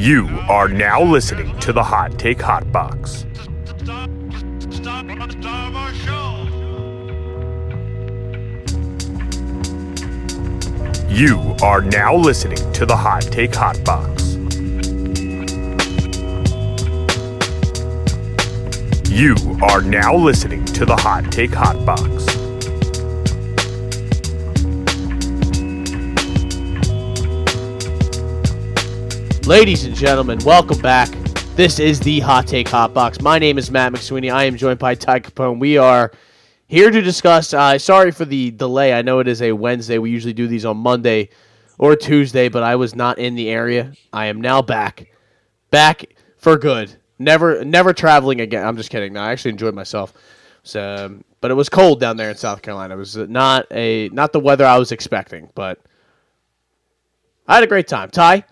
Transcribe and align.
You 0.00 0.26
are 0.48 0.66
now 0.66 1.02
listening 1.02 1.58
to 1.58 1.74
the 1.74 1.82
Hot 1.82 2.18
Take 2.18 2.40
Hot 2.40 2.72
Box. 2.72 3.26
You 11.10 11.54
are 11.62 11.82
now 11.82 12.16
listening 12.16 12.72
to 12.72 12.86
the 12.86 12.96
Hot 12.96 13.20
Take 13.24 13.54
Hot 13.54 13.84
Box. 13.84 14.36
You 19.10 19.36
are 19.62 19.82
now 19.82 20.16
listening 20.16 20.64
to 20.64 20.86
the 20.86 20.96
Hot 20.96 21.30
Take 21.30 21.52
Hot 21.52 21.84
Ladies 29.50 29.84
and 29.84 29.96
gentlemen, 29.96 30.38
welcome 30.44 30.78
back. 30.78 31.08
This 31.56 31.80
is 31.80 31.98
the 31.98 32.20
Hot 32.20 32.46
Take 32.46 32.68
Hot 32.68 32.94
Box. 32.94 33.20
My 33.20 33.36
name 33.36 33.58
is 33.58 33.68
Matt 33.68 33.92
McSweeney. 33.92 34.32
I 34.32 34.44
am 34.44 34.56
joined 34.56 34.78
by 34.78 34.94
Ty 34.94 35.18
Capone. 35.18 35.58
We 35.58 35.76
are 35.76 36.12
here 36.68 36.88
to 36.88 37.00
discuss. 37.00 37.52
Uh, 37.52 37.76
sorry 37.76 38.12
for 38.12 38.24
the 38.24 38.52
delay. 38.52 38.92
I 38.92 39.02
know 39.02 39.18
it 39.18 39.26
is 39.26 39.42
a 39.42 39.50
Wednesday. 39.50 39.98
We 39.98 40.12
usually 40.12 40.34
do 40.34 40.46
these 40.46 40.64
on 40.64 40.76
Monday 40.76 41.30
or 41.78 41.96
Tuesday, 41.96 42.48
but 42.48 42.62
I 42.62 42.76
was 42.76 42.94
not 42.94 43.18
in 43.18 43.34
the 43.34 43.48
area. 43.48 43.92
I 44.12 44.26
am 44.26 44.40
now 44.40 44.62
back, 44.62 45.10
back 45.72 46.04
for 46.36 46.56
good. 46.56 46.94
Never, 47.18 47.64
never 47.64 47.92
traveling 47.92 48.40
again. 48.40 48.64
I'm 48.64 48.76
just 48.76 48.90
kidding. 48.90 49.14
No, 49.14 49.20
I 49.20 49.32
actually 49.32 49.50
enjoyed 49.50 49.74
myself. 49.74 50.12
So, 50.62 51.18
but 51.40 51.50
it 51.50 51.54
was 51.54 51.68
cold 51.68 51.98
down 51.98 52.16
there 52.16 52.30
in 52.30 52.36
South 52.36 52.62
Carolina. 52.62 52.94
It 52.94 52.98
was 52.98 53.16
not 53.16 53.66
a 53.72 54.10
not 54.10 54.32
the 54.32 54.38
weather 54.38 54.64
I 54.64 54.78
was 54.78 54.92
expecting, 54.92 55.50
but 55.56 55.80
I 57.48 57.56
had 57.56 57.64
a 57.64 57.66
great 57.66 57.88
time. 57.88 58.10
Ty, 58.10 58.44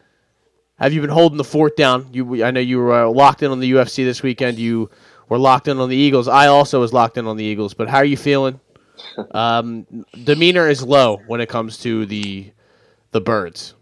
have 0.79 0.93
you 0.93 1.01
been 1.01 1.11
holding 1.11 1.39
the 1.39 1.45
fort 1.45 1.77
down? 1.77 2.09
You, 2.13 2.45
I 2.45 2.51
know 2.51 2.61
you 2.61 2.79
were 2.79 3.05
uh, 3.05 3.11
locked 3.11 3.43
in 3.43 3.51
on 3.51 3.61
the 3.61 3.73
UFC 3.73 4.05
this 4.05 4.23
weekend. 4.23 4.59
You 4.59 4.91
were 5.29 5.39
locked 5.39 5.69
in 5.69 5.79
on 5.79 5.89
the 5.89 5.97
Eagles. 5.97 6.29
I 6.29 6.47
also 6.47 6.81
was 6.81 6.93
locked 6.93 7.19
in 7.19 7.27
on 7.27 7.37
the 7.37 7.45
Eagles. 7.45 7.75
But 7.75 7.89
how 7.89 7.99
are 7.99 8.05
you 8.05 8.17
feeling? 8.17 8.61
Um, 9.33 9.87
demeanor 10.25 10.69
is 10.69 10.83
low 10.83 11.21
when 11.29 11.41
it 11.41 11.49
comes 11.49 11.79
to 11.79 12.05
the 12.07 12.51
the 13.13 13.21
birds. 13.21 13.75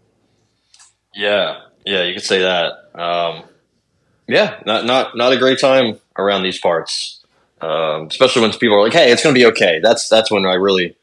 Yeah, 1.15 1.61
yeah, 1.85 2.03
you 2.03 2.13
could 2.13 2.23
say 2.23 2.41
that. 2.41 2.73
Um, 2.93 3.43
yeah, 4.27 4.59
not 4.65 4.85
not 4.85 5.17
not 5.17 5.33
a 5.33 5.37
great 5.37 5.59
time 5.59 5.99
around 6.17 6.43
these 6.43 6.59
parts, 6.59 7.23
um, 7.61 8.07
especially 8.07 8.43
when 8.43 8.51
people 8.53 8.77
are 8.77 8.83
like, 8.83 8.93
"Hey, 8.93 9.11
it's 9.11 9.23
going 9.23 9.33
to 9.33 9.39
be 9.39 9.45
okay." 9.47 9.79
That's 9.81 10.07
that's 10.07 10.29
when 10.29 10.45
I 10.45 10.53
really 10.53 10.95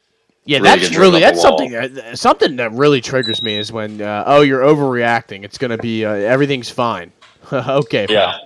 yeah, 0.45 0.59
really 0.59 0.79
that's 0.79 0.95
really 0.95 1.19
that's 1.19 1.41
something 1.41 1.75
uh, 1.75 2.15
something 2.15 2.57
that 2.57 2.71
really 2.71 3.01
triggers 3.01 3.41
me 3.41 3.55
is 3.55 3.71
when 3.71 4.01
uh, 4.01 4.23
oh 4.27 4.41
you're 4.41 4.61
overreacting. 4.61 5.43
It's 5.43 5.57
gonna 5.57 5.77
be 5.77 6.05
uh, 6.05 6.11
everything's 6.13 6.69
fine. 6.69 7.11
okay. 7.53 8.05
Yeah. 8.09 8.37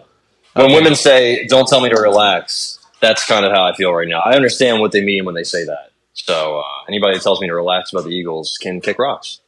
When 0.54 0.72
women 0.72 0.96
say, 0.96 1.46
"Don't 1.48 1.68
tell 1.68 1.82
me 1.82 1.90
to 1.90 2.00
relax," 2.02 2.80
that's 3.02 3.26
kind 3.26 3.46
of 3.46 3.52
how 3.52 3.66
I 3.66 3.76
feel 3.76 3.94
right 3.94 4.08
now. 4.08 4.20
I 4.20 4.36
understand 4.36 4.80
what 4.80 4.92
they 4.92 5.04
mean 5.04 5.26
when 5.26 5.36
they 5.36 5.44
say 5.44 5.66
that. 5.66 5.92
So 6.14 6.60
uh, 6.60 6.64
anybody 6.88 7.16
that 7.16 7.24
tells 7.24 7.42
me 7.42 7.48
to 7.48 7.56
relax 7.56 7.92
about 7.92 8.06
the 8.06 8.12
Eagles 8.12 8.58
can 8.62 8.82
kick 8.82 8.98
rocks. 8.98 9.42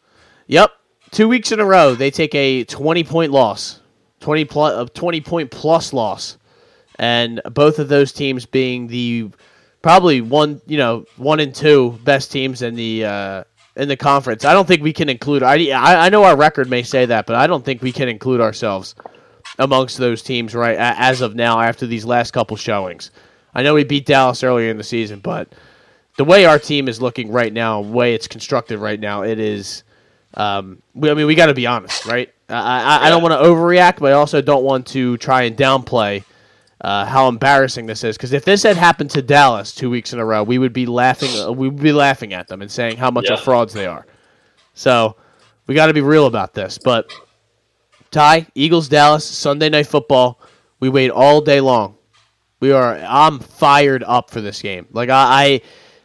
Yep. 0.47 0.71
Two 1.11 1.27
weeks 1.27 1.51
in 1.51 1.59
a 1.59 1.65
row, 1.65 1.95
they 1.95 2.11
take 2.11 2.33
a 2.35 2.63
20 2.63 3.03
point 3.03 3.31
loss, 3.31 3.79
20 4.21 4.45
plus, 4.45 4.89
a 4.89 4.91
20 4.91 5.21
point 5.21 5.51
plus 5.51 5.91
loss, 5.91 6.37
and 6.97 7.41
both 7.51 7.79
of 7.79 7.89
those 7.89 8.13
teams 8.13 8.45
being 8.45 8.87
the 8.87 9.29
probably 9.81 10.21
one, 10.21 10.61
you 10.65 10.77
know, 10.77 11.05
one 11.17 11.39
and 11.39 11.53
two 11.53 11.99
best 12.03 12.31
teams 12.31 12.61
in 12.61 12.75
the 12.75 13.05
uh, 13.05 13.43
in 13.75 13.87
the 13.87 13.97
conference. 13.97 14.45
I 14.45 14.53
don't 14.53 14.67
think 14.67 14.83
we 14.83 14.93
can 14.93 15.09
include. 15.09 15.43
I 15.43 15.55
I 16.05 16.09
know 16.09 16.23
our 16.23 16.37
record 16.37 16.69
may 16.69 16.83
say 16.83 17.05
that, 17.05 17.25
but 17.25 17.35
I 17.35 17.47
don't 17.47 17.63
think 17.63 17.81
we 17.81 17.91
can 17.91 18.09
include 18.09 18.41
ourselves 18.41 18.95
amongst 19.59 19.97
those 19.97 20.21
teams 20.21 20.55
right 20.55 20.77
as 20.77 21.21
of 21.21 21.35
now 21.35 21.59
after 21.59 21.85
these 21.85 22.05
last 22.05 22.31
couple 22.31 22.57
showings. 22.57 23.11
I 23.53 23.63
know 23.63 23.73
we 23.73 23.83
beat 23.83 24.05
Dallas 24.05 24.43
earlier 24.43 24.69
in 24.69 24.77
the 24.77 24.83
season, 24.83 25.19
but 25.19 25.53
the 26.17 26.23
way 26.23 26.45
our 26.45 26.59
team 26.59 26.87
is 26.87 27.01
looking 27.01 27.31
right 27.31 27.51
now, 27.51 27.81
the 27.81 27.89
way 27.89 28.13
it's 28.13 28.27
constructed 28.27 28.79
right 28.79 28.99
now, 28.99 29.23
it 29.23 29.39
is. 29.39 29.83
Um, 30.33 30.81
we, 30.93 31.11
I 31.11 31.13
mean, 31.13 31.25
we 31.25 31.35
got 31.35 31.47
to 31.47 31.53
be 31.53 31.67
honest, 31.67 32.05
right? 32.05 32.33
I, 32.47 32.53
I, 32.55 33.07
I 33.07 33.09
don't 33.09 33.21
want 33.21 33.33
to 33.33 33.39
overreact, 33.39 33.99
but 33.99 34.13
I 34.13 34.15
also 34.15 34.41
don't 34.41 34.63
want 34.63 34.87
to 34.87 35.17
try 35.17 35.43
and 35.43 35.57
downplay 35.57 36.23
uh, 36.83 37.05
how 37.05 37.27
embarrassing 37.27 37.85
this 37.85 38.03
is. 38.03 38.17
Because 38.17 38.33
if 38.33 38.43
this 38.45 38.63
had 38.63 38.75
happened 38.77 39.11
to 39.11 39.21
Dallas 39.21 39.73
two 39.73 39.89
weeks 39.89 40.13
in 40.13 40.19
a 40.19 40.25
row, 40.25 40.43
we 40.43 40.57
would 40.57 40.73
be 40.73 40.85
laughing. 40.85 41.29
Uh, 41.39 41.51
we 41.51 41.69
would 41.69 41.81
be 41.81 41.91
laughing 41.93 42.33
at 42.33 42.47
them 42.47 42.61
and 42.61 42.71
saying 42.71 42.97
how 42.97 43.11
much 43.11 43.25
Yeah. 43.27 43.33
of 43.35 43.41
frauds 43.41 43.73
they 43.73 43.85
are. 43.85 44.05
So 44.73 45.15
we 45.67 45.75
got 45.75 45.87
to 45.87 45.93
be 45.93 46.01
real 46.01 46.25
about 46.25 46.53
this. 46.53 46.77
But 46.83 47.11
Ty, 48.09 48.47
Eagles, 48.55 48.89
Dallas, 48.89 49.25
Sunday 49.25 49.69
night 49.69 49.87
football. 49.87 50.39
We 50.79 50.89
wait 50.89 51.11
all 51.11 51.41
day 51.41 51.61
long. 51.61 51.95
We 52.59 52.71
are. 52.71 52.95
I'm 52.97 53.39
fired 53.39 54.03
up 54.03 54.29
for 54.31 54.41
this 54.41 54.61
game. 54.61 54.87
Like 54.91 55.09
I, 55.09 55.61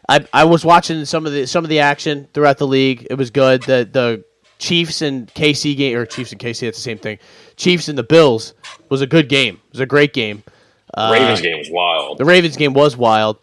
I, 0.09 0.17
I, 0.19 0.29
I 0.33 0.45
was 0.45 0.65
watching 0.65 1.05
some 1.05 1.27
of 1.27 1.33
the 1.33 1.47
some 1.47 1.65
of 1.65 1.71
the 1.71 1.81
action 1.81 2.29
throughout 2.33 2.59
the 2.59 2.67
league. 2.67 3.07
It 3.11 3.15
was 3.15 3.31
good. 3.31 3.63
The 3.63 3.89
the 3.91 4.25
Chiefs 4.59 5.03
and 5.03 5.33
KC 5.35 5.77
game 5.77 5.97
or 5.97 6.07
Chiefs 6.07 6.33
and 6.33 6.41
KC. 6.41 6.61
That's 6.61 6.79
the 6.79 6.83
same 6.83 6.99
thing. 6.99 7.19
Chiefs 7.57 7.89
and 7.89 7.99
the 7.99 8.03
Bills 8.03 8.55
was 8.89 9.01
a 9.03 9.07
good 9.07 9.29
game. 9.29 9.55
It 9.57 9.73
was 9.73 9.81
a 9.81 9.87
great 9.87 10.13
game. 10.13 10.43
Uh, 10.97 11.11
Ravens 11.13 11.41
game 11.41 11.59
was 11.59 11.69
wild. 11.71 12.19
the 12.19 12.25
Ravens 12.25 12.57
game 12.57 12.73
was 12.73 12.97
wild. 12.97 13.39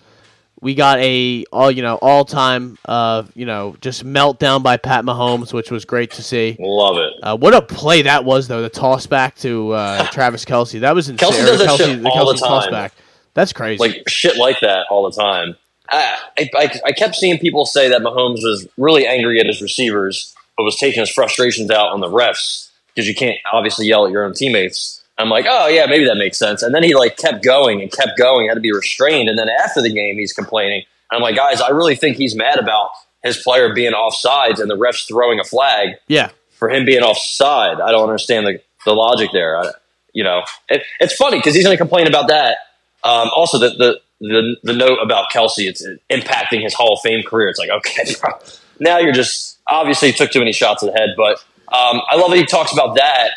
We 0.62 0.76
got 0.76 1.00
a 1.00 1.44
all 1.52 1.70
you 1.70 1.82
know 1.82 1.96
all 2.02 2.24
time 2.24 2.78
uh 2.86 3.24
you 3.36 3.46
know 3.46 3.76
just 3.82 4.06
meltdown 4.06 4.64
by 4.64 4.78
Pat 4.78 5.04
Mahomes, 5.04 5.52
which 5.54 5.70
was 5.70 5.84
great 5.86 6.12
to 6.12 6.24
see. 6.24 6.56
Love 6.60 6.98
it. 6.98 7.14
Uh, 7.22 7.38
what 7.38 7.54
a 7.54 7.62
play 7.62 8.04
that 8.04 8.24
was, 8.24 8.48
though. 8.48 8.62
The 8.62 8.70
toss 8.70 9.06
back 9.06 9.36
to 9.40 9.72
uh, 9.74 10.08
Travis 10.12 10.46
Kelce. 10.46 10.80
That 10.80 10.96
was 10.96 11.10
insane. 11.10 11.30
Kelce 11.30 11.46
does 11.46 11.60
that 11.60 11.68
Kelce, 11.70 11.78
shit 11.78 12.06
all 12.06 12.32
the 12.32 12.40
toss 12.40 12.64
time. 12.64 12.72
back. 12.72 12.94
That's 13.34 13.52
crazy. 13.52 13.80
like 13.80 14.08
shit 14.08 14.38
like 14.38 14.62
that 14.62 14.86
all 14.90 15.10
the 15.10 15.16
time. 15.22 15.58
I, 15.90 16.50
I, 16.56 16.80
I 16.86 16.92
kept 16.94 17.16
seeing 17.16 17.38
people 17.40 17.66
say 17.66 17.90
that 17.90 18.02
Mahomes 18.02 18.42
was 18.42 18.68
really 18.78 19.06
angry 19.06 19.40
at 19.40 19.46
his 19.46 19.62
receivers, 19.62 20.34
but 20.58 20.64
was 20.64 20.78
taking 20.78 21.02
his 21.02 21.10
frustrations 21.10 21.70
out 21.70 21.90
on 21.90 22.00
the 22.00 22.08
refs 22.08 22.70
because 22.96 23.08
you 23.08 23.14
can't 23.14 23.38
obviously 23.52 23.86
yell 23.88 24.06
at 24.06 24.12
your 24.12 24.24
own 24.26 24.34
teammates. 24.34 25.03
I'm 25.18 25.30
like, 25.30 25.46
oh 25.48 25.68
yeah, 25.68 25.86
maybe 25.86 26.06
that 26.06 26.18
makes 26.18 26.38
sense. 26.38 26.64
And 26.64 26.74
then 26.74 26.84
he 26.84 26.96
like 26.96 27.18
kept 27.18 27.44
going 27.44 27.82
and 27.82 27.92
kept 27.92 28.18
going, 28.18 28.48
had 28.48 28.56
to 28.56 28.62
be 28.62 28.72
restrained. 28.72 29.30
And 29.30 29.38
then 29.38 29.48
after 29.50 29.82
the 29.82 29.94
game, 29.94 30.16
he's 30.18 30.34
complaining. 30.34 30.84
And 31.12 31.18
I'm 31.18 31.22
like, 31.22 31.36
guys, 31.36 31.62
I 31.62 31.70
really 31.70 31.96
think 31.96 32.18
he's 32.18 32.36
mad 32.36 32.58
about 32.58 32.90
his 33.24 33.38
player 33.38 33.74
being 33.74 33.94
offsides 33.94 34.60
and 34.60 34.70
the 34.70 34.78
refs 34.78 35.08
throwing 35.08 35.40
a 35.40 35.44
flag 35.44 35.96
yeah. 36.08 36.32
for 36.52 36.70
him 36.70 36.86
being 36.86 37.02
offside. 37.04 37.80
I 37.80 37.92
don't 37.92 38.04
understand 38.04 38.48
the, 38.48 38.60
the 38.86 38.94
logic 38.94 39.30
there. 39.32 39.58
I, 39.58 39.72
you 40.14 40.24
know, 40.24 40.42
it, 40.70 40.84
it's 41.00 41.14
funny 41.14 41.38
because 41.38 41.56
he's 41.56 41.64
going 41.64 41.76
to 41.76 41.82
complain 41.82 42.08
about 42.08 42.28
that. 42.30 42.58
Um, 43.04 43.30
also, 43.36 43.58
the, 43.58 43.70
the 43.70 44.02
the 44.22 44.56
the 44.64 44.74
note 44.74 45.00
about 45.02 45.28
Kelce, 45.34 45.68
it's 45.68 45.86
impacting 46.10 46.62
his 46.62 46.74
Hall 46.74 46.94
of 46.94 47.02
Fame 47.02 47.24
career. 47.24 47.50
It's 47.50 47.60
like, 47.60 47.70
okay, 47.70 48.06
bro, 48.22 48.32
now 48.80 49.00
you're 49.00 49.14
just 49.14 49.60
obviously 49.68 50.12
took 50.14 50.32
too 50.32 50.40
many 50.40 50.54
shots 50.54 50.82
to 50.82 50.88
the 50.88 50.94
head. 50.94 51.10
But 51.18 51.44
um, 51.76 52.02
I 52.10 52.16
love 52.16 52.32
that 52.32 52.38
he 52.38 52.46
talks 52.46 52.72
about 52.72 52.96
that. 52.96 53.32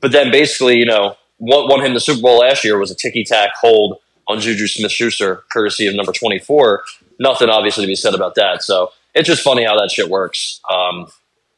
But 0.00 0.12
then 0.12 0.30
basically, 0.30 0.78
you 0.78 0.86
know, 0.86 1.16
what 1.38 1.68
won 1.68 1.84
him 1.84 1.94
the 1.94 2.00
Super 2.00 2.22
Bowl 2.22 2.38
last 2.38 2.64
year 2.64 2.78
was 2.78 2.90
a 2.90 2.94
ticky 2.94 3.24
tack 3.24 3.50
hold 3.60 3.98
on 4.26 4.40
Juju 4.40 4.66
Smith 4.66 4.92
Schuster, 4.92 5.44
courtesy 5.50 5.86
of 5.86 5.94
number 5.94 6.12
24. 6.12 6.84
Nothing 7.18 7.48
obviously 7.48 7.84
to 7.84 7.88
be 7.88 7.96
said 7.96 8.14
about 8.14 8.34
that. 8.34 8.62
So 8.62 8.92
it's 9.14 9.26
just 9.26 9.42
funny 9.42 9.64
how 9.64 9.78
that 9.78 9.90
shit 9.90 10.08
works. 10.08 10.60
Um, 10.70 11.08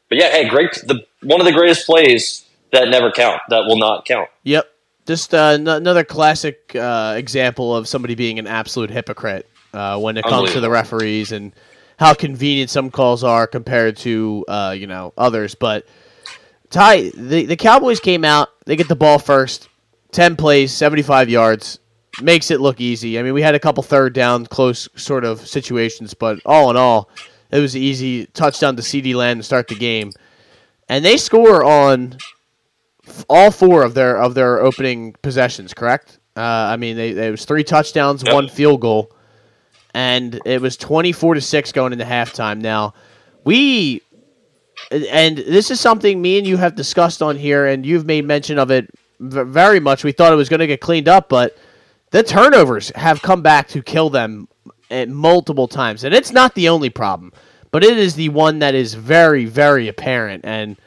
but 0.09 0.17
yeah, 0.17 0.29
hey, 0.29 0.47
great. 0.47 0.73
The 0.85 1.05
one 1.21 1.39
of 1.39 1.45
the 1.45 1.51
greatest 1.51 1.85
plays 1.85 2.45
that 2.71 2.89
never 2.89 3.11
count, 3.11 3.41
that 3.49 3.65
will 3.65 3.77
not 3.77 4.05
count. 4.05 4.29
Yep. 4.43 4.67
Just 5.05 5.33
uh, 5.33 5.57
n- 5.59 5.67
another 5.67 6.03
classic 6.03 6.75
uh, 6.75 7.15
example 7.17 7.75
of 7.75 7.87
somebody 7.87 8.15
being 8.15 8.39
an 8.39 8.47
absolute 8.47 8.89
hypocrite 8.89 9.49
uh, 9.73 9.99
when 9.99 10.17
it 10.17 10.23
comes 10.25 10.51
to 10.53 10.59
the 10.59 10.69
referees 10.69 11.31
and 11.31 11.53
how 11.97 12.13
convenient 12.13 12.69
some 12.69 12.91
calls 12.91 13.23
are 13.23 13.47
compared 13.47 13.97
to 13.97 14.45
uh, 14.47 14.75
you 14.77 14.87
know 14.87 15.13
others. 15.17 15.55
But 15.55 15.85
Ty, 16.71 17.09
the 17.11 17.45
the 17.45 17.55
Cowboys 17.55 17.99
came 17.99 18.25
out. 18.25 18.49
They 18.65 18.75
get 18.75 18.87
the 18.87 18.95
ball 18.95 19.19
first, 19.19 19.69
ten 20.11 20.35
plays, 20.35 20.73
seventy 20.73 21.01
five 21.03 21.29
yards. 21.29 21.79
Makes 22.21 22.49
it 22.51 22.59
look 22.59 22.81
easy. 22.81 23.17
I 23.19 23.23
mean, 23.23 23.33
we 23.33 23.41
had 23.41 23.55
a 23.55 23.59
couple 23.59 23.83
third 23.83 24.13
down, 24.13 24.45
close 24.45 24.89
sort 24.95 25.23
of 25.23 25.45
situations, 25.47 26.13
but 26.13 26.39
all 26.45 26.69
in 26.69 26.75
all, 26.77 27.09
it 27.51 27.59
was 27.59 27.75
easy 27.75 28.25
touchdown 28.27 28.75
to 28.75 28.81
CeeDee 28.81 29.15
Lamb 29.15 29.37
to 29.37 29.43
start 29.43 29.67
the 29.69 29.75
game. 29.75 30.11
And 30.89 31.05
they 31.05 31.15
score 31.17 31.63
on 31.63 32.17
all 33.29 33.49
four 33.51 33.83
of 33.83 33.93
their 33.93 34.17
of 34.17 34.33
their 34.33 34.59
opening 34.59 35.13
possessions. 35.21 35.73
Correct? 35.73 36.19
Uh, 36.35 36.41
I 36.41 36.77
mean, 36.77 36.95
they, 36.97 37.11
they 37.13 37.27
it 37.27 37.31
was 37.31 37.45
three 37.45 37.63
touchdowns, 37.63 38.23
Yep. 38.23 38.33
one 38.33 38.49
field 38.49 38.81
goal, 38.81 39.11
and 39.93 40.39
it 40.45 40.61
was 40.61 40.77
twenty 40.77 41.11
four 41.11 41.33
to 41.33 41.41
six 41.41 41.71
going 41.71 41.93
into 41.93 42.05
halftime. 42.05 42.59
Now, 42.61 42.93
we 43.43 44.01
and 44.89 45.37
this 45.37 45.71
is 45.71 45.79
something 45.79 46.21
me 46.21 46.37
and 46.37 46.47
you 46.47 46.57
have 46.57 46.75
discussed 46.75 47.21
on 47.21 47.37
here, 47.37 47.67
and 47.67 47.85
you've 47.85 48.05
made 48.05 48.25
mention 48.25 48.57
of 48.57 48.71
it 48.71 48.89
v- 49.19 49.43
very 49.43 49.79
much. 49.79 50.03
We 50.03 50.11
thought 50.11 50.33
it 50.33 50.37
was 50.37 50.49
going 50.49 50.59
to 50.59 50.67
get 50.67 50.81
cleaned 50.81 51.07
up, 51.07 51.29
but 51.29 51.57
the 52.11 52.23
turnovers 52.23 52.89
have 52.95 53.21
come 53.21 53.41
back 53.41 53.67
to 53.69 53.81
kill 53.81 54.09
them 54.09 54.47
at 54.89 55.09
multiple 55.09 55.67
times, 55.67 56.03
and 56.03 56.13
it's 56.13 56.31
not 56.31 56.55
the 56.55 56.69
only 56.69 56.89
problem, 56.89 57.31
but 57.71 57.83
it 57.83 57.97
is 57.97 58.15
the 58.15 58.29
one 58.29 58.59
that 58.59 58.75
is 58.75 58.93
very, 58.93 59.45
very 59.45 59.87
apparent. 59.87 60.43
And 60.45 60.77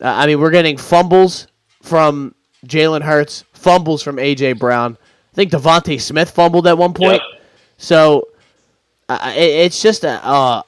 uh, 0.00 0.08
I 0.08 0.26
mean, 0.26 0.40
we're 0.40 0.50
getting 0.50 0.76
fumbles 0.76 1.46
from 1.82 2.34
Jalen 2.66 3.02
Hurts, 3.02 3.44
fumbles 3.52 4.02
from 4.02 4.16
AJ 4.16 4.58
Brown. 4.58 4.98
I 5.32 5.34
think 5.34 5.52
DeVonta 5.52 6.00
Smith 6.00 6.30
fumbled 6.30 6.66
at 6.66 6.76
one 6.76 6.92
point. 6.92 7.22
Yep. 7.22 7.42
So 7.78 8.28
uh, 9.08 9.32
it, 9.34 9.48
it's 9.48 9.80
just 9.80 10.04
a, 10.04 10.24
uh, 10.24 10.62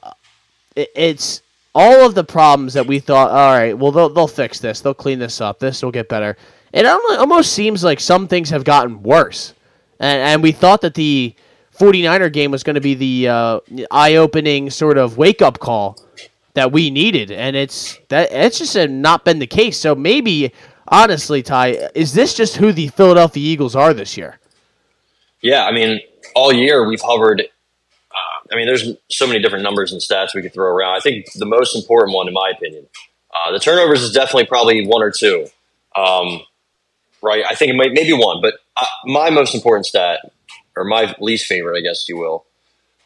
it, 0.75 0.89
it's 0.95 1.42
all 1.75 2.05
of 2.05 2.15
the 2.15 2.25
problems 2.25 2.75
that 2.75 2.87
we 2.87 2.99
thought. 2.99 3.31
All 3.31 3.57
right, 3.57 3.77
well 3.77 3.93
they'll 3.93 4.09
they'll 4.09 4.29
fix 4.29 4.59
this. 4.61 4.81
They'll 4.81 4.95
clean 4.95 5.19
this 5.19 5.41
up. 5.41 5.59
This 5.59 5.83
will 5.83 5.93
get 5.93 6.09
better. 6.09 6.37
It 6.73 6.87
almost 6.87 7.53
seems 7.53 7.85
like 7.85 8.01
some 8.01 8.29
things 8.29 8.51
have 8.51 8.65
gotten 8.65 9.03
worse, 9.03 9.55
and 10.01 10.23
and 10.23 10.43
we 10.43 10.53
thought 10.53 10.81
that 10.83 10.95
the 10.95 11.35
49er 11.79 12.33
game 12.33 12.51
was 12.51 12.63
going 12.63 12.75
to 12.75 12.81
be 12.81 12.95
the 12.95 13.29
uh, 13.29 13.61
eye-opening 13.91 14.71
sort 14.71 14.99
of 14.99 15.17
wake-up 15.17 15.59
call 15.59 15.99
that 16.55 16.71
we 16.71 16.91
needed, 16.91 17.31
and 17.31 17.57
it's 17.57 17.99
that 18.09 18.31
it's 18.31 18.59
just 18.59 18.77
not 18.91 19.25
been 19.25 19.39
the 19.39 19.47
case. 19.47 19.79
So 19.79 19.95
maybe, 19.95 20.53
honestly, 20.89 21.43
Ty, 21.43 21.91
is 21.95 22.13
this 22.13 22.35
just 22.35 22.57
who 22.57 22.73
the 22.73 22.89
Philadelphia 22.89 23.43
Eagles 23.43 23.75
are 23.75 23.95
this 23.95 24.17
year? 24.17 24.39
Yeah, 25.41 25.65
I 25.65 25.73
mean, 25.73 26.01
all 26.35 26.53
year 26.53 26.87
we've 26.87 27.01
hovered. 27.01 27.43
I 28.53 28.57
mean, 28.57 28.67
there's 28.67 28.93
so 29.11 29.27
many 29.27 29.41
different 29.41 29.65
numbers 29.65 29.93
and 29.93 30.01
stats 30.01 30.35
we 30.35 30.43
could 30.43 30.53
throw 30.53 30.67
around. 30.67 30.97
I 30.97 31.01
think 31.01 31.33
the 31.35 31.47
most 31.47 31.75
important 31.75 32.15
one, 32.15 32.29
in 32.29 32.35
my 32.35 32.53
opinion, 32.55 32.87
uh, 33.33 33.53
the 33.53 33.59
turnovers 33.59 34.03
is 34.03 34.13
definitely 34.13 34.47
probably 34.47 34.87
one 34.87 35.03
or 35.03 35.11
two. 35.11 35.47
Um, 35.97 36.41
right? 37.23 37.45
I 37.49 37.55
think 37.55 37.71
it 37.71 37.77
might 37.77 37.93
maybe 37.93 38.13
one, 38.13 38.41
but 38.43 38.55
uh, 38.77 38.87
my 39.07 39.31
most 39.31 39.55
important 39.55 39.87
stat, 39.87 40.31
or 40.77 40.85
my 40.85 41.15
least 41.21 41.47
favorite, 41.47 41.79
I 41.79 41.83
guess 41.83 42.09
you 42.09 42.17
will, 42.17 42.45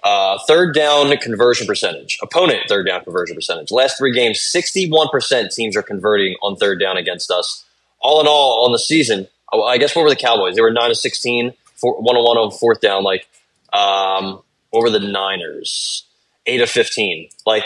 uh, 0.02 0.38
third 0.46 0.74
down 0.74 1.16
conversion 1.18 1.66
percentage, 1.66 2.18
opponent 2.22 2.60
third 2.68 2.86
down 2.86 3.04
conversion 3.04 3.34
percentage. 3.34 3.70
Last 3.70 3.98
three 3.98 4.12
games, 4.12 4.38
61% 4.38 5.52
teams 5.54 5.76
are 5.76 5.82
converting 5.82 6.36
on 6.42 6.56
third 6.56 6.80
down 6.80 6.96
against 6.96 7.30
us. 7.30 7.64
All 8.00 8.20
in 8.20 8.26
all, 8.26 8.64
on 8.64 8.72
the 8.72 8.78
season, 8.78 9.26
oh, 9.52 9.64
I 9.64 9.78
guess 9.78 9.96
what 9.96 10.02
were 10.02 10.10
the 10.10 10.16
Cowboys? 10.16 10.54
They 10.54 10.62
were 10.62 10.70
9 10.70 10.90
of 10.90 10.96
16, 10.96 11.52
four, 11.74 12.00
1 12.00 12.04
1 12.04 12.36
on 12.36 12.50
fourth 12.52 12.80
down. 12.80 13.02
Like, 13.02 13.26
um, 13.72 14.42
were 14.82 14.90
the 14.90 15.00
Niners? 15.00 16.04
8 16.46 16.62
of 16.62 16.70
15. 16.70 17.28
Like, 17.44 17.64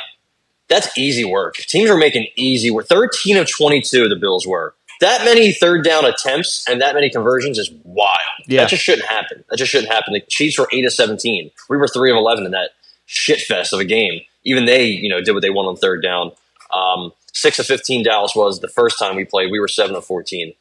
that's 0.69 0.97
easy 0.97 1.25
work. 1.25 1.57
Teams 1.57 1.91
were 1.91 1.97
making 1.97 2.29
easy 2.37 2.71
work. 2.71 2.87
13 2.87 3.37
of 3.37 3.51
22, 3.51 4.09
the 4.09 4.17
Bills 4.17 4.47
were. 4.47 4.75
That 5.01 5.25
many 5.25 5.53
third 5.53 5.83
down 5.83 6.05
attempts 6.05 6.65
and 6.69 6.81
that 6.81 6.95
many 6.95 7.11
conversions 7.11 7.59
is 7.59 7.71
wild. 7.85 8.19
Yeah. 8.47 8.63
That 8.63 8.71
just 8.71 8.83
shouldn't 8.83 9.09
happen. 9.09 9.45
That 9.49 9.57
just 9.57 9.71
shouldn't 9.73 9.91
happen. 9.91 10.13
The 10.13 10.21
Chiefs 10.21 10.59
were 10.59 10.69
8 10.71 10.85
of 10.85 10.93
17. 10.93 11.51
We 11.69 11.77
were 11.77 11.89
3 11.89 12.11
of 12.11 12.17
11 12.17 12.45
in 12.45 12.51
that 12.53 12.71
shit 13.07 13.41
fest 13.41 13.73
of 13.73 13.81
a 13.81 13.85
game. 13.85 14.21
Even 14.45 14.67
they, 14.67 14.85
you 14.85 15.09
know, 15.09 15.21
did 15.21 15.33
what 15.33 15.43
they 15.43 15.51
want 15.51 15.69
on 15.69 15.77
third 15.77 16.03
down. 16.03 16.33
Um, 16.75 17.13
6 17.33 17.59
of 17.59 17.67
15 17.67 18.05
Dallas 18.05 18.35
was 18.37 18.61
the 18.61 18.69
first 18.69 18.99
time 18.99 19.17
we 19.17 19.25
played. 19.25 19.51
We 19.51 19.59
were 19.59 19.69
7 19.69 19.97
of 19.97 20.05
14. 20.05 20.53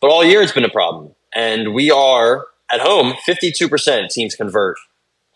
But 0.00 0.10
all 0.10 0.24
year 0.24 0.42
it's 0.42 0.52
been 0.52 0.64
a 0.64 0.70
problem. 0.70 1.14
And 1.34 1.74
we 1.74 1.90
are 1.90 2.46
at 2.70 2.80
home, 2.80 3.14
52% 3.26 4.10
teams 4.10 4.34
convert 4.34 4.76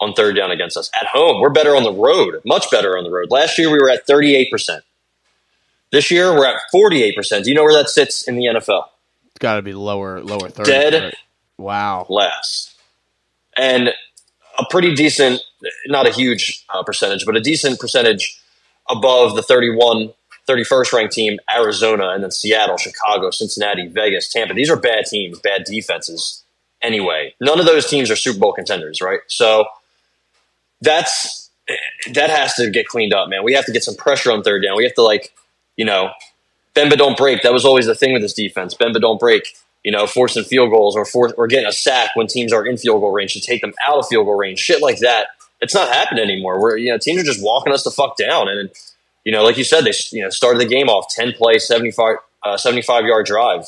on 0.00 0.14
third 0.14 0.36
down 0.36 0.50
against 0.50 0.76
us. 0.76 0.90
At 1.00 1.06
home, 1.06 1.40
we're 1.40 1.50
better 1.50 1.76
on 1.76 1.82
the 1.82 1.92
road, 1.92 2.40
much 2.44 2.70
better 2.70 2.96
on 2.96 3.04
the 3.04 3.10
road. 3.10 3.30
Last 3.30 3.58
year 3.58 3.70
we 3.70 3.78
were 3.78 3.90
at 3.90 4.06
38%. 4.06 4.80
This 5.92 6.10
year 6.10 6.32
we're 6.32 6.46
at 6.46 6.60
48%. 6.74 7.44
Do 7.44 7.50
you 7.50 7.54
know 7.54 7.64
where 7.64 7.74
that 7.74 7.88
sits 7.88 8.26
in 8.26 8.36
the 8.36 8.46
NFL? 8.46 8.84
It's 9.26 9.38
got 9.38 9.56
to 9.56 9.62
be 9.62 9.72
lower, 9.72 10.20
lower 10.20 10.48
third. 10.48 10.66
Dead. 10.66 11.14
Wow. 11.58 12.06
Last. 12.08 12.76
And 13.56 13.90
a 14.58 14.64
pretty 14.70 14.94
decent, 14.94 15.42
not 15.86 16.06
a 16.06 16.12
huge 16.12 16.64
uh, 16.72 16.82
percentage, 16.82 17.26
but 17.26 17.36
a 17.36 17.40
decent 17.40 17.78
percentage 17.78 18.40
above 18.88 19.36
the 19.36 19.42
31, 19.42 20.12
31st 20.48 20.92
ranked 20.92 21.12
team, 21.12 21.38
Arizona, 21.54 22.10
and 22.10 22.22
then 22.22 22.30
Seattle, 22.30 22.76
Chicago, 22.76 23.30
Cincinnati, 23.30 23.88
Vegas, 23.88 24.28
Tampa. 24.28 24.54
These 24.54 24.70
are 24.70 24.76
bad 24.76 25.04
teams, 25.06 25.38
bad 25.40 25.64
defenses 25.64 26.44
anyway. 26.82 27.34
None 27.40 27.60
of 27.60 27.66
those 27.66 27.86
teams 27.88 28.10
are 28.10 28.16
Super 28.16 28.38
Bowl 28.38 28.52
contenders, 28.52 29.00
right? 29.00 29.20
So 29.26 29.66
that's 30.80 31.50
that 32.12 32.30
has 32.30 32.54
to 32.54 32.70
get 32.70 32.86
cleaned 32.86 33.14
up, 33.14 33.28
man. 33.28 33.44
We 33.44 33.54
have 33.54 33.66
to 33.66 33.72
get 33.72 33.84
some 33.84 33.94
pressure 33.94 34.32
on 34.32 34.42
third 34.42 34.62
down. 34.62 34.76
We 34.76 34.84
have 34.84 34.94
to 34.94 35.02
like, 35.02 35.32
you 35.76 35.84
know, 35.84 36.10
bend 36.74 36.90
but 36.90 36.98
don't 36.98 37.16
break. 37.16 37.42
That 37.42 37.52
was 37.52 37.64
always 37.64 37.86
the 37.86 37.94
thing 37.94 38.12
with 38.12 38.22
this 38.22 38.34
defense. 38.34 38.74
Bend 38.74 38.92
but 38.92 39.02
don't 39.02 39.20
break. 39.20 39.56
You 39.84 39.92
know, 39.92 40.06
forcing 40.06 40.44
field 40.44 40.70
goals 40.70 40.94
or 40.94 41.06
for, 41.06 41.32
or 41.34 41.46
getting 41.46 41.66
a 41.66 41.72
sack 41.72 42.10
when 42.14 42.26
teams 42.26 42.52
are 42.52 42.66
in 42.66 42.76
field 42.76 43.00
goal 43.00 43.12
range 43.12 43.32
to 43.32 43.40
take 43.40 43.62
them 43.62 43.72
out 43.86 43.96
of 43.96 44.06
field 44.08 44.26
goal 44.26 44.36
range. 44.36 44.58
Shit 44.58 44.82
like 44.82 44.98
that. 44.98 45.28
It's 45.62 45.74
not 45.74 45.88
happening 45.92 46.24
anymore. 46.24 46.60
Where 46.60 46.76
you 46.76 46.90
know 46.90 46.98
teams 46.98 47.20
are 47.20 47.24
just 47.24 47.42
walking 47.42 47.72
us 47.72 47.84
the 47.84 47.90
fuck 47.90 48.16
down, 48.16 48.48
and 48.48 48.70
you 49.24 49.32
know, 49.32 49.42
like 49.42 49.56
you 49.56 49.64
said, 49.64 49.84
they 49.84 49.92
you 50.12 50.22
know 50.22 50.30
started 50.30 50.60
the 50.60 50.66
game 50.66 50.88
off 50.88 51.06
ten 51.08 51.32
play, 51.32 51.58
75, 51.58 52.16
uh, 52.42 52.56
75 52.56 53.04
yard 53.04 53.26
drive. 53.26 53.66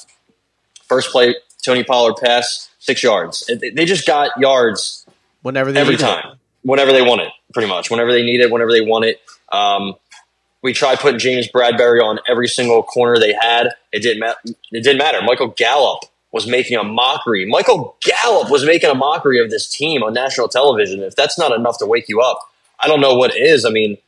First 0.85 1.11
play, 1.11 1.35
Tony 1.64 1.85
Pollard 1.85 2.17
pass, 2.23 2.69
six 2.79 3.03
yards. 3.03 3.49
They 3.49 3.85
just 3.85 4.06
got 4.06 4.31
yards 4.38 5.06
Whenever 5.43 5.73
they 5.73 5.81
every 5.81 5.97
time. 5.97 6.32
it. 6.32 6.38
Whenever 6.62 6.93
they 6.93 7.03
want 7.03 7.20
it, 7.23 7.32
pretty 7.53 7.69
much. 7.69 7.91
Whenever 7.91 8.12
they 8.12 8.23
need 8.25 8.41
it, 8.41 8.50
whenever 8.50 8.70
they 8.73 8.81
want 8.81 9.05
it. 9.05 9.20
Um, 9.50 9.94
we 10.62 10.73
tried 10.73 11.00
putting 11.00 11.19
James 11.19 11.49
Bradberry 11.49 12.00
on 12.03 12.20
every 12.29 12.47
single 12.49 12.82
corner 12.85 13.19
they 13.19 13.32
had. 13.32 13.69
It 13.93 14.00
didn't 14.00 14.20
matter. 14.20 14.38
It 14.44 14.85
didn't 14.85 14.99
matter. 14.99 15.20
Michael 15.23 15.49
Gallup 15.49 16.05
was 16.31 16.47
making 16.47 16.79
a 16.79 16.85
mockery. 16.85 17.44
Michael 17.47 17.97
Gallup 18.03 18.49
was 18.50 18.64
making 18.64 18.88
a 18.91 18.94
mockery 18.94 19.41
of 19.43 19.50
this 19.50 19.69
team 19.69 20.03
on 20.03 20.14
national 20.14 20.49
television. 20.49 21.03
If 21.03 21.17
that's 21.17 21.38
not 21.38 21.53
enough 21.53 21.79
to 21.79 21.87
wake 21.87 22.09
you 22.09 22.20
up, 22.20 22.38
I 22.81 22.87
don't 22.87 23.00
know 23.00 23.14
what 23.14 23.37
is. 23.37 23.64
I 23.64 23.70
mean, 23.70 23.99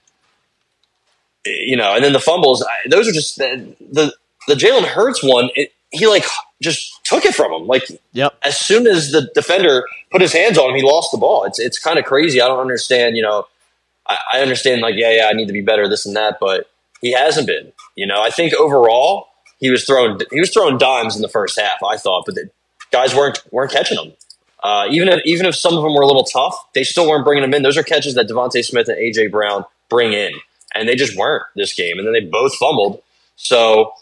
you 1.44 1.76
know, 1.76 1.94
and 1.94 2.04
then 2.04 2.12
the 2.12 2.20
fumbles. 2.20 2.62
I- 2.62 2.88
Those 2.88 3.08
are 3.08 3.12
just 3.12 3.36
the 3.36 3.74
the, 3.80 4.14
the 4.48 4.54
Jalen 4.54 4.84
Hurts 4.84 5.22
one. 5.22 5.50
It, 5.54 5.72
he 5.90 6.06
like 6.06 6.24
just 6.62 6.93
took 7.04 7.24
it 7.24 7.34
from 7.34 7.52
him. 7.52 7.66
Like 7.66 7.86
Yep. 8.12 8.34
as 8.42 8.58
soon 8.58 8.86
as 8.86 9.12
the 9.12 9.30
defender 9.34 9.84
put 10.10 10.20
his 10.20 10.32
hands 10.32 10.58
on 10.58 10.70
him, 10.70 10.76
he 10.76 10.82
lost 10.82 11.10
the 11.12 11.18
ball. 11.18 11.44
It's 11.44 11.58
it's 11.58 11.78
kind 11.78 11.98
of 11.98 12.04
crazy. 12.04 12.40
I 12.40 12.48
don't 12.48 12.60
understand. 12.60 13.16
You 13.16 13.22
know, 13.22 13.46
I, 14.06 14.18
I 14.34 14.40
understand 14.40 14.80
like 14.80 14.94
yeah, 14.96 15.12
yeah, 15.14 15.26
I 15.28 15.32
need 15.32 15.46
to 15.46 15.52
be 15.52 15.62
better, 15.62 15.88
this 15.88 16.06
and 16.06 16.16
that, 16.16 16.38
but 16.40 16.68
he 17.00 17.12
hasn't 17.12 17.46
been. 17.46 17.72
You 17.94 18.06
know, 18.06 18.20
I 18.22 18.30
think 18.30 18.54
overall 18.54 19.28
he 19.58 19.70
was 19.70 19.84
throwing 19.84 20.18
he 20.32 20.40
was 20.40 20.50
throwing 20.50 20.78
dimes 20.78 21.14
in 21.16 21.22
the 21.22 21.28
first 21.28 21.58
half. 21.60 21.82
I 21.82 21.96
thought, 21.96 22.24
but 22.26 22.34
the 22.34 22.50
guys 22.90 23.14
weren't 23.14 23.40
weren't 23.52 23.70
catching 23.70 23.96
them. 23.96 24.12
Uh, 24.62 24.86
even 24.90 25.08
if 25.08 25.20
even 25.26 25.44
if 25.46 25.54
some 25.54 25.76
of 25.76 25.82
them 25.82 25.94
were 25.94 26.02
a 26.02 26.06
little 26.06 26.24
tough, 26.24 26.56
they 26.74 26.84
still 26.84 27.08
weren't 27.08 27.24
bringing 27.24 27.42
them 27.42 27.52
in. 27.52 27.62
Those 27.62 27.76
are 27.76 27.82
catches 27.82 28.14
that 28.14 28.28
DeVonta 28.28 28.64
Smith 28.64 28.88
and 28.88 28.96
AJ 28.96 29.30
Brown 29.30 29.66
bring 29.90 30.14
in, 30.14 30.32
and 30.74 30.88
they 30.88 30.94
just 30.96 31.16
weren't 31.16 31.42
this 31.54 31.74
game. 31.74 31.98
And 31.98 32.06
then 32.06 32.14
they 32.14 32.20
both 32.20 32.54
fumbled. 32.56 33.02
So, 33.36 33.92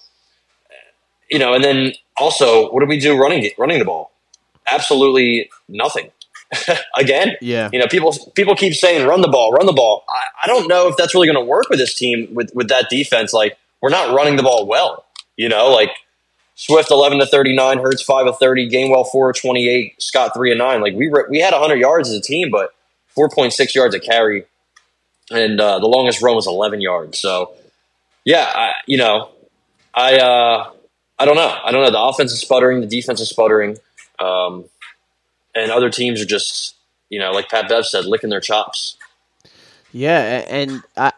you 1.30 1.38
know, 1.40 1.54
and 1.54 1.64
then 1.64 1.92
also, 2.16 2.70
what 2.70 2.80
did 2.80 2.88
we 2.88 2.98
do 2.98 3.16
running 3.16 3.50
running 3.58 3.78
the 3.78 3.84
ball? 3.84 4.12
Absolutely 4.70 5.50
nothing. 5.68 6.10
Again, 6.96 7.36
Yeah. 7.40 7.70
you 7.72 7.78
know, 7.78 7.86
people 7.86 8.14
people 8.34 8.54
keep 8.54 8.74
saying 8.74 9.06
run 9.06 9.22
the 9.22 9.28
ball, 9.28 9.52
run 9.52 9.66
the 9.66 9.72
ball. 9.72 10.04
I, 10.08 10.44
I 10.44 10.46
don't 10.46 10.68
know 10.68 10.88
if 10.88 10.96
that's 10.96 11.14
really 11.14 11.26
going 11.26 11.38
to 11.38 11.44
work 11.44 11.68
with 11.70 11.78
this 11.78 11.94
team 11.94 12.28
with 12.34 12.54
with 12.54 12.68
that 12.68 12.88
defense. 12.90 13.32
Like 13.32 13.56
we're 13.80 13.88
not 13.90 14.14
running 14.14 14.36
the 14.36 14.42
ball 14.42 14.66
well. 14.66 15.04
You 15.36 15.48
know, 15.48 15.68
like 15.70 15.90
Swift 16.54 16.90
eleven 16.90 17.18
to 17.20 17.26
thirty 17.26 17.56
nine, 17.56 17.78
Hurts 17.78 18.02
five 18.02 18.26
of 18.26 18.38
thirty, 18.38 18.68
Gainwell 18.68 19.10
four 19.10 19.30
of 19.30 19.36
twenty 19.40 19.66
eight, 19.68 20.00
Scott 20.00 20.32
three 20.34 20.52
of 20.52 20.58
nine. 20.58 20.82
Like 20.82 20.94
we 20.94 21.08
were, 21.08 21.26
we 21.30 21.40
had 21.40 21.54
hundred 21.54 21.80
yards 21.80 22.10
as 22.10 22.16
a 22.16 22.20
team, 22.20 22.50
but 22.50 22.74
four 23.08 23.30
point 23.30 23.54
six 23.54 23.74
yards 23.74 23.94
a 23.94 24.00
carry, 24.00 24.44
and 25.30 25.58
uh, 25.58 25.78
the 25.78 25.86
longest 25.86 26.20
run 26.20 26.34
was 26.36 26.46
eleven 26.46 26.82
yards. 26.82 27.18
So 27.18 27.54
yeah, 28.26 28.44
I, 28.54 28.72
you 28.86 28.98
know, 28.98 29.30
I 29.94 30.18
uh, 30.18 30.70
I 31.18 31.24
don't 31.24 31.36
know. 31.36 31.58
I 31.64 31.70
don't 31.70 31.82
know. 31.82 31.90
The 31.90 32.00
offense 32.00 32.32
is 32.32 32.40
sputtering, 32.40 32.80
the 32.80 32.86
defense 32.86 33.20
is 33.20 33.28
sputtering, 33.28 33.78
um, 34.18 34.64
and 35.54 35.70
other 35.70 35.90
teams 35.90 36.20
are 36.20 36.26
just 36.26 36.74
you 37.12 37.18
know, 37.18 37.30
like 37.30 37.50
Pat 37.50 37.68
Bev 37.68 37.86
said, 37.86 38.06
licking 38.06 38.30
their 38.30 38.40
chops. 38.40 38.96
Yeah, 39.92 40.44
and 40.48 40.82
I, 40.96 41.12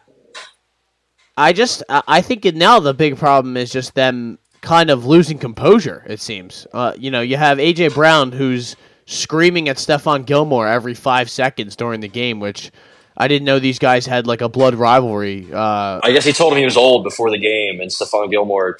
I 1.37 1.53
just 1.53 1.83
I 1.89 2.21
think 2.21 2.43
now 2.53 2.81
the 2.81 2.93
big 2.93 3.17
problem 3.17 3.55
is 3.55 3.71
just 3.71 3.95
them 3.95 4.37
kind 4.59 4.89
of 4.89 5.05
losing 5.05 5.39
composure. 5.39 6.03
It 6.05 6.19
seems, 6.19 6.67
uh, 6.73 6.93
you 6.97 7.09
know, 7.09 7.21
you 7.21 7.37
have 7.37 7.59
AJ 7.59 7.93
Brown 7.93 8.33
who's 8.33 8.75
screaming 9.05 9.69
at 9.69 9.77
Stephon 9.77 10.25
Gilmore 10.25 10.67
every 10.67 10.93
five 10.93 11.29
seconds 11.29 11.77
during 11.77 12.01
the 12.01 12.09
game, 12.09 12.41
which 12.41 12.71
I 13.17 13.27
didn't 13.29 13.45
know 13.45 13.59
these 13.59 13.79
guys 13.79 14.05
had 14.05 14.27
like 14.27 14.41
a 14.41 14.49
blood 14.49 14.75
rivalry. 14.75 15.47
Uh, 15.51 15.99
I 16.03 16.11
guess 16.11 16.25
he 16.25 16.33
told 16.33 16.53
him 16.53 16.59
he 16.59 16.65
was 16.65 16.75
old 16.77 17.03
before 17.03 17.31
the 17.31 17.37
game, 17.37 17.79
and 17.79 17.89
Stephon 17.89 18.29
Gilmore 18.29 18.77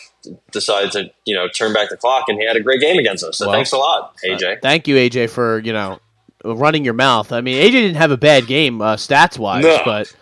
decided 0.52 0.92
to 0.94 1.12
you 1.26 1.36
know 1.36 1.48
turn 1.48 1.74
back 1.74 1.90
the 1.90 1.98
clock, 1.98 2.26
and 2.28 2.40
he 2.40 2.46
had 2.46 2.56
a 2.58 2.62
great 2.62 2.82
game 2.82 2.98
against 2.98 3.24
us. 3.24 3.38
So 3.38 3.46
Well, 3.48 3.56
thanks 3.56 3.72
a 3.72 3.78
lot, 3.78 4.16
AJ. 4.26 4.62
thank 4.62 4.88
you, 4.88 4.96
AJ, 4.96 5.30
for 5.30 5.60
you 5.60 5.72
know 5.74 6.00
running 6.44 6.84
your 6.86 6.94
mouth. 6.94 7.32
I 7.32 7.42
mean, 7.42 7.62
AJ 7.64 7.72
didn't 7.72 7.96
have 7.96 8.12
a 8.12 8.18
bad 8.18 8.46
game 8.48 8.82
uh, 8.82 8.96
stats 8.98 9.38
wise, 9.40 9.64
No. 9.64 9.80
but 9.86 10.14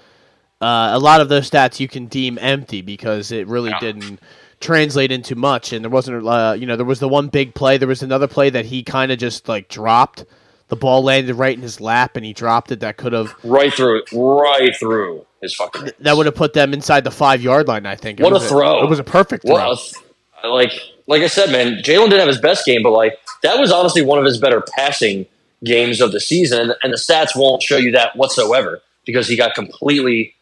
uh, 0.62 0.92
a 0.94 1.00
lot 1.00 1.20
of 1.20 1.28
those 1.30 1.50
stats 1.50 1.80
you 1.80 1.88
can 1.88 2.06
deem 2.06 2.38
empty 2.40 2.82
because 2.82 3.32
it 3.32 3.48
really 3.48 3.72
Yeah. 3.72 3.80
didn't 3.80 4.20
translate 4.62 5.12
into 5.12 5.36
much. 5.36 5.74
And 5.74 5.84
there 5.84 5.90
wasn't, 5.92 6.26
uh, 6.26 6.56
you 6.58 6.66
know, 6.66 6.78
there 6.78 6.86
was 6.86 7.00
the 7.02 7.10
one 7.10 7.28
big 7.28 7.54
play. 7.54 7.78
There 7.78 7.88
was 7.90 8.02
another 8.02 8.28
play 8.28 8.50
that 8.52 8.64
he 8.68 8.82
kind 8.84 9.12
of 9.12 9.18
just 9.20 9.50
like 9.50 9.68
dropped. 9.68 10.24
The 10.70 10.76
ball 10.76 11.04
landed 11.04 11.36
right 11.36 11.56
in 11.56 11.62
his 11.62 11.80
lap, 11.80 12.16
and 12.16 12.26
he 12.26 12.34
dropped 12.34 12.72
it. 12.72 12.80
That 12.80 12.98
could 12.98 13.14
have 13.14 13.36
right 13.44 13.74
through, 13.74 14.04
right 14.12 14.76
through 14.76 15.26
his 15.42 15.54
fucking. 15.54 15.82
hands. 15.82 15.94
that 16.00 16.18
would 16.18 16.26
have 16.26 16.36
put 16.36 16.54
them 16.54 16.74
inside 16.74 17.04
the 17.04 17.12
five 17.12 17.42
yard 17.42 17.68
line. 17.68 17.86
I 17.86 17.96
think. 17.96 18.20
It 18.20 18.24
What 18.24 18.34
a 18.36 18.40
throw. 18.40 18.84
it 18.84 18.90
was 18.90 19.00
a 19.00 19.04
perfect 19.04 19.46
throw. 19.46 19.72
A 19.72 19.76
th- 19.76 19.96
like 20.44 20.72
like 21.08 21.22
I 21.22 21.28
said, 21.28 21.52
man, 21.52 21.78
Jalen 21.84 22.06
didn't 22.06 22.20
have 22.20 22.28
his 22.28 22.40
best 22.40 22.66
game, 22.66 22.82
but 22.82 22.92
like 22.92 23.18
that 23.44 23.60
was 23.60 23.72
honestly 23.72 24.02
one 24.02 24.20
of 24.20 24.26
his 24.26 24.38
better 24.40 24.62
passing 24.76 25.26
games 25.64 26.02
of 26.02 26.12
the 26.12 26.20
season, 26.20 26.74
and 26.82 26.92
the 26.92 26.98
stats 26.98 27.36
won't 27.36 27.62
show 27.62 27.78
you 27.78 27.92
that 27.92 28.16
whatsoever 28.16 28.82
because 29.06 29.28
he 29.28 29.38
got 29.38 29.54
completely, 29.56 30.34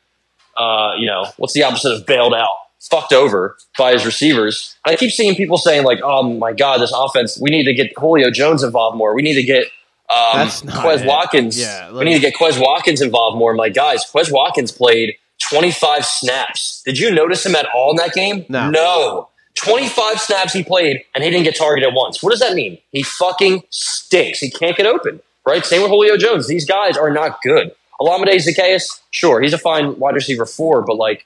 uh, 0.58 0.94
you 0.98 1.08
know, 1.08 1.26
what's 1.38 1.54
the 1.54 1.64
opposite 1.64 1.92
of 1.94 2.06
bailed 2.06 2.34
out, 2.34 2.50
fucked 2.80 3.12
over 3.14 3.58
by 3.78 3.92
his 3.92 4.06
receivers. 4.06 4.76
And 4.86 4.94
I 4.94 4.98
keep 4.98 5.12
seeing 5.12 5.36
people 5.36 5.58
saying 5.58 5.84
like, 5.84 6.00
"Oh 6.04 6.24
my 6.24 6.54
god, 6.54 6.80
this 6.80 6.94
offense, 6.96 7.40
we 7.40 7.50
need 7.50 7.66
to 7.66 7.74
get 7.74 7.92
Julio 7.98 8.32
Jones 8.32 8.64
involved 8.64 8.98
more. 8.98 9.14
We 9.16 9.22
need 9.24 9.36
to 9.36 9.44
get." 9.44 9.66
Um, 10.12 10.38
That's 10.40 10.64
not 10.64 10.84
Quez 10.84 11.02
it. 11.02 11.08
Watkins. 11.08 11.60
Yeah, 11.60 11.92
we 11.92 12.04
need 12.06 12.16
to 12.16 12.20
get 12.20 12.36
Quez 12.36 12.60
Watkins 12.60 13.02
involved 13.02 13.38
more. 13.38 13.52
I'm 13.52 13.58
like, 13.58 13.74
guys, 13.74 14.04
Quez 14.12 14.32
Watkins 14.32 14.72
played 14.72 15.16
25 15.50 16.06
snaps. 16.06 16.82
Did 16.86 16.98
you 17.00 17.12
notice 17.12 17.46
him 17.46 17.56
at 17.56 17.68
all 17.74 17.92
in 17.92 17.98
that 17.98 18.14
game? 18.14 18.46
No. 18.50 18.70
No. 18.70 19.28
25 19.56 20.20
snaps 20.20 20.54
he 20.54 20.64
played 20.64 21.04
and 21.14 21.24
he 21.24 21.30
didn't 21.30 21.44
get 21.44 21.56
targeted 21.56 21.94
once. 21.94 22.24
What 22.24 22.32
does 22.32 22.40
that 22.40 22.54
mean? 22.54 22.78
He 22.92 23.04
fucking 23.04 23.64
stinks. 23.70 24.40
He 24.40 24.50
can't 24.50 24.78
get 24.78 24.86
open, 24.86 25.22
right? 25.46 25.66
Same 25.66 25.82
with 25.82 25.92
Julio 25.92 26.18
Jones. 26.18 26.48
These 26.48 26.66
guys 26.66 26.98
are 26.98 27.12
not 27.12 27.42
good. 27.42 27.74
Olamide 28.00 28.34
Zaccheaus, 28.36 29.02
sure, 29.12 29.42
he's 29.42 29.54
a 29.54 29.58
fine 29.60 30.00
wide 30.00 30.16
receiver 30.16 30.46
four, 30.46 30.82
but 30.82 30.96
like, 30.96 31.26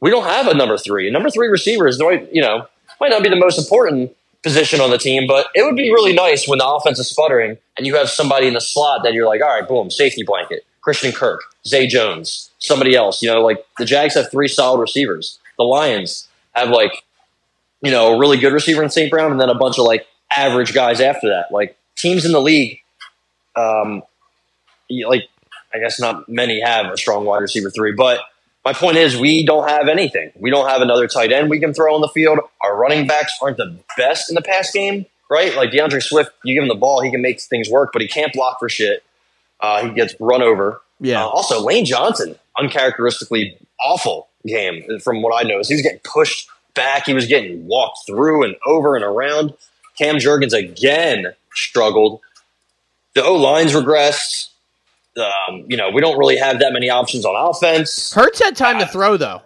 we 0.00 0.10
don't 0.10 0.24
have 0.24 0.48
a 0.48 0.54
number 0.54 0.76
three. 0.76 1.08
A 1.08 1.10
number 1.10 1.30
three 1.30 1.48
receiver 1.48 1.86
is, 1.86 1.98
you 2.32 2.42
know, 2.42 2.66
might 3.00 3.08
not 3.08 3.22
be 3.22 3.28
the 3.30 3.36
most 3.36 3.58
important 3.58 4.14
position 4.42 4.80
on 4.80 4.90
the 4.90 4.98
team, 4.98 5.26
but 5.26 5.46
it 5.54 5.62
would 5.62 5.76
be 5.76 5.90
really 5.90 6.12
nice 6.12 6.48
when 6.48 6.58
the 6.58 6.66
offense 6.66 6.98
is 6.98 7.08
sputtering 7.08 7.58
and 7.76 7.86
you 7.86 7.96
have 7.96 8.08
somebody 8.08 8.48
in 8.48 8.54
the 8.54 8.60
slot 8.60 9.02
that 9.04 9.12
you're 9.12 9.26
like, 9.26 9.40
all 9.40 9.48
right, 9.48 9.66
boom, 9.66 9.90
safety 9.90 10.22
blanket. 10.24 10.64
Christian 10.80 11.12
Kirk, 11.12 11.42
Zay 11.66 11.86
Jones, 11.86 12.50
somebody 12.58 12.96
else. 12.96 13.22
You 13.22 13.30
know, 13.30 13.40
like 13.40 13.64
the 13.78 13.84
Jags 13.84 14.14
have 14.14 14.30
three 14.30 14.48
solid 14.48 14.80
receivers. 14.80 15.38
The 15.56 15.64
Lions 15.64 16.28
have 16.54 16.70
like, 16.70 17.04
you 17.82 17.90
know, 17.92 18.14
a 18.14 18.18
really 18.18 18.36
good 18.36 18.52
receiver 18.52 18.82
in 18.82 18.90
St. 18.90 19.10
Brown 19.10 19.30
and 19.30 19.40
then 19.40 19.48
a 19.48 19.54
bunch 19.54 19.78
of 19.78 19.84
like 19.84 20.06
average 20.30 20.74
guys 20.74 21.00
after 21.00 21.28
that. 21.28 21.52
Like 21.52 21.76
teams 21.96 22.24
in 22.24 22.32
the 22.32 22.40
league, 22.40 22.80
um, 23.54 24.02
like 24.90 25.28
I 25.72 25.78
guess 25.78 26.00
not 26.00 26.28
many 26.28 26.60
have 26.60 26.86
a 26.86 26.96
strong 26.96 27.24
wide 27.24 27.42
receiver 27.42 27.70
three, 27.70 27.92
but 27.92 28.20
my 28.64 28.72
point 28.72 28.96
is 28.96 29.18
we 29.18 29.44
don't 29.44 29.68
have 29.68 29.88
anything. 29.88 30.32
We 30.36 30.50
don't 30.50 30.68
have 30.68 30.82
another 30.82 31.08
tight 31.08 31.32
end 31.32 31.50
we 31.50 31.58
can 31.58 31.74
throw 31.74 31.94
on 31.94 32.00
the 32.00 32.08
field. 32.08 32.38
Our 32.62 32.76
running 32.76 33.06
backs 33.06 33.36
aren't 33.42 33.56
the 33.56 33.78
best 33.96 34.30
in 34.30 34.34
the 34.34 34.42
pass 34.42 34.70
game, 34.70 35.06
right? 35.30 35.54
Like 35.56 35.72
D'Andre 35.72 36.00
Swift, 36.00 36.30
you 36.44 36.54
give 36.54 36.62
him 36.62 36.68
the 36.68 36.74
ball, 36.74 37.00
he 37.00 37.10
can 37.10 37.22
make 37.22 37.40
things 37.40 37.68
work, 37.68 37.90
but 37.92 38.02
he 38.02 38.08
can't 38.08 38.32
block 38.32 38.58
for 38.60 38.68
shit. 38.68 39.02
Uh, 39.60 39.86
he 39.86 39.94
gets 39.94 40.14
run 40.20 40.42
over. 40.42 40.80
Yeah. 41.00 41.24
Uh, 41.24 41.28
also, 41.28 41.60
Lane 41.60 41.84
Johnson, 41.84 42.36
uncharacteristically 42.58 43.58
awful 43.80 44.28
game 44.46 44.98
from 45.00 45.22
what 45.22 45.38
I 45.38 45.46
noticed. 45.46 45.70
He 45.70 45.74
was 45.74 45.82
getting 45.82 46.00
pushed 46.00 46.48
back. 46.74 47.06
He 47.06 47.14
was 47.14 47.26
getting 47.26 47.66
walked 47.66 48.06
through 48.06 48.44
and 48.44 48.56
over 48.66 48.96
and 48.96 49.04
around. 49.04 49.54
Cam 49.98 50.16
Jurgens 50.16 50.52
again 50.52 51.34
struggled. 51.54 52.20
The 53.14 53.24
O 53.24 53.34
lines 53.34 53.72
regressed. 53.72 54.48
Um, 55.18 55.64
you 55.68 55.76
know, 55.76 55.90
we 55.90 56.00
don't 56.00 56.18
really 56.18 56.36
have 56.36 56.60
that 56.60 56.72
many 56.72 56.88
options 56.88 57.24
on 57.24 57.34
offense. 57.36 58.12
Hurts 58.14 58.42
had 58.42 58.56
time 58.56 58.78
to 58.78 58.86
throw 58.86 59.16
though. 59.16 59.42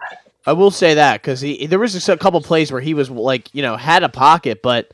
I 0.46 0.52
will 0.52 0.70
say 0.70 0.94
that 0.94 1.20
because 1.20 1.40
he 1.40 1.66
there 1.66 1.78
was 1.80 1.92
just 1.92 2.08
a 2.08 2.16
couple 2.16 2.40
plays 2.40 2.70
where 2.70 2.80
he 2.80 2.94
was 2.94 3.10
like 3.10 3.52
you 3.54 3.62
know 3.62 3.76
had 3.76 4.04
a 4.04 4.08
pocket, 4.08 4.62
but 4.62 4.92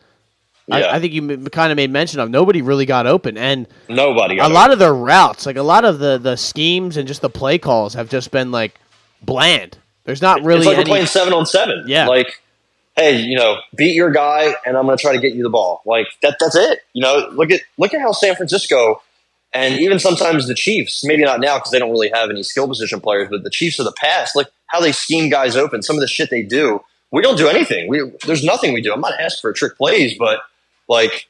Yeah. 0.66 0.76
I, 0.76 0.96
I 0.96 1.00
think 1.00 1.12
you 1.12 1.38
kind 1.50 1.70
of 1.72 1.76
made 1.76 1.90
mention 1.90 2.20
of 2.20 2.30
nobody 2.30 2.62
really 2.62 2.86
got 2.86 3.06
open, 3.06 3.36
and 3.36 3.66
Nobody. 3.88 4.36
a 4.36 4.38
Got 4.38 4.52
lot 4.52 4.72
of 4.72 4.78
their 4.78 4.94
routes, 4.94 5.44
like 5.44 5.56
a 5.56 5.62
lot 5.62 5.84
of 5.84 5.98
the 5.98 6.16
the 6.16 6.36
schemes 6.36 6.96
and 6.96 7.06
just 7.06 7.20
the 7.20 7.28
play 7.28 7.58
calls, 7.58 7.92
have 7.94 8.08
just 8.08 8.30
been 8.30 8.50
like 8.50 8.80
bland. 9.20 9.76
There's 10.04 10.22
not 10.22 10.42
really 10.42 10.60
it's 10.60 10.66
like 10.68 10.76
any. 10.78 10.84
we're 10.90 10.94
playing 10.94 11.06
seven 11.06 11.32
on 11.34 11.44
seven. 11.46 11.84
Yeah. 11.86 12.08
Like, 12.08 12.40
hey, 12.96 13.20
you 13.20 13.36
know, 13.36 13.56
beat 13.76 13.94
your 13.94 14.10
guy, 14.10 14.54
and 14.66 14.76
I'm 14.76 14.86
going 14.86 14.96
to 14.96 15.02
try 15.02 15.12
to 15.12 15.20
get 15.20 15.34
you 15.34 15.42
the 15.42 15.50
ball. 15.50 15.82
Like 15.84 16.06
that. 16.22 16.38
That's 16.40 16.56
it. 16.56 16.80
You 16.94 17.02
know, 17.02 17.28
look 17.34 17.50
at 17.50 17.60
look 17.76 17.92
at 17.92 18.00
how 18.00 18.12
San 18.12 18.34
Francisco 18.36 19.02
and 19.52 19.78
even 19.80 19.98
sometimes 19.98 20.46
the 20.46 20.54
Chiefs, 20.54 21.04
maybe 21.04 21.22
not 21.22 21.40
now 21.40 21.58
because 21.58 21.70
they 21.70 21.78
don't 21.78 21.90
really 21.90 22.10
have 22.12 22.30
any 22.30 22.42
skill 22.42 22.66
position 22.66 23.00
players, 23.00 23.28
but 23.30 23.42
the 23.42 23.50
Chiefs 23.50 23.78
of 23.78 23.84
the 23.84 23.92
past, 23.92 24.34
like 24.34 24.48
how 24.66 24.80
they 24.80 24.92
scheme 24.92 25.30
guys 25.30 25.56
open, 25.56 25.82
some 25.82 25.96
of 25.96 26.00
the 26.00 26.08
shit 26.08 26.30
they 26.30 26.42
do. 26.42 26.80
We 27.10 27.20
don't 27.20 27.36
do 27.36 27.48
anything. 27.48 27.88
We 27.88 28.10
there's 28.26 28.42
nothing 28.42 28.72
we 28.72 28.80
do. 28.80 28.92
I'm 28.92 29.00
not 29.00 29.20
asking 29.20 29.40
for 29.42 29.52
trick 29.52 29.76
plays, 29.76 30.16
but 30.18 30.40
like 30.88 31.28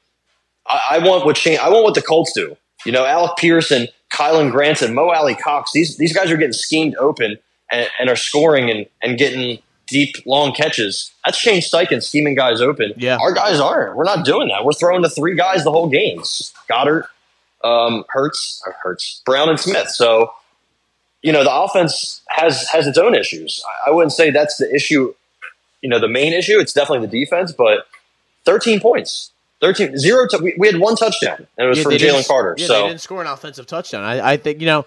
I, 0.67 0.81
I 0.93 0.99
want 1.07 1.25
what 1.25 1.37
Shane, 1.37 1.59
I 1.61 1.69
want 1.71 1.85
what 1.85 1.95
the 1.95 2.02
Colts 2.02 2.33
do. 2.33 2.57
You 2.87 2.93
know, 2.93 3.05
Alec 3.05 3.33
Pearson, 3.38 3.88
Kylen 4.12 4.50
Granson, 4.50 4.95
Mo 4.95 5.11
Alie-Cox. 5.11 5.73
These 5.73 5.97
these 5.97 6.12
guys 6.12 6.31
are 6.31 6.37
getting 6.37 6.52
schemed 6.52 6.95
open 6.97 7.38
and, 7.73 7.88
and 7.99 8.11
are 8.11 8.17
scoring 8.17 8.71
and, 8.71 8.87
and 9.02 9.19
getting 9.19 9.59
deep 9.88 10.17
long 10.25 10.52
catches. 10.52 11.12
That's 11.25 11.37
Shane 11.37 11.61
Steichen 11.61 12.02
scheming 12.02 12.35
guys 12.35 12.61
open. 12.61 12.93
Yeah. 12.97 13.19
our 13.21 13.33
guys 13.33 13.61
aren't. 13.61 13.97
We're 13.97 14.05
not 14.05 14.25
doing 14.25 14.49
that. 14.49 14.64
We're 14.64 14.73
throwing 14.73 15.02
the 15.02 15.11
three 15.11 15.35
guys 15.37 15.64
the 15.64 15.73
whole 15.73 15.88
game. 15.88 16.21
Goedert, 16.71 17.05
um, 17.64 18.04
Hurts, 18.09 18.62
or 18.66 18.75
Hurts, 18.83 19.23
Brown, 19.25 19.49
and 19.49 19.59
Smith. 19.59 19.88
So 19.88 20.33
you 21.23 21.33
know 21.33 21.45
the 21.45 21.54
offense 21.54 22.23
has 22.28 22.69
has 22.69 22.87
its 22.87 22.99
own 22.99 23.14
issues. 23.14 23.62
I, 23.87 23.90
I 23.90 23.95
wouldn't 23.95 24.12
say 24.12 24.31
that's 24.31 24.57
the 24.57 24.73
issue. 24.75 25.14
You 25.81 25.88
know, 25.88 25.99
the 25.99 26.09
main 26.09 26.33
issue. 26.33 26.61
It's 26.61 26.73
definitely 26.73 27.09
the 27.09 27.25
defense, 27.25 27.52
but 27.52 27.88
13 28.45 28.81
points. 28.81 29.33
13, 29.61 29.97
zero. 29.97 30.26
To, 30.28 30.38
we, 30.38 30.54
we 30.59 30.66
had 30.66 30.81
one 30.81 30.97
touchdown, 30.97 31.47
and 31.57 31.66
it 31.66 31.69
was 31.69 31.78
Yeah, 31.78 31.85
from 31.85 31.92
Jalen 31.92 32.26
Carter. 32.26 32.57
Yeah, 32.59 32.66
they 32.66 32.88
didn't 32.88 33.00
score 33.00 33.21
an 33.21 33.28
offensive 33.28 33.66
touchdown. 33.66 34.02
I, 34.02 34.33
I 34.33 34.37
think 34.37 34.61
you 34.61 34.66
know, 34.66 34.85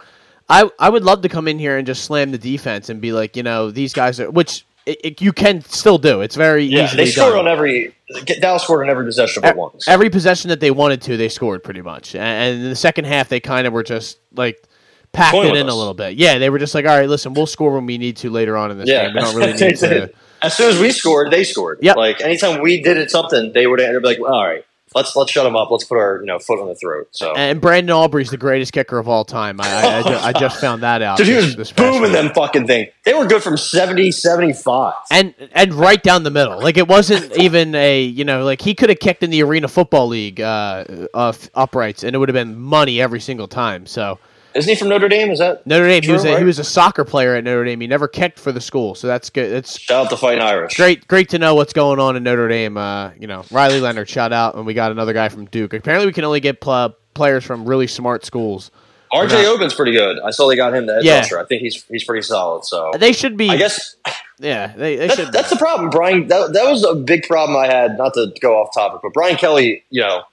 I 0.49 0.69
I 0.77 0.89
would 0.89 1.03
love 1.03 1.21
to 1.21 1.29
come 1.29 1.47
in 1.47 1.59
here 1.59 1.77
and 1.77 1.87
just 1.87 2.03
slam 2.03 2.31
the 2.31 2.37
defense 2.37 2.89
and 2.89 2.99
be 2.99 3.13
like, 3.13 3.37
you 3.37 3.43
know, 3.43 3.71
these 3.71 3.93
guys 3.93 4.19
are 4.19 4.29
which 4.29 4.65
it, 4.85 4.99
it- 5.03 5.21
you 5.21 5.33
can 5.33 5.61
still 5.61 5.97
do. 5.97 6.21
It's 6.21 6.35
very 6.35 6.63
yeah, 6.65 6.85
easily 6.85 7.05
they 7.05 7.11
scored 7.11 7.33
done. 7.33 7.47
on 7.47 7.47
every. 7.47 7.95
Dallas 8.39 8.63
scored 8.63 8.83
on 8.83 8.89
every 8.89 9.05
possession 9.05 9.41
but 9.41 9.55
once. 9.55 9.87
Every 9.87 10.09
possession 10.09 10.49
that 10.49 10.59
they 10.59 10.71
wanted 10.71 11.01
to, 11.03 11.17
they 11.17 11.29
scored 11.29 11.63
pretty 11.63 11.81
much. 11.81 12.13
And, 12.13 12.63
in 12.63 12.69
the 12.69 12.75
second 12.75 13.05
half, 13.05 13.29
they 13.29 13.39
kind 13.39 13.65
of 13.65 13.73
were 13.73 13.83
just 13.83 14.19
like 14.33 14.63
packed 15.11 15.35
it 15.37 15.55
in 15.55 15.67
a 15.69 15.73
little 15.75 15.93
bit. 15.95 16.15
Yeah, 16.15 16.37
they 16.37 16.49
were 16.49 16.59
just 16.59 16.75
like, 16.75 16.85
all 16.85 16.97
right, 16.97 17.09
listen, 17.09 17.33
we'll 17.33 17.47
score 17.47 17.73
when 17.73 17.85
we 17.85 17.97
need 17.97 18.17
to 18.17 18.29
later 18.29 18.57
on 18.57 18.69
in 18.71 18.77
this 18.77 18.87
yeah, 18.87 19.05
game. 19.05 19.15
We 19.15 19.21
don't 19.21 19.35
really 19.37 19.53
need 19.53 19.77
to. 19.77 20.11
As 20.41 20.55
soon 20.55 20.69
as 20.69 20.79
we 20.79 20.91
scored, 20.91 21.31
they 21.31 21.43
scored. 21.43 21.79
Yep. 21.81 21.95
Like 21.97 22.21
anytime 22.21 22.61
we 22.61 22.81
did 22.81 22.97
it 22.97 23.09
something, 23.09 23.53
they 23.53 23.65
would 23.65 23.79
they'd 23.79 23.99
be 23.99 24.05
like, 24.05 24.19
"All 24.19 24.45
right, 24.45 24.63
let's 24.95 25.15
let's 25.15 25.31
shut 25.31 25.45
him 25.45 25.55
up. 25.55 25.69
Let's 25.69 25.83
put 25.83 25.97
our 25.97 26.19
you 26.21 26.25
know 26.25 26.39
foot 26.39 26.59
on 26.59 26.67
the 26.67 26.75
throat." 26.75 27.09
So 27.11 27.33
And 27.35 27.61
Brandon 27.61 27.91
Aubrey's 27.95 28.31
the 28.31 28.37
greatest 28.37 28.73
kicker 28.73 28.97
of 28.97 29.07
all 29.07 29.25
time. 29.25 29.61
I, 29.61 29.65
I, 29.65 29.97
I, 29.97 30.01
ju- 30.03 30.19
I 30.23 30.33
just 30.33 30.59
found 30.59 30.81
that 30.83 31.01
out. 31.01 31.17
Dude, 31.17 31.27
he 31.27 31.35
was 31.35 31.55
this 31.55 31.71
booming 31.71 32.11
them 32.11 32.29
fucking 32.33 32.65
thing. 32.65 32.87
They 33.03 33.13
were 33.13 33.27
good 33.27 33.43
from 33.43 33.57
70, 33.57 34.11
75. 34.11 34.93
and 35.11 35.35
and 35.51 35.73
right 35.73 36.01
down 36.01 36.23
the 36.23 36.31
middle. 36.31 36.59
Like 36.59 36.77
it 36.77 36.87
wasn't 36.87 37.37
even 37.37 37.75
a 37.75 38.01
you 38.01 38.25
know 38.25 38.43
like 38.43 38.61
he 38.61 38.73
could 38.73 38.89
have 38.89 38.99
kicked 38.99 39.21
in 39.21 39.29
the 39.29 39.43
Arena 39.43 39.67
Football 39.67 40.07
League 40.07 40.41
uh, 40.41 40.85
uh, 41.13 41.33
uprights, 41.53 42.03
and 42.03 42.15
it 42.15 42.19
would 42.19 42.29
have 42.29 42.33
been 42.33 42.59
money 42.59 43.01
every 43.01 43.19
single 43.19 43.47
time. 43.47 43.85
So 43.85 44.17
Isn't 44.55 44.69
he 44.69 44.75
from 44.75 44.87
Notre 44.89 45.09
Dame? 45.09 45.31
Is 45.31 45.39
that 45.39 45.67
Notre 45.67 45.85
Dame, 45.87 46.01
he 46.01 46.11
was 46.11 46.23
True, 46.23 46.33
a, 46.35 46.37
he 46.39 46.45
was 46.45 46.59
a 46.59 46.63
soccer 46.63 47.03
player 47.03 47.35
at 47.35 47.43
Notre 47.43 47.65
Dame. 47.65 47.81
He 47.81 47.87
never 47.87 48.07
kicked 48.07 48.39
for 48.39 48.51
the 48.53 48.61
school, 48.61 48.95
so 48.95 49.05
that's 49.07 49.29
good. 49.29 49.51
It's 49.51 49.77
shout 49.77 50.05
out 50.05 50.09
to 50.11 50.17
Fighting 50.17 50.41
Irish? 50.41 50.75
great 50.75 51.07
great 51.07 51.29
to 51.29 51.39
know 51.39 51.55
what's 51.55 51.73
going 51.73 51.99
on 51.99 52.15
in 52.15 52.23
Notre 52.23 52.47
Dame. 52.47 52.77
Uh, 52.77 53.11
you 53.19 53.27
know 53.27 53.43
Riley 53.51 53.81
Leonard, 53.81 54.07
shout 54.09 54.31
out, 54.31 54.55
and 54.55 54.65
we 54.65 54.73
got 54.73 54.91
another 54.91 55.13
guy 55.13 55.27
from 55.29 55.45
Duke. 55.45 55.73
Apparently, 55.73 56.05
we 56.07 56.13
can 56.13 56.23
only 56.23 56.39
get 56.39 56.61
pl- 56.61 56.95
players 57.13 57.43
from 57.43 57.65
really 57.65 57.87
smart 57.87 58.23
schools. 58.25 58.71
RJ 59.13 59.45
Oben's 59.45 59.73
pretty 59.73 59.91
good. 59.93 60.19
I 60.25 60.31
saw 60.31 60.47
they 60.49 60.55
got 60.55 60.73
him 60.73 60.87
the 60.87 60.99
Yeah. 61.01 61.19
rusher. 61.19 61.39
I 61.39 61.45
think 61.45 61.61
he's 61.61 61.83
he's 61.85 62.03
pretty 62.03 62.21
solid. 62.23 62.65
So 62.65 62.91
They 62.97 63.13
should 63.13 63.37
be. 63.37 63.49
I 63.49 63.55
guess 63.57 63.95
Yeah, 64.39 64.67
they, 64.75 64.95
they 64.97 65.07
that's, 65.07 65.19
should. 65.19 65.31
that's 65.31 65.49
the 65.49 65.55
problem, 65.57 65.89
Brian. 65.89 66.27
That, 66.27 66.51
that 66.53 66.69
was 66.69 66.83
a 66.83 66.95
big 66.95 67.23
problem 67.23 67.55
I 67.57 67.67
had. 67.67 67.97
Not 67.97 68.13
to 68.15 68.33
go 68.41 68.55
off 68.61 68.73
topic, 68.73 68.99
but 69.03 69.13
Brian 69.13 69.37
Kelly, 69.37 69.83
you 69.89 70.01
know, 70.01 70.23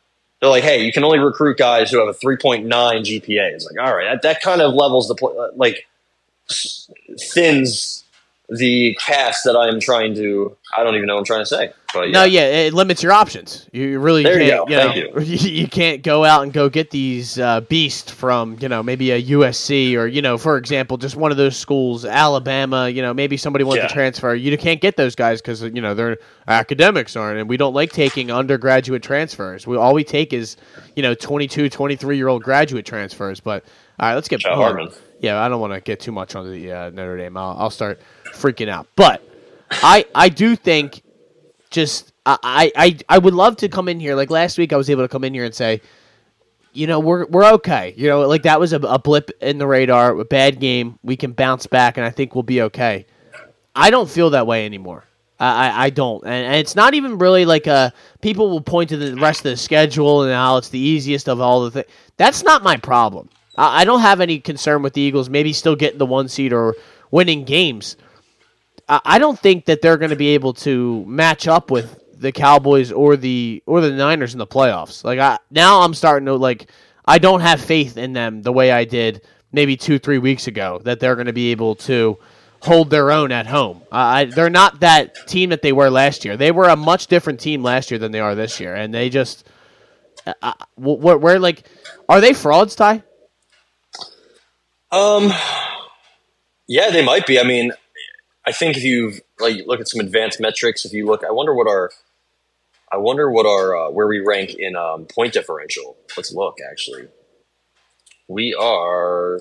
they're 0.43 0.51
like, 0.51 0.65
hey, 0.65 0.85
you 0.85 0.93
can 0.93 1.05
only 1.05 1.21
recruit 1.21 1.57
guys 1.57 1.93
who 1.93 2.01
have 2.01 2.09
a 2.09 2.19
3.9 2.19 2.67
GPA. 2.67 3.53
It's 3.53 3.65
like, 3.65 3.79
all 3.79 3.95
right, 3.95 4.11
that, 4.11 4.23
that 4.23 4.43
kind 4.43 4.61
of 4.61 4.75
levels 4.75 5.07
the 5.07 5.53
like 5.55 5.87
thins 7.33 8.03
the 8.59 8.97
cast 9.01 9.45
that 9.45 9.57
I 9.57 9.69
am 9.69 9.81
trying 9.81 10.15
to. 10.17 10.57
I 10.77 10.83
don't 10.85 10.95
even 10.95 11.07
know 11.07 11.15
what 11.15 11.21
I'm 11.21 11.25
trying 11.27 11.41
to 11.43 11.47
say, 11.47 11.73
but 11.93 12.07
yeah. 12.09 12.13
No, 12.13 12.25
yeah, 12.25 12.43
it 12.43 12.73
limits 12.75 13.03
your 13.03 13.13
options. 13.13 13.69
You 13.73 13.99
really 13.99 14.23
There 14.23 14.41
you 14.41 14.51
can't. 14.51 14.69
go. 14.69 14.75
know, 14.77 14.93
Thank 15.21 15.43
you. 15.45 15.69
can't 15.69 16.03
go 16.03 16.25
out 16.25 16.43
and 16.45 16.53
go 16.53 16.69
get 16.71 16.91
these 16.91 17.39
uh, 17.39 17.61
beasts 17.63 18.11
from 18.11 18.57
you 18.61 18.69
know 18.69 18.83
maybe 18.83 19.11
a 19.11 19.23
USC 19.23 19.97
or 19.97 20.07
you 20.07 20.23
know 20.23 20.39
for 20.39 20.57
example 20.57 20.97
just 20.97 21.15
one 21.17 21.31
of 21.31 21.37
those 21.37 21.57
schools, 21.57 22.05
Alabama. 22.05 22.89
You 22.89 23.03
know 23.03 23.13
maybe 23.13 23.37
somebody 23.37 23.65
wants 23.65 23.83
Yeah. 23.83 23.89
to 23.89 23.93
transfer. 23.95 24.35
You 24.35 24.57
can't 24.57 24.81
get 24.81 24.97
those 24.97 25.15
guys 25.15 25.41
because 25.43 25.63
you 25.63 25.81
know 25.83 25.95
their 25.95 26.19
academics 26.49 27.17
aren't, 27.17 27.39
and 27.39 27.49
we 27.49 27.57
don't 27.57 27.75
like 27.75 27.93
taking 27.93 28.31
undergraduate 28.31 29.03
transfers. 29.03 29.67
We 29.67 29.77
all 29.77 29.95
we 29.95 30.05
take 30.05 30.33
is 30.33 30.57
you 30.97 31.03
know 31.03 31.15
22, 31.15 31.69
23 31.69 32.17
year 32.17 32.29
old 32.29 32.43
graduate 32.43 32.87
transfers. 32.87 33.41
But 33.41 33.65
all 34.01 34.09
right, 34.09 34.15
let's 34.15 34.29
get 34.29 34.41
Joe 34.41 34.55
hold 34.55 34.65
on. 34.67 34.77
Hartman. 34.79 34.99
Yeah, 35.23 35.41
I 35.41 35.49
don't 35.49 35.61
want 35.61 35.73
to 35.73 35.81
get 35.81 36.01
too 36.01 36.13
much 36.13 36.35
on 36.37 36.51
the 36.51 36.71
uh, 36.71 36.91
Notre 36.91 37.17
Dame. 37.17 37.37
I'll, 37.39 37.57
I'll 37.59 37.71
start 37.71 38.01
freaking 38.35 38.69
out, 38.69 38.87
but. 38.95 39.27
I, 39.81 40.05
I 40.15 40.29
do 40.29 40.55
think 40.57 41.03
just 41.71 42.13
I, 42.27 42.71
I 42.77 42.99
I 43.09 43.19
would 43.19 43.35
love 43.35 43.57
to 43.59 43.69
come 43.69 43.89
in 43.89 43.99
here 43.99 44.15
like 44.15 44.31
last 44.31 44.59
week 44.59 44.73
I 44.73 44.77
was 44.77 44.91
able 44.91 45.03
to 45.03 45.09
come 45.09 45.25
in 45.25 45.33
here 45.35 45.45
and 45.45 45.55
say 45.55 45.81
you 46.73 46.87
know 46.87 47.01
we're 47.01 47.27
we're 47.27 47.47
okay 47.55 47.95
you 47.97 48.09
know 48.09 48.21
like 48.29 48.43
that 48.43 48.61
was 48.61 48.73
a, 48.73 48.77
a 48.81 48.99
blip 48.99 49.31
in 49.41 49.59
the 49.59 49.67
radar 49.67 50.19
a 50.19 50.25
bad 50.25 50.61
game 50.61 50.99
we 51.03 51.17
can 51.17 51.33
bounce 51.33 51.67
back 51.67 51.97
and 51.97 52.07
I 52.07 52.11
think 52.11 52.35
we'll 52.35 52.43
be 52.43 52.63
okay 52.63 53.07
I 53.75 53.91
don't 53.91 54.09
feel 54.09 54.31
that 54.31 54.47
way 54.47 54.67
anymore 54.67 55.05
I, 55.41 55.87
I 55.87 55.91
don't, 55.91 56.23
and, 56.25 56.47
and 56.47 56.55
it's 56.55 56.77
not 56.77 56.95
even 56.95 57.19
really 57.19 57.45
like 57.45 57.67
a. 57.67 57.93
People 58.21 58.49
will 58.49 58.61
point 58.61 58.91
to 58.91 58.97
the 58.97 59.17
rest 59.17 59.41
of 59.41 59.51
the 59.51 59.57
schedule 59.57 60.23
and 60.23 60.33
how 60.33 60.59
it's 60.59 60.69
the 60.69 60.79
easiest 60.79 61.29
of 61.29 61.41
all 61.41 61.65
the 61.65 61.71
things. 61.73 61.87
That's 62.17 62.45
not 62.45 62.63
my 62.63 62.77
problem. 62.77 63.29
I, 63.57 63.85
don't 63.85 64.01
have 64.01 64.21
any 64.21 64.39
concern 64.39 64.83
with 64.83 64.95
the 64.95 65.01
Eagles. 65.01 65.29
Maybe 65.29 65.53
still 65.53 65.77
getting 65.77 65.99
the 65.99 66.07
one 66.07 66.29
seed 66.29 66.53
or 66.53 66.75
winning 67.11 67.45
games. 67.45 67.97
I, 68.89 69.19
don't 69.19 69.39
think 69.39 69.67
that 69.67 69.81
they're 69.81 69.97
going 69.97 70.11
to 70.11 70.17
be 70.17 70.29
able 70.29 70.55
to 70.55 71.05
match 71.07 71.47
up 71.47 71.71
with 71.71 71.99
the 72.19 72.33
Cowboys 72.33 72.93
or 72.93 73.17
the 73.17 73.63
or 73.67 73.81
the 73.81 73.91
Niners 73.91 74.33
in 74.33 74.39
the 74.39 74.47
playoffs. 74.47 75.05
Like 75.05 75.19
I 75.19 75.39
now, 75.51 75.81
I'm 75.83 75.95
starting 75.95 76.27
to 76.27 76.35
like. 76.35 76.71
I 77.05 77.19
don't 77.19 77.41
have 77.41 77.61
faith 77.61 77.97
in 77.97 78.13
them 78.13 78.43
the 78.43 78.53
way 78.53 78.71
I 78.71 78.85
did 78.85 79.23
maybe 79.51 79.77
two, 79.77 79.99
three 79.99 80.19
weeks 80.19 80.47
ago 80.47 80.81
that 80.85 81.01
they're 81.01 81.17
going 81.17 81.27
to 81.27 81.33
be 81.33 81.51
able 81.51 81.75
to 81.75 82.19
hold 82.61 82.91
their 82.91 83.11
own 83.11 83.33
at 83.33 83.47
home. 83.47 83.83
Uh, 83.91 83.97
I, 83.97 84.25
they're 84.27 84.51
not 84.51 84.81
that 84.81 85.27
team 85.27 85.51
that 85.51 85.63
they 85.63 85.73
were 85.73 85.91
last 85.91 86.25
year. 86.25 86.37
They 86.37 86.53
were 86.53 86.69
a 86.69 86.77
much 86.77 87.09
different 87.09 87.41
team 87.41 87.63
last 87.63 87.91
year 87.91 87.99
than 87.99 88.13
they 88.13 88.21
are 88.21 88.37
this 88.37 88.61
year, 88.61 88.75
and 88.75 88.95
they 88.95 89.11
just 89.11 89.47
uh, 90.27 90.35
uh 90.43 90.53
where, 90.77 91.19
where 91.19 91.39
like 91.39 91.65
are 92.09 92.21
they 92.21 92.33
frauds, 92.35 92.75
Ty? 92.75 93.03
Um, 94.93 95.33
yeah, 96.69 96.91
they 96.91 97.05
might 97.05 97.27
be. 97.27 97.41
I 97.41 97.43
mean, 97.43 97.73
I 98.47 98.53
think 98.53 98.77
if 98.77 98.85
you 98.85 99.15
like 99.41 99.67
look 99.67 99.81
at 99.81 99.89
some 99.89 100.01
advanced 100.01 100.41
metrics, 100.41 100.85
if 100.85 100.93
you 100.93 101.07
look, 101.07 101.25
I 101.25 101.33
wonder 101.33 101.55
what 101.55 101.67
our, 101.67 101.91
I 102.93 102.99
wonder 102.99 103.31
what 103.31 103.47
our 103.47 103.75
uh, 103.75 103.91
where 103.91 104.07
we 104.07 104.21
rank 104.21 104.55
in 104.57 104.77
um, 104.77 105.07
point 105.07 105.33
differential. 105.33 105.97
Let's 106.17 106.33
look 106.33 106.59
actually. 106.71 107.09
We 108.29 108.55
are 108.55 109.41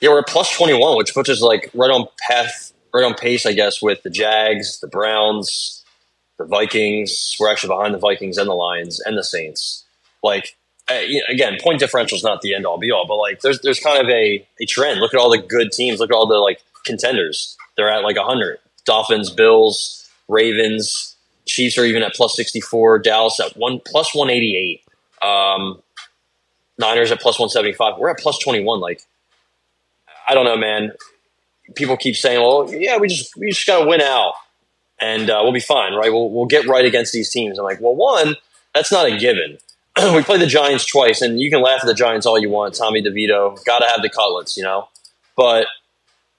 yeah, 0.00 0.10
we're 0.10 0.22
plus 0.22 0.54
21, 0.54 0.98
which 0.98 1.14
puts 1.14 1.30
us 1.30 1.40
like 1.40 1.70
right 1.72 1.90
on 1.90 2.06
path, 2.20 2.74
right 2.92 3.04
on 3.04 3.14
pace, 3.14 3.46
I 3.46 3.52
guess, 3.52 3.80
with 3.80 4.02
the 4.02 4.10
Jags, 4.10 4.80
the 4.80 4.88
Browns, 4.88 5.84
the 6.38 6.44
Vikings. 6.44 7.36
We're 7.40 7.50
actually 7.50 7.74
behind 7.74 7.94
the 7.94 7.98
Vikings 7.98 8.36
and 8.36 8.46
the 8.46 8.54
Lions 8.54 9.00
and 9.00 9.16
the 9.16 9.24
Saints. 9.24 9.84
Like, 10.22 10.56
uh, 10.90 10.98
again, 11.28 11.56
point 11.60 11.80
differential 11.80 12.16
is 12.16 12.24
not 12.24 12.42
the 12.42 12.54
end 12.54 12.66
all 12.66 12.78
be 12.78 12.90
all, 12.90 13.06
but 13.06 13.16
like, 13.16 13.40
there's 13.40 13.60
there's 13.60 13.80
kind 13.80 14.02
of 14.02 14.08
a, 14.10 14.46
a 14.60 14.66
trend. 14.66 15.00
Look 15.00 15.14
at 15.14 15.20
all 15.20 15.30
the 15.30 15.38
good 15.38 15.72
teams. 15.72 16.00
Look 16.00 16.10
at 16.10 16.14
all 16.14 16.26
the 16.26 16.36
like 16.36 16.62
contenders. 16.84 17.56
They're 17.76 17.90
at 17.90 18.02
like 18.02 18.16
100. 18.16 18.58
Dolphins, 18.84 19.30
Bills, 19.30 20.08
Ravens, 20.28 21.14
Chiefs 21.46 21.76
are 21.78 21.84
even 21.84 22.02
at 22.02 22.14
plus 22.14 22.36
64. 22.36 23.00
Dallas 23.00 23.38
at 23.40 23.56
one 23.56 23.80
plus 23.84 24.14
188. 24.14 24.82
Um, 25.22 25.82
Niners 26.78 27.12
at 27.12 27.20
plus 27.20 27.38
175. 27.38 27.98
We're 27.98 28.10
at 28.10 28.18
plus 28.18 28.38
21. 28.38 28.80
Like, 28.80 29.02
I 30.28 30.34
don't 30.34 30.44
know, 30.44 30.56
man. 30.56 30.92
People 31.76 31.96
keep 31.96 32.16
saying, 32.16 32.40
"Well, 32.40 32.72
yeah, 32.72 32.98
we 32.98 33.08
just 33.08 33.36
we 33.36 33.50
just 33.50 33.66
got 33.66 33.82
to 33.82 33.88
win 33.88 34.00
out, 34.00 34.34
and 35.00 35.30
uh, 35.30 35.40
we'll 35.42 35.52
be 35.52 35.60
fine, 35.60 35.94
right? 35.94 36.12
We'll 36.12 36.30
we'll 36.30 36.46
get 36.46 36.66
right 36.66 36.84
against 36.84 37.12
these 37.12 37.30
teams." 37.30 37.58
I'm 37.58 37.64
like, 37.64 37.80
well, 37.80 37.94
one, 37.94 38.36
that's 38.74 38.92
not 38.92 39.06
a 39.06 39.16
given. 39.16 39.58
we 40.14 40.22
played 40.22 40.40
the 40.40 40.46
Giants 40.46 40.84
twice, 40.86 41.22
and 41.22 41.40
you 41.40 41.50
can 41.50 41.62
laugh 41.62 41.80
at 41.82 41.86
the 41.86 41.94
Giants 41.94 42.26
all 42.26 42.38
you 42.38 42.50
want. 42.50 42.74
Tommy 42.74 43.02
DeVito, 43.02 43.62
got 43.64 43.80
to 43.80 43.86
have 43.86 44.02
the 44.02 44.08
cutlets, 44.08 44.56
you 44.56 44.62
know, 44.62 44.88
but 45.36 45.66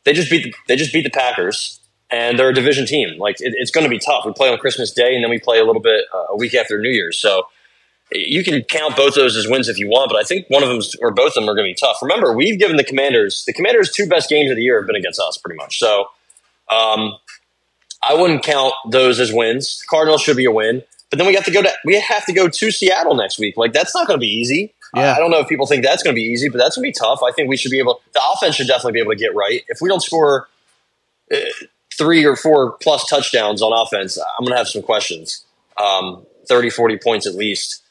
they 0.03 0.13
just 0.13 0.29
beat 0.29 0.43
the, 0.43 0.53
they 0.67 0.75
just 0.75 0.91
beat 0.91 1.03
the 1.03 1.09
Packers, 1.09 1.79
and 2.11 2.37
they're 2.37 2.49
a 2.49 2.53
division 2.53 2.85
team. 2.85 3.17
Like 3.17 3.35
it, 3.39 3.53
it's 3.57 3.71
going 3.71 3.85
to 3.85 3.89
be 3.89 3.99
tough. 3.99 4.25
We 4.25 4.33
play 4.33 4.49
on 4.49 4.57
Christmas 4.57 4.91
Day, 4.91 5.15
and 5.15 5.23
then 5.23 5.29
we 5.31 5.39
play 5.39 5.59
a 5.59 5.63
little 5.63 5.81
bit 5.81 6.05
uh, 6.13 6.25
a 6.29 6.37
week 6.37 6.53
after 6.53 6.79
New 6.79 6.89
Year's, 6.89 7.17
so 7.19 7.47
you 8.11 8.43
can 8.43 8.61
count 8.63 8.95
both 8.95 9.09
of 9.09 9.15
those 9.15 9.35
as 9.35 9.47
wins 9.47 9.67
if 9.67 9.79
you 9.79 9.87
want, 9.87 10.09
but 10.09 10.17
I 10.17 10.23
think 10.23 10.45
one 10.49 10.63
of 10.63 10.69
them 10.69 10.79
or 11.01 11.11
both 11.11 11.29
of 11.29 11.33
them 11.35 11.49
are 11.49 11.55
going 11.55 11.67
to 11.67 11.71
be 11.71 11.75
tough. 11.79 11.97
Remember, 12.01 12.33
we've 12.33 12.59
given 12.59 12.77
the 12.77 12.83
Commanders 12.83 13.43
the 13.45 13.53
Commanders' 13.53 13.91
two 13.91 14.07
best 14.07 14.29
games 14.29 14.51
of 14.51 14.57
the 14.57 14.63
year 14.63 14.79
have 14.79 14.87
been 14.87 14.95
against 14.95 15.19
us, 15.19 15.37
pretty 15.37 15.57
much. 15.57 15.79
So 15.79 16.09
um, 16.71 17.13
I 18.07 18.13
wouldn't 18.13 18.43
count 18.43 18.73
those 18.89 19.19
as 19.19 19.33
wins. 19.33 19.83
Cardinals 19.89 20.21
should 20.21 20.37
be 20.37 20.45
a 20.45 20.51
win, 20.51 20.83
but 21.09 21.17
then 21.17 21.27
we 21.27 21.35
have 21.35 21.45
to 21.45 21.51
go 21.51 21.61
to 21.61 21.71
we 21.85 21.99
have 21.99 22.25
to 22.25 22.33
go 22.33 22.47
to 22.47 22.71
Seattle 22.71 23.15
next 23.15 23.39
week. 23.39 23.57
Like 23.57 23.73
that's 23.73 23.93
not 23.95 24.07
going 24.07 24.19
to 24.19 24.21
be 24.21 24.31
easy. 24.31 24.73
Yeah. 24.95 25.13
I 25.13 25.19
don't 25.19 25.31
know 25.31 25.39
if 25.39 25.49
people 25.49 25.65
think 25.65 25.83
that's 25.83 26.03
going 26.03 26.15
to 26.15 26.19
be 26.19 26.25
easy, 26.25 26.47
but 26.47 26.57
that's 26.57 26.77
going 26.77 26.85
to 26.85 26.87
be 26.87 26.93
tough. 26.93 27.21
I 27.21 27.31
think 27.31 27.49
we 27.49 27.57
should 27.57 27.71
be 27.71 27.79
able. 27.79 28.01
The 28.13 28.21
offense 28.33 28.55
should 28.55 28.67
definitely 28.67 28.93
be 28.93 29.01
able 29.01 29.11
to 29.11 29.17
get 29.17 29.35
right. 29.35 29.63
If 29.67 29.79
we 29.81 29.89
don't 29.89 30.01
score 30.01 30.47
uh, 31.33 31.37
three 31.97 32.25
or 32.25 32.35
four 32.35 32.77
plus 32.81 33.05
touchdowns 33.09 33.61
on 33.61 33.73
offense, 33.73 34.17
I'm 34.17 34.45
going 34.45 34.53
to 34.53 34.57
have 34.57 34.69
some 34.69 34.81
questions. 34.81 35.45
Um, 35.81 36.25
30, 36.47 36.69
40 36.69 36.99
points 36.99 37.27
at 37.27 37.35
least 37.35 37.81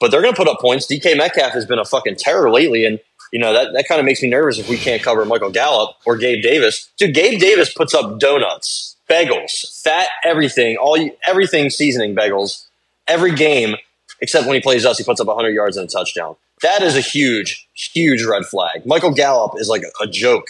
but 0.00 0.10
they're 0.10 0.22
going 0.22 0.34
to 0.34 0.38
put 0.38 0.48
up 0.48 0.60
points. 0.60 0.86
DK 0.86 1.16
Metcalf 1.16 1.52
has 1.52 1.66
been 1.66 1.78
a 1.78 1.84
fucking 1.84 2.16
terror 2.16 2.50
lately, 2.50 2.84
and 2.84 3.00
you 3.32 3.38
know 3.38 3.52
that 3.52 3.72
that 3.74 3.88
kind 3.88 3.98
of 3.98 4.04
makes 4.04 4.22
me 4.22 4.28
nervous 4.28 4.58
if 4.58 4.68
we 4.68 4.76
can't 4.76 5.02
cover 5.02 5.24
Michael 5.24 5.50
Gallup 5.50 5.96
or 6.06 6.16
Gabe 6.16 6.42
Davis. 6.42 6.90
Dude, 6.98 7.14
Gabe 7.14 7.38
Davis 7.38 7.72
puts 7.72 7.94
up 7.94 8.18
donuts, 8.18 8.96
bagels, 9.08 9.82
fat, 9.82 10.08
everything, 10.24 10.76
all 10.76 10.98
everything 11.26 11.70
seasoning 11.70 12.14
bagels 12.14 12.66
every 13.08 13.34
game 13.34 13.76
except 14.20 14.46
when 14.46 14.54
he 14.54 14.60
plays 14.60 14.84
us. 14.84 14.98
He 14.98 15.04
puts 15.04 15.20
up 15.20 15.26
100 15.26 15.50
yards 15.50 15.76
and 15.76 15.88
a 15.88 15.90
touchdown. 15.90 16.36
That 16.62 16.82
is 16.82 16.96
a 16.96 17.00
huge, 17.00 17.68
huge 17.74 18.24
red 18.24 18.44
flag. 18.44 18.84
Michael 18.84 19.12
Gallup 19.12 19.52
is 19.56 19.68
like 19.68 19.82
a, 20.00 20.06
joke 20.08 20.48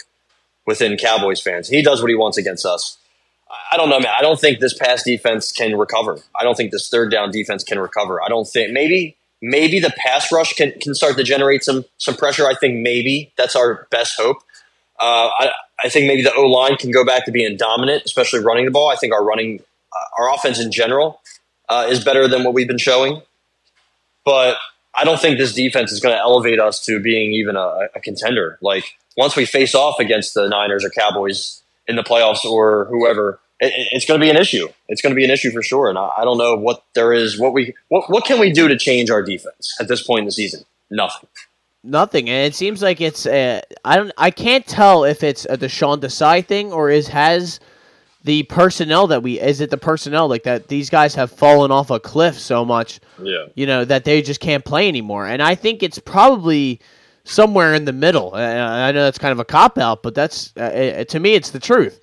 within 0.65 0.97
Cowboys 0.97 1.39
fans. 1.39 1.69
He 1.69 1.83
does 1.83 2.01
what 2.01 2.09
he 2.09 2.15
wants 2.15 2.37
against 2.37 2.65
us. 2.65 2.97
I 3.71 3.77
don't 3.77 3.89
know, 3.89 3.99
man. 3.99 4.11
I 4.17 4.21
don't 4.21 4.39
think 4.39 4.59
this 4.59 4.75
pass 4.75 5.03
defense 5.03 5.51
can 5.51 5.77
recover. 5.77 6.19
I 6.39 6.43
don't 6.43 6.55
think 6.55 6.71
this 6.71 6.89
third 6.89 7.11
down 7.11 7.31
defense 7.31 7.63
can 7.63 7.79
recover. 7.79 8.21
I 8.23 8.27
don't 8.27 8.45
think 8.45 8.71
maybe 8.71 9.17
Maybe 9.41 9.79
the 9.79 9.93
pass 9.95 10.31
rush 10.31 10.53
can, 10.53 10.73
can 10.81 10.93
start 10.93 11.15
to 11.15 11.23
generate 11.23 11.63
some 11.63 11.85
some 11.97 12.15
pressure. 12.15 12.45
I 12.45 12.55
think 12.55 12.81
maybe 12.81 13.31
that's 13.37 13.55
our 13.55 13.87
best 13.89 14.15
hope. 14.17 14.37
Uh, 14.99 15.29
I, 15.29 15.51
I 15.81 15.89
think 15.89 16.07
maybe 16.07 16.23
the 16.23 16.33
O 16.33 16.41
line 16.41 16.75
can 16.75 16.91
go 16.91 17.05
back 17.05 17.25
to 17.25 17.31
being 17.31 17.55
dominant, 17.55 18.03
especially 18.05 18.41
running 18.41 18.65
the 18.65 18.71
ball. 18.71 18.89
I 18.89 18.97
think 18.97 19.13
our 19.13 19.23
running, 19.23 19.61
uh, 19.93 20.21
our 20.21 20.33
offense 20.33 20.59
in 20.59 20.73
general, 20.73 21.21
uh, 21.69 21.87
is 21.89 22.03
better 22.03 22.27
than 22.27 22.43
what 22.43 22.53
we've 22.53 22.67
been 22.67 22.77
showing. 22.77 23.21
But 24.25 24.57
I 24.95 25.03
don't 25.05 25.19
think 25.19 25.37
this 25.37 25.53
defense 25.53 25.91
is 25.91 25.99
going 25.99 26.15
to 26.15 26.19
elevate 26.19 26.59
us 26.59 26.83
to 26.85 26.99
being 26.99 27.31
even 27.31 27.55
a, 27.55 27.87
a 27.95 27.99
contender. 28.01 28.57
Like 28.61 28.83
once 29.15 29.35
we 29.35 29.45
face 29.45 29.75
off 29.75 29.99
against 29.99 30.33
the 30.33 30.47
Niners 30.49 30.83
or 30.83 30.89
Cowboys 30.89 31.61
in 31.87 31.95
the 31.95 32.03
playoffs 32.03 32.43
or 32.43 32.85
whoever, 32.85 33.39
it, 33.59 33.71
it's 33.91 34.05
going 34.05 34.19
to 34.19 34.23
be 34.23 34.29
an 34.29 34.37
issue. 34.37 34.67
It's 34.87 35.01
going 35.01 35.11
to 35.11 35.15
be 35.15 35.25
an 35.25 35.31
issue 35.31 35.51
for 35.51 35.61
sure. 35.61 35.89
And 35.89 35.97
I, 35.97 36.09
I, 36.17 36.23
don't 36.23 36.37
know 36.37 36.55
what 36.55 36.83
there 36.95 37.13
is. 37.13 37.39
What 37.39 37.53
we 37.53 37.75
what 37.89 38.09
what 38.09 38.25
can 38.25 38.39
we 38.39 38.51
do 38.51 38.67
to 38.67 38.77
change 38.77 39.09
our 39.09 39.21
defense 39.21 39.75
at 39.79 39.87
this 39.87 40.01
point 40.01 40.19
in 40.19 40.25
the 40.25 40.31
season? 40.31 40.63
Nothing. 40.89 41.29
Nothing, 41.81 42.29
and 42.29 42.45
it 42.45 42.55
seems 42.55 42.81
like 42.81 42.99
it's. 42.99 43.25
Uh, 43.25 43.61
I 43.85 43.95
don't. 43.95 44.11
I 44.17 44.31
can't 44.31 44.67
tell 44.67 45.05
if 45.05 45.23
it's 45.23 45.45
a 45.45 45.57
Deshaun 45.57 46.01
Desai 46.01 46.45
thing 46.45 46.73
or 46.73 46.89
is 46.89 47.07
has 47.07 47.61
the 48.23 48.43
personnel 48.43 49.07
that 49.07 49.23
we 49.23 49.39
is 49.39 49.61
it 49.61 49.69
the 49.69 49.77
personnel 49.77 50.27
like 50.27 50.43
that 50.43 50.67
these 50.67 50.89
guys 50.89 51.15
have 51.15 51.31
fallen 51.31 51.71
off 51.71 51.89
a 51.89 51.99
cliff 51.99 52.37
so 52.37 52.65
much 52.65 52.99
yeah. 53.21 53.45
you 53.55 53.65
know 53.65 53.85
that 53.85 54.03
they 54.03 54.21
just 54.21 54.39
can't 54.39 54.65
play 54.65 54.87
anymore. 54.87 55.27
And 55.27 55.41
i 55.41 55.55
think 55.55 55.83
it's 55.83 55.99
probably 55.99 56.79
somewhere 57.23 57.75
in 57.75 57.85
the 57.85 57.93
middle. 57.93 58.33
I 58.33 58.91
know 58.91 59.03
that's 59.03 59.19
kind 59.19 59.31
of 59.31 59.39
a 59.39 59.45
cop 59.45 59.77
out 59.77 60.03
but 60.03 60.15
that's 60.15 60.55
uh, 60.57 61.05
to 61.07 61.19
me 61.19 61.35
it's 61.35 61.51
the 61.51 61.59
truth. 61.59 62.01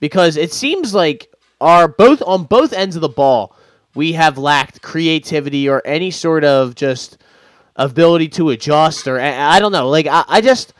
Because 0.00 0.36
it 0.36 0.52
seems 0.52 0.92
like 0.92 1.32
our 1.60 1.86
both 1.86 2.22
on 2.26 2.44
both 2.44 2.72
ends 2.72 2.96
of 2.96 3.02
the 3.02 3.08
ball 3.08 3.56
we 3.94 4.12
have 4.12 4.38
lacked 4.38 4.82
creativity 4.82 5.68
or 5.68 5.82
any 5.84 6.10
sort 6.10 6.44
of 6.44 6.74
just 6.74 7.18
ability 7.76 8.28
to 8.28 8.50
adjust 8.50 9.06
or 9.06 9.20
I, 9.20 9.58
don't 9.58 9.72
know. 9.72 9.88
Like 9.88 10.06
I, 10.06 10.24
I 10.28 10.40
just 10.40 10.74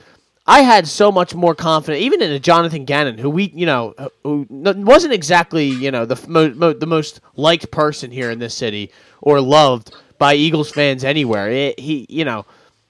I 0.47 0.63
had 0.63 0.89
so 0.89 1.13
much 1.13 1.35
more 1.35 1.55
confidence, 1.55 2.03
even 2.03 2.21
in 2.21 2.33
a 2.33 2.41
Jonathan 2.41 2.85
Gannon, 2.85 3.17
who 3.17 3.31
we, 3.31 3.53
you 3.55 3.65
know, 3.65 3.95
uh, 3.97 4.09
who 4.25 4.47
wasn't 4.51 5.13
exactly, 5.13 5.67
you 5.67 5.91
know, 5.91 6.05
the 6.05 6.21
mo- 6.29 6.53
mo- 6.55 6.73
the 6.73 6.87
most 6.87 7.21
liked 7.37 7.71
person 7.71 8.11
here 8.11 8.31
in 8.31 8.41
this 8.41 8.55
city 8.55 8.91
or 9.21 9.41
loved 9.41 9.95
by 10.19 10.35
Eagles 10.35 10.71
fans 10.71 11.05
anywhere. 11.05 11.49
It, 11.49 11.79
he, 11.79 12.07
you 12.09 12.25
know, 12.25 12.45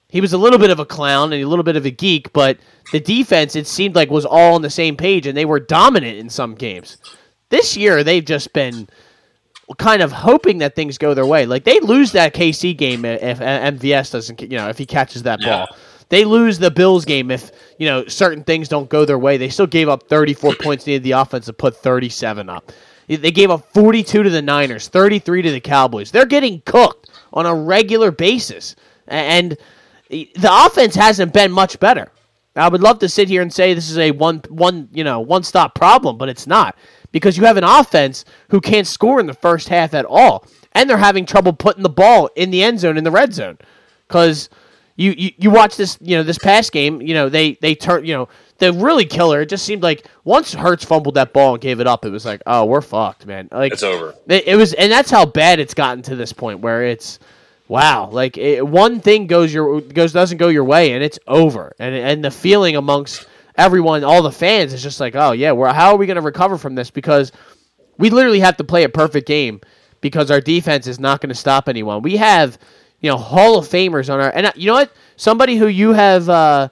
he 0.09 0.19
was 0.19 0.33
a 0.33 0.37
little 0.37 0.57
bit 0.57 0.71
of 0.71 0.79
a 0.79 0.85
clown 0.85 1.31
and 1.31 1.43
a 1.43 1.47
little 1.47 1.63
bit 1.63 1.75
of 1.75 1.85
a 1.85 1.91
geek, 1.91 2.33
but 2.33 2.57
the 2.91 2.99
defense 2.99 3.55
it 3.55 3.67
seemed 3.67 3.95
like 3.95 4.09
was 4.09 4.25
all 4.25 4.55
on 4.55 4.63
the 4.63 4.69
same 4.69 4.97
page 4.97 5.27
and 5.27 5.37
they 5.37 5.45
were 5.45 5.59
dominant 5.59 6.17
in 6.17 6.29
some 6.29 6.55
games. 6.55 6.97
This 7.49 7.77
year 7.77 8.03
they've 8.03 8.25
just 8.25 8.51
been 8.53 8.87
kind 9.77 10.01
of 10.01 10.11
hoping 10.11 10.59
that 10.59 10.75
things 10.75 10.97
go 10.97 11.13
their 11.13 11.25
way. 11.25 11.45
Like 11.45 11.63
they 11.63 11.79
lose 11.79 12.11
that 12.13 12.33
KC 12.33 12.75
game 12.75 13.05
if 13.05 13.39
MVS 13.39 14.11
doesn't, 14.11 14.41
you 14.41 14.57
know, 14.57 14.69
if 14.69 14.77
he 14.77 14.85
catches 14.85 15.23
that 15.23 15.39
yeah. 15.41 15.65
ball. 15.65 15.77
They 16.09 16.25
lose 16.25 16.59
the 16.59 16.71
Bills 16.71 17.05
game 17.05 17.31
if 17.31 17.51
you 17.77 17.87
know 17.87 18.05
certain 18.07 18.43
things 18.43 18.67
don't 18.67 18.89
go 18.89 19.05
their 19.05 19.17
way. 19.17 19.37
They 19.37 19.49
still 19.49 19.67
gave 19.67 19.89
up 19.89 20.07
34 20.07 20.55
points. 20.59 20.85
Needed 20.85 21.03
the 21.03 21.11
offense 21.11 21.45
to 21.45 21.53
put 21.53 21.77
37 21.77 22.49
up. 22.49 22.71
They 23.07 23.31
gave 23.31 23.51
up 23.51 23.73
42 23.73 24.23
to 24.23 24.29
the 24.29 24.41
Niners, 24.41 24.87
33 24.87 25.41
to 25.41 25.51
the 25.51 25.59
Cowboys. 25.59 26.11
They're 26.11 26.25
getting 26.25 26.61
cooked 26.61 27.09
on 27.33 27.45
a 27.45 27.53
regular 27.53 28.11
basis, 28.11 28.75
and 29.07 29.57
the 30.09 30.65
offense 30.65 30.95
hasn't 30.95 31.33
been 31.33 31.51
much 31.51 31.79
better. 31.79 32.11
I 32.55 32.69
would 32.69 32.81
love 32.81 32.99
to 32.99 33.09
sit 33.09 33.29
here 33.29 33.41
and 33.41 33.51
say 33.51 33.73
this 33.73 33.89
is 33.89 33.97
a 33.97 34.11
one 34.11 34.41
one 34.49 34.87
you 34.93 35.03
know 35.03 35.19
one 35.19 35.43
stop 35.43 35.75
problem, 35.75 36.17
but 36.17 36.29
it's 36.29 36.47
not 36.47 36.77
because 37.11 37.37
you 37.37 37.45
have 37.45 37.57
an 37.57 37.63
offense 37.63 38.25
who 38.49 38.61
can't 38.61 38.87
score 38.87 39.19
in 39.19 39.25
the 39.25 39.33
first 39.33 39.69
half 39.69 39.93
at 39.93 40.05
all, 40.05 40.45
and 40.73 40.89
they're 40.89 40.97
having 40.97 41.25
trouble 41.25 41.53
putting 41.53 41.83
the 41.83 41.89
ball 41.89 42.29
in 42.35 42.51
the 42.51 42.63
end 42.63 42.79
zone 42.79 42.97
in 42.97 43.03
the 43.03 43.11
red 43.11 43.33
zone 43.33 43.57
because 44.07 44.49
you, 44.95 45.13
you 45.17 45.31
you 45.37 45.49
watch 45.49 45.75
this 45.75 45.97
you 46.01 46.15
know 46.15 46.23
this 46.23 46.37
past 46.37 46.71
game 46.71 47.01
you 47.01 47.13
know 47.13 47.29
they 47.29 47.53
they 47.53 47.75
turn 47.75 48.05
you 48.05 48.13
know 48.13 48.29
the 48.63 48.71
really 48.71 49.05
killer, 49.05 49.41
it 49.41 49.49
just 49.49 49.65
seemed 49.65 49.83
like 49.83 50.07
once 50.23 50.53
Hurts 50.53 50.85
fumbled 50.85 51.15
that 51.15 51.33
ball 51.33 51.53
and 51.53 51.61
gave 51.61 51.79
it 51.79 51.87
up, 51.87 52.05
it 52.05 52.09
was 52.09 52.25
like, 52.25 52.41
oh, 52.45 52.65
we're 52.65 52.81
fucked, 52.81 53.25
man. 53.25 53.49
Like 53.51 53.73
It's 53.73 53.83
over. 53.83 54.13
It, 54.27 54.47
it 54.47 54.55
was, 54.55 54.73
and 54.73 54.91
that's 54.91 55.11
how 55.11 55.25
bad 55.25 55.59
it's 55.59 55.73
gotten 55.73 56.01
to 56.03 56.15
this 56.15 56.31
point 56.31 56.59
where 56.59 56.85
it's, 56.85 57.19
wow, 57.67 58.09
like 58.09 58.37
it, 58.37 58.65
one 58.65 58.99
thing 58.99 59.27
goes 59.27 59.53
your 59.53 59.81
goes 59.81 60.13
doesn't 60.13 60.37
go 60.37 60.47
your 60.47 60.63
way 60.63 60.93
and 60.93 61.03
it's 61.03 61.19
over, 61.27 61.73
and 61.79 61.95
and 61.95 62.23
the 62.23 62.31
feeling 62.31 62.75
amongst 62.75 63.25
everyone, 63.55 64.03
all 64.03 64.21
the 64.21 64.31
fans, 64.31 64.73
is 64.73 64.83
just 64.83 64.99
like, 64.99 65.15
oh 65.15 65.31
yeah, 65.31 65.51
we're 65.51 65.71
how 65.73 65.91
are 65.91 65.97
we 65.97 66.05
going 66.05 66.15
to 66.15 66.21
recover 66.21 66.57
from 66.57 66.75
this 66.75 66.89
because 66.89 67.31
we 67.97 68.09
literally 68.09 68.39
have 68.39 68.57
to 68.57 68.63
play 68.63 68.83
a 68.83 68.89
perfect 68.89 69.27
game 69.27 69.61
because 70.01 70.31
our 70.31 70.41
defense 70.41 70.87
is 70.87 70.99
not 70.99 71.21
going 71.21 71.29
to 71.29 71.35
stop 71.35 71.67
anyone. 71.69 72.01
We 72.01 72.17
have, 72.17 72.57
you 73.03 73.09
know, 73.11 73.17
Hall 73.17 73.59
of 73.59 73.67
Famers 73.67 74.11
on 74.11 74.19
our, 74.19 74.31
and 74.33 74.51
you 74.55 74.65
know 74.65 74.73
what? 74.73 74.91
Somebody 75.17 75.57
who 75.57 75.67
you 75.67 75.91
have, 75.93 76.27
uh, 76.29 76.69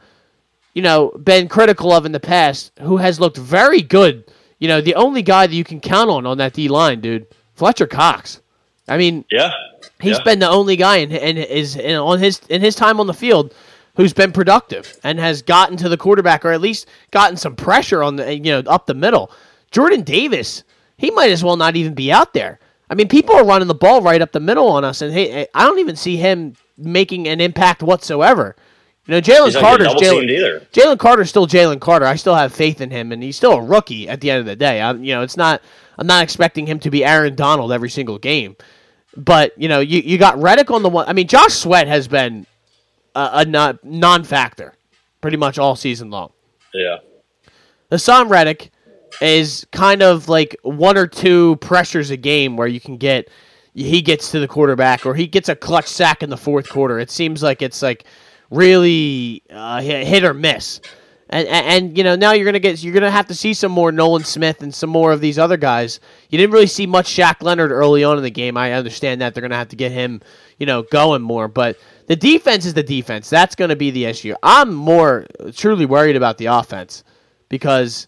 you 0.74 0.82
know, 0.82 1.10
been 1.24 1.48
critical 1.48 1.92
of 1.92 2.06
in 2.06 2.12
the 2.14 2.20
past, 2.20 2.72
who 2.82 2.98
has 2.98 3.20
looked 3.20 3.38
very 3.38 3.82
good. 3.82 4.24
You 4.58 4.68
know, 4.70 4.80
the 4.82 4.96
only 4.96 5.22
guy 5.22 5.46
that 5.46 5.54
you 5.54 5.64
can 5.66 5.80
count 5.82 6.10
on 6.10 6.26
on 6.26 6.38
that 6.40 6.54
D 6.54 6.68
line, 6.70 7.02
dude, 7.02 7.28
Fletcher 7.56 7.86
Cox. 7.86 8.42
I 8.88 8.98
mean, 8.98 9.26
Yeah. 9.30 9.52
He's 10.00 10.18
Yeah. 10.18 10.24
been 10.24 10.40
the 10.40 10.50
only 10.50 10.76
guy 10.76 10.98
in, 10.98 11.12
in 11.12 11.38
is 11.38 11.76
in, 11.76 11.96
on 11.98 12.20
his 12.20 12.40
in 12.50 12.62
his 12.62 12.76
time 12.76 13.00
on 13.00 13.08
the 13.08 13.14
field 13.14 13.54
who's 13.96 14.14
been 14.14 14.32
productive 14.32 14.98
and 15.04 15.20
has 15.20 15.42
gotten 15.42 15.76
to 15.78 15.90
the 15.90 15.98
quarterback 15.98 16.46
or 16.46 16.52
at 16.52 16.62
least 16.62 16.88
gotten 17.12 17.36
some 17.36 17.56
pressure 17.56 18.02
on 18.02 18.16
the 18.16 18.34
you 18.38 18.52
know 18.52 18.60
up 18.68 18.86
the 18.86 18.94
middle. 18.94 19.32
Jordan 19.72 20.02
Davis, 20.02 20.64
he 20.98 21.12
might 21.12 21.32
as 21.32 21.44
well 21.44 21.58
not 21.58 21.76
even 21.76 21.94
be 21.94 22.12
out 22.12 22.34
there. 22.34 22.60
I 22.92 22.94
mean, 22.94 23.08
people 23.08 23.36
are 23.36 23.46
running 23.46 23.70
the 23.70 23.74
ball 23.74 24.02
right 24.02 24.22
up 24.22 24.34
the 24.34 24.42
middle 24.42 24.68
on 24.68 24.84
us, 24.84 25.02
and 25.02 25.14
hey, 25.14 25.48
I 25.54 25.66
don't 25.66 25.80
even 25.80 25.96
see 25.96 26.18
him 26.18 26.56
making 26.78 27.26
an 27.30 27.40
impact 27.40 27.82
whatsoever. 27.82 28.58
You 29.06 29.14
know, 29.14 29.22
Jalen 29.22 29.58
Carter's 29.58 29.88
Jalen 29.94 30.30
either. 30.30 30.60
Jalen 30.74 31.00
Carter's 31.00 31.30
still 31.30 31.48
Jalen 31.48 31.80
Carter. 31.80 32.06
I 32.06 32.18
still 32.18 32.36
have 32.36 32.54
faith 32.54 32.82
in 32.82 32.92
him, 32.92 33.14
and 33.14 33.24
he's 33.24 33.38
still 33.38 33.54
a 33.54 33.64
rookie 33.64 34.10
at 34.10 34.20
the 34.20 34.30
end 34.30 34.42
of 34.42 34.46
the 34.46 34.58
day. 34.58 34.82
I, 34.82 34.92
you 34.92 35.16
know, 35.16 35.22
it's 35.22 35.38
not. 35.38 35.62
I'm 35.98 36.06
not 36.06 36.22
expecting 36.22 36.68
him 36.68 36.80
to 36.80 36.92
be 36.92 37.06
Aaron 37.06 37.34
Donald 37.34 37.72
every 37.72 37.90
single 37.90 38.18
game, 38.18 38.58
but 39.16 39.58
you 39.58 39.70
know, 39.70 39.80
you, 39.80 40.02
you 40.02 40.18
got 40.18 40.38
Reddick 40.42 40.70
on 40.70 40.84
the 40.84 40.90
one. 40.90 41.08
I 41.08 41.14
mean, 41.14 41.28
Josh 41.28 41.54
Sweat 41.54 41.88
has 41.88 42.10
been 42.10 42.46
a, 43.16 43.30
a 43.34 43.46
non- 43.46 43.80
non-factor 43.84 44.74
pretty 45.22 45.38
much 45.38 45.58
all 45.58 45.78
season 45.78 46.10
long. 46.10 46.32
Yeah. 46.74 46.98
Haason 47.90 48.30
Reddick 48.30 48.72
is 49.22 49.66
kind 49.72 50.02
of 50.02 50.30
like 50.30 50.56
one 50.64 50.98
or 50.98 51.08
two 51.08 51.56
pressures 51.58 52.12
a 52.12 52.18
game 52.18 52.56
where 52.58 52.68
you 52.68 52.80
can 52.80 52.98
get 52.98 53.30
he 53.74 54.02
gets 54.02 54.32
to 54.32 54.40
the 54.40 54.48
quarterback 54.48 55.06
or 55.06 55.16
he 55.16 55.28
gets 55.28 55.50
a 55.50 55.56
clutch 55.56 55.88
sack 55.88 56.24
in 56.24 56.30
the 56.30 56.38
fourth 56.38 56.70
quarter. 56.70 57.00
It 57.00 57.10
seems 57.10 57.42
like 57.42 57.62
it's 57.62 57.82
like 57.82 58.06
really 58.50 59.44
uh, 59.50 59.82
hit 59.82 60.24
or 60.24 60.34
miss. 60.34 60.82
And, 61.30 61.48
and, 61.48 61.66
and 61.66 61.98
you 61.98 62.04
know 62.04 62.18
now 62.18 62.34
you're 62.34 62.44
gonna 62.44 62.60
get 62.60 62.84
you're 62.84 62.94
gonna 62.94 63.10
have 63.10 63.28
to 63.28 63.36
see 63.36 63.54
some 63.54 63.72
more 63.72 63.94
Nolan 63.94 64.26
Smith 64.26 64.62
and 64.62 64.76
some 64.76 64.90
more 64.90 65.14
of 65.14 65.22
these 65.22 65.40
other 65.40 65.56
guys. 65.56 66.02
You 66.30 66.38
didn't 66.38 66.52
really 66.52 66.68
see 66.68 66.86
much 66.86 67.10
Shaq 67.10 67.42
Leonard 67.42 67.72
early 67.72 68.04
on 68.04 68.18
in 68.18 68.24
the 68.24 68.30
game. 68.30 68.58
I 68.58 68.74
understand 68.74 69.22
that 69.22 69.34
they're 69.34 69.42
gonna 69.42 69.56
have 69.56 69.70
to 69.70 69.78
get 69.78 69.94
him 69.94 70.22
you 70.58 70.66
know 70.66 70.84
going 70.84 71.22
more, 71.22 71.48
but 71.48 71.78
the 72.08 72.18
defense 72.18 72.66
is 72.66 72.74
the 72.74 72.84
defense. 72.84 73.30
That's 73.30 73.56
gonna 73.56 73.78
be 73.78 73.92
the 73.92 74.04
issue. 74.04 74.36
I'm 74.44 74.74
more 74.74 75.26
truly 75.56 75.86
worried 75.86 76.18
about 76.18 76.38
the 76.38 76.48
offense 76.48 77.06
because 77.48 78.08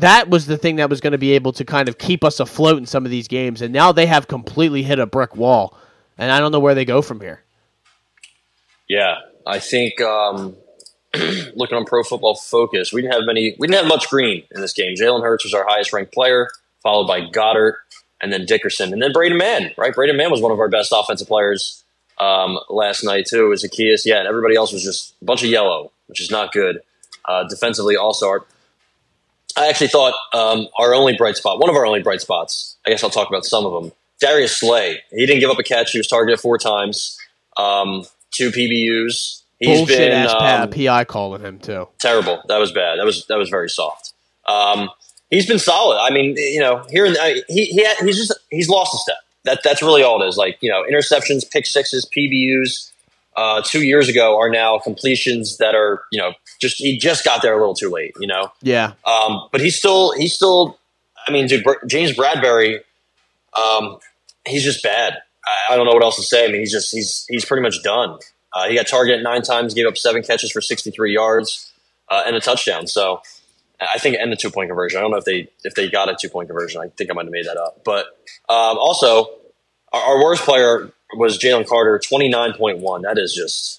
that 0.00 0.28
was 0.28 0.46
the 0.46 0.56
thing 0.56 0.76
that 0.76 0.90
was 0.90 1.00
going 1.00 1.12
to 1.12 1.18
be 1.18 1.32
able 1.32 1.52
to 1.52 1.64
kind 1.64 1.88
of 1.88 1.98
keep 1.98 2.24
us 2.24 2.40
afloat 2.40 2.78
in 2.78 2.86
some 2.86 3.04
of 3.04 3.10
these 3.10 3.28
games, 3.28 3.62
and 3.62 3.72
now 3.72 3.92
they 3.92 4.06
have 4.06 4.28
completely 4.28 4.82
hit 4.82 4.98
a 4.98 5.06
brick 5.06 5.36
wall, 5.36 5.76
and 6.16 6.32
I 6.32 6.40
don't 6.40 6.52
know 6.52 6.60
where 6.60 6.74
they 6.74 6.84
go 6.84 7.02
from 7.02 7.20
here. 7.20 7.42
Yeah. 8.88 9.16
I 9.48 9.60
think 9.60 10.00
um, 10.02 10.56
looking 11.54 11.78
on 11.78 11.86
Pro 11.86 12.02
Football 12.02 12.36
Focus, 12.36 12.92
we 12.92 13.00
didn't 13.00 13.14
have 13.14 13.24
many. 13.24 13.56
We 13.58 13.66
didn't 13.66 13.80
have 13.80 13.88
much 13.88 14.08
green 14.10 14.44
in 14.50 14.60
this 14.60 14.74
game. 14.74 14.94
Jalen 14.94 15.22
Hurts 15.22 15.44
was 15.44 15.54
our 15.54 15.64
highest 15.66 15.92
ranked 15.92 16.12
player, 16.12 16.48
followed 16.82 17.06
by 17.06 17.22
Goedert, 17.22 17.76
and 18.20 18.30
then 18.30 18.44
Dickerson, 18.44 18.92
and 18.92 19.02
then 19.02 19.12
Braden 19.12 19.38
Mann. 19.38 19.72
Right, 19.78 19.94
Braden 19.94 20.16
Mann 20.16 20.30
was 20.30 20.42
one 20.42 20.52
of 20.52 20.60
our 20.60 20.68
best 20.68 20.92
offensive 20.94 21.26
players 21.26 21.82
um, 22.18 22.58
last 22.68 23.02
night 23.04 23.26
too. 23.26 23.46
It 23.46 23.48
was 23.48 23.64
Zaccheaus, 23.64 24.02
yeah, 24.04 24.18
and 24.18 24.28
everybody 24.28 24.54
else 24.54 24.70
was 24.70 24.84
just 24.84 25.14
a 25.22 25.24
bunch 25.24 25.42
of 25.42 25.48
yellow, 25.48 25.92
which 26.06 26.20
is 26.20 26.30
not 26.30 26.52
good. 26.52 26.80
Uh, 27.24 27.44
defensively, 27.48 27.96
also, 27.96 28.28
our, 28.28 28.44
I 29.58 29.68
actually 29.68 29.88
thought 29.88 30.14
um, 30.32 30.68
our 30.78 30.94
only 30.94 31.16
bright 31.16 31.36
spot, 31.36 31.58
one 31.58 31.68
of 31.68 31.74
our 31.76 31.84
only 31.84 32.02
bright 32.02 32.20
spots. 32.20 32.76
I 32.86 32.90
guess 32.90 33.02
I'll 33.02 33.10
talk 33.10 33.28
about 33.28 33.44
some 33.44 33.66
of 33.66 33.82
them. 33.82 33.92
Darius 34.20 34.56
Slay, 34.56 35.02
he 35.10 35.26
didn't 35.26 35.40
give 35.40 35.50
up 35.50 35.58
a 35.58 35.62
catch. 35.62 35.90
He 35.92 35.98
was 35.98 36.06
targeted 36.06 36.40
four 36.40 36.58
times, 36.58 37.18
um, 37.56 38.04
two 38.30 38.50
PBUs. 38.50 39.42
He's 39.58 39.78
Bullshit 39.78 39.98
been 39.98 40.12
ass 40.12 40.62
um, 40.64 40.70
PI 40.70 41.04
calling 41.04 41.42
him 41.42 41.58
too. 41.58 41.88
terrible. 41.98 42.40
That 42.46 42.58
was 42.58 42.70
bad. 42.70 42.98
That 42.98 43.04
was 43.04 43.26
that 43.26 43.36
was 43.36 43.48
very 43.48 43.68
soft. 43.68 44.12
Um, 44.46 44.88
he's 45.30 45.46
been 45.46 45.58
solid. 45.58 45.98
I 45.98 46.10
mean, 46.10 46.36
you 46.36 46.60
know, 46.60 46.84
here 46.90 47.04
and 47.04 47.16
I, 47.20 47.42
he 47.48 47.64
he 47.66 47.84
had, 47.84 47.96
he's 47.98 48.16
just 48.16 48.32
he's 48.50 48.68
lost 48.68 48.94
a 48.94 48.98
step. 48.98 49.18
That 49.44 49.60
that's 49.64 49.82
really 49.82 50.02
all 50.04 50.22
it 50.22 50.28
is. 50.28 50.36
Like 50.36 50.58
you 50.60 50.70
know, 50.70 50.84
interceptions, 50.88 51.50
pick 51.50 51.66
sixes, 51.66 52.08
PBUs. 52.16 52.92
Uh, 53.36 53.62
two 53.64 53.84
years 53.84 54.08
ago 54.08 54.36
are 54.38 54.50
now 54.50 54.78
completions 54.78 55.58
that 55.58 55.74
are 55.74 56.02
you 56.12 56.20
know 56.20 56.32
just 56.58 56.78
he 56.78 56.98
just 56.98 57.24
got 57.24 57.42
there 57.42 57.54
a 57.54 57.58
little 57.58 57.74
too 57.74 57.90
late. 57.90 58.14
You 58.20 58.26
know, 58.26 58.52
Yeah, 58.62 58.92
um, 59.04 59.48
but 59.52 59.60
he's 59.60 59.76
still 59.76 60.12
he's 60.12 60.34
still. 60.34 60.78
I 61.26 61.30
mean, 61.30 61.46
dude, 61.46 61.62
Br- 61.62 61.84
James 61.86 62.12
Bradberry, 62.12 62.80
um, 63.52 63.98
he's 64.46 64.64
just 64.64 64.82
bad. 64.82 65.18
I, 65.44 65.74
I 65.74 65.76
don't 65.76 65.84
know 65.84 65.92
what 65.92 66.02
else 66.02 66.16
to 66.16 66.22
say. 66.22 66.46
I 66.46 66.48
mean, 66.48 66.60
he's 66.60 66.72
just 66.72 66.92
he's 66.92 67.26
he's 67.28 67.44
pretty 67.44 67.62
much 67.62 67.82
done. 67.82 68.18
Uh, 68.52 68.68
he 68.68 68.76
got 68.76 68.86
targeted 68.86 69.22
nine 69.22 69.42
times, 69.42 69.74
gave 69.74 69.86
up 69.86 69.98
seven 69.98 70.22
catches 70.22 70.50
for 70.50 70.62
63 70.62 71.12
yards 71.12 71.70
uh, 72.08 72.22
and 72.26 72.34
a 72.34 72.40
touchdown. 72.40 72.86
So 72.86 73.20
I 73.80 73.98
think 73.98 74.16
and 74.18 74.32
the 74.32 74.36
two 74.36 74.50
point 74.50 74.68
conversion. 74.68 74.98
I 74.98 75.02
don't 75.02 75.10
know 75.10 75.18
if 75.18 75.24
they 75.24 75.48
if 75.64 75.74
they 75.74 75.88
got 75.88 76.08
a 76.08 76.16
two 76.20 76.28
point 76.28 76.48
conversion. 76.48 76.80
I 76.80 76.88
think 76.88 77.10
I 77.10 77.14
might 77.14 77.26
have 77.26 77.32
made 77.32 77.46
that 77.46 77.56
up. 77.56 77.84
But 77.84 78.06
um, 78.48 78.78
also, 78.78 79.30
our, 79.92 80.00
our 80.00 80.22
worst 80.22 80.42
player 80.42 80.90
was 81.14 81.38
Jalen 81.38 81.66
Carter, 81.66 81.98
29.1. 81.98 83.02
That 83.02 83.18
is 83.18 83.32
just 83.32 83.77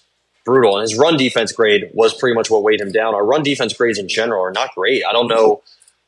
brutal. 0.49 0.77
And 0.77 0.81
his 0.81 0.97
run 0.97 1.15
defense 1.15 1.51
grade 1.51 1.91
was 1.93 2.13
pretty 2.13 2.33
much 2.33 2.49
what 2.49 2.63
weighed 2.63 2.81
him 2.81 2.91
down. 2.91 3.13
Our 3.13 3.23
run 3.23 3.43
defense 3.43 3.73
grades 3.73 3.99
in 3.99 4.07
general 4.07 4.41
are 4.43 4.51
not 4.51 4.73
great. 4.73 5.03
I 5.07 5.11
don't 5.11 5.27
know 5.27 5.61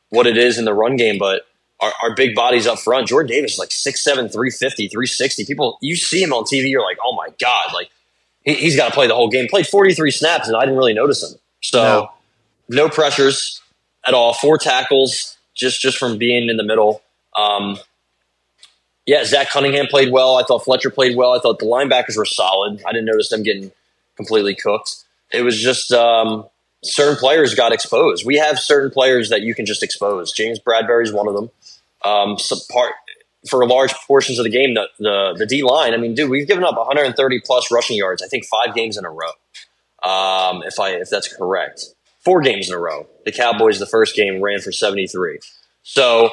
what 0.09 0.25
it 0.25 0.35
is 0.37 0.57
in 0.57 0.65
the 0.65 0.73
run 0.73 0.95
game, 0.95 1.17
but 1.19 1.43
our, 1.79 1.91
our 2.03 2.15
big 2.15 2.33
bodies 2.33 2.65
up 2.65 2.79
front, 2.79 3.07
Jordan 3.07 3.29
Davis 3.31 3.53
is 3.53 3.59
like 3.59 3.69
6'7, 3.69 4.31
350, 4.31 4.87
360. 4.87 5.45
People, 5.45 5.77
you 5.81 5.95
see 5.95 6.23
him 6.23 6.33
on 6.33 6.43
TV, 6.43 6.69
you're 6.69 6.81
like, 6.83 6.97
oh 7.03 7.15
my 7.15 7.27
God, 7.39 7.73
like 7.73 7.89
he, 8.43 8.55
he's 8.55 8.75
got 8.75 8.87
to 8.87 8.93
play 8.93 9.07
the 9.07 9.13
whole 9.15 9.29
game. 9.29 9.47
Played 9.47 9.67
43 9.67 10.09
snaps, 10.11 10.47
and 10.47 10.57
I 10.57 10.61
didn't 10.61 10.77
really 10.77 10.93
notice 10.93 11.23
him. 11.23 11.37
So 11.61 12.09
No. 12.67 12.85
no, 12.85 12.89
pressures 12.89 13.61
at 14.07 14.13
all. 14.15 14.33
Four 14.33 14.57
tackles 14.57 15.37
just 15.53 15.79
just 15.81 15.97
from 15.97 16.17
being 16.17 16.49
in 16.49 16.57
the 16.57 16.63
middle. 16.63 17.01
Um, 17.37 17.77
yeah, 19.05 19.23
Zach 19.23 19.49
Cunningham 19.49 19.87
played 19.87 20.11
well. 20.11 20.35
I 20.37 20.43
thought 20.43 20.63
Fletcher 20.63 20.89
played 20.89 21.15
well. 21.15 21.33
I 21.33 21.39
thought 21.39 21.59
the 21.59 21.65
linebackers 21.65 22.17
were 22.17 22.25
solid. 22.25 22.81
I 22.87 22.91
didn't 22.91 23.05
notice 23.05 23.29
them 23.29 23.43
getting 23.43 23.71
completely 24.15 24.55
cooked. 24.55 25.03
It 25.31 25.43
was 25.43 25.59
just 25.61 25.91
um, 25.91 26.45
certain 26.83 27.15
players 27.17 27.55
got 27.55 27.71
exposed. 27.71 28.25
We 28.25 28.37
have 28.37 28.59
certain 28.59 28.91
players 28.91 29.29
that 29.29 29.41
you 29.41 29.55
can 29.55 29.65
just 29.65 29.83
expose. 29.83 30.31
James 30.31 30.59
Bradberry 30.59 31.03
is 31.03 31.13
one 31.13 31.27
of 31.27 31.33
them. 31.33 31.49
Um, 32.03 32.37
part 32.71 32.93
for 33.49 33.65
large 33.65 33.93
portions 34.07 34.39
of 34.39 34.43
the 34.43 34.51
game, 34.51 34.73
the 34.73 34.87
the, 34.99 35.35
the 35.39 35.45
D 35.45 35.63
line. 35.63 35.93
I 35.93 35.97
mean, 35.97 36.15
dude, 36.15 36.29
we've 36.29 36.47
given 36.47 36.63
up 36.63 36.77
130 36.77 37.41
plus 37.45 37.71
rushing 37.71 37.97
yards. 37.97 38.21
I 38.21 38.27
think 38.27 38.45
five 38.45 38.75
games 38.75 38.97
in 38.97 39.05
a 39.05 39.11
row. 39.11 39.31
Um, 40.03 40.63
if 40.63 40.79
I 40.79 40.91
if 40.91 41.09
that's 41.09 41.33
correct, 41.33 41.85
four 42.19 42.41
games 42.41 42.69
in 42.69 42.75
a 42.75 42.79
row. 42.79 43.07
The 43.25 43.31
Cowboys, 43.31 43.79
the 43.79 43.85
first 43.85 44.15
game, 44.15 44.41
ran 44.41 44.59
for 44.61 44.71
73. 44.71 45.39
So 45.83 46.31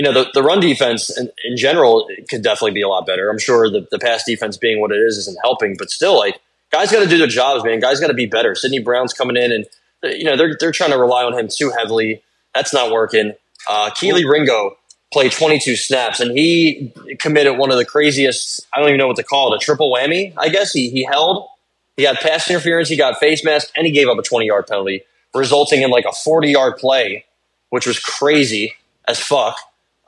you 0.00 0.04
know, 0.04 0.12
the, 0.14 0.30
the 0.32 0.42
run 0.42 0.60
defense 0.60 1.14
in, 1.18 1.30
in 1.44 1.58
general 1.58 2.08
could 2.30 2.42
definitely 2.42 2.70
be 2.70 2.80
a 2.80 2.88
lot 2.88 3.04
better. 3.04 3.28
I'm 3.28 3.38
sure 3.38 3.68
the, 3.68 3.86
the 3.90 3.98
pass 3.98 4.24
defense 4.24 4.56
being 4.56 4.80
what 4.80 4.92
it 4.92 4.98
is 4.98 5.18
isn't 5.18 5.36
helping, 5.44 5.76
but 5.78 5.90
still, 5.90 6.16
like, 6.16 6.40
guys 6.70 6.90
got 6.90 7.00
to 7.00 7.08
do 7.08 7.18
their 7.18 7.26
jobs, 7.26 7.64
man. 7.64 7.80
Guys 7.80 8.00
got 8.00 8.08
to 8.08 8.14
be 8.14 8.26
better. 8.26 8.54
Sydney 8.54 8.80
Brown's 8.80 9.12
coming 9.12 9.36
in, 9.36 9.52
and, 9.52 9.66
you 10.02 10.24
know, 10.24 10.36
they're, 10.36 10.56
they're 10.58 10.72
trying 10.72 10.90
to 10.90 10.98
rely 10.98 11.24
on 11.24 11.38
him 11.38 11.48
too 11.48 11.70
heavily. 11.70 12.22
That's 12.54 12.72
not 12.72 12.90
working. 12.90 13.34
Uh, 13.68 13.90
Kelee 13.90 14.28
Ringo 14.28 14.76
played 15.12 15.32
22 15.32 15.76
snaps, 15.76 16.20
and 16.20 16.36
he 16.36 16.92
committed 17.18 17.58
one 17.58 17.70
of 17.70 17.76
the 17.76 17.84
craziest, 17.84 18.66
I 18.72 18.78
don't 18.78 18.88
even 18.88 18.98
know 18.98 19.08
what 19.08 19.16
to 19.16 19.24
call 19.24 19.52
it, 19.52 19.56
a 19.56 19.64
triple 19.64 19.92
whammy, 19.92 20.32
I 20.36 20.48
guess. 20.48 20.72
He, 20.72 20.90
he 20.90 21.04
held, 21.04 21.48
he 21.96 22.04
got 22.04 22.20
pass 22.20 22.48
interference, 22.48 22.88
he 22.88 22.96
got 22.96 23.18
face 23.18 23.44
mask, 23.44 23.70
and 23.76 23.86
he 23.86 23.92
gave 23.92 24.08
up 24.08 24.18
a 24.18 24.22
20 24.22 24.46
yard 24.46 24.66
penalty, 24.66 25.02
resulting 25.34 25.82
in 25.82 25.90
like 25.90 26.04
a 26.04 26.12
40 26.12 26.50
yard 26.50 26.76
play, 26.76 27.24
which 27.70 27.86
was 27.86 27.98
crazy 27.98 28.74
as 29.08 29.18
fuck. 29.18 29.56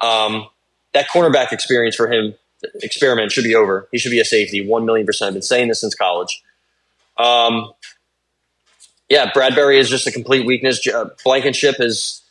Um, 0.00 0.48
that 0.94 1.08
cornerback 1.08 1.52
experience 1.52 1.96
for 1.96 2.10
him, 2.10 2.34
experiment 2.76 3.32
should 3.32 3.44
be 3.44 3.54
over. 3.54 3.88
He 3.90 3.98
should 3.98 4.10
be 4.10 4.20
a 4.20 4.24
safety, 4.24 4.66
one 4.66 4.84
million 4.84 5.06
percent. 5.06 5.28
I've 5.28 5.34
been 5.34 5.42
saying 5.42 5.68
this 5.68 5.80
since 5.80 5.94
college. 5.94 6.42
Um, 7.18 7.72
yeah, 9.08 9.30
Bradberry 9.32 9.78
is 9.78 9.88
just 9.90 10.06
a 10.06 10.12
complete 10.12 10.46
weakness. 10.46 10.86
Uh, 10.86 11.10
Blankenship 11.24 11.76
is 11.78 12.22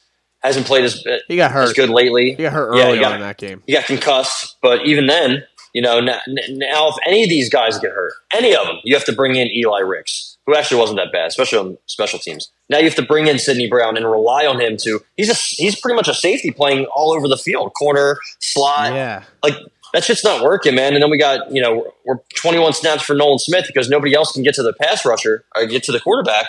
hasn't 0.42 0.66
played 0.66 0.84
as 0.86 1.04
he 1.28 1.36
got 1.36 1.52
hurt. 1.52 1.64
as 1.64 1.74
good 1.74 1.90
lately. 1.90 2.34
He 2.34 2.44
got 2.44 2.54
hurt 2.54 2.70
early 2.70 2.94
he 2.96 3.00
got- 3.00 3.12
on 3.12 3.16
in 3.16 3.22
that 3.22 3.38
game. 3.38 3.62
He 3.68 3.74
got 3.74 3.86
concussed, 3.86 4.56
but 4.62 4.86
even 4.86 5.06
then, 5.06 5.44
you 5.74 5.82
know, 5.84 6.00
now, 6.00 6.20
now 6.28 6.90
if 6.90 6.96
any 7.06 7.24
of 7.24 7.30
these 7.30 7.50
guys 7.50 7.78
get 7.80 7.92
hurt, 7.92 8.14
any 8.34 8.56
of 8.56 8.66
them, 8.66 8.78
you 8.84 8.96
have 8.96 9.06
to 9.06 9.14
bring 9.14 9.36
in 9.36 9.48
Eli 9.50 9.80
Ricks. 9.80 10.38
who 10.48 10.56
actually 10.56 10.80
wasn't 10.80 10.98
that 10.98 11.12
bad, 11.12 11.28
especially 11.28 11.60
on 11.60 11.78
special 11.86 12.18
teams. 12.18 12.50
Now 12.70 12.80
you 12.80 12.86
have 12.86 12.96
to 12.96 13.04
bring 13.06 13.28
in 13.28 13.38
Sydney 13.38 13.70
Brown 13.70 13.96
and 13.96 14.06
rely 14.10 14.48
on 14.48 14.60
him 14.60 14.76
to. 14.78 15.00
He's 15.16 15.30
a 15.30 15.36
he's 15.36 15.80
pretty 15.80 15.96
much 15.96 16.08
a 16.08 16.14
safety 16.16 16.50
playing 16.50 16.88
all 16.96 17.14
over 17.14 17.28
the 17.28 17.38
field, 17.38 17.72
corner, 17.78 18.18
slot. 18.40 18.94
Yeah. 18.94 19.24
Like 19.44 19.54
that 19.94 20.04
shit's 20.04 20.24
not 20.24 20.44
working, 20.44 20.76
man. 20.76 20.94
And 20.94 21.04
then 21.04 21.10
we 21.10 21.18
got 21.18 21.52
you 21.52 21.62
know 21.62 21.94
we're 22.06 22.20
21 22.36 22.74
snaps 22.74 23.04
for 23.04 23.14
Nolan 23.14 23.40
Smith 23.40 23.66
because 23.68 23.90
nobody 23.90 24.14
else 24.14 24.32
can 24.32 24.44
get 24.44 24.56
to 24.56 24.64
the 24.64 24.74
pass 24.74 25.06
rusher 25.06 25.46
or 25.56 25.66
get 25.66 25.84
to 25.84 25.92
the 25.92 26.00
quarterback. 26.00 26.48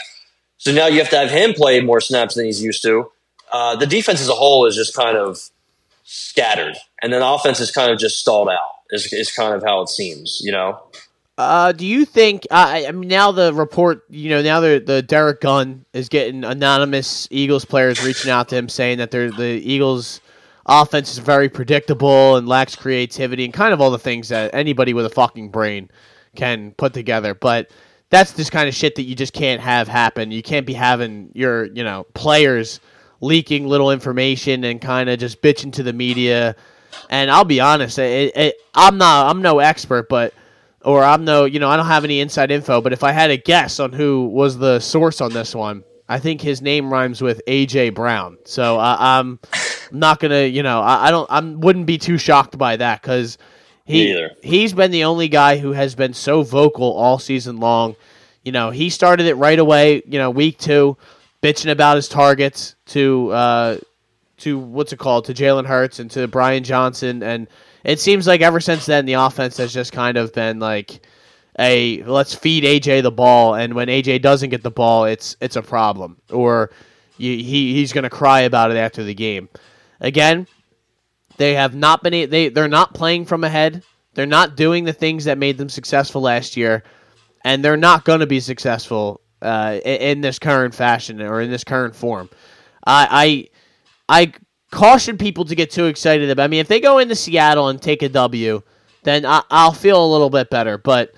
So 0.58 0.72
now 0.72 0.86
you 0.86 0.98
have 0.98 1.10
to 1.10 1.18
have 1.18 1.30
him 1.30 1.54
play 1.54 1.80
more 1.80 2.00
snaps 2.00 2.36
than 2.36 2.44
he's 2.44 2.62
used 2.62 2.82
to. 2.82 3.10
Uh, 3.52 3.76
the 3.76 3.86
defense 3.86 4.20
as 4.20 4.28
a 4.28 4.34
whole 4.34 4.66
is 4.66 4.76
just 4.76 4.94
kind 4.94 5.16
of 5.16 5.50
scattered, 6.04 6.76
and 7.02 7.12
then 7.12 7.20
the 7.20 7.26
offense 7.26 7.60
is 7.60 7.70
kind 7.70 7.90
of 7.90 7.98
just 7.98 8.18
stalled 8.18 8.48
out. 8.48 8.72
Is 8.90 9.12
is 9.12 9.30
kind 9.32 9.54
of 9.54 9.62
how 9.62 9.82
it 9.82 9.88
seems, 9.88 10.40
you 10.42 10.52
know. 10.52 10.80
Uh, 11.38 11.72
do 11.72 11.84
you 11.86 12.04
think? 12.04 12.46
Uh, 12.50 12.84
I 12.86 12.92
mean, 12.92 13.08
now 13.08 13.32
the 13.32 13.52
report, 13.52 14.04
you 14.08 14.30
know, 14.30 14.42
now 14.42 14.60
the 14.60 14.82
the 14.84 15.02
Derrick 15.02 15.40
Gunn 15.40 15.84
is 15.92 16.08
getting 16.08 16.44
anonymous 16.44 17.26
Eagles 17.30 17.64
players 17.64 18.04
reaching 18.04 18.30
out 18.30 18.48
to 18.50 18.56
him 18.56 18.68
saying 18.68 18.98
that 18.98 19.10
they're 19.10 19.30
the 19.30 19.44
Eagles 19.44 20.20
offense 20.66 21.12
is 21.12 21.18
very 21.18 21.48
predictable 21.48 22.36
and 22.36 22.48
lacks 22.48 22.76
creativity 22.76 23.44
and 23.44 23.52
kind 23.52 23.72
of 23.72 23.80
all 23.80 23.90
the 23.90 23.98
things 23.98 24.28
that 24.28 24.54
anybody 24.54 24.94
with 24.94 25.06
a 25.06 25.10
fucking 25.10 25.50
brain 25.50 25.90
can 26.36 26.72
put 26.72 26.92
together. 26.92 27.34
But 27.34 27.70
that's 28.10 28.32
this 28.32 28.50
kind 28.50 28.68
of 28.68 28.74
shit 28.74 28.94
that 28.96 29.02
you 29.02 29.14
just 29.14 29.32
can't 29.32 29.60
have 29.60 29.88
happen. 29.88 30.30
You 30.30 30.42
can't 30.42 30.66
be 30.66 30.74
having 30.74 31.30
your, 31.34 31.64
you 31.66 31.82
know, 31.82 32.04
players 32.14 32.80
leaking 33.20 33.66
little 33.66 33.90
information 33.90 34.64
and 34.64 34.80
kind 34.80 35.08
of 35.08 35.18
just 35.18 35.40
bitching 35.40 35.72
to 35.74 35.82
the 35.82 35.92
media. 35.92 36.56
And 37.08 37.30
I'll 37.30 37.44
be 37.44 37.60
honest, 37.60 37.98
it, 37.98 38.36
it, 38.36 38.56
I'm 38.74 38.98
not, 38.98 39.30
I'm 39.30 39.40
no 39.40 39.60
expert, 39.60 40.08
but 40.08 40.34
or 40.84 41.02
I'm 41.02 41.24
no, 41.24 41.44
you 41.44 41.58
know, 41.58 41.70
I 41.70 41.76
don't 41.76 41.86
have 41.86 42.04
any 42.04 42.20
inside 42.20 42.50
info. 42.50 42.80
But 42.80 42.92
if 42.92 43.02
I 43.02 43.12
had 43.12 43.30
a 43.30 43.36
guess 43.36 43.80
on 43.80 43.92
who 43.92 44.26
was 44.26 44.58
the 44.58 44.80
source 44.80 45.20
on 45.20 45.32
this 45.32 45.54
one, 45.54 45.84
I 46.08 46.18
think 46.18 46.40
his 46.40 46.60
name 46.60 46.92
rhymes 46.92 47.22
with 47.22 47.40
AJ 47.46 47.94
Brown. 47.94 48.38
So 48.44 48.78
uh, 48.78 48.96
I'm 48.98 49.40
not 49.92 50.20
gonna, 50.20 50.42
you 50.42 50.62
know, 50.62 50.80
I, 50.80 51.08
I 51.08 51.10
don't, 51.10 51.30
I 51.30 51.40
wouldn't 51.40 51.86
be 51.86 51.98
too 51.98 52.18
shocked 52.18 52.58
by 52.58 52.76
that 52.76 53.02
because 53.02 53.38
he 53.84 54.28
he's 54.42 54.72
been 54.72 54.90
the 54.90 55.04
only 55.04 55.28
guy 55.28 55.58
who 55.58 55.72
has 55.72 55.94
been 55.94 56.14
so 56.14 56.42
vocal 56.42 56.92
all 56.92 57.18
season 57.18 57.58
long. 57.58 57.96
You 58.44 58.52
know, 58.52 58.70
he 58.70 58.90
started 58.90 59.26
it 59.26 59.34
right 59.34 59.58
away. 59.58 60.02
You 60.06 60.18
know, 60.18 60.30
week 60.30 60.58
two, 60.58 60.96
bitching 61.42 61.70
about 61.70 61.96
his 61.96 62.08
targets 62.08 62.74
to 62.86 63.30
uh, 63.30 63.78
to 64.38 64.58
what's 64.58 64.92
it 64.92 64.98
called 64.98 65.26
to 65.26 65.34
Jalen 65.34 65.66
Hurts 65.66 65.98
and 65.98 66.10
to 66.12 66.28
Brian 66.28 66.64
Johnson, 66.64 67.22
and 67.22 67.48
it 67.84 68.00
seems 68.00 68.26
like 68.26 68.40
ever 68.40 68.60
since 68.60 68.86
then 68.86 69.06
the 69.06 69.14
offense 69.14 69.56
has 69.56 69.72
just 69.72 69.92
kind 69.92 70.16
of 70.16 70.32
been 70.32 70.58
like 70.58 71.06
a 71.58 72.02
let's 72.04 72.34
feed 72.34 72.64
AJ 72.64 73.02
the 73.02 73.10
ball, 73.10 73.54
and 73.54 73.74
when 73.74 73.88
AJ 73.88 74.22
doesn't 74.22 74.50
get 74.50 74.62
the 74.62 74.70
ball, 74.70 75.04
it's 75.04 75.36
it's 75.40 75.56
a 75.56 75.62
problem, 75.62 76.16
or 76.30 76.70
you, 77.18 77.36
he 77.36 77.74
he's 77.74 77.92
going 77.92 78.04
to 78.04 78.10
cry 78.10 78.40
about 78.40 78.70
it 78.70 78.76
after 78.76 79.04
the 79.04 79.14
game. 79.14 79.48
Again, 80.02 80.48
they 81.36 81.54
have 81.54 81.74
not 81.74 82.02
been 82.02 82.28
they 82.28 82.48
they're 82.48 82.68
not 82.68 82.92
playing 82.92 83.24
from 83.24 83.44
ahead. 83.44 83.82
They're 84.14 84.26
not 84.26 84.56
doing 84.56 84.84
the 84.84 84.92
things 84.92 85.24
that 85.24 85.38
made 85.38 85.56
them 85.56 85.68
successful 85.68 86.20
last 86.20 86.56
year, 86.56 86.82
and 87.44 87.64
they're 87.64 87.78
not 87.78 88.04
going 88.04 88.20
to 88.20 88.26
be 88.26 88.40
successful 88.40 89.22
uh, 89.40 89.80
in, 89.84 90.20
this 90.20 90.38
current 90.38 90.74
fashion 90.74 91.22
or 91.22 91.40
in 91.40 91.50
this 91.50 91.64
current 91.64 91.96
form. 91.96 92.28
I 92.84 93.48
I 94.08 94.22
I 94.22 94.32
caution 94.70 95.16
people 95.16 95.44
to 95.46 95.54
get 95.54 95.70
too 95.70 95.86
excited 95.86 96.28
about. 96.28 96.44
I 96.44 96.48
mean, 96.48 96.60
if 96.60 96.68
they 96.68 96.80
go 96.80 96.98
into 96.98 97.14
Seattle 97.14 97.68
and 97.68 97.80
take 97.80 98.02
a 98.02 98.08
W, 98.08 98.62
then 99.04 99.24
I, 99.24 99.42
will 99.50 99.72
feel 99.72 100.04
a 100.04 100.10
little 100.12 100.30
bit 100.30 100.50
better. 100.50 100.78
But 100.78 101.14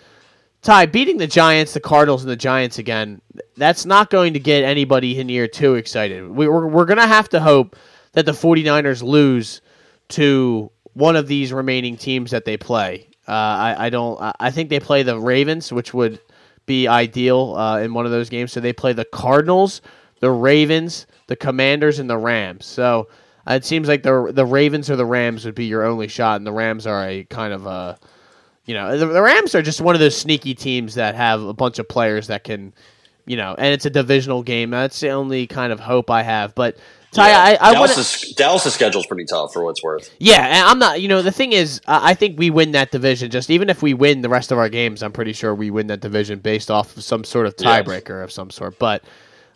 Ty, 0.63 0.87
beating 0.87 1.17
the 1.17 1.27
Giants, 1.27 1.73
the 1.73 1.81
Cardinals, 1.81 2.23
and 2.23 2.31
the 2.31 2.37
Giants 2.37 2.79
again, 2.79 3.21
that's 3.57 3.87
not 3.87 4.11
going 4.11 4.35
to 4.35 4.41
get 4.41 4.65
anybody 4.65 5.19
in 5.19 5.29
here 5.29 5.49
too 5.49 5.75
excited. 5.75 6.29
We, 6.29 6.49
we're, 6.49 6.67
we're 6.67 6.85
going 6.85 6.99
to 6.99 7.07
have 7.07 7.29
to 7.31 7.41
hope 7.41 7.77
that 8.15 8.27
the 8.27 8.33
49ers 8.33 9.03
lose 9.03 9.61
to 10.09 10.71
one 10.95 11.17
of 11.17 11.29
these 11.29 11.53
remaining 11.53 11.97
teams 11.97 12.31
that 12.31 12.45
they 12.45 12.57
play. 12.57 13.09
Uh, 13.27 13.33
I, 13.33 13.87
I 13.87 13.91
don't. 13.91 14.19
I 14.41 14.51
think 14.51 14.69
they 14.69 14.81
play 14.81 15.03
the 15.03 15.19
Ravens, 15.19 15.73
which 15.73 15.95
would 15.95 16.21
be 16.67 16.89
ideal 16.89 17.55
uh, 17.57 17.81
in 17.81 17.95
one 17.95 18.07
of 18.07 18.13
those 18.13 18.29
games. 18.29 18.53
So 18.53 18.61
they 18.61 18.73
play 18.73 18.93
the 18.93 19.05
Cardinals, 19.05 19.81
the 20.21 20.31
Ravens, 20.31 21.07
the 21.27 21.37
Commanders, 21.37 21.99
and 21.99 22.09
the 22.09 22.19
Rams. 22.19 22.67
So 22.67 23.09
uh, 23.49 23.55
it 23.55 23.65
seems 23.65 23.89
like 23.89 24.03
the 24.03 24.31
the 24.33 24.45
Ravens 24.45 24.91
or 24.91 24.97
the 24.97 25.07
Rams 25.07 25.45
would 25.45 25.55
be 25.55 25.65
your 25.65 25.85
only 25.85 26.09
shot, 26.09 26.37
and 26.37 26.47
the 26.47 26.53
Rams 26.53 26.87
are 26.87 27.09
a 27.09 27.25
kind 27.25 27.55
of 27.55 27.67
a 27.67 27.99
you 28.67 28.75
know, 28.75 28.97
the, 28.97 29.07
the, 29.07 29.23
Rams 29.23 29.55
are 29.55 29.63
just 29.63 29.81
one 29.81 29.95
of 29.95 30.01
those 30.01 30.17
sneaky 30.17 30.55
teams 30.55 30.95
that 30.95 31.15
have 31.15 31.43
a 31.43 31.53
bunch 31.53 31.79
of 31.79 31.89
players 31.89 32.29
that 32.29 32.45
can, 32.45 32.73
you 33.27 33.37
know, 33.37 33.55
and 33.59 33.75
it's 33.75 33.85
a 33.85 33.91
divisional 33.91 34.43
game. 34.43 34.71
That's 34.71 35.01
the 35.01 35.11
only 35.11 35.47
kind 35.47 35.73
of 35.73 35.81
hope 35.81 36.11
I 36.11 36.23
have. 36.23 36.55
But 36.55 36.79
Ty, 37.15 37.29
yeah, 37.29 37.59
I, 37.61 37.69
I 37.71 37.73
Dallas's, 37.75 38.25
wanna, 38.25 38.35
Dallas's 38.35 38.75
schedule 38.75 39.01
is 39.01 39.07
pretty 39.07 39.25
tough 39.25 39.53
for 39.53 39.63
what's 39.63 39.83
worth. 39.83 40.13
Yeah, 40.19 40.45
and 40.47 40.69
I'm 40.69 40.79
not. 40.79 41.01
You 41.01 41.09
know, 41.09 41.23
the 41.23 41.31
thing 41.31 41.53
is, 41.53 41.81
I 41.87 42.15
think 42.15 42.39
we 42.39 42.51
win 42.51 42.73
that 42.73 42.91
division. 42.91 43.31
Just 43.31 43.51
even 43.51 43.71
if 43.71 43.83
we 43.83 43.95
win 43.95 44.21
the 44.21 44.29
rest 44.29 44.51
of 44.51 44.59
our 44.59 44.69
games, 44.69 45.03
I'm 45.03 45.13
pretty 45.13 45.33
sure 45.33 45.55
we 45.55 45.71
win 45.71 45.87
that 45.87 46.01
division 46.01 46.41
based 46.41 46.71
off 46.71 46.97
of 46.97 47.05
some 47.05 47.23
sort 47.23 47.47
of 47.47 47.57
tiebreaker 47.57 48.19
yeah. 48.19 48.25
of 48.25 48.33
some 48.33 48.51
sort. 48.51 48.79
But 48.79 49.05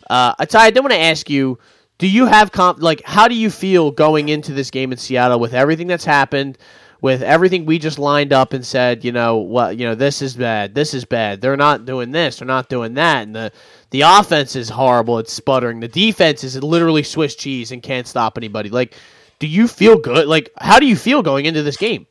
uh, 0.09 0.33
Ty, 0.45 0.65
I 0.67 0.69
did 0.71 0.79
want 0.79 0.93
to 0.93 0.99
ask 0.99 1.29
you. 1.29 1.59
Do 1.97 2.07
you 2.07 2.27
have 2.27 2.53
comp 2.53 2.81
like 2.81 3.01
how 3.03 3.27
do 3.27 3.35
you 3.35 3.49
feel 3.49 3.91
going 3.91 4.29
into 4.29 4.53
this 4.53 4.71
game 4.71 4.93
in 4.93 4.97
Seattle 4.97 5.37
with 5.37 5.53
everything 5.53 5.87
that's 5.87 6.05
happened? 6.05 6.57
With 7.01 7.21
everything 7.21 7.65
we 7.65 7.79
just 7.79 7.99
lined 7.99 8.33
up 8.33 8.53
and 8.53 8.65
said, 8.65 9.05
you 9.05 9.11
know, 9.11 9.37
what, 9.37 9.77
you 9.77 9.85
know, 9.85 9.95
this 9.95 10.21
is 10.21 10.35
bad, 10.35 10.75
this 10.75 10.93
is 10.93 11.05
bad. 11.05 11.41
They're 11.41 11.57
not 11.57 11.85
doing 11.85 12.11
this, 12.11 12.37
they're 12.37 12.47
not 12.47 12.69
doing 12.69 12.95
that, 12.95 13.23
and 13.23 13.35
the 13.35 13.51
the 13.91 14.01
offense 14.01 14.55
is 14.55 14.69
horrible. 14.69 15.17
It's 15.17 15.33
sputtering. 15.33 15.79
The 15.79 15.87
defense 15.87 16.43
is 16.43 16.61
literally 16.61 17.03
Swiss 17.03 17.35
cheese 17.35 17.71
and 17.71 17.81
can't 17.81 18.05
stop 18.05 18.37
anybody. 18.37 18.69
Like, 18.69 18.95
do 19.39 19.47
you 19.47 19.67
feel 19.67 19.97
good? 19.97 20.27
Like, 20.27 20.51
how 20.59 20.79
do 20.79 20.85
you 20.85 20.95
feel 20.95 21.23
going 21.23 21.45
into 21.45 21.63
this 21.63 21.77
game? 21.77 22.05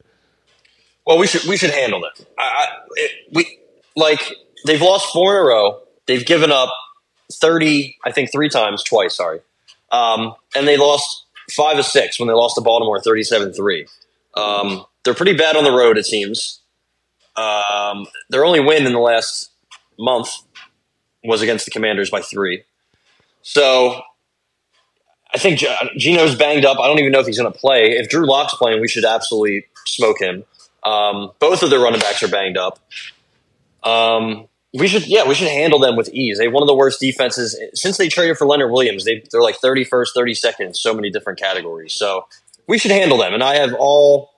Well, 1.07 1.19
we 1.19 1.27
should 1.27 1.45
we 1.45 1.57
should 1.57 1.71
handle 1.71 2.05
it. 2.05 2.27
I, 2.39 2.67
it, 2.97 3.11
we 3.33 3.59
like 3.97 4.35
they've 4.67 4.83
lost 4.83 5.13
four 5.13 5.37
in 5.37 5.45
a 5.45 5.49
row. 5.49 5.81
They've 6.07 6.25
given 6.25 6.51
up 6.51 6.71
thirty, 7.33 7.97
I 8.05 8.13
think, 8.13 8.33
three 8.33 8.49
times, 8.49 8.83
twice. 8.83 9.15
Sorry, 9.15 9.41
um, 9.93 10.35
and 10.57 10.67
they 10.67 10.77
lost 10.77 11.27
five 11.51 11.79
of 11.79 11.85
six 11.85 12.19
when 12.19 12.29
they 12.29 12.35
lost 12.35 12.57
to 12.57 12.61
Baltimore, 12.61 13.01
37-3. 13.01 13.89
Um, 14.39 14.85
they're 15.05 15.15
pretty 15.15 15.35
bad 15.35 15.57
on 15.57 15.65
the 15.65 15.73
road, 15.73 15.99
it 15.99 16.07
seems. 16.07 16.61
Um, 17.37 18.07
their 18.31 18.45
only 18.45 18.61
win 18.61 18.87
in 18.87 18.93
the 18.93 18.99
last 18.99 19.51
month 19.99 20.29
was 21.25 21.43
against 21.43 21.65
the 21.65 21.71
Commanders 21.71 22.11
by 22.11 22.21
three. 22.21 22.65
So 23.43 24.01
I 25.35 25.39
think 25.39 25.61
Gino's 25.97 26.35
banged 26.35 26.65
up. 26.65 26.79
I 26.79 26.87
don't 26.87 26.99
even 26.99 27.13
know 27.13 27.21
if 27.21 27.27
he's 27.27 27.39
going 27.39 27.53
to 27.53 27.59
play. 27.59 27.93
If 27.93 28.09
Drew 28.09 28.27
Lock's 28.27 28.55
playing, 28.55 28.81
we 28.81 28.89
should 28.89 29.05
absolutely 29.05 29.67
smoke 29.87 30.21
him. 30.21 30.45
Um, 30.85 31.33
both 31.39 31.63
of 31.63 31.71
their 31.71 31.81
running 31.81 32.01
backs 32.01 32.23
are 32.23 32.29
banged 32.29 32.57
up. 32.57 32.79
Um, 33.83 34.49
we 34.75 34.87
should, 34.89 35.07
yeah, 35.07 35.27
we 35.27 35.35
should 35.35 35.49
handle 35.49 35.79
them 35.79 35.97
with 35.97 36.09
ease. 36.11 36.39
They 36.39 36.45
have 36.45 36.53
one 36.53 36.63
of 36.63 36.67
the 36.67 36.75
worst 36.75 37.01
defenses 37.01 37.59
since 37.75 37.97
they 37.97 38.09
traded 38.09 38.37
for 38.37 38.47
Leonard 38.47 38.71
Williams. 38.71 39.05
They, 39.05 39.23
they're 39.31 39.43
like 39.43 39.61
31st, 39.61 40.09
32nd 40.17 40.77
so 40.77 40.95
many 40.95 41.11
different 41.11 41.39
categories. 41.39 41.95
So 41.95 42.27
we 42.69 42.79
should 42.79 42.93
handle 42.93 43.19
them. 43.19 43.35
And 43.35 43.43
I 43.43 43.57
have 43.57 43.75
all 43.79 44.31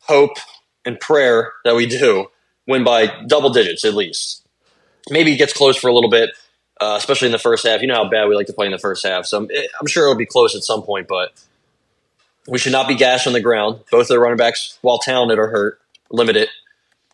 hope 0.00 0.38
and 0.86 0.98
prayer 0.98 1.52
that 1.64 1.74
we 1.74 1.86
do 1.86 2.26
win 2.66 2.84
by 2.84 3.24
double 3.26 3.50
digits 3.50 3.84
at 3.84 3.94
least. 3.94 4.46
Maybe 5.10 5.32
it 5.32 5.36
gets 5.36 5.52
close 5.52 5.76
for 5.76 5.88
a 5.88 5.94
little 5.94 6.10
bit, 6.10 6.30
uh, 6.80 6.94
especially 6.96 7.26
in 7.26 7.32
the 7.32 7.38
first 7.38 7.66
half. 7.66 7.82
You 7.82 7.88
know 7.88 7.96
how 7.96 8.08
bad 8.08 8.28
we 8.28 8.36
like 8.36 8.46
to 8.46 8.52
play 8.52 8.66
in 8.66 8.72
the 8.72 8.78
first 8.78 9.04
half. 9.04 9.26
So 9.26 9.38
I'm, 9.38 9.48
I'm 9.80 9.86
sure 9.86 10.04
it'll 10.04 10.14
be 10.14 10.26
close 10.26 10.54
at 10.54 10.62
some 10.62 10.82
point, 10.82 11.08
but 11.08 11.32
we 12.46 12.58
should 12.58 12.72
not 12.72 12.88
be 12.88 12.94
gashed 12.94 13.26
on 13.26 13.32
the 13.32 13.40
ground. 13.40 13.80
Both 13.90 14.02
of 14.02 14.08
the 14.08 14.20
running 14.20 14.36
backs, 14.36 14.78
while 14.80 14.98
talented, 14.98 15.38
are 15.38 15.48
hurt, 15.48 15.80
limited. 16.10 16.48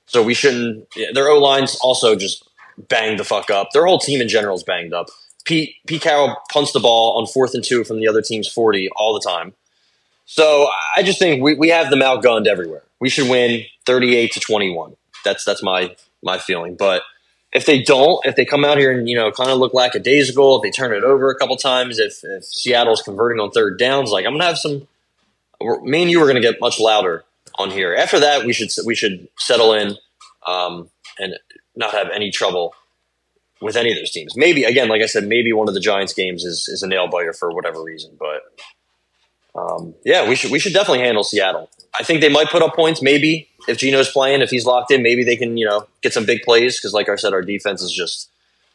So 0.07 0.23
we 0.23 0.35
shouldn't. 0.35 0.87
Yeah, 0.95 1.09
their 1.13 1.29
O 1.29 1.39
lines 1.39 1.77
also 1.83 2.15
just 2.15 2.49
banged 2.79 3.19
the 3.19 3.25
fuck 3.25 3.51
up. 3.51 3.71
Their 3.73 3.87
whole 3.87 3.99
team 3.99 4.21
in 4.21 4.29
general 4.29 4.57
is 4.57 4.63
banged 4.63 4.93
up. 4.93 5.09
Pete 5.45 5.75
Pete 5.87 6.03
Carroll 6.03 6.37
punts 6.53 6.73
the 6.73 6.81
ball 6.81 7.19
on 7.19 7.27
fourth 7.27 7.55
and 7.55 7.65
two 7.65 7.83
from 7.85 8.01
the 8.01 8.09
other 8.09 8.23
team's 8.23 8.49
forty 8.49 8.89
all 8.97 9.15
the 9.15 9.21
time. 9.21 9.55
So 10.27 10.69
I 10.95 11.03
just 11.03 11.19
think 11.19 11.43
we, 11.43 11.55
we 11.55 11.71
have 11.71 11.89
them 11.89 12.01
outgunned 12.01 12.47
everywhere. 12.47 12.83
We 13.01 13.09
should 13.09 13.31
win 13.31 13.65
38 13.87 14.33
to 14.33 14.41
21. 14.41 14.97
That's 15.25 15.45
that's 15.45 15.63
my 15.63 15.97
my 16.23 16.39
feeling. 16.39 16.77
But 16.77 17.03
if 17.53 17.65
they 17.65 17.81
don't, 17.81 18.25
if 18.27 18.37
they 18.37 18.45
come 18.45 18.65
out 18.65 18.77
here 18.77 18.91
and 18.91 19.09
you 19.09 19.17
know 19.17 19.31
kind 19.31 19.51
of 19.51 19.59
look 19.59 19.73
ago, 19.73 20.57
if 20.57 20.63
they 20.63 20.71
turn 20.71 20.93
it 20.93 21.05
over 21.05 21.31
a 21.31 21.39
couple 21.39 21.57
times, 21.57 21.99
if, 21.99 22.21
if 22.23 22.45
Seattle's 22.45 23.03
converting 23.03 23.41
on 23.41 23.51
third 23.51 23.79
downs, 23.79 24.11
like 24.11 24.27
I'm 24.27 24.33
gonna 24.33 24.45
have 24.45 24.59
some. 24.59 24.87
Me 25.83 26.03
and 26.03 26.11
you 26.11 26.23
are 26.23 26.27
gonna 26.27 26.41
get 26.41 26.61
much 26.61 26.79
louder 26.79 27.25
on 27.59 27.71
here. 27.71 27.95
After 27.95 28.21
that, 28.21 28.45
we 28.45 28.53
should 28.53 28.71
we 28.85 28.95
should 28.95 29.29
settle 29.39 29.73
in 29.73 29.97
um, 30.47 30.91
and 31.19 31.35
not 31.75 31.93
have 31.93 32.09
any 32.15 32.31
trouble 32.31 32.75
with 33.61 33.77
any 33.77 33.91
of 33.91 33.97
those 33.97 34.11
teams. 34.11 34.37
Maybe 34.37 34.65
again, 34.65 34.89
like 34.89 35.03
I 35.03 35.07
said, 35.07 35.27
maybe 35.27 35.53
one 35.53 35.69
of 35.69 35.75
the 35.75 35.81
Giants 35.81 36.13
games 36.13 36.45
is 36.45 36.69
is 36.69 36.83
a 36.83 36.89
nail 36.89 37.09
biter 37.09 37.33
for 37.33 37.55
whatever 37.55 37.83
reason, 37.83 38.17
but 38.19 38.43
um, 39.57 39.95
yeah, 40.05 40.29
we 40.29 40.35
should 40.35 40.51
we 40.51 40.59
should 40.59 40.73
definitely 40.73 41.05
handle 41.05 41.25
Seattle. 41.25 41.71
I 41.99 42.03
think 42.03 42.21
they 42.21 42.29
might 42.29 42.49
put 42.49 42.63
up 42.63 42.75
points. 42.75 43.01
Maybe 43.01 43.49
if 43.69 43.79
Gino's 43.79 44.11
playing, 44.11 44.43
if 44.43 44.51
he's 44.51 44.67
locked 44.67 44.91
in, 44.91 45.03
maybe 45.03 45.25
they 45.25 45.37
can 45.37 45.57
you 45.57 45.67
know 45.67 45.87
get 46.03 46.13
some 46.13 46.27
big 46.27 46.43
plays 46.43 46.79
because, 46.79 46.93
like 46.93 47.09
I 47.09 47.17
said, 47.17 47.33
our 47.33 47.43
defense 47.43 47.83
is 47.83 47.93
just 47.93 48.31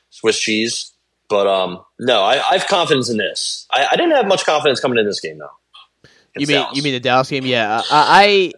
Swiss 0.10 0.40
cheese. 0.40 0.92
But 1.30 1.48
um, 1.48 1.84
no, 2.00 2.24
I, 2.24 2.34
I 2.34 2.58
have 2.58 2.68
confidence 2.68 3.10
in 3.10 3.18
this. 3.18 3.68
I, 3.72 3.88
I 3.92 3.96
didn't 3.96 4.16
have 4.16 4.28
much 4.28 4.46
confidence 4.46 4.80
coming 4.80 4.98
in 4.98 5.06
this 5.06 5.20
game 5.20 5.38
though. 5.38 6.10
You 6.36 6.48
mean 6.48 6.58
Dallas. 6.58 6.78
you 6.78 6.84
mean 6.84 6.94
the 6.94 7.00
Dallas 7.00 7.30
game? 7.30 7.46
Yeah, 7.46 7.82
I 7.90 8.54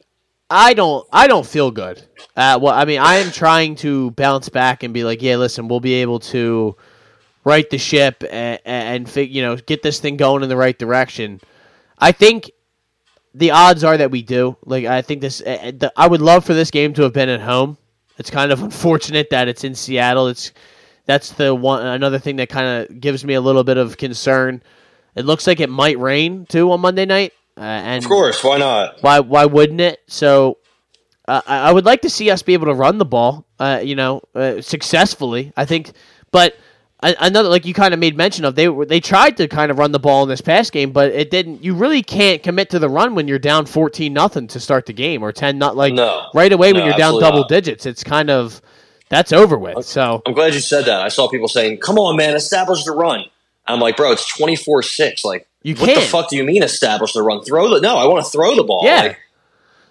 I 0.49 0.73
don't 0.73 1.05
I 1.11 1.27
don't 1.27 1.45
feel 1.45 1.71
good. 1.71 2.01
Uh, 2.35 2.59
well, 2.61 2.73
I 2.73 2.85
mean, 2.85 2.99
I 2.99 3.15
am 3.15 3.31
trying 3.31 3.75
to 3.77 4.11
bounce 4.11 4.49
back 4.49 4.83
and 4.83 4.93
be 4.93 5.03
like, 5.03 5.21
yeah, 5.21 5.35
listen, 5.35 5.67
we'll 5.67 5.79
be 5.79 5.95
able 5.95 6.19
to 6.19 6.75
right 7.43 7.69
the 7.69 7.77
ship 7.77 8.23
and, 8.31 8.59
and 8.65 9.15
you 9.15 9.41
know 9.41 9.55
get 9.55 9.83
this 9.83 9.99
thing 9.99 10.17
going 10.17 10.43
in 10.43 10.49
the 10.49 10.57
right 10.57 10.77
direction. 10.77 11.41
I 12.03 12.11
think 12.11 12.51
the 13.33 13.51
odds 13.51 13.85
are 13.85 13.95
that 13.95 14.11
we 14.11 14.23
do. 14.23 14.57
Like, 14.65 14.83
I 14.83 15.01
think 15.01 15.21
this. 15.21 15.39
Uh, 15.39 15.71
the, 15.73 15.93
I 15.95 16.05
would 16.05 16.21
love 16.21 16.43
for 16.43 16.53
this 16.53 16.69
game 16.69 16.93
to 16.95 17.03
have 17.03 17.13
been 17.13 17.29
at 17.29 17.39
home. 17.39 17.77
It's 18.17 18.29
kind 18.29 18.51
of 18.51 18.61
unfortunate 18.67 19.29
that 19.29 19.47
it's 19.47 19.63
in 19.63 19.73
Seattle. 19.73 20.27
It's 20.27 20.51
that's 21.05 21.31
the 21.31 21.55
one 21.55 21.85
another 21.85 22.19
thing 22.19 22.35
that 22.37 22.49
kind 22.49 22.67
of 22.89 22.99
gives 22.99 23.23
me 23.23 23.35
a 23.35 23.41
little 23.41 23.63
bit 23.63 23.77
of 23.77 23.95
concern. 23.95 24.61
It 25.15 25.23
looks 25.23 25.47
like 25.47 25.61
it 25.61 25.69
might 25.69 25.97
rain 25.97 26.45
too 26.45 26.71
on 26.73 26.81
Monday 26.81 27.05
night. 27.05 27.31
Uh, 27.55 27.61
and 27.61 28.03
of 28.03 28.09
course, 28.09 28.43
why 28.43 28.57
not? 28.57 29.01
Why 29.01 29.21
why 29.21 29.45
wouldn't 29.45 29.79
it? 29.79 30.01
So 30.07 30.57
uh, 31.25 31.41
I 31.47 31.71
would 31.71 31.85
like 31.85 32.01
to 32.01 32.09
see 32.09 32.29
us 32.31 32.41
be 32.41 32.53
able 32.53 32.67
to 32.67 32.73
run 32.73 32.97
the 32.97 33.05
ball, 33.05 33.45
uh, 33.59 33.79
you 33.81 33.95
know, 33.95 34.21
uh, 34.35 34.59
successfully. 34.59 35.53
I 35.55 35.63
think, 35.63 35.93
but 36.31 36.57
another 37.03 37.49
like 37.49 37.65
you 37.65 37.73
kind 37.73 37.93
of 37.93 37.99
made 37.99 38.15
mention 38.17 38.45
of 38.45 38.55
they 38.55 38.67
they 38.85 38.99
tried 38.99 39.37
to 39.37 39.47
kind 39.47 39.71
of 39.71 39.77
run 39.77 39.91
the 39.91 39.99
ball 39.99 40.23
in 40.23 40.29
this 40.29 40.41
past 40.41 40.71
game, 40.71 40.91
but 40.91 41.11
it 41.11 41.29
didn't. 41.29 41.63
You 41.63 41.75
really 41.75 42.01
can't 42.01 42.41
commit 42.41 42.69
to 42.71 42.79
the 42.79 42.89
run 42.89 43.15
when 43.15 43.27
you're 43.27 43.39
down 43.39 43.65
fourteen 43.65 44.13
nothing 44.13 44.47
to 44.47 44.59
start 44.59 44.85
the 44.85 44.93
game 44.93 45.21
or 45.23 45.31
ten 45.31 45.57
not 45.57 45.75
like 45.75 45.93
no, 45.93 46.27
right 46.33 46.51
away 46.51 46.71
no, 46.71 46.79
when 46.79 46.87
you're 46.87 46.97
down 46.97 47.19
double 47.19 47.39
not. 47.39 47.49
digits. 47.49 47.85
It's 47.85 48.03
kind 48.03 48.29
of 48.29 48.61
that's 49.09 49.33
over 49.33 49.57
with. 49.57 49.85
So 49.85 50.21
I'm 50.25 50.33
glad 50.33 50.53
you 50.53 50.59
said 50.59 50.85
that. 50.85 51.01
I 51.01 51.09
saw 51.09 51.27
people 51.29 51.47
saying, 51.47 51.79
"Come 51.79 51.97
on, 51.97 52.15
man, 52.15 52.35
establish 52.35 52.83
the 52.83 52.91
run." 52.93 53.25
I'm 53.65 53.79
like, 53.79 53.95
bro, 53.95 54.11
it's 54.11 54.27
24 54.37 54.83
six. 54.83 55.23
Like, 55.23 55.47
you 55.61 55.75
what 55.75 55.85
can't. 55.85 56.01
the 56.01 56.05
fuck 56.07 56.29
do 56.29 56.35
you 56.35 56.43
mean 56.43 56.63
establish 56.63 57.13
the 57.13 57.21
run? 57.21 57.43
Throw 57.43 57.73
the 57.73 57.79
no. 57.79 57.95
I 57.97 58.05
want 58.07 58.25
to 58.25 58.29
throw 58.31 58.55
the 58.55 58.63
ball. 58.63 58.81
Yeah. 58.83 59.01
Like, 59.01 59.17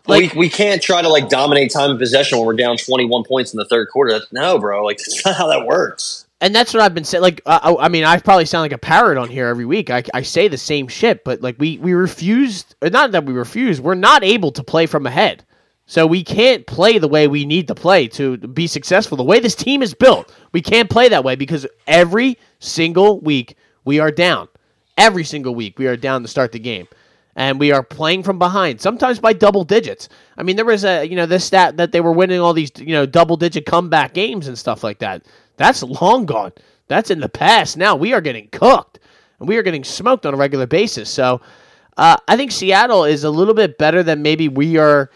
Like- 0.07 0.33
we, 0.35 0.39
we 0.41 0.49
can't 0.51 0.83
try 0.83 1.01
to 1.01 1.09
like 1.09 1.29
dominate 1.29 1.71
time 1.73 1.91
of 1.91 1.99
possession 1.99 2.37
when 2.39 2.47
we're 2.47 2.55
down 2.57 2.77
21 2.77 3.25
points 3.25 3.53
in 3.55 3.57
the 3.59 3.65
third 3.65 3.89
quarter. 3.89 4.13
That's, 4.13 4.33
no, 4.33 4.59
bro. 4.59 4.85
Like 4.85 4.99
that's 4.99 5.25
not 5.25 5.37
how 5.37 5.47
that 5.49 5.65
works. 5.67 6.27
And 6.43 6.53
that's 6.53 6.75
what 6.75 6.83
I've 6.83 6.93
been 6.93 7.05
saying. 7.05 7.23
Like, 7.23 7.41
I, 7.47 7.75
I 7.79 7.89
mean, 7.89 8.03
I 8.03 8.19
probably 8.19 8.47
sound 8.47 8.63
like 8.63 8.73
a 8.73 8.79
parrot 8.79 9.17
on 9.17 9.31
here 9.31 9.47
every 9.47 9.65
week. 9.65 9.91
I, 9.91 10.03
I 10.13 10.23
say 10.23 10.49
the 10.49 10.59
same 10.59 10.89
shit, 10.89 11.25
but 11.25 11.41
like 11.41 11.55
we 11.59 11.79
we 11.79 11.93
refused. 11.93 12.75
Not 12.83 13.13
that 13.13 13.25
we 13.25 13.33
refuse. 13.33 13.81
We're 13.81 13.95
not 13.95 14.25
able 14.25 14.51
to 14.53 14.65
play 14.65 14.87
from 14.87 15.07
ahead, 15.07 15.47
so 15.87 16.05
we 16.05 16.25
can't 16.25 16.67
play 16.67 16.99
the 16.99 17.07
way 17.07 17.29
we 17.29 17.45
need 17.47 17.69
to 17.69 17.77
play 17.77 18.09
to 18.09 18.37
be 18.39 18.67
successful. 18.67 19.17
The 19.17 19.23
way 19.23 19.39
this 19.39 19.55
team 19.55 19.83
is 19.83 19.95
built, 19.95 20.35
we 20.51 20.61
can't 20.61 20.91
play 20.91 21.09
that 21.11 21.23
way 21.23 21.37
because 21.37 21.65
every 21.87 22.37
single 22.59 23.21
week 23.21 23.57
we 23.85 24.01
are 24.01 24.11
down. 24.11 24.49
Every 24.99 25.25
single 25.25 25.55
week 25.55 25.79
we 25.79 25.87
are 25.87 25.97
down 25.97 26.23
to 26.23 26.29
start 26.29 26.51
the 26.51 26.59
game. 26.59 26.89
And 27.35 27.59
we 27.59 27.73
are 27.73 27.83
playing 27.83 28.25
from 28.25 28.39
behind, 28.39 28.79
sometimes 28.79 29.19
by 29.19 29.33
double 29.33 29.65
digits. 29.65 30.11
I 30.37 30.43
mean, 30.43 30.57
there 30.57 30.67
was 30.67 30.85
a 30.85 31.05
you 31.05 31.17
know 31.17 31.25
this 31.25 31.45
stat 31.45 31.79
that 31.79 31.93
they 31.93 32.03
were 32.03 32.13
winning 32.13 32.41
all 32.41 32.53
these 32.53 32.73
you 32.77 32.93
know 32.93 33.07
double 33.07 33.37
digit 33.37 33.65
comeback 33.65 34.13
games 34.13 34.49
and 34.49 34.59
stuff 34.59 34.85
like 34.85 34.99
that. 34.99 35.25
That's 35.57 35.83
long 35.83 36.27
gone. 36.27 36.53
That's 36.89 37.11
in 37.11 37.21
the 37.21 37.29
past. 37.29 37.77
Now 37.77 37.97
we 37.97 38.13
are 38.13 38.21
getting 38.21 38.49
cooked, 38.49 38.99
and 39.39 39.49
we 39.49 39.57
are 39.57 39.63
getting 39.63 39.85
smoked 39.85 40.27
on 40.27 40.35
a 40.35 40.37
regular 40.37 40.67
basis. 40.67 41.09
So 41.11 41.41
uh, 41.97 42.17
I 42.29 42.37
think 42.37 42.51
Seattle 42.53 43.05
is 43.05 43.25
a 43.25 43.31
little 43.31 43.55
bit 43.55 43.79
better 43.79 44.03
than 44.03 44.23
maybe 44.23 44.49
we 44.49 44.77
are 44.79 45.11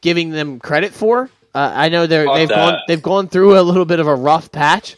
giving 0.00 0.30
them 0.30 0.58
credit 0.58 0.92
for. 0.92 1.30
Uh, 1.54 1.72
I 1.74 1.88
know 1.88 2.06
they're, 2.06 2.26
they've 2.34 2.48
that. 2.48 2.54
gone 2.54 2.78
they've 2.88 3.02
gone 3.02 3.28
through 3.28 3.58
a 3.58 3.62
little 3.62 3.84
bit 3.86 4.00
of 4.00 4.06
a 4.06 4.14
rough 4.14 4.52
patch, 4.52 4.96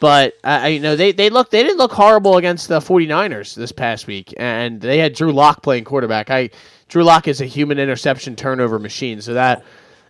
but 0.00 0.34
uh, 0.44 0.60
I- 0.62 0.68
you 0.68 0.80
know 0.80 0.96
they 0.96 1.12
they 1.12 1.30
look 1.30 1.50
they 1.50 1.62
didn't 1.62 1.78
look 1.78 1.92
horrible 1.92 2.36
against 2.36 2.68
the 2.68 2.80
49ers 2.80 3.54
this 3.54 3.72
past 3.72 4.06
week, 4.06 4.34
and 4.36 4.80
they 4.80 4.98
had 4.98 5.14
Drew 5.14 5.32
Lock 5.32 5.62
playing 5.62 5.84
quarterback. 5.84 6.30
I 6.30 6.50
Drew 6.88 7.04
Lock 7.04 7.26
is 7.28 7.40
a 7.40 7.46
human 7.46 7.78
interception 7.78 8.36
turnover 8.36 8.78
machine, 8.78 9.20
so 9.20 9.34
that 9.34 9.64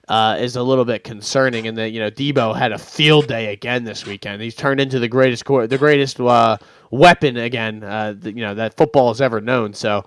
uh, 0.08 0.36
is 0.40 0.56
a 0.56 0.62
little 0.62 0.84
bit 0.84 1.04
concerning. 1.04 1.66
And 1.66 1.78
that 1.78 1.90
you 1.90 2.00
know 2.00 2.10
Deebo 2.10 2.56
had 2.56 2.72
a 2.72 2.78
field 2.78 3.26
day 3.26 3.52
again 3.52 3.84
this 3.84 4.04
weekend. 4.06 4.42
He's 4.42 4.54
turned 4.54 4.80
into 4.80 4.98
the 4.98 5.08
greatest 5.08 5.44
the 5.46 5.76
greatest 5.78 6.20
uh, 6.20 6.56
weapon 6.90 7.36
again. 7.36 7.82
Uh, 7.82 8.14
you 8.22 8.32
know 8.42 8.54
that 8.54 8.76
football 8.76 9.08
has 9.08 9.20
ever 9.20 9.40
known. 9.40 9.74
So 9.74 10.04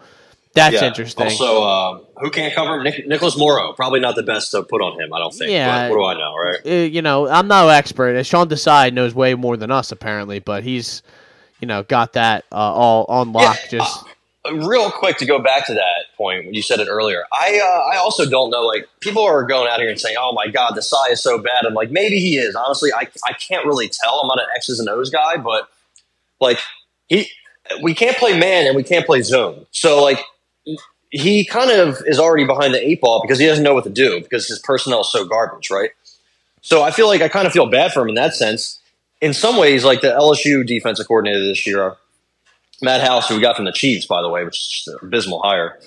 that's 0.54 0.76
Yeah. 0.76 0.86
interesting. 0.88 1.26
Also, 1.26 1.64
uh, 1.64 2.00
who 2.18 2.32
can't 2.32 2.54
cover 2.56 2.76
him? 2.78 2.84
Nic- 2.84 3.08
Nicholas 3.08 3.38
Morrow. 3.38 3.74
Probably 3.74 4.00
not 4.00 4.16
the 4.16 4.24
best 4.24 4.52
to 4.52 4.64
put 4.64 4.82
on 4.82 5.00
him. 5.00 5.14
I 5.14 5.20
don't 5.20 5.34
think. 5.34 5.52
Yeah. 5.52 5.90
But 5.90 5.98
what 5.98 6.16
do 6.16 6.20
I 6.20 6.24
know, 6.24 6.36
right? 6.36 6.60
uh, 6.66 6.70
you 6.86 7.02
know, 7.04 7.28
I'm 7.28 7.48
no 7.48 7.70
expert. 7.70 8.16
Uh, 8.16 8.24
Sean 8.24 8.50
Desai 8.50 8.92
knows 8.92 9.14
way 9.14 9.36
more 9.36 9.56
than 9.58 9.70
us 9.72 9.92
apparently, 9.92 10.40
but 10.40 10.64
he's, 10.64 11.04
you 11.60 11.68
know, 11.68 11.84
got 11.84 12.14
that 12.14 12.46
uh, 12.52 12.56
all 12.56 13.06
on 13.08 13.34
lock. 13.34 13.58
Yeah, 13.72 13.80
Just 13.80 14.06
real 14.52 14.90
quick 14.90 15.18
to 15.18 15.26
go 15.26 15.40
back 15.40 15.68
to 15.68 15.74
that 15.76 15.97
point 16.18 16.46
when 16.46 16.54
you 16.54 16.62
said 16.62 16.80
it 16.80 16.88
earlier. 16.90 17.24
I 17.32 17.60
uh, 17.64 17.96
i 17.96 17.98
also 17.98 18.28
don't 18.30 18.50
know 18.50 18.62
like 18.62 18.88
people 19.00 19.24
are 19.24 19.44
going 19.44 19.70
out 19.70 19.80
here 19.80 19.90
and 19.90 20.00
saying 20.00 20.16
oh 20.20 20.34
my 20.34 20.48
god 20.48 20.74
Desai 20.74 21.12
is 21.12 21.22
so 21.22 21.38
bad. 21.38 21.66
I'm 21.66 21.74
like 21.74 21.92
maybe 21.92 22.20
he 22.20 22.38
is. 22.38 22.56
Honestly 22.56 22.92
i, 22.94 23.08
I 23.26 23.34
can't 23.34 23.66
really 23.66 23.90
tell. 23.90 24.20
I'm 24.22 24.28
not 24.28 24.40
an 24.40 24.46
x's 24.56 24.80
and 24.80 24.90
o's 24.90 25.10
guy 25.10 25.38
but 25.38 25.70
like 26.40 26.60
he 27.08 27.30
we 27.82 27.94
can't 27.94 28.18
play 28.18 28.38
man 28.38 28.66
and 28.68 28.76
we 28.76 28.84
can't 28.84 29.06
play 29.06 29.22
zone. 29.22 29.66
So 29.72 30.02
like 30.02 30.20
he 31.10 31.46
kind 31.46 31.72
of 31.72 32.02
is 32.06 32.20
already 32.20 32.46
behind 32.46 32.74
the 32.74 32.86
eight 32.86 33.00
ball 33.00 33.22
because 33.22 33.40
he 33.40 33.46
doesn't 33.46 33.64
know 33.64 33.74
what 33.74 33.86
to 33.86 33.90
do 33.90 34.20
because 34.22 34.48
his 34.48 34.60
personnel 34.60 35.02
is 35.02 35.12
so 35.12 35.26
garbage 35.26 35.70
right? 35.70 35.92
So 36.62 36.84
i 36.84 36.92
feel 36.92 37.08
like 37.08 37.22
i 37.22 37.30
kind 37.30 37.48
of 37.48 37.54
feel 37.54 37.70
bad 37.70 37.94
for 37.94 38.02
him 38.02 38.10
in 38.10 38.16
that 38.16 38.34
sense. 38.34 38.80
In 39.22 39.34
some 39.34 39.58
ways 39.58 39.84
like 39.84 40.02
the 40.02 40.10
lsu 40.10 40.66
defensive 40.66 41.08
coordinator 41.08 41.40
this 41.40 41.66
year 41.66 41.96
Matt 42.82 43.02
House, 43.02 43.28
who 43.28 43.36
we 43.36 43.42
got 43.42 43.56
from 43.56 43.66
the 43.66 43.72
Chiefs, 43.72 44.06
by 44.06 44.22
the 44.22 44.30
way, 44.30 44.44
which 44.44 44.84
is 44.88 44.96
abysmal 45.02 45.42
hire, 45.42 45.80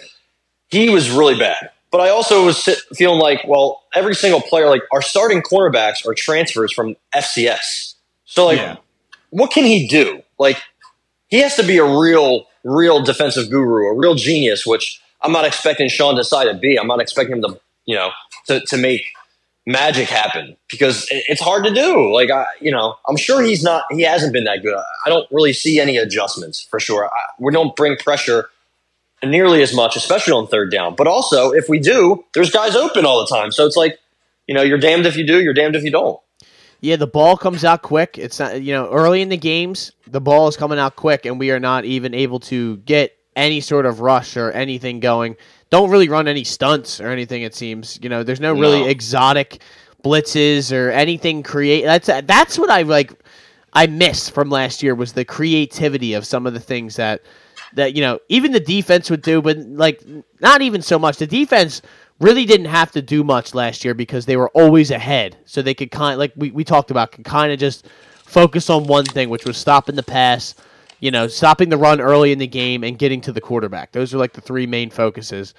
he 0.70 0.88
was 0.90 1.10
really 1.10 1.38
bad. 1.38 1.70
But 1.90 2.00
I 2.00 2.10
also 2.10 2.44
was 2.46 2.62
sit, 2.62 2.78
feeling 2.94 3.18
like, 3.18 3.40
well, 3.46 3.82
every 3.94 4.14
single 4.14 4.40
player, 4.40 4.68
like 4.68 4.82
our 4.92 5.02
starting 5.02 5.42
cornerbacks 5.42 6.06
are 6.06 6.14
transfers 6.14 6.72
from 6.72 6.96
FCS. 7.14 7.94
So, 8.24 8.46
like, 8.46 8.58
Yeah. 8.58 8.76
what 9.30 9.50
can 9.50 9.64
he 9.64 9.88
do? 9.88 10.22
Like, 10.38 10.56
he 11.28 11.40
has 11.40 11.56
to 11.56 11.64
be 11.64 11.78
a 11.78 11.84
real, 11.84 12.46
real 12.62 13.02
defensive 13.02 13.50
guru, 13.50 13.88
a 13.88 13.94
real 13.96 14.14
genius, 14.14 14.64
which 14.64 15.00
I'm 15.22 15.32
not 15.32 15.44
expecting 15.44 15.88
Sean 15.88 16.14
Desai 16.14 16.44
to 16.44 16.54
be. 16.56 16.78
I'm 16.78 16.86
not 16.86 17.00
expecting 17.00 17.36
him 17.36 17.42
to, 17.42 17.60
you 17.86 17.96
know, 17.96 18.10
to, 18.46 18.60
to 18.60 18.76
make 18.76 19.06
magic 19.66 20.08
happen 20.08 20.56
because 20.70 21.06
it's 21.10 21.40
hard 21.40 21.64
to 21.64 21.74
do. 21.74 22.12
Like 22.12 22.30
I, 22.30 22.46
you 22.60 22.70
know, 22.72 22.96
I'm 23.08 23.16
sure 23.16 23.42
he's 23.42 23.62
not. 23.62 23.84
He 23.90 24.02
hasn't 24.02 24.32
been 24.32 24.44
that 24.44 24.62
good. 24.62 24.76
I 25.04 25.08
don't 25.08 25.26
really 25.30 25.52
see 25.52 25.78
any 25.80 25.96
adjustments 25.96 26.66
for 26.70 26.80
sure. 26.80 27.06
I, 27.06 27.10
we 27.38 27.52
don't 27.52 27.74
bring 27.76 27.96
pressure 27.96 28.48
nearly 29.24 29.62
as 29.62 29.74
much, 29.74 29.96
especially 29.96 30.32
on 30.32 30.46
third 30.46 30.70
down. 30.70 30.94
But 30.96 31.06
also, 31.06 31.52
if 31.52 31.68
we 31.68 31.78
do, 31.78 32.24
there's 32.34 32.50
guys 32.50 32.74
open 32.76 33.04
all 33.04 33.20
the 33.20 33.26
time. 33.34 33.52
So 33.52 33.66
it's 33.66 33.76
like, 33.76 33.98
you 34.46 34.54
know, 34.54 34.62
you're 34.62 34.78
damned 34.78 35.06
if 35.06 35.16
you 35.16 35.26
do, 35.26 35.40
you're 35.42 35.54
damned 35.54 35.76
if 35.76 35.84
you 35.84 35.90
don't. 35.90 36.18
yeah, 36.80 36.96
the 36.96 37.06
ball 37.06 37.36
comes 37.36 37.64
out 37.64 37.82
quick. 37.82 38.16
It's 38.18 38.38
not 38.38 38.62
you 38.62 38.72
know 38.72 38.90
early 38.90 39.20
in 39.22 39.28
the 39.28 39.36
games, 39.36 39.92
the 40.06 40.20
ball 40.20 40.48
is 40.48 40.56
coming 40.56 40.78
out 40.78 40.96
quick, 40.96 41.26
and 41.26 41.38
we 41.38 41.50
are 41.50 41.60
not 41.60 41.84
even 41.84 42.14
able 42.14 42.40
to 42.40 42.78
get 42.78 43.16
any 43.36 43.60
sort 43.60 43.86
of 43.86 44.00
rush 44.00 44.36
or 44.36 44.50
anything 44.52 44.98
going. 45.00 45.36
Don't 45.70 45.90
really 45.90 46.08
run 46.08 46.26
any 46.26 46.42
stunts 46.42 47.00
or 47.00 47.08
anything. 47.08 47.42
It 47.42 47.54
seems 47.54 47.98
you 48.02 48.08
know 48.08 48.22
there's 48.24 48.40
no 48.40 48.52
really 48.54 48.80
No. 48.80 48.88
exotic 48.88 49.60
blitzes 50.02 50.72
or 50.76 50.90
anything 50.90 51.42
create. 51.42 51.84
That's 51.84 52.06
that's 52.24 52.58
what 52.58 52.70
I 52.70 52.82
like. 52.82 53.12
I 53.72 53.86
missed 53.86 54.32
from 54.32 54.50
last 54.50 54.82
year 54.82 54.96
was 54.96 55.12
the 55.12 55.24
creativity 55.24 56.14
of 56.14 56.26
some 56.26 56.44
of 56.46 56.54
the 56.54 56.60
things 56.60 56.96
that 56.96 57.22
that 57.74 57.94
you 57.94 58.02
know 58.02 58.18
even 58.28 58.52
the 58.52 58.60
defense 58.60 59.10
would 59.10 59.22
do, 59.22 59.42
but 59.42 59.58
like 59.58 60.02
not 60.40 60.62
even 60.62 60.82
so 60.82 60.98
much. 60.98 61.18
The 61.18 61.26
defense 61.26 61.82
really 62.20 62.44
didn't 62.44 62.66
have 62.66 62.92
to 62.92 63.02
do 63.02 63.24
much 63.24 63.54
last 63.54 63.84
year 63.84 63.94
because 63.94 64.26
they 64.26 64.36
were 64.36 64.50
always 64.50 64.90
ahead, 64.90 65.36
so 65.44 65.62
they 65.62 65.74
could 65.74 65.90
kind 65.90 66.18
like 66.18 66.32
we, 66.36 66.50
we 66.50 66.64
talked 66.64 66.90
about 66.90 67.12
could 67.12 67.24
kind 67.24 67.52
of 67.52 67.58
just 67.58 67.86
focus 68.24 68.70
on 68.70 68.86
one 68.86 69.04
thing, 69.04 69.28
which 69.28 69.44
was 69.44 69.56
stopping 69.56 69.96
the 69.96 70.02
pass, 70.02 70.54
you 71.00 71.10
know, 71.10 71.26
stopping 71.26 71.68
the 71.68 71.78
run 71.78 72.00
early 72.00 72.32
in 72.32 72.38
the 72.38 72.46
game 72.46 72.84
and 72.84 72.98
getting 72.98 73.20
to 73.22 73.32
the 73.32 73.40
quarterback. 73.40 73.92
Those 73.92 74.14
are 74.14 74.18
like 74.18 74.32
the 74.32 74.40
three 74.40 74.66
main 74.66 74.90
focuses. 74.90 75.54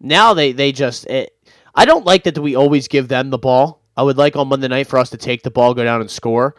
Now 0.00 0.34
they 0.34 0.52
they 0.52 0.72
just 0.72 1.06
it, 1.06 1.36
I 1.74 1.84
don't 1.84 2.04
like 2.04 2.24
that 2.24 2.38
we 2.38 2.54
always 2.54 2.88
give 2.88 3.08
them 3.08 3.30
the 3.30 3.38
ball. 3.38 3.80
I 3.96 4.02
would 4.02 4.18
like 4.18 4.36
on 4.36 4.48
Monday 4.48 4.68
night 4.68 4.86
for 4.86 4.98
us 4.98 5.10
to 5.10 5.16
take 5.16 5.42
the 5.42 5.50
ball, 5.50 5.74
go 5.74 5.84
down 5.84 6.00
and 6.00 6.10
score, 6.10 6.56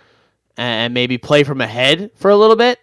and 0.57 0.93
maybe 0.93 1.17
play 1.17 1.43
from 1.43 1.61
ahead 1.61 2.11
for 2.15 2.31
a 2.31 2.35
little 2.37 2.55
bit. 2.55 2.79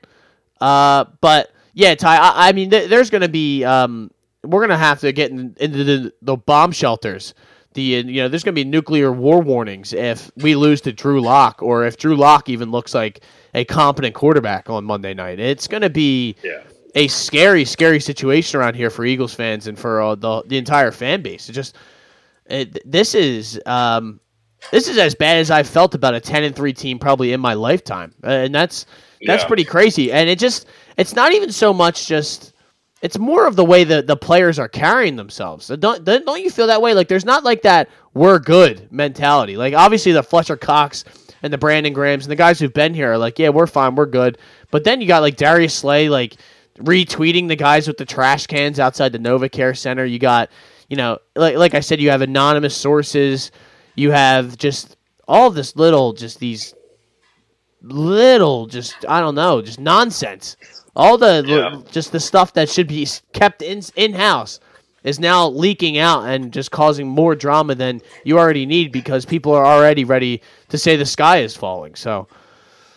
Uh, 0.61 1.07
but 1.21 1.53
yeah, 1.75 1.95
Ty. 1.95 2.17
I, 2.17 2.49
I 2.49 2.53
mean, 2.53 2.71
th- 2.71 2.89
there's 2.91 3.11
going 3.11 3.23
to 3.23 3.29
be 3.29 3.65
um, 3.65 4.11
we're 4.45 4.61
going 4.61 4.71
to 4.71 4.77
have 4.77 5.01
to 5.01 5.13
get 5.13 5.31
in, 5.31 5.55
into 5.61 5.85
the, 5.85 6.13
the 6.23 6.37
bomb 6.37 6.73
shelters. 6.73 7.35
The 7.75 7.99
uh, 7.99 8.03
you 8.03 8.23
know, 8.23 8.29
there's 8.29 8.45
going 8.45 8.55
to 8.55 8.65
be 8.65 8.69
nuclear 8.69 9.11
war 9.13 9.41
warnings 9.41 9.93
if 9.93 10.31
we 10.37 10.55
lose 10.55 10.81
to 10.83 10.93
Drew 10.93 11.21
Lock 11.21 11.63
or 11.63 11.87
if 11.87 11.97
Drew 11.97 12.17
Lock 12.17 12.49
even 12.49 12.71
looks 12.71 12.95
like 12.95 13.21
a 13.55 13.65
competent 13.65 14.15
quarterback 14.15 14.69
on 14.69 14.85
Monday 14.85 15.15
night. 15.15 15.39
It's 15.41 15.67
going 15.67 15.83
to 15.83 15.91
be 15.91 16.37
Yeah. 16.43 16.61
a 16.95 17.09
scary, 17.09 17.65
scary 17.65 18.01
situation 18.01 18.61
around 18.61 18.75
here 18.75 18.91
for 18.91 19.05
Eagles 19.07 19.33
fans 19.35 19.67
and 19.69 19.79
for 19.79 20.03
uh, 20.03 20.15
the 20.15 20.43
the 20.47 20.59
entire 20.59 20.91
fan 20.93 21.23
base. 21.23 21.49
It 21.49 21.53
just 21.55 21.77
it, 22.47 22.79
this 22.91 23.15
is 23.15 23.59
um, 23.65 24.21
this 24.71 24.87
is 24.89 24.99
as 24.99 25.15
bad 25.15 25.39
as 25.39 25.51
I've 25.51 25.67
felt 25.69 25.95
about 25.95 26.15
a 26.15 26.21
ten 26.21 26.45
and 26.45 26.55
three 26.55 26.73
team 26.75 26.99
probably 26.99 27.33
in 27.33 27.41
my 27.41 27.55
lifetime, 27.55 28.13
uh, 28.23 28.29
and 28.29 28.55
that's 28.55 28.85
that's 29.25 29.45
Yeah. 29.45 29.49
pretty 29.49 29.65
crazy. 29.65 30.13
And 30.13 30.29
it 30.29 30.39
just 30.39 30.67
it's 30.97 31.15
not 31.15 31.33
even 31.33 31.53
so 31.53 31.73
much 31.73 32.07
just 32.07 32.53
it's 33.03 33.19
more 33.19 33.47
of 33.47 33.57
the 33.57 33.65
way 33.65 33.83
that 33.83 34.07
the 34.07 34.17
players 34.17 34.59
are 34.61 34.69
carrying 34.69 35.17
themselves. 35.17 35.67
Don't 35.67 36.05
don't 36.05 36.43
you 36.43 36.51
feel 36.51 36.69
that 36.69 36.81
way? 36.81 36.95
Like 36.95 37.09
there's 37.09 37.25
not 37.25 37.45
like 37.45 37.63
that 37.63 37.89
we're 38.15 38.39
good 38.39 38.91
mentality. 38.93 39.57
Like 39.57 39.75
obviously 39.75 40.13
the 40.13 40.23
Fletcher 40.23 40.57
Cox 40.57 41.05
and 41.43 41.53
the 41.53 41.59
Brandon 41.59 41.93
Grahams 41.93 42.25
and 42.25 42.31
the 42.31 42.37
guys 42.37 42.61
who've 42.61 42.73
been 42.73 42.95
here 42.95 43.13
are 43.13 43.19
like, 43.19 43.39
yeah, 43.39 43.49
we're 43.49 43.67
fine, 43.67 43.97
we're 43.97 44.07
good. 44.07 44.39
But 44.71 44.85
then 44.85 45.01
you 45.01 45.09
got 45.09 45.23
like 45.23 45.37
Darius 45.37 45.75
Slay 45.75 46.09
like 46.09 46.37
retweeting 46.79 47.49
the 47.49 47.57
guys 47.57 47.89
with 47.89 47.99
the 47.99 48.05
trash 48.05 48.47
cans 48.47 48.79
outside 48.79 49.13
the 49.13 49.19
NovaCare 49.19 49.77
Center. 49.77 50.05
You 50.05 50.21
got, 50.21 50.51
you 50.89 50.97
know, 50.97 51.19
like 51.35 51.57
like 51.57 51.75
I 51.75 51.81
said, 51.81 52.01
you 52.01 52.11
have 52.11 52.23
anonymous 52.23 52.77
sources. 52.77 53.51
You 53.97 54.13
have 54.13 54.57
just 54.57 54.97
all 55.27 55.51
this 55.51 55.77
little, 55.77 56.13
just 56.13 56.39
these 56.39 56.75
little, 57.83 58.67
just 58.67 58.95
I 59.09 59.21
don't 59.21 59.35
know, 59.35 59.63
just 59.63 59.81
nonsense. 59.81 60.57
All 60.95 61.17
the 61.19 61.45
Yeah. 61.47 61.81
just 61.91 62.13
the 62.13 62.21
stuff 62.21 62.53
that 62.55 62.69
should 62.69 62.87
be 62.89 63.07
kept 63.33 63.63
in 63.63 63.83
in 63.97 64.13
house 64.15 64.61
is 65.05 65.19
now 65.19 65.49
leaking 65.49 65.99
out 65.99 66.25
and 66.25 66.53
just 66.53 66.71
causing 66.71 67.09
more 67.09 67.35
drama 67.35 67.75
than 67.75 68.01
you 68.25 68.39
already 68.39 68.67
need 68.67 68.93
because 68.93 69.25
people 69.25 69.53
are 69.53 69.65
already 69.67 70.05
ready 70.05 70.41
to 70.69 70.79
say 70.79 70.95
the 70.97 71.07
sky 71.07 71.39
is 71.39 71.57
falling. 71.57 71.95
So 71.97 72.29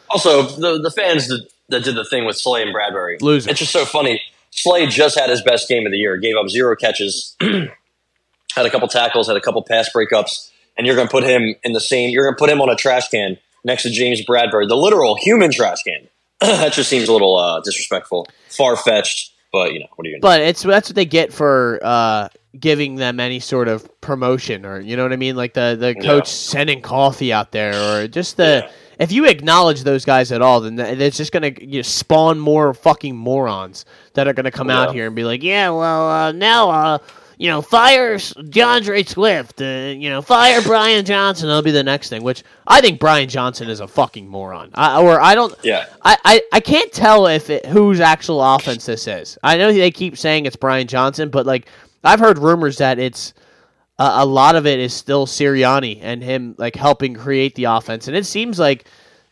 Also, 0.09 0.43
the 0.43 0.79
the 0.81 0.91
fans 0.91 1.27
that, 1.29 1.47
that 1.69 1.83
did 1.83 1.95
the 1.95 2.05
thing 2.05 2.25
with 2.25 2.37
Slay 2.37 2.61
and 2.61 2.75
Bradberry, 2.75 3.19
Losers. 3.21 3.49
It's 3.51 3.59
just 3.59 3.71
so 3.71 3.85
funny. 3.85 4.21
Slay 4.51 4.85
just 4.87 5.17
had 5.19 5.29
his 5.29 5.41
best 5.41 5.67
game 5.67 5.85
of 5.85 5.91
the 5.91 5.97
year. 5.97 6.15
Gave 6.17 6.35
up 6.37 6.47
zero 6.49 6.75
catches, 6.75 7.35
had 7.41 8.65
a 8.65 8.69
couple 8.69 8.87
tackles, 8.87 9.27
had 9.27 9.35
a 9.35 9.41
couple 9.41 9.61
pass 9.63 9.89
breakups, 9.93 10.51
and 10.77 10.85
you're 10.87 10.95
going 10.95 11.07
to 11.07 11.11
put 11.11 11.23
him 11.23 11.55
in 11.63 11.73
the 11.73 11.79
same. 11.81 12.09
You're 12.11 12.23
going 12.25 12.35
to 12.35 12.39
put 12.39 12.49
him 12.49 12.61
on 12.61 12.69
a 12.69 12.75
trash 12.75 13.09
can 13.09 13.37
next 13.65 13.83
to 13.83 13.89
James 13.89 14.25
Bradberry, 14.25 14.69
the 14.69 14.77
literal 14.77 15.15
human 15.15 15.51
trash 15.51 15.83
can. 15.83 16.07
that 16.39 16.71
just 16.73 16.89
seems 16.89 17.09
a 17.09 17.11
little 17.11 17.35
uh, 17.35 17.59
disrespectful, 17.61 18.27
far 18.49 18.77
fetched. 18.77 19.33
But 19.51 19.73
you 19.73 19.79
know, 19.79 19.87
what 19.95 20.05
are 20.05 20.09
you 20.09 20.19
But 20.21 20.41
it's 20.41 20.63
that's 20.63 20.89
what 20.89 20.95
they 20.95 21.05
get 21.05 21.31
for 21.33 21.79
uh, 21.81 22.29
giving 22.59 22.95
them 22.95 23.19
any 23.19 23.39
sort 23.39 23.67
of 23.67 24.01
promotion, 24.01 24.65
or 24.65 24.79
you 24.79 24.95
know 24.97 25.03
what 25.03 25.13
I 25.13 25.17
mean, 25.17 25.35
like 25.35 25.53
the 25.53 25.75
the 25.79 25.95
Yeah. 25.95 26.01
coach 26.03 26.27
sending 26.27 26.81
coffee 26.81 27.31
out 27.33 27.51
there, 27.51 27.73
or 27.73 28.07
just 28.07 28.37
the 28.37 28.69
if 28.99 29.11
you 29.11 29.25
acknowledge 29.25 29.83
those 29.83 30.03
guys 30.05 30.31
at 30.31 30.41
all, 30.41 30.61
then 30.61 30.79
it's 30.79 31.17
just 31.17 31.31
gonna 31.31 31.51
you 31.59 31.77
know, 31.79 31.81
spawn 31.83 32.37
more 32.39 32.73
fucking 32.73 33.15
morons 33.15 33.85
that 34.13 34.27
are 34.27 34.33
gonna 34.33 34.51
come 34.51 34.69
out 34.69 34.93
here 34.93 35.07
and 35.07 35.15
be 35.15 35.23
like, 35.23 35.41
yeah, 35.43 35.69
well 35.69 36.09
uh, 36.09 36.31
now 36.33 36.69
uh, 36.69 36.97
you 37.37 37.47
know 37.47 37.61
fire 37.61 38.17
D'Andre 38.49 39.03
Swift, 39.03 39.61
uh, 39.61 39.93
you 39.95 40.09
know 40.09 40.21
fire 40.21 40.61
Brian 40.61 41.05
Johnson. 41.05 41.47
That'll 41.47 41.61
be 41.61 41.71
the 41.71 41.83
next 41.83 42.09
thing. 42.09 42.23
Which 42.23 42.43
I 42.67 42.81
think 42.81 42.99
Brian 42.99 43.29
Johnson 43.29 43.69
is 43.69 43.79
a 43.79 43.87
fucking 43.87 44.27
moron. 44.27 44.71
I, 44.73 45.01
or 45.01 45.19
I 45.19 45.35
don't. 45.35 45.53
Yeah. 45.63 45.85
I, 46.03 46.17
I, 46.25 46.41
I 46.53 46.59
can't 46.59 46.91
tell 46.91 47.27
if 47.27 47.49
it, 47.49 47.65
whose 47.65 47.99
actual 47.99 48.41
offense 48.41 48.85
this 48.85 49.07
is. 49.07 49.37
I 49.43 49.57
know 49.57 49.71
they 49.71 49.91
keep 49.91 50.17
saying 50.17 50.45
it's 50.45 50.55
Brian 50.55 50.87
Johnson, 50.87 51.29
but 51.29 51.45
like 51.45 51.67
I've 52.03 52.19
heard 52.19 52.37
rumors 52.37 52.77
that 52.77 52.99
it's 52.99 53.33
uh, 53.97 54.17
a 54.17 54.25
lot 54.25 54.55
of 54.55 54.65
it 54.65 54.79
is 54.79 54.93
still 54.93 55.25
Sirianni 55.25 55.99
and 56.01 56.21
him 56.23 56.55
like 56.57 56.75
helping 56.75 57.13
create 57.15 57.55
the 57.55 57.65
offense, 57.65 58.07
and 58.07 58.15
it 58.15 58.25
seems 58.25 58.59
like 58.59 58.85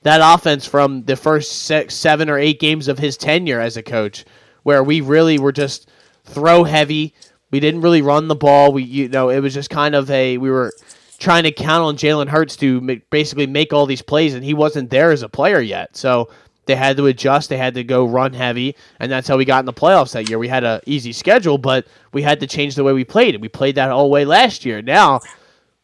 that 0.04 0.22
offense 0.22 0.66
from 0.66 1.04
the 1.04 1.16
first 1.16 1.64
six, 1.64 1.95
seven 1.95 2.30
or 2.30 2.38
eight 2.38 2.60
games 2.60 2.88
of 2.88 2.99
his 2.99 3.18
tenure 3.18 3.60
as 3.60 3.78
a 3.78 3.84
coach, 3.84 4.26
where 4.64 4.84
we 4.84 5.01
really 5.01 5.39
were 5.39 5.51
just 5.51 5.89
throw 6.26 6.64
heavy. 6.64 7.14
We 7.54 7.60
didn't 7.60 7.82
really 7.82 8.01
run 8.01 8.28
the 8.28 8.36
ball. 8.36 8.74
We 8.74 8.82
you 8.82 9.10
know 9.10 9.30
it 9.30 9.39
was 9.39 9.54
just 9.54 9.70
kind 9.70 9.93
of 9.93 10.10
a 10.10 10.39
we 10.39 10.49
were 10.49 10.74
trying 11.20 11.43
to 11.43 11.51
count 11.51 11.84
on 11.84 11.95
Jalen 11.95 12.28
Hurts 12.28 12.56
to 12.56 12.99
basically 13.12 13.45
make 13.45 13.72
all 13.72 13.86
these 13.86 14.01
plays, 14.01 14.34
and 14.34 14.43
he 14.43 14.56
wasn't 14.56 14.89
there 14.89 15.12
as 15.12 15.22
a 15.22 15.30
player 15.30 15.60
yet. 15.60 15.95
So 15.95 16.32
they 16.66 16.76
had 16.76 16.97
to 16.97 17.06
adjust. 17.06 17.49
They 17.49 17.58
had 17.58 17.76
to 17.76 17.84
go 17.84 18.08
run 18.08 18.34
heavy, 18.34 18.76
and 18.99 19.12
that's 19.12 19.28
how 19.28 19.38
we 19.38 19.45
got 19.45 19.60
in 19.60 19.68
the 19.68 19.72
playoffs 19.72 20.14
that 20.14 20.30
year. 20.30 20.39
We 20.39 20.47
had 20.47 20.64
an 20.64 20.82
easy 20.88 21.14
schedule, 21.14 21.60
but 21.60 21.86
we 22.12 22.24
had 22.24 22.39
to 22.39 22.47
change 22.47 22.74
the 22.74 22.84
way 22.84 22.91
we 22.91 23.04
played, 23.04 23.36
and 23.36 23.41
we 23.43 23.49
played 23.49 23.76
that 23.76 23.91
all 23.91 24.10
way 24.10 24.26
last 24.26 24.66
year. 24.66 24.82
Now 24.82 25.20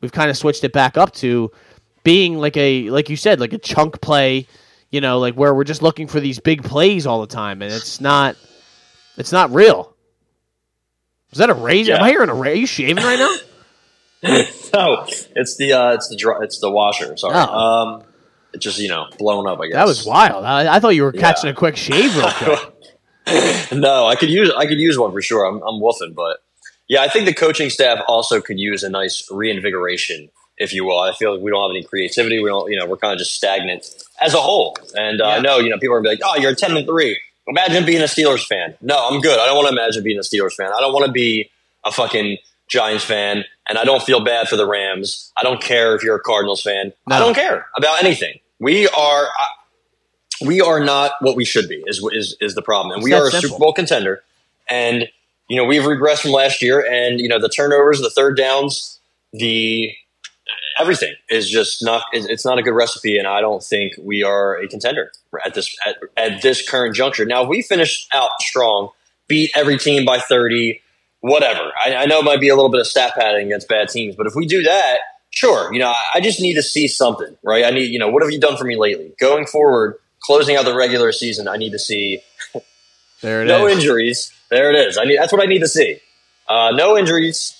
we've 0.01 0.11
kind 0.11 0.31
of 0.31 0.37
switched 0.37 0.63
it 0.63 0.73
back 0.73 0.97
up 0.97 1.13
to 1.17 1.51
being 2.03 2.39
like 2.39 2.57
a 2.57 2.89
like 2.89 3.11
you 3.11 3.15
said, 3.15 3.39
like 3.39 3.53
a 3.53 3.59
chunk 3.59 4.01
play. 4.01 4.47
You 4.89 5.01
know, 5.01 5.19
like 5.19 5.35
where 5.35 5.53
we're 5.53 5.65
just 5.65 5.83
looking 5.83 6.07
for 6.07 6.19
these 6.19 6.39
big 6.39 6.63
plays 6.63 7.05
all 7.05 7.21
the 7.21 7.27
time, 7.27 7.61
and 7.61 7.71
it's 7.71 8.01
not 8.01 8.35
it's 9.17 9.31
not 9.31 9.53
real. 9.53 9.93
Is 11.31 11.37
that 11.37 11.49
a 11.49 11.53
razor? 11.53 11.93
Am 11.93 12.03
I 12.03 12.09
hearing 12.09 12.29
a 12.29 12.33
razor? 12.33 12.51
Are 12.53 12.55
you 12.55 12.65
shaving 12.67 13.03
right 13.03 13.19
now? 13.19 13.35
No, 14.73 15.05
it's 15.35 15.55
the 15.57 15.73
uh, 15.73 15.93
it's 15.93 16.09
the 16.09 16.15
dry, 16.17 16.39
it's 16.43 16.59
the 16.59 16.69
washer. 16.69 17.15
Sorry, 17.17 17.33
Oh. 17.35 17.39
um, 17.57 18.03
it 18.53 18.59
just 18.59 18.77
you 18.77 18.89
know 18.89 19.05
blown 19.17 19.47
up. 19.47 19.59
I 19.61 19.67
guess 19.67 19.75
That 19.75 19.87
was 19.87 20.05
wild. 20.05 20.43
I, 20.45 20.75
I 20.75 20.79
thought 20.79 20.89
you 20.89 21.03
were 21.03 21.11
Yeah. 21.15 21.21
catching 21.21 21.49
a 21.49 21.53
quick 21.53 21.75
shave 21.77 22.15
real 22.15 22.29
quick. 22.31 23.71
no, 23.71 24.05
I 24.07 24.15
could 24.15 24.29
use 24.29 24.51
I 24.55 24.65
could 24.67 24.79
use 24.79 24.97
one 24.99 25.11
for 25.13 25.21
sure. 25.21 25.45
I'm 25.45 25.55
I'm 25.63 25.81
woofing, 25.81 26.13
but 26.15 26.37
yeah, 26.87 27.01
I 27.01 27.07
think 27.07 27.25
the 27.25 27.33
coaching 27.33 27.69
staff 27.69 27.99
also 28.07 28.41
could 28.41 28.59
use 28.59 28.83
a 28.83 28.89
nice 28.89 29.27
reinvigoration, 29.31 30.29
if 30.57 30.73
you 30.73 30.83
will. 30.85 30.99
I 30.99 31.13
feel 31.13 31.33
like 31.33 31.41
we 31.43 31.49
don't 31.51 31.61
have 31.61 31.71
any 31.75 31.83
creativity. 31.83 32.39
We 32.43 32.49
don't, 32.49 32.69
you 32.71 32.77
know, 32.77 32.85
we're 32.87 32.97
kind 32.97 33.13
of 33.13 33.19
just 33.19 33.33
stagnant 33.33 33.87
as 34.19 34.33
a 34.33 34.39
whole. 34.41 34.75
And 34.95 35.21
uh, 35.21 35.25
I 35.25 35.35
Yeah. 35.37 35.41
know, 35.41 35.57
you 35.59 35.69
know, 35.69 35.77
people 35.79 35.95
are 35.95 36.01
gonna 36.01 36.15
be 36.17 36.21
like, 36.23 36.31
"Oh, 36.37 36.39
you're 36.39 36.55
ten 36.55 36.75
and 36.75 36.85
three. 36.85 37.17
Imagine 37.49 37.85
being 37.85 38.01
a 38.01 38.05
Steelers 38.05 38.45
fan." 38.45 38.75
No, 38.81 39.09
I'm 39.09 39.19
good. 39.21 39.39
I 39.39 39.45
don't 39.45 39.55
want 39.55 39.67
to 39.67 39.73
imagine 39.73 40.03
being 40.03 40.17
a 40.17 40.21
Steelers 40.21 40.53
fan. 40.53 40.71
I 40.75 40.79
don't 40.79 40.93
want 40.93 41.05
to 41.05 41.11
be 41.11 41.49
a 41.85 41.91
fucking 41.91 42.37
Giants 42.67 43.03
fan, 43.03 43.43
and 43.67 43.77
I 43.77 43.83
don't 43.83 44.03
feel 44.03 44.23
bad 44.23 44.47
for 44.47 44.55
the 44.55 44.67
Rams. 44.67 45.31
I 45.35 45.43
don't 45.43 45.61
care 45.61 45.95
if 45.95 46.03
you're 46.03 46.15
a 46.15 46.21
Cardinals 46.21 46.61
fan. 46.61 46.93
I 47.09 47.19
don't 47.19 47.33
care 47.33 47.65
about 47.75 48.03
anything. 48.03 48.39
We 48.59 48.87
are. 48.87 49.25
I, 49.25 49.47
we 50.45 50.61
are 50.61 50.79
not 50.79 51.13
what 51.21 51.35
we 51.35 51.43
should 51.45 51.67
be. 51.67 51.83
Is 51.87 52.05
is 52.13 52.37
is 52.39 52.55
the 52.55 52.61
problem, 52.61 52.91
and 52.91 52.99
It's 52.99 53.05
we 53.05 53.13
are 53.13 53.27
a 53.27 53.31
simple. 53.31 53.49
Super 53.49 53.59
Bowl 53.59 53.73
contender. 53.73 54.23
And 54.69 55.09
you 55.49 55.57
know 55.57 55.65
we've 55.65 55.81
regressed 55.81 56.19
from 56.19 56.31
last 56.31 56.61
year, 56.61 56.85
and 56.89 57.19
you 57.19 57.27
know 57.27 57.39
the 57.39 57.49
turnovers, 57.49 57.99
the 58.01 58.09
third 58.09 58.37
downs, 58.37 58.99
the 59.33 59.91
everything 60.79 61.13
is 61.29 61.49
just 61.49 61.83
not. 61.83 62.03
It's 62.13 62.45
not 62.45 62.57
a 62.57 62.63
good 62.63 62.73
recipe, 62.73 63.17
and 63.17 63.27
I 63.27 63.41
don't 63.41 63.63
think 63.63 63.93
we 64.01 64.23
are 64.23 64.57
a 64.57 64.67
contender 64.67 65.11
at 65.45 65.53
this 65.53 65.75
at, 65.85 65.95
at 66.17 66.41
this 66.41 66.67
current 66.67 66.95
juncture. 66.95 67.25
Now, 67.25 67.43
if 67.43 67.49
we 67.49 67.61
finish 67.61 68.07
out 68.13 68.31
strong, 68.39 68.89
beat 69.27 69.51
every 69.55 69.77
team 69.77 70.05
by 70.05 70.19
thirty, 70.19 70.81
whatever. 71.21 71.71
I, 71.83 71.95
I 71.95 72.05
know 72.05 72.19
it 72.19 72.25
might 72.25 72.39
be 72.39 72.49
a 72.49 72.55
little 72.55 72.71
bit 72.71 72.81
of 72.81 72.87
stat 72.87 73.13
padding 73.15 73.47
against 73.47 73.67
bad 73.67 73.89
teams, 73.89 74.15
but 74.15 74.27
if 74.27 74.33
we 74.35 74.45
do 74.45 74.63
that, 74.63 74.97
sure. 75.29 75.71
You 75.73 75.79
know, 75.79 75.89
I, 75.89 76.03
I 76.15 76.21
just 76.21 76.41
need 76.41 76.55
to 76.55 76.63
see 76.63 76.87
something, 76.87 77.37
right? 77.43 77.65
I 77.65 77.71
need, 77.71 77.91
you 77.91 77.99
know, 77.99 78.09
what 78.09 78.23
have 78.23 78.31
you 78.31 78.39
done 78.39 78.57
for 78.57 78.63
me 78.63 78.75
lately? 78.75 79.13
Going 79.19 79.45
forward, 79.45 79.95
closing 80.21 80.55
out 80.55 80.65
the 80.65 80.75
regular 80.75 81.11
season, 81.11 81.47
I 81.47 81.57
need 81.57 81.71
to 81.71 81.79
see 81.79 82.21
There 83.21 83.41
it 83.41 83.45
is. 83.45 83.49
no 83.49 83.67
injuries. 83.67 84.31
There 84.49 84.71
it 84.71 84.75
is. 84.75 84.97
I 84.97 85.03
need. 85.05 85.17
That's 85.17 85.33
what 85.33 85.43
I 85.43 85.45
need 85.45 85.59
to 85.59 85.67
see. 85.67 85.99
Uh, 86.47 86.71
no 86.73 86.97
injuries. 86.97 87.55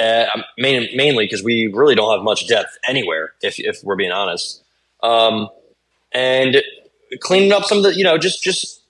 Uh, 0.00 0.26
main, 0.58 0.88
mainly 0.96 1.24
because 1.24 1.44
we 1.44 1.70
really 1.72 1.94
don't 1.94 2.12
have 2.12 2.24
much 2.24 2.48
depth 2.48 2.76
anywhere. 2.88 3.32
If 3.42 3.56
if 3.58 3.78
we're 3.84 3.96
being 3.96 4.10
honest, 4.10 4.64
um, 5.02 5.48
and 6.12 6.62
cleaning 7.20 7.52
up 7.52 7.64
some 7.64 7.78
of 7.78 7.84
the, 7.84 7.94
you 7.94 8.04
know, 8.04 8.18
just 8.18 8.42
just 8.42 8.82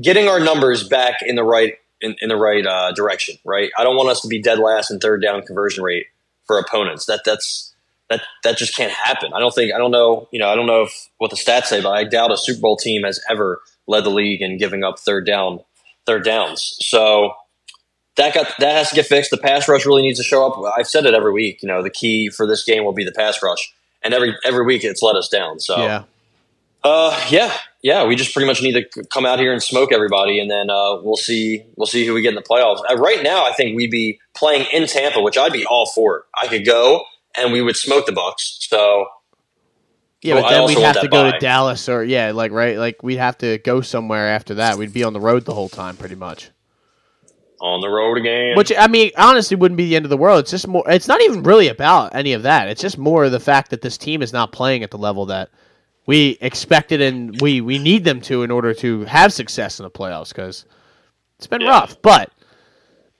getting 0.00 0.28
our 0.28 0.40
numbers 0.40 0.86
back 0.88 1.22
in 1.22 1.36
the 1.36 1.42
right 1.42 1.74
in, 2.00 2.16
in 2.20 2.28
the 2.28 2.36
right 2.36 2.64
uh, 2.64 2.92
direction. 2.92 3.36
Right. 3.44 3.70
I 3.76 3.84
don't 3.84 3.96
want 3.96 4.10
us 4.10 4.20
to 4.20 4.28
be 4.28 4.40
dead 4.40 4.58
last 4.58 4.90
in 4.90 5.00
third 5.00 5.22
down 5.22 5.42
conversion 5.42 5.82
rate 5.82 6.06
for 6.46 6.58
opponents. 6.58 7.06
That 7.06 7.22
that's 7.24 7.74
that 8.10 8.22
that 8.42 8.56
just 8.56 8.76
can't 8.76 8.92
happen. 8.92 9.32
I 9.34 9.40
don't 9.40 9.54
think. 9.54 9.72
I 9.72 9.78
don't 9.78 9.90
know. 9.90 10.28
You 10.30 10.38
know. 10.38 10.48
I 10.48 10.54
don't 10.54 10.66
know 10.66 10.82
if 10.82 11.08
what 11.18 11.30
the 11.30 11.36
stats 11.36 11.66
say, 11.66 11.80
but 11.80 11.90
I 11.90 12.04
doubt 12.04 12.32
a 12.32 12.36
Super 12.36 12.60
Bowl 12.60 12.76
team 12.76 13.02
has 13.04 13.20
ever 13.30 13.60
led 13.86 14.04
the 14.04 14.10
league 14.10 14.42
in 14.42 14.58
giving 14.58 14.84
up 14.84 14.98
third 14.98 15.26
down 15.26 15.60
third 16.06 16.24
downs. 16.24 16.76
So 16.80 17.32
that 18.16 18.34
got 18.34 18.46
that 18.58 18.72
has 18.76 18.90
to 18.90 18.94
get 18.96 19.06
fixed. 19.06 19.30
The 19.30 19.38
pass 19.38 19.68
rush 19.68 19.84
really 19.86 20.02
needs 20.02 20.18
to 20.18 20.24
show 20.24 20.46
up. 20.46 20.74
I've 20.78 20.86
said 20.88 21.06
it 21.06 21.14
every 21.14 21.32
week. 21.32 21.62
You 21.62 21.68
know, 21.68 21.82
the 21.82 21.90
key 21.90 22.28
for 22.28 22.46
this 22.46 22.64
game 22.64 22.84
will 22.84 22.92
be 22.92 23.04
the 23.04 23.12
pass 23.12 23.42
rush, 23.42 23.72
and 24.02 24.14
every 24.14 24.36
every 24.44 24.64
week 24.64 24.84
it's 24.84 25.02
let 25.02 25.16
us 25.16 25.28
down. 25.28 25.58
So 25.60 25.76
Yeah. 25.78 26.04
uh, 26.84 27.18
yeah, 27.30 27.52
yeah. 27.82 28.04
We 28.04 28.14
just 28.14 28.32
pretty 28.32 28.46
much 28.46 28.62
need 28.62 28.74
to 28.74 29.04
come 29.06 29.26
out 29.26 29.38
here 29.38 29.52
and 29.52 29.62
smoke 29.62 29.90
everybody, 29.92 30.38
and 30.38 30.50
then 30.50 30.70
uh, 30.70 30.96
we'll 31.02 31.16
see. 31.16 31.64
We'll 31.76 31.86
see 31.86 32.06
who 32.06 32.14
we 32.14 32.22
get 32.22 32.28
in 32.30 32.34
the 32.36 32.42
playoffs. 32.42 32.80
Uh, 32.88 32.96
right 32.96 33.22
now, 33.22 33.44
I 33.46 33.52
think 33.52 33.76
we'd 33.76 33.90
be 33.90 34.20
playing 34.34 34.66
in 34.72 34.86
Tampa, 34.86 35.20
which 35.20 35.36
I'd 35.36 35.52
be 35.52 35.66
all 35.66 35.86
for. 35.86 36.24
I 36.40 36.46
could 36.46 36.64
go, 36.64 37.04
and 37.36 37.52
we 37.52 37.62
would 37.62 37.76
smoke 37.76 38.06
the 38.06 38.12
Bucks. 38.12 38.58
So 38.60 39.06
Yeah, 40.22 40.34
but 40.34 40.44
I 40.44 40.52
then 40.52 40.66
we'd 40.66 40.78
have 40.78 41.00
to 41.00 41.08
go 41.08 41.30
to 41.32 41.38
Dallas 41.38 41.88
or 41.88 42.04
yeah, 42.04 42.30
like 42.30 42.52
right, 42.52 42.78
like 42.78 43.02
we'd 43.02 43.16
have 43.18 43.38
to 43.38 43.58
go 43.58 43.80
somewhere 43.80 44.28
after 44.28 44.54
that. 44.54 44.78
We'd 44.78 44.92
be 44.92 45.02
on 45.02 45.14
the 45.14 45.20
road 45.20 45.44
the 45.46 45.54
whole 45.54 45.68
time, 45.68 45.96
pretty 45.96 46.14
much. 46.14 46.50
On 47.64 47.80
the 47.80 47.88
road 47.88 48.18
again. 48.18 48.56
Which 48.56 48.70
I 48.76 48.86
mean, 48.86 49.10
honestly, 49.16 49.56
wouldn't 49.56 49.78
be 49.78 49.86
the 49.86 49.96
end 49.96 50.04
of 50.04 50.10
the 50.10 50.16
world. 50.16 50.40
It's 50.40 50.50
just 50.50 50.68
more. 50.68 50.84
It's 50.88 51.08
not 51.08 51.20
even 51.22 51.42
really 51.42 51.68
about 51.68 52.14
any 52.14 52.32
of 52.34 52.42
that. 52.42 52.68
It's 52.68 52.80
just 52.82 52.98
more 52.98 53.28
the 53.30 53.40
fact 53.40 53.70
that 53.70 53.80
this 53.80 53.96
team 53.98 54.22
is 54.22 54.32
not 54.32 54.52
playing 54.52 54.82
at 54.82 54.90
the 54.90 54.98
level 54.98 55.26
that 55.26 55.50
we 56.06 56.36
expected 56.42 57.00
and 57.00 57.40
we 57.40 57.60
we 57.62 57.78
need 57.78 58.04
them 58.04 58.20
to 58.22 58.42
in 58.42 58.50
order 58.50 58.74
to 58.74 59.04
have 59.04 59.32
success 59.32 59.80
in 59.80 59.84
the 59.84 59.90
playoffs. 59.90 60.28
Because 60.28 60.66
it's 61.38 61.46
been 61.46 61.62
Yeah. 61.62 61.70
rough, 61.70 62.00
but 62.02 62.30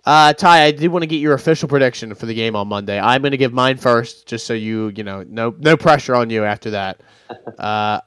Uh, 0.07 0.35
Ty, 0.35 0.65
I 0.65 0.71
do 0.71 0.91
want 0.91 1.03
to 1.03 1.07
get 1.07 1.17
your 1.17 1.33
official 1.33 1.67
prediction 1.67 2.15
for 2.15 2.27
the 2.27 2.35
game 2.35 2.55
on 2.57 2.69
Monday. 2.69 3.01
I'm 3.01 3.23
going 3.23 3.31
to 3.31 3.39
give 3.39 3.55
mine 3.55 3.79
first, 3.79 4.27
just 4.27 4.45
so 4.47 4.53
you, 4.53 4.93
you 4.95 5.03
know, 5.03 5.25
no 5.27 5.55
no 5.59 5.79
pressure 5.79 6.15
on 6.15 6.29
you 6.29 6.45
after 6.45 6.71
that. 6.73 7.01
Uh, 7.59 7.99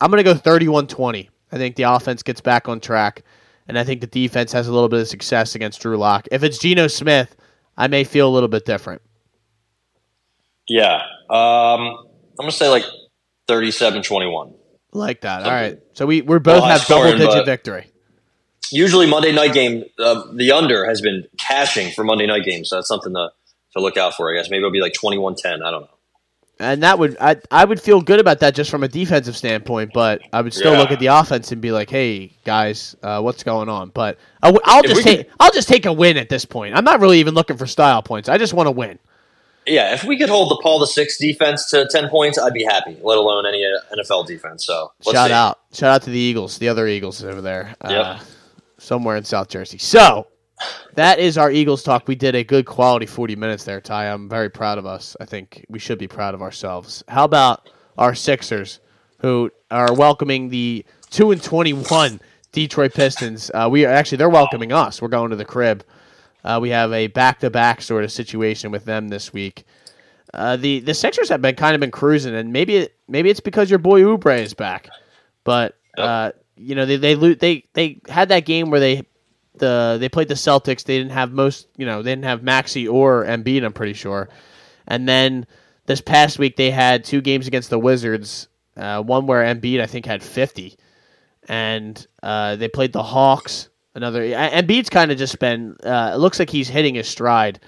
I'm 0.00 0.10
going 0.10 0.22
to 0.22 0.34
go 0.34 0.34
31-20. 0.34 1.30
I 1.50 1.56
think 1.56 1.74
the 1.76 1.84
offense 1.84 2.22
gets 2.22 2.40
back 2.42 2.68
on 2.68 2.78
track, 2.80 3.22
and 3.68 3.78
I 3.78 3.84
think 3.84 4.00
the 4.00 4.06
defense 4.06 4.52
has 4.52 4.66
a 4.66 4.72
little 4.72 4.88
bit 4.88 5.00
of 5.00 5.08
success 5.08 5.54
against 5.54 5.80
Drew 5.80 5.96
Lock. 5.96 6.26
If 6.32 6.42
it's 6.42 6.58
Geno 6.58 6.88
Smith, 6.88 7.36
I 7.76 7.86
may 7.86 8.02
feel 8.04 8.28
a 8.28 8.32
little 8.32 8.48
bit 8.48 8.64
different. 8.64 9.02
Yeah. 10.66 11.02
Um, 11.30 11.80
I'm 11.80 11.96
going 12.38 12.50
to 12.50 12.56
say 12.56 12.68
like 12.68 12.84
37-21. 13.48 14.54
Like 14.92 15.20
that. 15.20 15.44
All 15.44 15.50
right. 15.50 15.78
So 15.92 16.06
we 16.06 16.22
we 16.22 16.38
both 16.38 16.62
Well, 16.62 16.70
have 16.70 16.86
double 16.86 17.16
digit 17.16 17.44
victory. 17.44 17.92
Usually 18.72 19.06
Monday 19.06 19.32
night 19.32 19.52
game, 19.52 19.84
uh, 19.98 20.24
the 20.34 20.52
under 20.52 20.86
has 20.86 21.00
been 21.00 21.26
cashing 21.38 21.92
for 21.92 22.04
Monday 22.04 22.26
night 22.26 22.44
games. 22.44 22.70
So 22.70 22.76
that's 22.76 22.88
something 22.88 23.12
to, 23.14 23.30
to 23.74 23.80
look 23.80 23.96
out 23.96 24.14
for, 24.14 24.32
I 24.32 24.36
guess. 24.36 24.50
Maybe 24.50 24.58
it'll 24.58 24.70
be 24.70 24.80
like 24.80 24.94
21-10. 24.94 25.62
I 25.62 25.70
don't 25.70 25.82
know. 25.82 25.88
And 26.60 26.82
that 26.82 26.98
would 26.98 27.16
I 27.20 27.36
I 27.52 27.64
would 27.64 27.80
feel 27.80 28.00
good 28.00 28.18
about 28.18 28.40
that 28.40 28.54
just 28.54 28.68
from 28.70 28.82
a 28.82 28.88
defensive 28.88 29.36
standpoint, 29.36 29.92
but 29.94 30.20
I 30.32 30.40
would 30.42 30.52
still 30.52 30.72
Yeah. 30.72 30.78
look 30.78 30.90
at 30.90 30.98
the 30.98 31.06
offense 31.06 31.52
and 31.52 31.60
be 31.60 31.70
like, 31.70 31.88
"Hey 31.88 32.32
guys, 32.44 32.96
uh, 33.02 33.20
what's 33.20 33.44
going 33.44 33.68
on?" 33.68 33.90
But 33.94 34.18
I 34.42 34.48
w- 34.48 34.60
I'll 34.64 34.82
just 34.82 35.02
take 35.04 35.30
I'll 35.38 35.52
just 35.52 35.68
take 35.68 35.86
a 35.86 35.92
win 35.92 36.16
at 36.16 36.28
this 36.28 36.44
point. 36.44 36.74
I'm 36.76 36.84
not 36.84 36.98
really 37.00 37.20
even 37.20 37.34
looking 37.34 37.56
for 37.56 37.66
style 37.66 38.02
points. 38.02 38.28
I 38.28 38.38
just 38.38 38.54
want 38.54 38.66
to 38.66 38.72
win. 38.72 38.98
Yeah, 39.66 39.92
if 39.94 40.02
we 40.02 40.16
could 40.18 40.30
hold 40.30 40.50
the 40.50 40.58
Paul 40.62 40.78
the 40.80 40.86
Six 40.86 41.18
defense 41.18 41.68
to 41.70 41.86
10 41.90 42.08
points, 42.08 42.38
I'd 42.38 42.54
be 42.54 42.64
happy, 42.64 42.96
let 43.02 43.18
alone 43.18 43.44
any 43.46 43.64
uh, 43.64 43.94
NFL 43.94 44.26
defense. 44.26 44.64
So 44.64 44.90
let's 45.04 45.14
Shout 45.16 45.28
see. 45.28 45.34
out, 45.34 45.58
shout 45.74 45.90
out 45.90 46.02
to 46.04 46.10
the 46.10 46.18
Eagles, 46.18 46.56
the 46.58 46.70
other 46.70 46.86
Eagles 46.88 47.22
over 47.22 47.42
there, 47.42 47.76
uh, 47.82 48.18
somewhere 48.78 49.16
in 49.16 49.24
South 49.24 49.48
Jersey. 49.48 49.76
So 49.76 50.26
that 50.94 51.18
is 51.18 51.38
our 51.38 51.50
Eagles 51.50 51.82
talk. 51.82 52.08
We 52.08 52.14
did 52.14 52.34
a 52.34 52.44
good 52.44 52.66
quality 52.66 53.06
40 53.06 53.36
minutes 53.36 53.64
there, 53.64 53.80
Ty. 53.80 54.10
I'm 54.10 54.28
very 54.28 54.50
proud 54.50 54.78
of 54.78 54.86
us. 54.86 55.16
I 55.20 55.24
think 55.24 55.64
we 55.68 55.78
should 55.78 55.98
be 55.98 56.08
proud 56.08 56.34
of 56.34 56.42
ourselves. 56.42 57.04
How 57.08 57.24
about 57.24 57.70
our 57.96 58.14
Sixers, 58.14 58.80
who 59.18 59.50
are 59.70 59.92
welcoming 59.94 60.48
the 60.48 60.84
two 61.10 61.30
and 61.30 61.42
21 61.42 62.20
Detroit 62.52 62.94
Pistons? 62.94 63.50
Uh, 63.52 63.68
we 63.70 63.84
are 63.84 63.92
actually 63.92 64.18
they're 64.18 64.28
welcoming 64.28 64.72
us. 64.72 65.02
We're 65.02 65.08
going 65.08 65.30
to 65.30 65.36
the 65.36 65.44
crib. 65.44 65.84
Uh, 66.44 66.58
we 66.60 66.70
have 66.70 66.92
a 66.92 67.08
back-to-back 67.08 67.82
sort 67.82 68.04
of 68.04 68.12
situation 68.12 68.70
with 68.70 68.84
them 68.84 69.08
this 69.08 69.32
week. 69.32 69.64
Uh, 70.34 70.56
the 70.56 70.80
the 70.80 70.94
Sixers 70.94 71.28
have 71.30 71.40
been 71.40 71.54
kind 71.54 71.74
of 71.74 71.80
been 71.80 71.90
cruising, 71.90 72.34
and 72.34 72.52
maybe 72.52 72.76
it, 72.76 72.94
maybe 73.08 73.30
it's 73.30 73.40
because 73.40 73.70
your 73.70 73.78
boy 73.78 74.02
Oubre 74.02 74.40
is 74.40 74.54
back, 74.54 74.88
but 75.42 75.74
uh, 75.96 76.32
you 76.56 76.74
know 76.74 76.84
they 76.84 76.96
they 76.96 77.14
they 77.14 77.64
they 77.72 78.00
had 78.08 78.28
that 78.28 78.44
game 78.44 78.70
where 78.70 78.80
they 78.80 79.06
the 79.58 79.96
they 80.00 80.08
played 80.08 80.28
the 80.28 80.34
Celtics. 80.34 80.84
They 80.84 80.98
didn't 80.98 81.12
have 81.12 81.32
most 81.32 81.68
you 81.76 81.86
know 81.86 82.02
they 82.02 82.12
didn't 82.12 82.24
have 82.24 82.42
Maxey 82.42 82.86
or 82.88 83.24
Embiid. 83.24 83.64
I'm 83.64 83.72
pretty 83.72 83.94
sure, 83.94 84.28
and 84.86 85.08
then 85.08 85.46
this 85.86 86.00
past 86.00 86.38
week 86.38 86.56
they 86.56 86.70
had 86.70 87.04
two 87.04 87.20
games 87.20 87.46
against 87.46 87.70
the 87.70 87.78
Wizards. 87.78 88.48
Uh, 88.76 89.02
one 89.02 89.26
where 89.26 89.42
Embiid 89.42 89.80
I 89.80 89.86
think 89.86 90.06
had 90.06 90.22
50, 90.22 90.76
and 91.48 92.06
uh, 92.22 92.56
they 92.56 92.68
played 92.68 92.92
the 92.92 93.02
Hawks. 93.02 93.68
Another 93.94 94.22
Embiid's 94.22 94.90
kind 94.90 95.10
of 95.10 95.18
just 95.18 95.38
been. 95.40 95.76
Uh, 95.82 96.12
it 96.14 96.18
looks 96.18 96.38
like 96.38 96.50
he's 96.50 96.68
hitting 96.68 96.94
his 96.94 97.08
stride. 97.08 97.58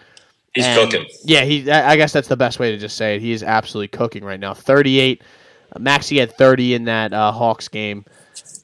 He's 0.55 0.65
And, 0.65 0.79
cooking. 0.91 1.07
Yeah, 1.25 1.43
he. 1.45 1.69
I 1.71 1.97
guess 1.97 2.13
that's 2.13 2.29
the 2.29 2.37
best 2.37 2.59
way 2.59 2.71
to 2.73 2.79
just 2.79 2.97
say 2.97 3.17
it. 3.17 3.21
He 3.21 3.33
is 3.33 3.43
absolutely 3.43 3.89
cooking 3.89 4.25
right 4.25 4.39
now. 4.39 4.55
Thirty-eight. 4.55 5.23
Uh, 5.75 5.79
Maxey 5.81 6.19
had 6.19 6.37
thirty 6.37 6.75
in 6.75 6.85
that 6.85 7.13
uh, 7.13 7.33
Hawks 7.33 7.69
game, 7.69 8.05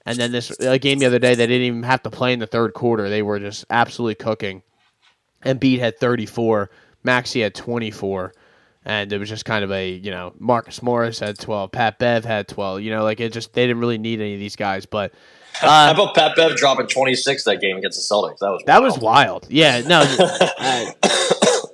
and 0.07 0.16
then 0.18 0.32
this 0.32 0.50
uh, 0.61 0.78
game 0.78 0.98
the 0.98 1.07
other 1.07 1.18
day 1.18 1.34
they 1.34 1.46
didn't 1.46 1.66
even 1.66 1.82
have 1.82 2.02
to 2.04 2.11
play 2.11 2.32
in 2.32 2.38
the 2.38 2.46
third 2.46 2.72
quarter. 2.72 3.09
They 3.11 3.22
were 3.22 3.38
just 3.38 3.64
absolutely 3.68 4.14
cooking. 4.14 4.62
Embiid 5.44 5.78
had 5.78 5.98
thirty-four. 5.98 6.70
Maxey 7.04 7.42
had 7.42 7.54
twenty-four. 7.54 8.32
And 8.88 9.12
it 9.12 9.18
was 9.18 9.28
just 9.28 9.44
kind 9.44 9.64
of 9.64 9.72
a, 9.72 9.90
you 9.90 10.12
know, 10.12 10.32
Marcus 10.38 10.80
Morris 10.80 11.18
had 11.18 11.36
12, 11.36 11.72
Pat 11.72 11.98
Bev 11.98 12.24
had 12.24 12.46
12. 12.46 12.82
You 12.82 12.92
know, 12.92 13.02
like 13.02 13.18
it 13.18 13.32
just, 13.32 13.52
they 13.52 13.66
didn't 13.66 13.80
really 13.80 13.98
need 13.98 14.20
any 14.20 14.34
of 14.34 14.38
these 14.38 14.54
guys. 14.54 14.86
But 14.86 15.12
How 15.54 15.90
about 15.90 16.14
Pat 16.14 16.36
Bev 16.36 16.54
dropping 16.57 16.86
26 16.86 17.42
that 17.44 17.61
game 17.61 17.78
against 17.78 17.98
the 17.98 18.14
Celtics? 18.14 18.38
That 18.38 18.50
was 18.50 18.62
That 18.66 18.80
wild. 18.80 18.84
was 18.84 18.98
wild. 19.02 19.46
Yeah, 19.50 19.80
no. 19.80 20.02
uh, 20.20 20.92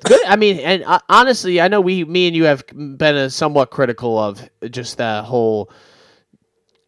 good. 0.04 0.24
I 0.24 0.36
mean, 0.36 0.58
and 0.60 0.84
uh, 0.84 1.00
honestly, 1.10 1.60
I 1.60 1.68
know 1.68 1.82
we, 1.82 2.02
me 2.04 2.28
and 2.28 2.34
you 2.34 2.44
have 2.44 2.64
been 2.68 3.16
uh, 3.16 3.28
somewhat 3.28 3.70
critical 3.70 4.18
of 4.18 4.48
just 4.70 4.96
the 4.96 5.22
whole 5.22 5.70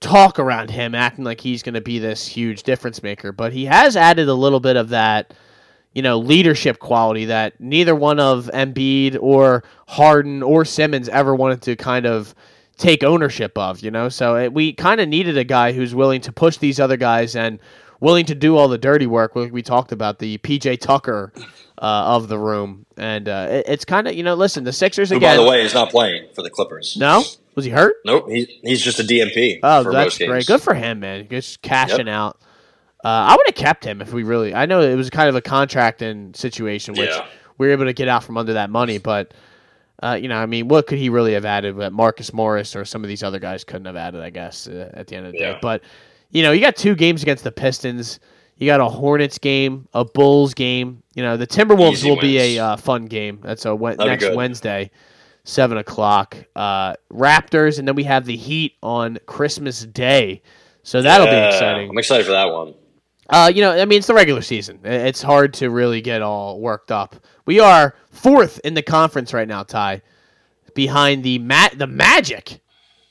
talk 0.05 0.39
around 0.39 0.71
him 0.71 0.95
acting 0.95 1.25
like 1.25 1.41
he's 1.41 1.63
going 1.63 1.75
to 1.75 1.81
be 1.81 1.99
this 1.99 2.27
huge 2.27 2.63
difference 2.63 3.03
maker, 3.03 3.33
but 3.33 3.53
he 3.53 3.65
has 3.65 3.97
added 3.97 4.29
a 4.29 4.35
little 4.35 4.61
bit 4.61 4.77
of 4.77 4.91
that, 4.91 5.33
you 5.95 6.03
know, 6.03 6.19
leadership 6.19 6.79
quality 6.79 7.25
that 7.25 7.59
neither 7.59 7.95
one 7.95 8.21
of 8.21 8.51
Embiid 8.53 9.17
or 9.21 9.65
Harden 9.89 10.43
or 10.43 10.67
Simmons 10.67 11.09
ever 11.09 11.35
wanted 11.35 11.63
to 11.63 11.77
kind 11.77 12.05
of 12.05 12.35
take 12.77 13.03
ownership 13.03 13.57
of, 13.57 13.81
you 13.81 13.91
know. 13.91 14.11
So 14.11 14.37
it, 14.37 14.53
we 14.53 14.75
kind 14.75 15.01
of 15.01 15.09
needed 15.09 15.39
a 15.39 15.45
guy 15.45 15.73
who's 15.73 15.95
willing 15.95 16.21
to 16.23 16.33
push 16.33 16.59
these 16.59 16.79
other 16.79 16.99
guys 16.99 17.35
and 17.35 17.59
willing 18.01 18.27
to 18.27 18.35
do 18.35 18.57
all 18.59 18.69
the 18.69 18.77
dirty 18.77 19.07
work. 19.07 19.35
Like 19.35 19.53
we 19.53 19.63
talked 19.63 19.91
about 19.91 20.19
the 20.19 20.37
PJ 20.39 20.81
Tucker 20.81 21.33
uh, 21.79 22.17
of 22.17 22.29
the 22.29 22.39
room, 22.39 22.85
and 22.99 23.27
uh, 23.27 23.47
it, 23.51 23.65
it's 23.69 23.85
kind 23.87 24.07
of 24.07 24.15
you 24.15 24.23
know, 24.23 24.35
listen, 24.35 24.65
the 24.65 24.73
Sixers 24.73 25.09
Who, 25.09 25.17
again. 25.17 25.39
by 25.39 25.43
the 25.43 25.49
way, 25.49 25.63
is 25.63 25.73
not 25.73 25.91
playing 25.91 26.29
for 26.35 26.43
the 26.43 26.51
Clippers. 26.51 26.97
no, 26.99 27.25
was 27.55 27.65
he 27.65 27.71
hurt? 27.71 27.97
Nope. 28.05 28.29
He's, 28.29 28.47
he's 28.63 28.83
just 28.83 29.01
a 29.01 29.03
DNP. 29.03 29.61
Oh, 29.63 29.91
that's 29.91 30.19
great. 30.19 30.47
Good 30.47 30.61
for 30.63 30.75
him, 30.75 31.01
man. 31.01 31.29
Just 31.29 31.63
cashing 31.63 32.09
out. 32.09 32.39
Uh, 33.05 33.09
I 33.09 33.37
would 33.37 33.47
have 33.47 33.55
kept 33.55 33.85
him 33.85 34.01
if 34.01 34.13
we 34.13 34.23
really. 34.23 34.55
I 34.55 34.67
know 34.67 34.81
it 34.81 34.95
was 34.95 35.11
kind 35.11 35.29
of 35.29 35.37
a 35.37 35.43
contracting 35.43 36.33
situation, 36.35 36.95
which 36.95 37.11
Yeah. 37.11 37.27
we 37.59 37.67
were 37.67 37.73
able 37.73 37.85
to 37.85 37.93
get 37.93 38.09
out 38.09 38.25
from 38.25 38.37
under 38.37 38.55
that 38.55 38.71
money, 38.71 38.99
but. 38.99 39.33
Uh, 40.03 40.19
you 40.21 40.27
know, 40.29 40.37
I 40.37 40.45
mean, 40.45 40.67
what 40.67 40.89
could 40.89 40.99
he 40.99 41.09
really 41.09 41.33
have 41.35 41.45
added 41.45 41.77
that 41.79 41.93
Marcus 41.93 42.33
Morris 42.33 42.75
or 42.75 42.85
some 42.85 43.05
of 43.05 43.09
these 43.09 43.23
other 43.23 43.39
guys 43.39 43.63
couldn't 43.63 43.87
have 43.87 43.95
added? 43.97 44.21
I 44.23 44.29
guess 44.29 44.67
uh, 44.67 44.91
at 44.93 45.07
the 45.07 45.15
end 45.17 45.27
of 45.27 45.33
the 45.33 45.39
day, 45.39 45.57
but 45.63 45.83
you 46.31 46.43
know, 46.43 46.51
you 46.51 46.61
got 46.61 46.75
two 46.77 46.97
games 46.97 47.23
against 47.23 47.45
the 47.45 47.53
Pistons. 47.53 48.19
You 48.59 48.67
got 48.67 48.81
a 48.81 48.89
Hornets 48.89 49.39
game, 49.39 49.89
a 49.95 50.05
Bulls 50.05 50.53
game. 50.53 51.03
You 51.15 51.23
know, 51.23 51.37
the 51.37 51.47
Timberwolves 51.47 51.93
Easy 51.93 52.11
will 52.11 52.21
be 52.21 52.39
a 52.39 52.59
uh, 52.59 52.77
fun 52.77 53.07
game. 53.07 53.39
That's 53.43 53.65
a 53.67 53.75
we- 53.75 53.95
next. 53.95 54.35
Wednesday, 54.35 54.91
seven 55.45 55.79
o'clock. 55.79 56.37
Uh, 56.57 56.95
Raptors, 57.13 57.79
and 57.79 57.87
then 57.87 57.95
we 57.95 58.05
have 58.05 58.25
the 58.25 58.37
Heat 58.37 58.75
on 58.83 59.19
Christmas 59.27 59.81
Day. 59.85 60.43
So 60.83 61.01
that'll 61.03 61.27
Yeah, 61.27 61.49
be 61.51 61.55
exciting. 61.55 61.91
I'm 61.91 61.99
excited 61.99 62.27
for 62.27 62.33
that 62.33 62.53
one. 62.53 62.75
Uh, 63.31 63.51
you 63.55 63.63
know, 63.63 63.73
I 63.73 63.85
mean, 63.87 63.99
it's 63.99 64.07
the 64.07 64.15
regular 64.15 64.43
season. 64.43 64.81
It's 64.85 65.23
hard 65.23 65.55
to 65.55 65.71
really 65.71 66.03
get 66.03 66.21
all 66.21 66.61
worked 66.61 66.93
up. 66.93 67.17
We 67.47 67.59
are 67.61 67.95
fourth 68.11 68.61
in 68.65 68.75
the 68.75 68.83
conference 68.83 69.33
right 69.33 69.49
now, 69.49 69.63
Ty, 69.63 70.03
behind 70.75 71.23
the 71.25 71.39
Ma- 71.39 71.71
the 71.75 71.87
Magic. 71.87 72.61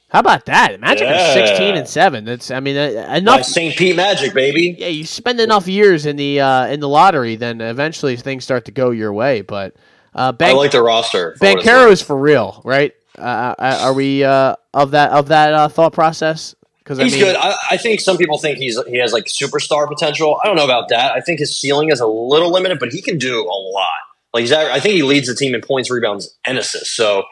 How 0.09 0.19
about 0.19 0.45
that? 0.45 0.79
Magic 0.79 1.07
are 1.07 1.11
Yeah. 1.11 1.33
sixteen 1.33 1.75
and 1.75 1.87
seven. 1.87 2.25
That's, 2.25 2.51
I 2.51 2.59
mean, 2.59 2.77
uh, 2.77 3.05
My 3.09 3.17
enough. 3.17 3.43
St. 3.45 3.75
Pete 3.75 3.95
Magic, 3.95 4.35
baby. 4.35 4.75
Yeah, 4.77 4.89
you 4.89 5.05
spend 5.05 5.39
enough 5.39 5.67
years 5.67 6.05
in 6.05 6.15
the 6.17 6.39
uh, 6.41 6.67
in 6.67 6.79
the 6.79 6.89
lottery, 6.89 7.35
then 7.35 7.59
eventually 7.61 8.15
things 8.15 8.43
start 8.43 8.65
to 8.65 8.71
go 8.71 8.91
your 8.91 9.11
way. 9.11 9.41
But 9.41 9.73
uh, 10.15 10.33
I 10.39 10.51
like 10.53 10.71
the 10.71 10.81
roster. 10.81 11.35
for 11.37 11.45
what 11.47 11.59
it's 11.59 11.67
Banchero 11.67 11.91
is 11.91 12.01
for 12.01 12.17
real, 12.17 12.61
right? 12.63 12.93
Uh, 13.17 13.21
uh, 13.57 13.79
are 13.81 13.93
we 13.93 14.23
uh, 14.23 14.55
of 14.73 14.91
that 14.91 15.11
of 15.11 15.27
that 15.27 15.53
uh, 15.53 15.67
thought 15.67 15.93
process? 15.93 16.55
Because 16.79 16.99
I 16.99 17.03
He's 17.03 17.13
mean, 17.13 17.21
good. 17.21 17.35
I, 17.37 17.55
I 17.71 17.77
think 17.77 18.01
some 18.01 18.17
people 18.17 18.37
think 18.37 18.57
he's 18.57 18.81
he 18.87 18.97
has 18.97 19.13
like 19.13 19.25
superstar 19.25 19.87
potential. 19.87 20.39
I 20.43 20.47
don't 20.47 20.55
know 20.55 20.65
about 20.65 20.89
that. 20.89 21.13
I 21.13 21.21
think 21.21 21.39
his 21.39 21.57
ceiling 21.57 21.89
is 21.89 21.99
a 21.99 22.07
little 22.07 22.51
limited, 22.51 22.79
but 22.79 22.91
he 22.91 23.01
can 23.01 23.17
do 23.17 23.41
a 23.43 23.45
lot. 23.71 23.87
Like 24.33 24.41
he's, 24.41 24.51
I 24.51 24.79
think 24.79 24.95
he 24.95 25.03
leads 25.03 25.27
the 25.27 25.35
team 25.35 25.53
in 25.55 25.61
points, 25.61 25.89
rebounds, 25.91 26.37
and 26.45 26.57
assists. 26.57 26.89
So 26.95 27.23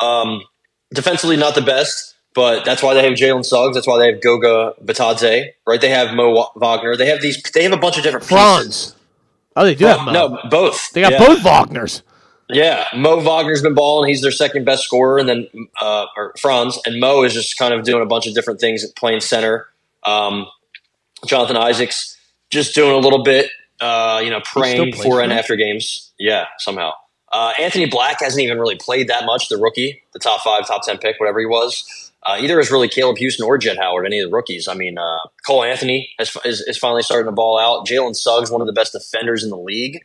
um, 0.00 0.42
defensively, 0.92 1.36
not 1.36 1.54
the 1.54 1.62
best, 1.62 2.16
but 2.34 2.64
that's 2.64 2.82
why 2.82 2.94
they 2.94 3.04
have 3.04 3.12
Jalen 3.14 3.44
Suggs. 3.46 3.74
That's 3.76 3.86
why 3.86 3.98
they 3.98 4.12
have 4.12 4.20
Goga 4.20 4.74
Bitadze. 4.84 5.52
Right? 5.66 5.80
They 5.80 5.90
have 5.90 6.14
Mo 6.14 6.48
Wagner. 6.56 6.96
They 6.96 7.06
have 7.06 7.22
these. 7.22 7.40
They 7.54 7.62
have 7.62 7.72
a 7.72 7.76
bunch 7.78 7.96
of 7.96 8.02
different 8.02 8.24
pieces. 8.26 8.36
Franz. 8.36 8.94
Oh, 9.56 9.64
they 9.64 9.74
do 9.74 9.86
have 9.86 10.04
Mo. 10.04 10.12
No, 10.12 10.38
both. 10.50 10.92
They 10.92 11.00
got 11.00 11.12
Yeah. 11.12 11.26
both 11.26 11.42
Wagners. 11.42 12.02
Yeah, 12.50 12.86
Mo 12.94 13.20
Wagner's 13.20 13.62
been 13.62 13.74
balling. 13.74 14.08
He's 14.08 14.22
their 14.22 14.30
second 14.30 14.64
best 14.64 14.84
scorer, 14.84 15.18
and 15.18 15.28
then 15.28 15.48
uh, 15.80 16.06
or 16.16 16.34
Franz 16.38 16.78
and 16.86 16.98
Mo 16.98 17.22
is 17.24 17.34
just 17.34 17.58
kind 17.58 17.74
of 17.74 17.84
doing 17.84 18.02
a 18.02 18.06
bunch 18.06 18.26
of 18.26 18.34
different 18.34 18.58
things, 18.58 18.84
at 18.84 18.96
playing 18.96 19.20
center. 19.20 19.66
Um, 20.04 20.46
Jonathan 21.26 21.56
Isaac's 21.56 22.16
just 22.50 22.74
doing 22.74 22.92
a 22.92 22.98
little 22.98 23.22
bit, 23.22 23.50
uh, 23.80 24.20
you 24.24 24.30
know, 24.30 24.40
praying 24.42 24.92
plays 24.92 25.02
for 25.02 25.10
for 25.10 25.20
and 25.20 25.32
after 25.32 25.56
games. 25.56 26.12
Yeah, 26.18 26.46
somehow. 26.58 26.92
Uh, 27.30 27.52
Anthony 27.58 27.84
Black 27.84 28.20
hasn't 28.20 28.42
even 28.42 28.58
really 28.58 28.76
played 28.76 29.08
that 29.08 29.26
much. 29.26 29.50
The 29.50 29.58
rookie, 29.58 30.02
the 30.14 30.18
top 30.18 30.40
five, 30.40 30.66
top 30.66 30.82
ten 30.84 30.96
pick, 30.96 31.20
whatever 31.20 31.40
he 31.40 31.46
was. 31.46 32.12
Uh, 32.26 32.36
either 32.40 32.58
is 32.58 32.70
really 32.70 32.88
Caleb 32.88 33.16
Houstan 33.16 33.46
or 33.46 33.58
Jett 33.58 33.78
Howard, 33.78 34.04
any 34.04 34.20
of 34.20 34.30
the 34.30 34.34
rookies. 34.34 34.66
I 34.68 34.74
mean, 34.74 34.98
uh, 34.98 35.18
Cole 35.46 35.62
Anthony 35.62 36.10
has, 36.18 36.36
is, 36.44 36.60
is 36.62 36.76
finally 36.76 37.02
starting 37.02 37.26
to 37.26 37.32
ball 37.32 37.58
out. 37.58 37.86
Jalen 37.86 38.16
Suggs, 38.16 38.50
one 38.50 38.60
of 38.60 38.66
the 38.66 38.72
best 38.72 38.92
defenders 38.92 39.44
in 39.44 39.50
the 39.50 39.56
league. 39.56 40.02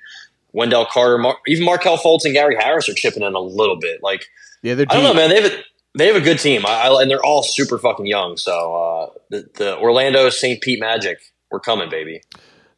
Wendell 0.54 0.86
Carter, 0.86 1.18
Mar- 1.18 1.38
even 1.48 1.66
Markelle 1.66 1.98
Fultz 1.98 2.26
and 2.26 2.34
Gary 2.34 2.56
Harris 2.56 2.88
are 2.88 2.94
chipping 2.94 3.24
in 3.24 3.34
a 3.34 3.40
little 3.40 3.78
bit. 3.78 4.02
Like 4.02 4.26
Yeah, 4.62 4.76
they're 4.76 4.86
I 4.90 4.94
don't 4.94 5.04
know, 5.04 5.14
man. 5.14 5.30
They 5.30 5.42
have 5.42 5.52
a, 5.52 5.64
they 5.98 6.08
have 6.08 6.16
a 6.16 6.22
good 6.22 6.40
team, 6.40 6.66
I, 6.66 6.88
I, 6.88 7.02
and 7.02 7.12
they're 7.12 7.24
all 7.24 7.44
super 7.44 7.78
fucking 7.78 8.06
young. 8.06 8.38
So 8.38 8.76
uh, 8.76 9.20
the, 9.30 9.50
the 9.56 9.78
Orlando 9.78 10.30
St. 10.30 10.62
Pete 10.62 10.80
Magic, 10.80 11.20
we're 11.52 11.60
coming, 11.60 11.90
baby. 11.90 12.22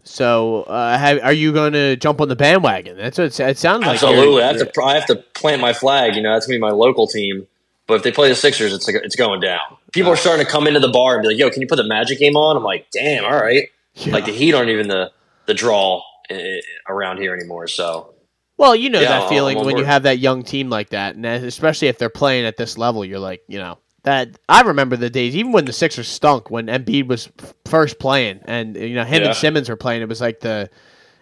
So, 0.08 0.64
uh, 0.64 0.98
have, 0.98 1.20
are 1.24 1.34
you 1.34 1.52
going 1.52 1.74
to 1.74 1.96
jump 1.96 2.22
on 2.22 2.28
the 2.28 2.36
bandwagon? 2.36 2.96
That's 2.96 3.18
what 3.18 3.26
it, 3.26 3.40
it 3.40 3.58
sounds 3.58 3.82
like. 3.82 3.96
Absolutely, 3.96 4.44
I 4.44 4.48
have 4.54 4.72
to. 4.72 4.84
I 4.84 4.94
have 4.94 5.08
to 5.08 5.16
plant 5.16 5.62
my 5.62 5.74
flag. 5.74 6.16
You 6.16 6.22
know, 6.22 6.32
that's 6.34 6.46
gonna 6.46 6.58
be 6.58 6.62
my 6.62 6.72
local 6.72 7.08
team. 7.08 7.48
But 7.88 7.96
if 7.96 8.04
they 8.04 8.12
play 8.12 8.30
the 8.30 8.36
Sixers, 8.36 8.72
it's 8.72 8.88
like, 8.88 8.98
it's 9.04 9.16
going 9.16 9.42
down. 9.42 9.62
People 9.94 10.12
are 10.12 10.16
starting 10.16 10.46
to 10.46 10.52
come 10.52 10.68
into 10.68 10.80
the 10.80 10.90
bar 10.90 11.16
and 11.16 11.24
be 11.24 11.30
like, 11.30 11.40
"Yo, 11.40 11.50
can 11.50 11.62
you 11.62 11.68
put 11.68 11.78
the 11.78 11.88
Magic 11.88 12.20
game 12.20 12.36
on?" 12.36 12.56
I'm 12.56 12.64
like, 12.64 12.88
"Damn, 12.92 13.26
all 13.26 13.34
right." 13.34 13.70
Yeah. 13.96 14.14
Like 14.14 14.26
the 14.26 14.32
Heat 14.32 14.54
aren't 14.54 14.70
even 14.70 14.88
the 14.90 15.12
the 15.48 15.56
draw 15.56 16.04
around 16.90 17.18
here 17.18 17.34
anymore. 17.34 17.68
So 17.68 18.14
Well, 18.58 18.76
you 18.76 18.90
know 18.90 19.00
Yeah, 19.02 19.20
that 19.20 19.30
feeling 19.30 19.64
when 19.64 19.78
you 19.78 19.84
have 19.86 20.04
that 20.04 20.20
young 20.20 20.44
team 20.44 20.70
like 20.70 20.90
that, 20.90 21.16
and 21.16 21.26
especially 21.26 21.88
if 21.88 21.98
they're 21.98 22.10
playing 22.10 22.46
at 22.46 22.58
this 22.58 22.78
level, 22.78 23.04
you're 23.06 23.20
like, 23.20 23.42
you 23.48 23.60
know, 23.60 23.80
that 24.04 24.38
I 24.48 24.62
remember 24.62 24.96
the 24.96 25.10
days, 25.10 25.36
even 25.36 25.52
when 25.52 25.66
the 25.66 25.74
Sixers 25.74 26.08
stunk, 26.08 26.52
when 26.52 26.68
Embiid 26.68 27.08
was 27.08 27.28
first 27.66 27.98
playing, 28.00 28.40
and 28.46 28.76
you 28.76 28.94
know 28.96 29.04
him 29.04 29.22
Yeah. 29.24 29.30
and 29.30 29.36
Simmons 29.38 29.68
were 29.68 29.76
playing. 29.76 30.02
It 30.04 30.10
was 30.10 30.22
like 30.22 30.40
the, 30.42 30.70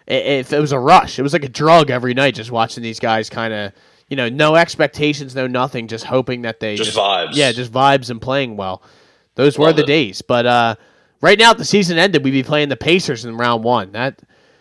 it, 0.06 0.26
it, 0.26 0.52
it 0.52 0.60
was 0.60 0.72
a 0.72 0.78
rush. 0.78 1.18
It 1.18 1.22
was 1.22 1.32
like 1.32 1.44
a 1.44 1.48
drug 1.48 1.90
every 1.90 2.12
night, 2.12 2.34
just 2.34 2.50
watching 2.50 2.82
these 2.82 3.00
guys 3.00 3.30
kind 3.30 3.54
of, 3.54 3.72
you 4.10 4.16
know, 4.18 4.28
no 4.28 4.54
expectations, 4.54 5.34
no 5.34 5.46
nothing, 5.46 5.88
just 5.88 6.04
hoping 6.04 6.42
that 6.42 6.60
they 6.60 6.76
Just 6.76 6.94
vibes. 6.96 7.30
yeah, 7.32 7.52
just 7.52 7.72
vibes 7.72 8.10
and 8.10 8.20
playing 8.20 8.56
well. 8.58 8.82
Those 9.34 9.58
were 9.58 9.72
the 9.72 9.82
it. 9.82 9.86
days, 9.86 10.20
but 10.20 10.44
uh, 10.44 10.76
right 11.22 11.38
now, 11.38 11.52
if 11.52 11.56
the 11.56 11.64
season 11.64 11.96
ended, 11.98 12.22
we'd 12.22 12.32
be 12.32 12.42
playing 12.42 12.68
the 12.68 12.76
Pacers 12.76 13.24
in 13.24 13.34
round 13.38 13.64
one. 13.64 13.92
That 13.92 14.20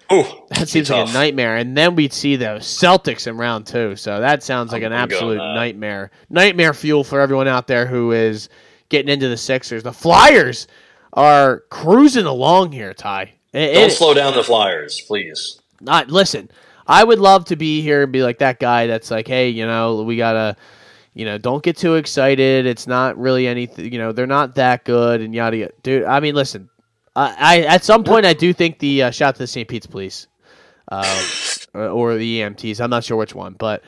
That 0.10 0.70
seems 0.70 0.90
like 0.90 1.10
a 1.10 1.14
nightmare. 1.14 1.56
And 1.58 1.76
then 1.76 1.96
we'd 1.96 2.14
see 2.14 2.36
the 2.36 2.58
Celtics 2.60 3.26
in 3.28 3.38
round 3.38 3.66
two. 3.66 3.96
So 3.96 4.20
that 4.20 4.44
sounds 4.44 4.72
like 4.72 4.84
an 4.84 4.92
I'm 4.94 5.00
on 5.00 5.04
absolute 5.12 5.38
nightmare. 5.38 6.12
Nightmare 6.30 6.74
fuel 6.74 7.04
for 7.04 7.20
everyone 7.20 7.48
out 7.48 7.68
there 7.68 7.86
who 7.88 8.12
is 8.12 8.50
getting 8.90 9.12
into 9.12 9.28
the 9.30 9.38
Sixers. 9.38 9.84
The 9.84 9.94
Flyers 9.94 10.68
are 11.14 11.64
cruising 11.70 12.26
along 12.26 12.72
here, 12.72 12.94
Ty. 12.94 13.34
It- 13.54 13.74
Don't 13.74 13.84
it- 13.86 13.92
slow 13.92 14.14
down 14.14 14.34
the 14.36 14.44
Flyers, 14.44 15.02
please. 15.08 15.60
not 15.82 16.10
listen. 16.10 16.50
I 16.88 17.04
would 17.04 17.20
love 17.20 17.46
to 17.46 17.56
be 17.56 17.82
here 17.82 18.04
and 18.04 18.12
be 18.12 18.24
like 18.24 18.40
that 18.40 18.60
guy 18.60 18.88
that's 18.88 19.10
like, 19.10 19.28
hey, 19.28 19.50
you 19.50 19.66
know, 19.66 20.04
we 20.04 20.18
gotta, 20.18 20.58
you 21.14 21.24
know, 21.26 21.38
don't 21.38 21.64
get 21.64 21.78
too 21.78 21.96
excited. 21.96 22.66
It's 22.66 22.88
not 22.88 23.18
really 23.18 23.48
anything. 23.48 23.92
You 23.94 24.00
know, 24.00 24.12
they're 24.12 24.28
not 24.28 24.56
that 24.56 24.84
good 24.86 25.22
and 25.22 25.34
yada 25.34 25.58
yada. 25.58 25.72
Dude, 25.82 26.04
I 26.04 26.20
mean, 26.20 26.36
listen. 26.36 26.70
I, 27.16 27.62
at 27.62 27.84
some 27.84 28.04
point 28.04 28.26
I 28.26 28.34
do 28.34 28.54
think 28.54 28.80
the 28.80 29.04
uh, 29.04 29.12
shout 29.12 29.36
to 29.36 29.40
the 29.44 29.48
St. 29.48 29.68
Pete's 29.68 29.86
Police, 29.86 30.28
uh, 30.92 31.28
or 31.76 32.16
the 32.16 32.40
EMTs. 32.40 32.82
I'm 32.82 32.90
not 32.90 33.04
sure 33.04 33.18
which 33.18 33.36
one, 33.36 33.54
but 33.54 33.84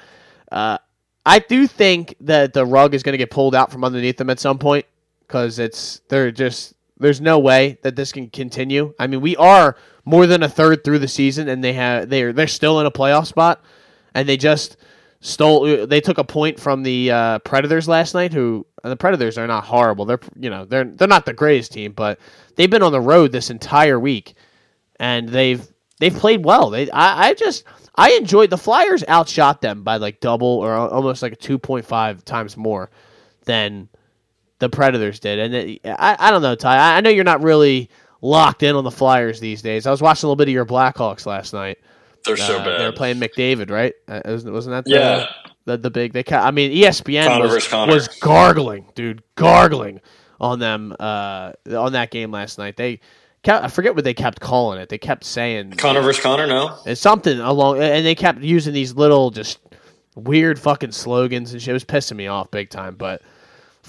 uh, 0.51 0.78
I 1.26 1.39
do 1.39 1.65
think 1.67 2.15
that 2.21 2.53
the 2.53 2.65
rug 2.65 2.93
is 2.93 3.03
going 3.03 3.13
to 3.13 3.17
get 3.17 3.32
pulled 3.32 3.55
out 3.55 3.71
from 3.71 3.84
underneath 3.84 4.17
them 4.17 4.30
at 4.30 4.39
some 4.39 4.59
point 4.59 4.86
because 5.28 5.59
it's 5.59 6.01
they're 6.09 6.32
just 6.32 6.76
there's 6.97 7.19
no 7.19 7.39
way 7.39 7.78
that 7.82 7.95
this 7.95 8.11
can 8.11 8.30
continue. 8.30 8.93
I 8.99 9.07
mean, 9.07 9.21
we 9.21 9.36
are 9.38 9.76
more 10.05 10.28
than 10.28 10.43
a 10.43 10.49
third 10.49 10.84
through 10.84 10.99
the 10.99 11.07
season, 11.07 11.49
and 11.49 11.63
they 11.63 11.73
have 11.73 12.09
they're 12.09 12.32
they're 12.32 12.47
still 12.47 12.80
in 12.80 12.86
a 12.86 12.91
playoff 12.91 13.26
spot, 13.26 13.63
and 14.13 14.30
they 14.30 14.38
just 14.38 14.78
stole. 15.26 15.88
They 15.88 16.01
took 16.01 16.17
a 16.17 16.23
point 16.23 16.59
from 16.59 16.84
the 16.84 17.11
uh, 17.11 17.39
Predators 17.39 17.88
last 17.88 18.13
night. 18.13 18.32
Who 18.32 18.65
the 18.84 18.95
Predators 18.95 19.38
are 19.38 19.47
not 19.47 19.63
horrible. 19.63 20.05
They're 20.05 20.19
you 20.39 20.49
know 20.49 20.65
they're 20.65 20.86
they're 20.86 21.07
not 21.07 21.26
the 21.26 21.34
greatest 21.34 21.71
team, 21.71 21.91
but 21.91 22.19
they've 22.55 22.69
been 22.69 22.84
on 22.84 22.91
the 22.91 23.01
road 23.01 23.32
this 23.32 23.49
entire 23.49 23.99
week, 23.99 24.36
and 24.99 25.28
they've 25.28 25.67
they've 25.99 26.13
played 26.13 26.45
well. 26.45 26.69
They 26.69 26.89
I, 26.91 27.30
I 27.30 27.34
just 27.34 27.63
I 27.95 28.11
enjoyed 28.11 28.49
the 28.51 28.57
Flyers 28.57 29.03
outshot 29.07 29.61
them 29.61 29.84
by 29.84 29.97
like 29.97 30.19
double 30.19 30.47
or 30.47 30.73
almost 30.73 31.21
like 31.21 31.34
a 31.34 31.38
two 31.38 31.57
point 31.57 31.86
five 31.86 32.23
times 32.23 32.55
more 32.55 32.89
than 33.45 33.89
the 34.59 34.69
Predators 34.69 35.19
did. 35.19 35.39
And 35.39 35.55
it, 35.55 35.82
I 35.86 36.15
I 36.19 36.32
don't 36.32 36.43
know, 36.43 36.55
Ty. 36.55 36.78
I, 36.78 36.97
I 36.97 37.01
know 37.01 37.09
you're 37.09 37.23
not 37.23 37.43
really 37.43 37.89
locked 38.21 38.63
in 38.63 38.76
on 38.76 38.84
the 38.84 38.91
Flyers 38.91 39.39
these 39.39 39.61
days. 39.61 39.88
I 39.88 39.91
was 39.91 40.01
watching 40.01 40.28
a 40.28 40.30
little 40.30 40.38
bit 40.38 40.49
of 40.49 40.53
your 40.53 40.65
Blackhawks 40.65 41.26
last 41.26 41.53
night. 41.53 41.80
They're 42.26 42.38
so 42.38 42.57
Uh, 42.59 42.65
bad. 42.65 42.80
They 42.82 42.86
were 42.86 42.91
playing 42.91 43.19
McDavid, 43.19 43.69
right? 43.69 43.93
Uh, 44.07 44.21
wasn't 44.26 44.53
wasn't 44.53 44.73
that 44.76 44.86
the, 44.86 44.91
Yeah. 44.97 45.26
the 45.65 45.78
the 45.78 45.89
big 45.91 46.13
they? 46.13 46.23
Ca- 46.23 46.43
I 46.45 46.51
mean, 46.51 46.71
ESPN 46.71 47.28
Connor 47.28 47.47
was, 47.53 47.71
was 47.71 48.07
gargling, 48.19 48.86
dude, 48.95 49.21
gargling 49.36 50.01
on 50.39 50.59
them 50.59 50.95
uh, 50.99 51.53
on 51.71 51.93
that 51.93 52.11
game 52.11 52.32
last 52.32 52.57
night. 52.57 52.78
They 52.78 52.99
I 53.47 53.67
forget 53.67 53.93
what 53.93 54.03
they 54.03 54.15
kept 54.15 54.39
calling 54.39 54.80
it. 54.80 54.89
They 54.89 54.97
kept 54.97 55.23
saying 55.23 55.73
Connor 55.73 56.01
versus 56.01 56.23
Connor, 56.23 56.47
no. 56.47 56.78
it's 56.88 56.99
something 56.99 57.39
along, 57.39 57.80
and 57.80 58.03
they 58.03 58.15
kept 58.15 58.41
using 58.41 58.73
these 58.73 58.95
little 58.95 59.30
just 59.30 59.59
weird 60.15 60.57
fucking 60.59 60.91
slogans 60.93 61.53
and 61.53 61.61
shit. 61.61 61.69
It 61.69 61.73
was 61.73 61.86
pissing 61.86 62.15
me 62.15 62.26
off 62.26 62.49
big 62.49 62.71
time. 62.71 62.95
But 62.95 63.21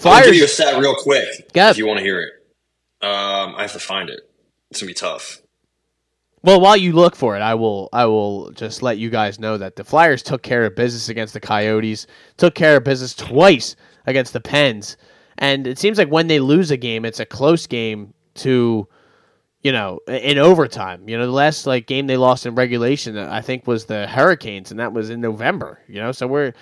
I'll 0.05 0.23
give 0.23 0.35
you 0.35 0.43
a 0.43 0.47
stat 0.47 0.79
real 0.79 0.93
quick 0.93 1.27
Yeah. 1.55 1.71
if 1.71 1.77
you 1.79 1.87
want 1.87 1.97
to 1.97 2.03
hear 2.03 2.19
it. 2.21 2.29
Um, 3.05 3.55
I 3.57 3.63
have 3.63 3.73
to 3.73 3.79
find 3.79 4.09
it. 4.11 4.19
It's 4.69 4.79
gonna 4.81 4.89
be 4.89 4.93
tough. 4.93 5.41
Well, 6.43 6.61
while 6.61 6.77
you 6.77 6.93
look 6.93 7.15
for 7.15 7.35
it, 7.35 7.41
I 7.41 7.55
will 7.55 7.89
I 7.93 8.05
will 8.05 8.51
just 8.51 8.81
let 8.81 8.97
you 8.97 9.09
guys 9.09 9.39
know 9.39 9.57
that 9.57 9.75
the 9.75 9.83
Flyers 9.83 10.21
took 10.21 10.43
care 10.43 10.65
of 10.65 10.75
business 10.75 11.09
against 11.09 11.33
the 11.33 11.39
Coyotes, 11.39 12.07
took 12.37 12.55
care 12.55 12.77
of 12.77 12.83
business 12.83 13.13
twice 13.13 13.75
against 14.05 14.33
the 14.33 14.39
Pens, 14.39 14.97
and 15.37 15.67
it 15.67 15.79
seems 15.79 15.97
like 15.97 16.09
when 16.09 16.27
they 16.27 16.39
lose 16.39 16.71
a 16.71 16.77
game, 16.77 17.05
it's 17.05 17.19
a 17.19 17.25
close 17.25 17.67
game 17.67 18.13
to. 18.35 18.87
You 19.63 19.71
know, 19.73 19.99
in 20.07 20.37
overtime. 20.37 21.09
You 21.09 21.17
know, 21.17 21.25
the 21.25 21.31
last 21.31 21.65
like 21.65 21.87
game 21.87 22.07
they 22.07 22.15
lost 22.15 22.45
in 22.45 22.55
regulation, 22.55 23.17
uh, 23.17 23.27
I 23.29 23.41
think, 23.41 23.67
was 23.67 23.85
the 23.85 24.07
Hurricanes, 24.07 24.71
and 24.71 24.79
that 24.79 24.93
was 24.93 25.09
in 25.09 25.19
November. 25.19 25.81
You 25.89 25.99
know, 25.99 26.11
so 26.13 26.25
we're 26.25 26.53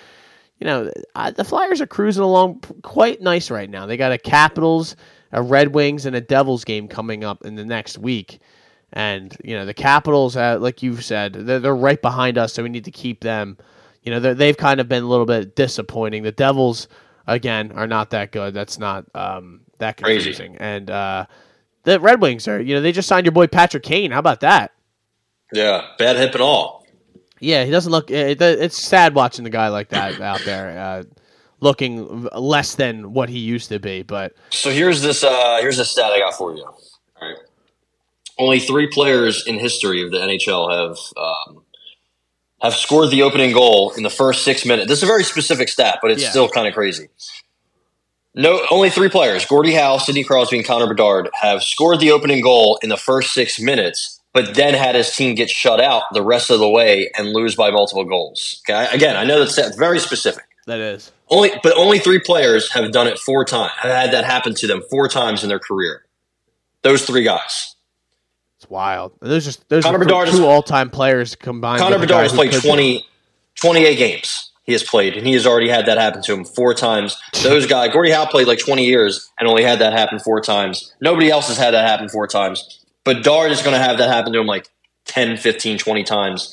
you 0.58 0.66
know, 0.66 0.90
I, 1.14 1.30
the 1.30 1.44
Flyers 1.44 1.80
are 1.80 1.86
cruising 1.86 2.22
along 2.22 2.60
quite 2.82 3.20
nice 3.20 3.50
right 3.50 3.68
now. 3.68 3.86
They 3.86 3.96
got 3.96 4.12
a 4.12 4.18
Capitals, 4.18 4.96
a 5.32 5.42
Red 5.42 5.74
Wings, 5.74 6.06
and 6.06 6.16
a 6.16 6.20
Devils 6.20 6.64
game 6.64 6.88
coming 6.88 7.24
up 7.24 7.44
in 7.44 7.54
the 7.54 7.64
next 7.64 7.98
week. 7.98 8.40
And 8.92 9.36
you 9.44 9.56
know, 9.56 9.66
the 9.66 9.74
Capitals, 9.74 10.36
uh, 10.36 10.58
like 10.60 10.82
you've 10.82 11.04
said, 11.04 11.32
they're, 11.34 11.58
they're 11.60 11.76
right 11.76 12.00
behind 12.00 12.38
us, 12.38 12.52
so 12.54 12.62
we 12.62 12.68
need 12.68 12.84
to 12.84 12.90
keep 12.90 13.20
them. 13.20 13.58
You 14.02 14.12
know, 14.12 14.34
they've 14.34 14.56
kind 14.56 14.80
of 14.80 14.88
been 14.88 15.02
a 15.02 15.06
little 15.06 15.26
bit 15.26 15.56
disappointing. 15.56 16.22
The 16.22 16.30
Devils, 16.32 16.86
again, 17.26 17.72
are 17.72 17.88
not 17.88 18.10
that 18.10 18.30
good. 18.30 18.54
That's 18.54 18.78
not 18.78 19.04
um, 19.14 19.62
that 19.78 20.00
Crazy. 20.00 20.56
And 20.60 20.88
uh, 20.90 21.26
the 21.82 21.98
Red 21.98 22.20
Wings 22.20 22.46
are, 22.46 22.60
you 22.60 22.74
know, 22.76 22.80
they 22.80 22.92
just 22.92 23.08
signed 23.08 23.26
your 23.26 23.32
boy 23.32 23.48
Patrick 23.48 23.82
Kane. 23.82 24.12
How 24.12 24.20
about 24.20 24.40
that? 24.40 24.72
Yeah, 25.52 25.88
bad 25.98 26.16
hip 26.16 26.32
and 26.34 26.40
all. 26.42 26.86
Yeah, 27.40 27.64
he 27.64 27.70
doesn't 27.72 27.90
look. 27.92 28.10
It, 28.10 28.40
it- 28.40 28.60
it's 28.60 28.78
sad 28.78 29.14
watching 29.14 29.42
the 29.44 29.50
guy 29.50 29.68
like 29.68 29.88
that 29.90 30.20
out 30.20 30.40
there, 30.44 30.78
uh, 30.78 31.02
looking 31.60 32.28
less 32.34 32.76
than 32.76 33.12
what 33.12 33.28
he 33.28 33.38
used 33.40 33.68
to 33.70 33.78
be. 33.80 34.02
But 34.02 34.34
So 34.50 34.70
here's 34.70 35.02
this. 35.02 35.24
Uh, 35.24 35.58
here's 35.60 35.78
a 35.80 35.84
stat 35.84 36.12
I 36.12 36.20
got 36.20 36.34
for 36.34 36.54
you. 36.54 36.62
All 36.64 36.74
right. 37.20 37.36
Only 38.38 38.60
three 38.60 38.86
players 38.86 39.46
in 39.46 39.58
history 39.58 40.02
of 40.02 40.10
the 40.10 40.18
NHL 40.18 40.70
have 40.70 40.98
um, 41.16 41.62
have 42.62 42.74
scored 42.74 43.10
the 43.10 43.22
opening 43.22 43.52
goal 43.52 43.92
in 43.96 44.02
the 44.02 44.10
first 44.10 44.42
six 44.44 44.64
minutes. 44.64 44.88
This 44.88 44.98
is 44.98 45.02
a 45.04 45.06
very 45.06 45.24
specific 45.24 45.68
stat, 45.68 45.98
but 46.02 46.10
it's 46.10 46.22
Yeah. 46.22 46.30
still 46.30 46.48
kind 46.48 46.66
of 46.68 46.74
crazy. 46.74 47.08
No, 48.34 48.60
only 48.70 48.90
three 48.90 49.08
players: 49.08 49.46
Gordie 49.46 49.72
Howe, 49.74 49.98
Sidney 49.98 50.24
Crosby, 50.24 50.58
and 50.58 50.66
Connor 50.66 50.86
Bedard 50.86 51.30
have 51.40 51.62
scored 51.62 52.00
the 52.00 52.12
opening 52.12 52.42
goal 52.42 52.78
in 52.82 52.90
the 52.90 52.96
first 52.98 53.32
six 53.32 53.58
minutes, 53.58 54.20
but 54.34 54.54
then 54.54 54.74
had 54.74 54.94
his 54.94 55.14
team 55.14 55.34
get 55.34 55.48
shut 55.48 55.80
out 55.80 56.02
the 56.12 56.22
rest 56.22 56.50
of 56.50 56.58
the 56.58 56.68
way 56.68 57.10
and 57.16 57.32
lose 57.32 57.54
by 57.54 57.70
multiple 57.70 58.04
goals. 58.04 58.60
Okay, 58.68 58.86
again, 58.92 59.16
I 59.16 59.24
know 59.24 59.38
that's 59.42 59.76
very 59.76 59.98
specific. 59.98 60.44
that 60.66 60.80
is 60.80 61.12
Only, 61.30 61.52
but 61.62 61.74
only 61.76 61.98
three 61.98 62.18
players 62.18 62.70
have 62.72 62.92
done 62.92 63.06
it 63.06 63.18
four 63.18 63.44
times. 63.46 63.72
Have 63.78 63.90
had 63.92 64.12
that 64.12 64.24
happen 64.24 64.54
to 64.56 64.66
them 64.66 64.82
four 64.90 65.08
times 65.08 65.42
in 65.42 65.48
their 65.48 65.58
career. 65.60 66.04
Those 66.82 67.04
three 67.06 67.22
guys. 67.22 67.75
It's 68.56 68.70
wild. 68.70 69.12
Those 69.20 69.44
just 69.44 69.68
those 69.68 69.84
Connor 69.84 69.98
are 69.98 70.26
two 70.26 70.46
all 70.46 70.62
time 70.62 70.90
players 70.90 71.36
combined. 71.36 71.80
Connor 71.80 71.98
Bedard 71.98 72.22
has 72.22 72.32
played 72.32 72.52
could 72.52 72.62
20, 72.62 73.04
28 73.56 73.96
games. 73.96 74.50
He 74.64 74.72
has 74.72 74.82
played, 74.82 75.16
and 75.16 75.24
he 75.24 75.34
has 75.34 75.46
already 75.46 75.68
had 75.68 75.86
that 75.86 75.96
happen 75.96 76.22
to 76.22 76.32
him 76.32 76.44
four 76.44 76.74
times. 76.74 77.16
Those 77.42 77.66
guys, 77.68 77.92
Gordie 77.92 78.10
Howe 78.10 78.26
played 78.26 78.48
like 78.48 78.58
20 78.58 78.84
years 78.84 79.30
and 79.38 79.48
only 79.48 79.62
had 79.62 79.78
that 79.78 79.92
happen 79.92 80.18
four 80.18 80.40
times. 80.40 80.92
Nobody 81.00 81.30
else 81.30 81.48
has 81.48 81.56
had 81.56 81.72
that 81.74 81.86
happen 81.86 82.08
four 82.08 82.26
times. 82.26 82.84
But 83.04 83.18
Bedard 83.18 83.52
is 83.52 83.62
going 83.62 83.74
to 83.74 83.78
have 83.78 83.98
that 83.98 84.08
happen 84.08 84.32
to 84.32 84.40
him 84.40 84.46
like 84.46 84.68
10, 85.04 85.36
15, 85.36 85.78
20 85.78 86.02
times 86.02 86.52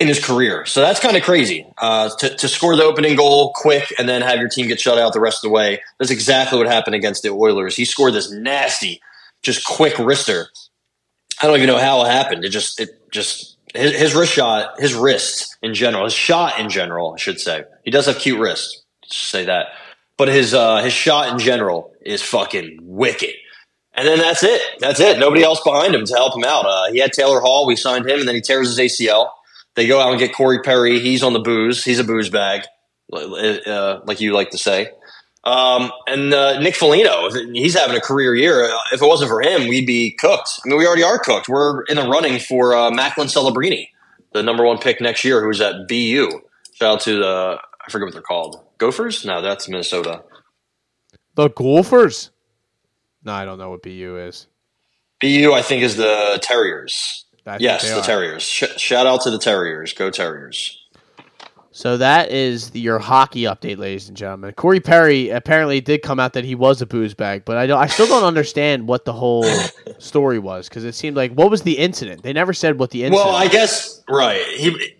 in 0.00 0.08
his 0.08 0.22
career. 0.22 0.66
So 0.66 0.80
that's 0.80 0.98
kind 0.98 1.16
of 1.16 1.22
crazy. 1.22 1.64
Uh, 1.78 2.10
to, 2.18 2.36
to 2.36 2.48
score 2.48 2.74
the 2.74 2.82
opening 2.82 3.14
goal 3.14 3.52
quick 3.54 3.94
and 3.98 4.08
then 4.08 4.22
have 4.22 4.40
your 4.40 4.48
team 4.48 4.66
get 4.66 4.80
shut 4.80 4.98
out 4.98 5.12
the 5.12 5.20
rest 5.20 5.44
of 5.44 5.48
the 5.48 5.54
way. 5.54 5.80
That's 6.00 6.10
exactly 6.10 6.58
what 6.58 6.66
happened 6.66 6.96
against 6.96 7.22
the 7.22 7.30
Oilers. 7.30 7.76
He 7.76 7.84
scored 7.84 8.14
this 8.14 8.32
nasty, 8.32 9.00
just 9.42 9.64
quick 9.64 9.94
wrister. 9.94 10.46
I 11.42 11.46
don't 11.48 11.56
even 11.56 11.66
know 11.66 11.78
how 11.78 12.04
it 12.04 12.10
happened. 12.10 12.44
It 12.44 12.50
just, 12.50 12.80
it 12.80 13.10
just, 13.10 13.56
his, 13.74 13.92
his 13.98 14.14
wrist 14.14 14.32
shot, 14.32 14.80
his 14.80 14.94
wrist 14.94 15.56
in 15.60 15.74
general, 15.74 16.04
his 16.04 16.12
shot 16.12 16.60
in 16.60 16.70
general, 16.70 17.14
I 17.14 17.18
should 17.18 17.40
say. 17.40 17.64
He 17.84 17.90
does 17.90 18.06
have 18.06 18.18
cute 18.18 18.38
wrists. 18.38 18.82
Say 19.06 19.44
that. 19.46 19.66
But 20.16 20.28
his, 20.28 20.54
uh, 20.54 20.82
his 20.84 20.92
shot 20.92 21.32
in 21.32 21.40
general 21.40 21.92
is 22.00 22.22
fucking 22.22 22.78
wicked. 22.82 23.34
And 23.94 24.06
then 24.06 24.18
that's 24.18 24.44
it. 24.44 24.62
That's 24.78 25.00
it. 25.00 25.18
Nobody 25.18 25.42
else 25.42 25.60
behind 25.62 25.94
him 25.94 26.04
to 26.06 26.14
help 26.14 26.36
him 26.36 26.44
out. 26.44 26.64
Uh, 26.64 26.92
he 26.92 27.00
had 27.00 27.12
Taylor 27.12 27.40
Hall. 27.40 27.66
We 27.66 27.76
signed 27.76 28.08
him, 28.08 28.20
and 28.20 28.28
then 28.28 28.36
he 28.36 28.40
tears 28.40 28.74
his 28.74 28.78
ACL. 28.78 29.30
They 29.74 29.86
go 29.86 30.00
out 30.00 30.10
and 30.10 30.18
get 30.18 30.34
Corey 30.34 30.60
Perry. 30.60 31.00
He's 31.00 31.22
on 31.22 31.32
the 31.32 31.40
booze. 31.40 31.84
He's 31.84 31.98
a 31.98 32.04
booze 32.04 32.30
bag, 32.30 32.62
uh, 33.12 34.00
like 34.06 34.20
you 34.20 34.32
like 34.32 34.50
to 34.50 34.58
say. 34.58 34.92
Um, 35.44 35.90
and 36.06 36.32
uh, 36.32 36.60
Nick 36.60 36.76
Foligno, 36.76 37.28
he's 37.52 37.74
having 37.74 37.96
a 37.96 38.00
career 38.00 38.34
year. 38.34 38.70
If 38.92 39.02
it 39.02 39.06
wasn't 39.06 39.28
for 39.28 39.40
him, 39.42 39.68
we'd 39.68 39.86
be 39.86 40.12
cooked. 40.12 40.60
I 40.64 40.68
mean, 40.68 40.78
we 40.78 40.86
already 40.86 41.02
are 41.02 41.18
cooked. 41.18 41.48
We're 41.48 41.82
in 41.84 41.96
the 41.96 42.08
running 42.08 42.38
for 42.38 42.74
uh, 42.76 42.90
Macklin 42.90 43.26
Celebrini, 43.26 43.88
the 44.32 44.42
number 44.42 44.64
one 44.64 44.78
pick 44.78 45.00
next 45.00 45.24
year, 45.24 45.42
who's 45.42 45.60
at 45.60 45.88
BU. 45.88 46.28
Shout 46.74 46.94
out 46.94 47.00
to 47.00 47.16
the 47.18 47.58
I 47.86 47.90
forget 47.90 48.06
what 48.06 48.12
they're 48.12 48.22
called. 48.22 48.64
Gophers? 48.78 49.24
No, 49.24 49.42
that's 49.42 49.68
Minnesota. 49.68 50.22
The 51.34 51.48
Gophers? 51.48 52.30
No, 53.24 53.32
I 53.32 53.44
don't 53.44 53.58
know 53.58 53.70
what 53.70 53.82
BU 53.82 54.18
is. 54.18 54.46
BU, 55.20 55.52
I 55.52 55.62
think, 55.62 55.82
is 55.82 55.96
the 55.96 56.38
Terriers. 56.42 57.26
yes, 57.58 57.88
the. 57.92 58.00
Terriers. 58.02 58.42
Sh- 58.42 58.76
shout 58.76 59.06
out 59.06 59.22
to 59.22 59.30
the 59.30 59.38
Terriers. 59.38 59.92
Go 59.92 60.10
Terriers. 60.10 60.78
So 61.74 61.96
that 61.96 62.30
is 62.30 62.70
the, 62.70 62.80
your 62.80 62.98
hockey 62.98 63.42
update, 63.42 63.78
ladies 63.78 64.06
and 64.08 64.16
gentlemen. 64.16 64.52
Corey 64.52 64.80
Perry 64.80 65.30
apparently 65.30 65.80
did 65.80 66.02
come 66.02 66.20
out 66.20 66.34
that 66.34 66.44
he 66.44 66.54
was 66.54 66.82
a 66.82 66.86
booze 66.86 67.14
bag, 67.14 67.44
but 67.46 67.56
I 67.56 67.66
don't. 67.66 67.80
I 67.80 67.86
still 67.86 68.06
don't 68.06 68.24
understand 68.24 68.86
what 68.86 69.06
the 69.06 69.14
whole 69.14 69.44
story 69.98 70.38
was 70.38 70.68
because 70.68 70.84
it 70.84 70.94
seemed 70.94 71.16
like 71.16 71.32
what 71.32 71.50
was 71.50 71.62
the 71.62 71.78
incident? 71.78 72.22
They 72.22 72.34
never 72.34 72.52
said 72.52 72.78
what 72.78 72.90
the 72.90 73.04
incident. 73.04 73.26
Well, 73.26 73.34
I 73.34 73.48
guess 73.48 74.02
right. 74.06 74.42
He, 74.56 74.96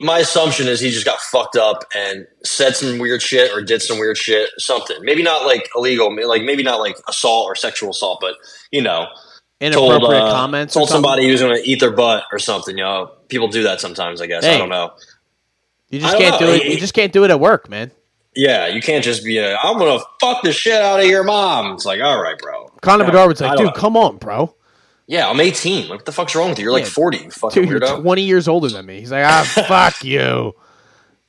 my 0.00 0.18
assumption 0.18 0.68
is 0.68 0.80
he 0.80 0.90
just 0.90 1.06
got 1.06 1.18
fucked 1.18 1.56
up 1.56 1.84
and 1.94 2.26
said 2.44 2.76
some 2.76 2.98
weird 2.98 3.22
shit 3.22 3.50
or 3.52 3.62
did 3.62 3.80
some 3.80 3.98
weird 3.98 4.18
shit, 4.18 4.50
something. 4.58 4.96
Maybe 5.00 5.22
not 5.22 5.46
like 5.46 5.70
illegal, 5.74 6.14
like 6.28 6.42
maybe 6.42 6.62
not 6.62 6.80
like 6.80 6.96
assault 7.08 7.46
or 7.46 7.54
sexual 7.54 7.90
assault, 7.90 8.18
but 8.20 8.34
you 8.70 8.82
know, 8.82 9.06
inappropriate 9.62 10.00
told, 10.00 10.14
uh, 10.14 10.32
comments. 10.32 10.74
Told 10.74 10.88
somebody 10.90 11.24
he 11.24 11.30
was 11.30 11.40
going 11.40 11.56
to 11.56 11.66
eat 11.66 11.80
their 11.80 11.92
butt 11.92 12.24
or 12.32 12.38
something. 12.38 12.76
You 12.76 12.84
know, 12.84 13.12
people 13.28 13.48
do 13.48 13.62
that 13.62 13.80
sometimes. 13.80 14.20
I 14.20 14.26
guess 14.26 14.44
hey. 14.44 14.56
I 14.56 14.58
don't 14.58 14.68
know. 14.68 14.92
You 15.92 16.00
just 16.00 16.16
can't 16.16 16.40
know. 16.40 16.46
do 16.46 16.52
it. 16.54 16.64
You 16.64 16.78
just 16.78 16.94
can't 16.94 17.12
do 17.12 17.22
it 17.24 17.30
at 17.30 17.38
work, 17.38 17.68
man. 17.68 17.90
Yeah, 18.34 18.66
you 18.66 18.80
can't 18.80 19.04
just 19.04 19.24
be 19.24 19.36
a. 19.36 19.56
I'm 19.58 19.78
gonna 19.78 20.02
fuck 20.18 20.42
the 20.42 20.52
shit 20.52 20.80
out 20.80 21.00
of 21.00 21.06
your 21.06 21.22
mom. 21.22 21.74
It's 21.74 21.84
like, 21.84 22.00
all 22.00 22.20
right, 22.20 22.38
bro. 22.38 22.72
Connor 22.80 23.04
Bedard 23.04 23.28
would 23.28 23.38
say, 23.38 23.54
dude, 23.56 23.74
come 23.74 23.96
on, 23.96 24.16
bro. 24.16 24.54
Yeah, 25.06 25.28
I'm 25.28 25.38
18. 25.38 25.90
What 25.90 26.06
the 26.06 26.12
fuck's 26.12 26.34
wrong 26.34 26.48
with 26.48 26.58
you? 26.58 26.64
You're 26.64 26.72
like 26.72 26.86
40. 26.86 27.18
You 27.18 27.30
fucking 27.30 27.64
dude, 27.64 27.82
weirdo. 27.82 27.88
You're 27.88 28.00
20 28.00 28.22
years 28.22 28.48
older 28.48 28.68
than 28.68 28.86
me. 28.86 29.00
He's 29.00 29.12
like, 29.12 29.26
ah, 29.26 29.64
fuck 29.68 30.02
you. 30.02 30.54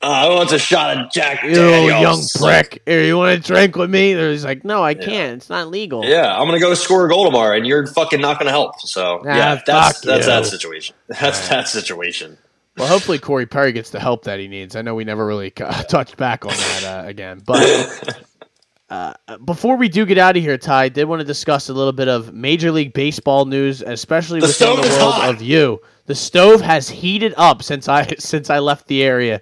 Uh, 0.02 0.06
I 0.06 0.28
want 0.28 0.52
a 0.52 0.58
shot 0.58 0.96
of 0.96 1.10
Jack 1.10 1.42
you 1.44 1.50
young 1.52 2.22
prick. 2.34 2.82
Here, 2.86 3.04
you 3.04 3.16
want 3.16 3.42
to 3.42 3.46
drink 3.46 3.76
with 3.76 3.90
me? 3.90 4.14
He's 4.14 4.44
like, 4.44 4.64
no, 4.64 4.82
I 4.82 4.94
can't. 4.94 5.08
Yeah. 5.08 5.32
It's 5.32 5.48
not 5.48 5.68
legal. 5.68 6.04
Yeah, 6.04 6.34
I'm 6.34 6.46
gonna 6.46 6.60
go 6.60 6.74
score 6.74 7.06
a 7.06 7.08
goal 7.08 7.24
tomorrow, 7.24 7.56
and 7.56 7.66
you're 7.66 7.86
fucking 7.86 8.20
not 8.20 8.38
gonna 8.38 8.50
help. 8.50 8.80
So 8.80 9.22
ah, 9.24 9.26
yeah, 9.26 9.60
that's 9.66 10.00
that's 10.00 10.26
that 10.26 10.46
situation. 10.46 10.94
That's 11.08 11.40
right. 11.40 11.50
that 11.50 11.68
situation. 11.68 12.36
Well, 12.76 12.88
hopefully 12.88 13.18
Corey 13.18 13.46
Perry 13.46 13.72
gets 13.72 13.90
the 13.90 14.00
help 14.00 14.24
that 14.24 14.40
he 14.40 14.48
needs. 14.48 14.74
I 14.74 14.82
know 14.82 14.94
we 14.94 15.04
never 15.04 15.24
really 15.24 15.50
touched 15.90 16.16
back 16.16 16.44
on 16.44 16.52
that 16.52 16.84
uh, 16.84 17.08
again, 17.08 17.40
but 17.46 18.24
uh, 18.90 19.14
before 19.44 19.76
we 19.76 19.88
do 19.88 20.04
get 20.04 20.18
out 20.18 20.36
of 20.36 20.42
here, 20.42 20.58
Ty, 20.58 20.84
I 20.84 20.88
did 20.88 21.04
want 21.04 21.20
to 21.20 21.24
discuss 21.24 21.68
a 21.68 21.72
little 21.72 21.92
bit 21.92 22.08
of 22.08 22.34
Major 22.34 22.72
League 22.72 22.92
Baseball 22.92 23.44
news, 23.44 23.80
especially 23.80 24.40
the 24.40 24.48
within 24.48 24.76
the 24.76 24.96
world 24.98 25.14
of 25.22 25.40
you. 25.40 25.80
The 26.06 26.16
stove 26.16 26.60
has 26.62 26.88
heated 26.88 27.32
up 27.36 27.62
since 27.62 27.88
I 27.88 28.06
since 28.18 28.50
I 28.50 28.58
left 28.58 28.88
the 28.88 29.04
area. 29.04 29.40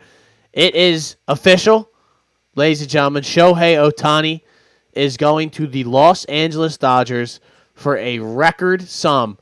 It 0.52 0.74
is 0.74 1.16
official, 1.26 1.90
ladies 2.54 2.82
and 2.82 2.90
gentlemen. 2.90 3.22
Shohei 3.22 3.76
Ohtani 3.76 4.42
is 4.92 5.16
going 5.16 5.48
to 5.50 5.66
the 5.66 5.84
Los 5.84 6.26
Angeles 6.26 6.76
Dodgers 6.76 7.40
for 7.74 7.96
a 7.96 8.18
record 8.18 8.82
sum 8.82 9.38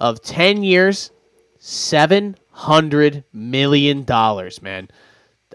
of 0.00 0.22
ten 0.22 0.62
years, 0.62 1.10
seven 1.58 2.36
hundred 2.54 3.24
million 3.32 4.04
dollars, 4.04 4.62
man. 4.62 4.88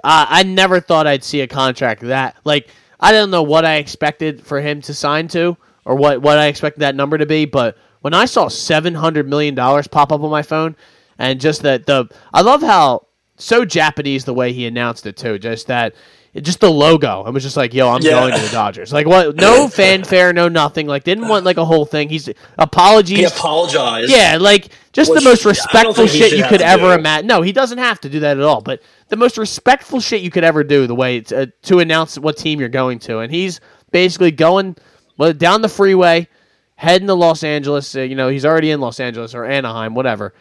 Uh, 0.04 0.26
I 0.30 0.44
never 0.44 0.82
thought 0.82 1.08
I'd 1.08 1.24
see 1.24 1.42
a 1.42 1.48
contract 1.48 2.02
that 2.02 2.36
like 2.44 2.70
I 3.00 3.14
don't 3.14 3.32
know 3.32 3.44
what 3.44 3.66
I 3.66 3.76
expected 3.76 4.46
for 4.46 4.60
him 4.60 4.82
to 4.82 4.94
sign 4.94 5.30
to 5.30 5.58
or 5.86 5.96
what 5.96 6.22
what 6.22 6.38
I 6.38 6.48
expected 6.48 6.82
that 6.82 6.96
number 6.96 7.18
to 7.18 7.26
be, 7.26 7.46
but 7.46 7.78
when 8.02 8.14
I 8.14 8.26
saw 8.26 8.50
seven 8.50 8.94
hundred 8.94 9.30
million 9.30 9.56
dollars 9.56 9.88
pop 9.88 10.12
up 10.12 10.22
on 10.22 10.30
my 10.30 10.42
phone, 10.42 10.76
and 11.18 11.40
just 11.40 11.62
that 11.62 11.86
the 11.86 12.10
I 12.34 12.42
love 12.42 12.62
how 12.62 13.08
so 13.38 13.64
Japanese 13.64 14.26
the 14.26 14.34
way 14.34 14.52
he 14.52 14.66
announced 14.66 15.06
it 15.06 15.16
too, 15.16 15.40
just 15.40 15.68
that 15.68 15.96
just 16.36 16.60
the 16.60 16.70
logo. 16.70 17.24
I 17.24 17.30
was 17.30 17.44
just 17.44 17.58
like, 17.58 17.74
"Yo, 17.74 17.90
I'm 17.90 18.02
yeah. 18.02 18.12
going 18.12 18.34
to 18.34 18.42
the 18.42 18.52
Dodgers." 18.52 18.94
Like, 18.94 19.08
what? 19.08 19.36
No 19.36 19.68
fanfare, 19.70 20.32
no 20.32 20.48
nothing. 20.48 20.88
Like, 20.88 21.04
didn't 21.04 21.28
want 21.28 21.46
like 21.46 21.58
a 21.58 21.66
whole 21.66 21.86
thing. 21.86 22.10
He's 22.10 22.30
apologies. 22.58 23.18
He 23.18 23.24
apologized. 23.24 24.12
Yeah, 24.12 24.38
like 24.40 24.70
just 24.94 25.12
Which, 25.12 25.24
the 25.24 25.30
most 25.30 25.46
respectful 25.46 26.08
shit 26.08 26.38
you 26.38 26.46
could 26.46 26.62
ever 26.62 26.94
imagine. 26.94 27.28
No, 27.28 27.42
he 27.42 27.52
doesn't 27.52 27.78
have 27.78 28.00
to 28.02 28.10
do 28.10 28.20
that 28.22 28.38
at 28.38 28.44
all. 28.44 28.62
But 28.62 28.82
the 29.08 29.18
most 29.18 29.38
respectful 29.38 30.00
shit 30.00 30.22
you 30.22 30.30
could 30.30 30.44
ever 30.44 30.64
do, 30.64 30.88
the 30.88 30.96
way 30.96 31.22
to, 31.22 31.44
uh, 31.44 31.46
to 31.64 31.80
announce 31.80 32.18
what 32.18 32.38
team 32.38 32.60
you're 32.60 32.70
going 32.70 33.00
to, 33.00 33.20
and 33.20 33.32
he's 33.32 33.60
basically 33.92 34.32
going 34.32 34.76
well, 35.18 35.34
down 35.34 35.62
the 35.62 35.70
freeway, 35.70 36.28
heading 36.76 37.08
to 37.08 37.16
Los 37.16 37.44
Angeles. 37.44 37.96
Uh, 37.96 38.02
you 38.02 38.16
know, 38.16 38.30
he's 38.30 38.46
already 38.46 38.72
in 38.72 38.80
Los 38.80 39.00
Angeles 39.00 39.34
or 39.34 39.46
Anaheim, 39.46 39.96
whatever. 39.96 40.34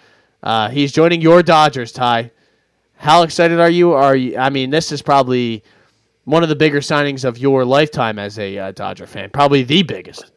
Uh, 0.42 0.68
he's 0.68 0.92
joining 0.92 1.20
your 1.20 1.42
Dodgers, 1.42 1.92
Ty. 1.92 2.30
How 2.96 3.22
excited 3.22 3.60
are 3.60 3.70
you? 3.70 3.92
Are 3.92 4.16
you? 4.16 4.36
I 4.36 4.50
mean, 4.50 4.70
this 4.70 4.92
is 4.92 5.02
probably 5.02 5.62
one 6.28 6.42
of 6.42 6.50
the 6.50 6.56
bigger 6.56 6.80
signings 6.80 7.24
of 7.24 7.38
your 7.38 7.64
lifetime 7.64 8.18
as 8.18 8.38
a 8.38 8.58
uh, 8.58 8.72
Dodger 8.72 9.06
fan, 9.06 9.30
probably 9.30 9.62
the 9.62 9.82
biggest. 9.82 10.30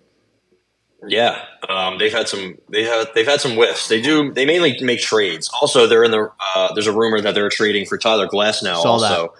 Yeah, 1.05 1.43
um, 1.67 1.97
they've 1.97 2.13
had 2.13 2.29
some. 2.29 2.55
They 2.69 2.83
have 2.85 3.07
they've 3.13 3.27
had 3.27 3.41
some 3.41 3.53
whiffs. 3.53 3.87
They 3.87 4.01
do. 4.01 4.31
They 4.31 4.45
mainly 4.45 4.77
make 4.81 5.01
trades. 5.01 5.49
Also, 5.59 5.87
they're 5.87 6.03
in 6.03 6.11
the. 6.11 6.31
Uh, 6.55 6.73
there's 6.73 6.87
a 6.87 6.95
rumor 6.95 7.19
that 7.21 7.33
they're 7.33 7.49
trading 7.49 7.87
for 7.87 7.97
Tyler 7.97 8.27
Glasnow. 8.27 8.81
Saw 8.81 8.91
also, 8.91 9.33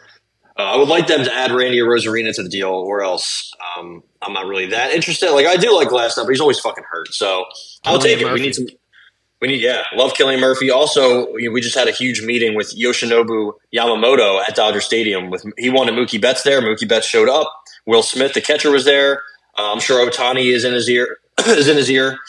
uh, 0.58 0.62
I 0.64 0.76
would 0.76 0.90
like 0.90 1.08
them 1.08 1.24
to 1.24 1.34
add 1.34 1.52
Randy 1.52 1.78
Arozarena 1.78 2.36
to 2.36 2.44
the 2.44 2.50
deal, 2.50 2.70
or 2.70 3.04
else 3.04 3.54
um, 3.78 4.04
I'm 4.22 4.34
not 4.34 4.48
really 4.48 4.66
that 4.68 4.92
interested. 4.92 5.32
Like 5.32 5.46
I 5.46 5.56
do 5.56 5.74
like 5.76 5.88
Glasnow, 5.88 6.24
but 6.24 6.30
he's 6.30 6.42
always 6.42 6.60
fucking 6.60 6.84
hurt. 6.90 7.14
So 7.14 7.46
I'll 7.86 8.00
take 8.00 8.20
it. 8.20 8.34
We 8.34 8.42
need 8.42 8.56
some. 8.56 8.66
We 9.42 9.48
need, 9.48 9.62
yeah, 9.62 9.84
love 9.96 10.14
Killian 10.14 10.40
Murphy. 10.40 10.70
Also, 10.70 11.34
we 11.34 11.62
just 11.62 11.76
had 11.76 11.88
a 11.88 11.92
huge 11.92 12.22
meeting 12.22 12.56
with 12.56 12.76
Yoshinobu 12.78 13.54
Yamamoto 13.74 14.40
at 14.48 14.56
Dodger 14.56 14.82
Stadium. 14.82 15.32
With 15.32 15.44
he 15.58 15.72
wanted 15.72 15.96
Mookie 15.96 16.22
Betts 16.22 16.44
there. 16.44 16.62
Mookie 16.62 16.88
Betts 16.88 17.08
showed 17.08 17.28
up. 17.28 17.52
Will 17.88 18.04
Smith, 18.04 18.34
the 18.34 18.42
catcher, 18.42 18.70
was 18.70 18.86
there. 18.86 19.24
Uh, 19.58 19.72
I'm 19.74 19.80
sure 19.80 20.08
Ohtani 20.08 20.54
is 20.54 20.64
in 20.64 20.74
his 20.74 20.88
ear. 20.88 21.18
is 21.48 21.68
in 21.68 21.76
his 21.76 21.90
ear. 21.90 22.20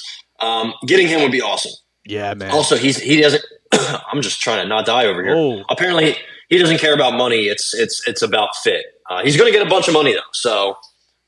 Um, 0.40 0.72
getting 0.86 1.06
him 1.06 1.20
would 1.20 1.32
be 1.32 1.42
awesome. 1.42 1.72
Yeah, 2.06 2.32
man. 2.32 2.50
Also, 2.50 2.76
he's 2.76 2.96
he 2.96 3.20
doesn't. 3.20 3.44
I'm 3.72 4.22
just 4.22 4.40
trying 4.40 4.62
to 4.62 4.68
not 4.68 4.86
die 4.86 5.04
over 5.04 5.22
here. 5.22 5.34
Oh. 5.36 5.62
Apparently, 5.68 6.16
he 6.48 6.56
doesn't 6.56 6.78
care 6.78 6.94
about 6.94 7.12
money. 7.12 7.42
It's 7.42 7.74
it's 7.74 8.06
it's 8.08 8.22
about 8.22 8.56
fit. 8.56 8.84
Uh, 9.10 9.22
he's 9.22 9.36
going 9.36 9.52
to 9.52 9.56
get 9.56 9.66
a 9.66 9.70
bunch 9.70 9.86
of 9.86 9.94
money 9.94 10.14
though. 10.14 10.20
So, 10.32 10.76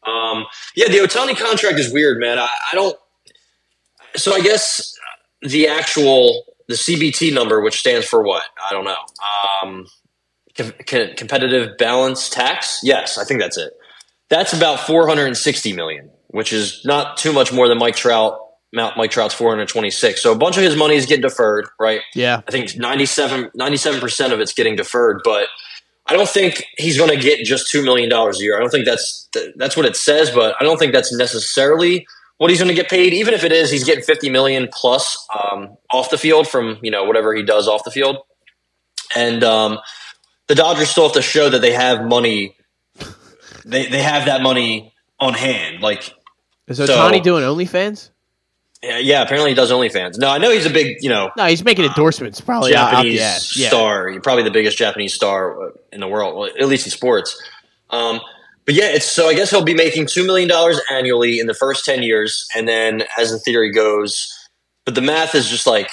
um, 0.06 0.46
yeah, 0.74 0.88
the 0.88 0.98
Ohtani 0.98 1.36
contract 1.36 1.78
is 1.78 1.92
weird, 1.92 2.18
man. 2.18 2.38
I, 2.38 2.48
I 2.72 2.74
don't. 2.74 2.96
So 4.16 4.32
I 4.32 4.40
guess 4.40 4.93
the 5.44 5.68
actual 5.68 6.44
the 6.68 6.74
CBT 6.74 7.32
number, 7.32 7.60
which 7.60 7.78
stands 7.78 8.06
for 8.06 8.22
what? 8.22 8.42
I 8.68 8.72
don't 8.72 8.84
know. 8.84 8.96
Um, 9.62 9.86
com- 10.56 11.14
competitive 11.16 11.76
balance 11.78 12.30
tax. 12.30 12.80
Yes, 12.82 13.18
I 13.18 13.24
think 13.24 13.40
that's 13.40 13.58
it. 13.58 13.72
That's 14.30 14.52
about 14.52 14.80
460 14.80 15.74
million, 15.74 16.10
which 16.28 16.52
is 16.52 16.82
not 16.84 17.18
too 17.18 17.32
much 17.32 17.52
more 17.52 17.68
than 17.68 17.78
Mike 17.78 17.96
Trout. 17.96 18.40
Mike 18.72 19.12
Trout's 19.12 19.34
426. 19.34 20.20
So 20.20 20.32
a 20.32 20.36
bunch 20.36 20.56
of 20.56 20.64
his 20.64 20.74
money 20.74 20.96
is 20.96 21.06
getting 21.06 21.22
deferred, 21.22 21.68
right? 21.78 22.00
Yeah. 22.14 22.40
I 22.48 22.50
think 22.50 22.76
97 22.76 23.52
percent 24.00 24.32
of 24.32 24.40
it's 24.40 24.52
getting 24.52 24.74
deferred, 24.74 25.20
but 25.22 25.46
I 26.06 26.14
don't 26.14 26.28
think 26.28 26.64
he's 26.76 26.98
going 26.98 27.10
to 27.10 27.16
get 27.16 27.44
just 27.44 27.70
two 27.70 27.84
million 27.84 28.10
dollars 28.10 28.40
a 28.40 28.42
year. 28.42 28.56
I 28.56 28.60
don't 28.60 28.70
think 28.70 28.84
that's 28.84 29.28
that's 29.54 29.76
what 29.76 29.86
it 29.86 29.94
says, 29.96 30.30
but 30.30 30.56
I 30.60 30.64
don't 30.64 30.78
think 30.78 30.92
that's 30.92 31.16
necessarily 31.16 32.04
what 32.38 32.50
he's 32.50 32.58
going 32.58 32.68
to 32.68 32.74
get 32.74 32.90
paid. 32.90 33.14
Even 33.14 33.34
if 33.34 33.44
it 33.44 33.52
is, 33.52 33.70
he's 33.70 33.84
getting 33.84 34.04
50 34.04 34.30
million 34.30 34.68
plus 34.72 35.26
um, 35.34 35.76
off 35.90 36.10
the 36.10 36.18
field 36.18 36.48
from 36.48 36.78
you 36.82 36.90
know 36.90 37.04
whatever 37.04 37.34
he 37.34 37.42
does 37.42 37.68
off 37.68 37.84
the 37.84 37.90
field, 37.90 38.18
and 39.14 39.42
um, 39.44 39.78
the 40.48 40.54
Dodgers 40.54 40.90
still 40.90 41.04
have 41.04 41.12
to 41.12 41.22
show 41.22 41.48
that 41.50 41.60
they 41.60 41.72
have 41.72 42.04
money. 42.04 42.56
They 43.64 43.86
they 43.86 44.02
have 44.02 44.26
that 44.26 44.42
money 44.42 44.92
on 45.20 45.34
hand. 45.34 45.80
Like 45.80 46.12
is 46.66 46.78
Ohtani 46.78 47.18
so, 47.18 47.22
doing 47.22 47.44
OnlyFans? 47.44 48.10
Yeah, 48.82 48.98
yeah, 48.98 49.22
apparently 49.22 49.50
he 49.50 49.54
does 49.54 49.70
OnlyFans. 49.70 50.18
No, 50.18 50.28
I 50.28 50.36
know 50.36 50.50
he's 50.50 50.66
a 50.66 50.70
big, 50.70 50.98
you 51.00 51.08
know. 51.08 51.30
No, 51.38 51.46
he's 51.46 51.64
making 51.64 51.86
endorsements. 51.86 52.42
Probably 52.42 52.72
Japanese 52.72 53.22
star. 53.42 54.10
Yeah. 54.10 54.18
Probably 54.22 54.42
the 54.42 54.50
biggest 54.50 54.76
Japanese 54.76 55.14
star 55.14 55.72
in 55.90 56.00
the 56.00 56.08
world, 56.08 56.50
at 56.60 56.68
least 56.68 56.86
in 56.86 56.90
sports. 56.90 57.42
Um, 57.88 58.20
but 58.66 58.74
yeah, 58.74 58.86
it's 58.86 59.06
so 59.06 59.28
I 59.28 59.34
guess 59.34 59.50
he'll 59.50 59.64
be 59.64 59.74
making 59.74 60.06
two 60.06 60.26
million 60.26 60.48
dollars 60.48 60.80
annually 60.90 61.38
in 61.38 61.46
the 61.46 61.54
first 61.54 61.84
ten 61.84 62.02
years, 62.02 62.48
and 62.54 62.66
then 62.66 63.04
as 63.18 63.30
the 63.30 63.38
theory 63.38 63.72
goes, 63.72 64.32
but 64.84 64.94
the 64.94 65.02
math 65.02 65.34
is 65.34 65.48
just 65.48 65.66
like 65.66 65.90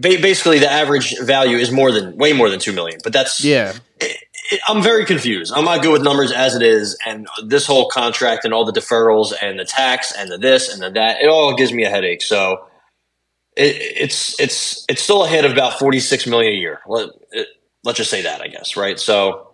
basically 0.00 0.58
the 0.58 0.70
average 0.70 1.18
value 1.20 1.56
is 1.56 1.72
more 1.72 1.90
than 1.92 2.16
way 2.16 2.32
more 2.32 2.50
than 2.50 2.60
two 2.60 2.72
million. 2.72 3.00
But 3.02 3.12
that's 3.12 3.42
yeah. 3.42 3.74
It, 4.00 4.16
it, 4.50 4.60
I'm 4.68 4.82
very 4.82 5.04
confused. 5.04 5.52
I'm 5.54 5.64
not 5.64 5.82
good 5.82 5.92
with 5.92 6.02
numbers 6.02 6.30
as 6.30 6.54
it 6.54 6.62
is, 6.62 6.96
and 7.06 7.26
this 7.44 7.66
whole 7.66 7.88
contract 7.88 8.44
and 8.44 8.52
all 8.52 8.64
the 8.64 8.72
deferrals 8.72 9.32
and 9.40 9.58
the 9.58 9.64
tax 9.64 10.12
and 10.12 10.30
the 10.30 10.38
this 10.38 10.72
and 10.72 10.82
the 10.82 10.90
that, 10.90 11.22
it 11.22 11.28
all 11.28 11.56
gives 11.56 11.72
me 11.72 11.84
a 11.84 11.90
headache. 11.90 12.22
So 12.22 12.66
it, 13.56 13.76
it's 13.76 14.38
it's 14.38 14.84
it's 14.88 15.02
still 15.02 15.24
ahead 15.24 15.44
of 15.44 15.52
about 15.52 15.78
46 15.78 16.26
million 16.26 16.52
a 16.52 16.56
year. 16.56 16.80
Let, 16.86 17.10
let's 17.84 17.96
just 17.96 18.10
say 18.10 18.22
that, 18.22 18.40
I 18.40 18.48
guess, 18.48 18.76
right? 18.76 18.98
So 18.98 19.47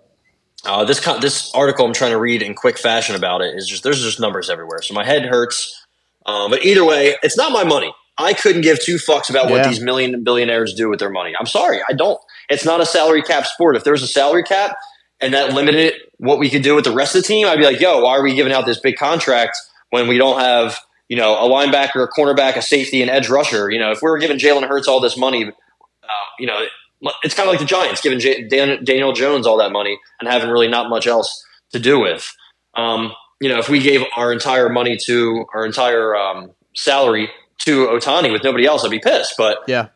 Uh, 0.66 0.84
this 0.84 1.00
con- 1.00 1.20
this 1.20 1.52
article 1.54 1.86
I'm 1.86 1.92
trying 1.92 2.12
to 2.12 2.18
read 2.18 2.42
in 2.42 2.54
quick 2.54 2.78
fashion 2.78 3.14
about 3.14 3.42
it 3.42 3.54
is 3.56 3.68
just 3.68 3.82
there's 3.82 4.02
just 4.02 4.20
numbers 4.20 4.48
everywhere, 4.48 4.80
so 4.82 4.94
my 4.94 5.04
head 5.04 5.24
hurts. 5.26 5.84
Um, 6.26 6.50
but 6.50 6.64
either 6.64 6.84
way, 6.84 7.16
it's 7.22 7.36
not 7.36 7.52
my 7.52 7.64
money. 7.64 7.92
I 8.16 8.32
couldn't 8.32 8.62
give 8.62 8.80
two 8.80 8.96
fucks 8.96 9.28
about 9.28 9.50
what 9.50 9.64
these 9.64 9.80
million 9.80 10.14
and 10.14 10.24
billionaires 10.24 10.72
do 10.74 10.88
with 10.88 11.00
their 11.00 11.10
money. 11.10 11.34
I'm 11.38 11.46
sorry, 11.46 11.80
I 11.88 11.92
don't. 11.94 12.18
It's 12.48 12.64
not 12.64 12.80
a 12.80 12.86
salary 12.86 13.22
cap 13.22 13.44
sport. 13.44 13.76
If 13.76 13.84
there 13.84 13.92
was 13.92 14.02
a 14.02 14.08
salary 14.08 14.44
cap 14.44 14.76
and 15.20 15.34
that 15.34 15.52
limited 15.52 15.94
what 16.18 16.38
we 16.38 16.48
could 16.48 16.62
do 16.62 16.74
with 16.76 16.84
the 16.84 16.92
rest 16.94 17.16
of 17.16 17.22
the 17.22 17.28
team, 17.28 17.46
I'd 17.46 17.58
be 17.58 17.64
like, 17.64 17.80
yo, 17.80 18.00
why 18.00 18.16
are 18.16 18.22
we 18.22 18.34
giving 18.34 18.52
out 18.52 18.66
this 18.66 18.78
big 18.78 18.96
contract 18.96 19.58
when 19.90 20.06
we 20.06 20.16
don't 20.16 20.38
have, 20.40 20.78
you 21.08 21.16
know, 21.16 21.34
a 21.34 21.48
linebacker, 21.48 22.04
a 22.04 22.08
cornerback, 22.08 22.56
a 22.56 22.62
safety, 22.62 23.02
an 23.02 23.08
edge 23.08 23.28
rusher? 23.28 23.68
You 23.70 23.80
know, 23.80 23.90
if 23.90 24.00
we 24.00 24.08
were 24.08 24.18
giving 24.18 24.38
Jalen 24.38 24.68
Hurts 24.68 24.86
all 24.86 25.00
this 25.00 25.16
money, 25.16 25.46
uh, 25.46 26.26
you 26.38 26.46
know, 26.46 26.66
it's 27.22 27.34
kind 27.34 27.48
of 27.48 27.52
like 27.52 27.60
the 27.60 27.66
Giants 27.66 28.00
giving 28.00 28.18
J- 28.20 28.46
Dan- 28.48 28.84
Daniel 28.84 29.12
Jones 29.12 29.46
all 29.46 29.58
that 29.58 29.72
money 29.72 29.98
and 30.20 30.28
having 30.28 30.50
really 30.50 30.68
not 30.68 30.88
much 30.88 31.06
else 31.06 31.44
to 31.72 31.78
do 31.78 31.98
with. 32.00 32.26
Um, 32.74 33.12
you 33.40 33.48
know, 33.48 33.58
if 33.58 33.68
we 33.68 33.80
gave 33.80 34.02
our 34.16 34.32
entire 34.32 34.68
money 34.68 34.96
to 35.06 35.44
our 35.54 35.66
entire 35.66 36.16
um, 36.16 36.50
salary 36.74 37.28
to 37.60 37.86
Ohtani 37.88 38.32
with 38.32 38.42
nobody 38.42 38.64
else, 38.66 38.84
I'd 38.84 38.90
be 38.90 38.98
pissed. 39.00 39.34
But 39.36 39.58
Yeah. 39.66 39.88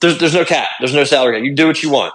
there's 0.00 0.18
there's 0.18 0.34
no 0.34 0.44
cap. 0.44 0.68
There's 0.80 0.94
no 0.94 1.04
salary 1.04 1.34
cap. 1.34 1.42
You 1.42 1.50
can 1.50 1.56
do 1.56 1.66
what 1.66 1.82
you 1.82 1.90
want. 1.90 2.14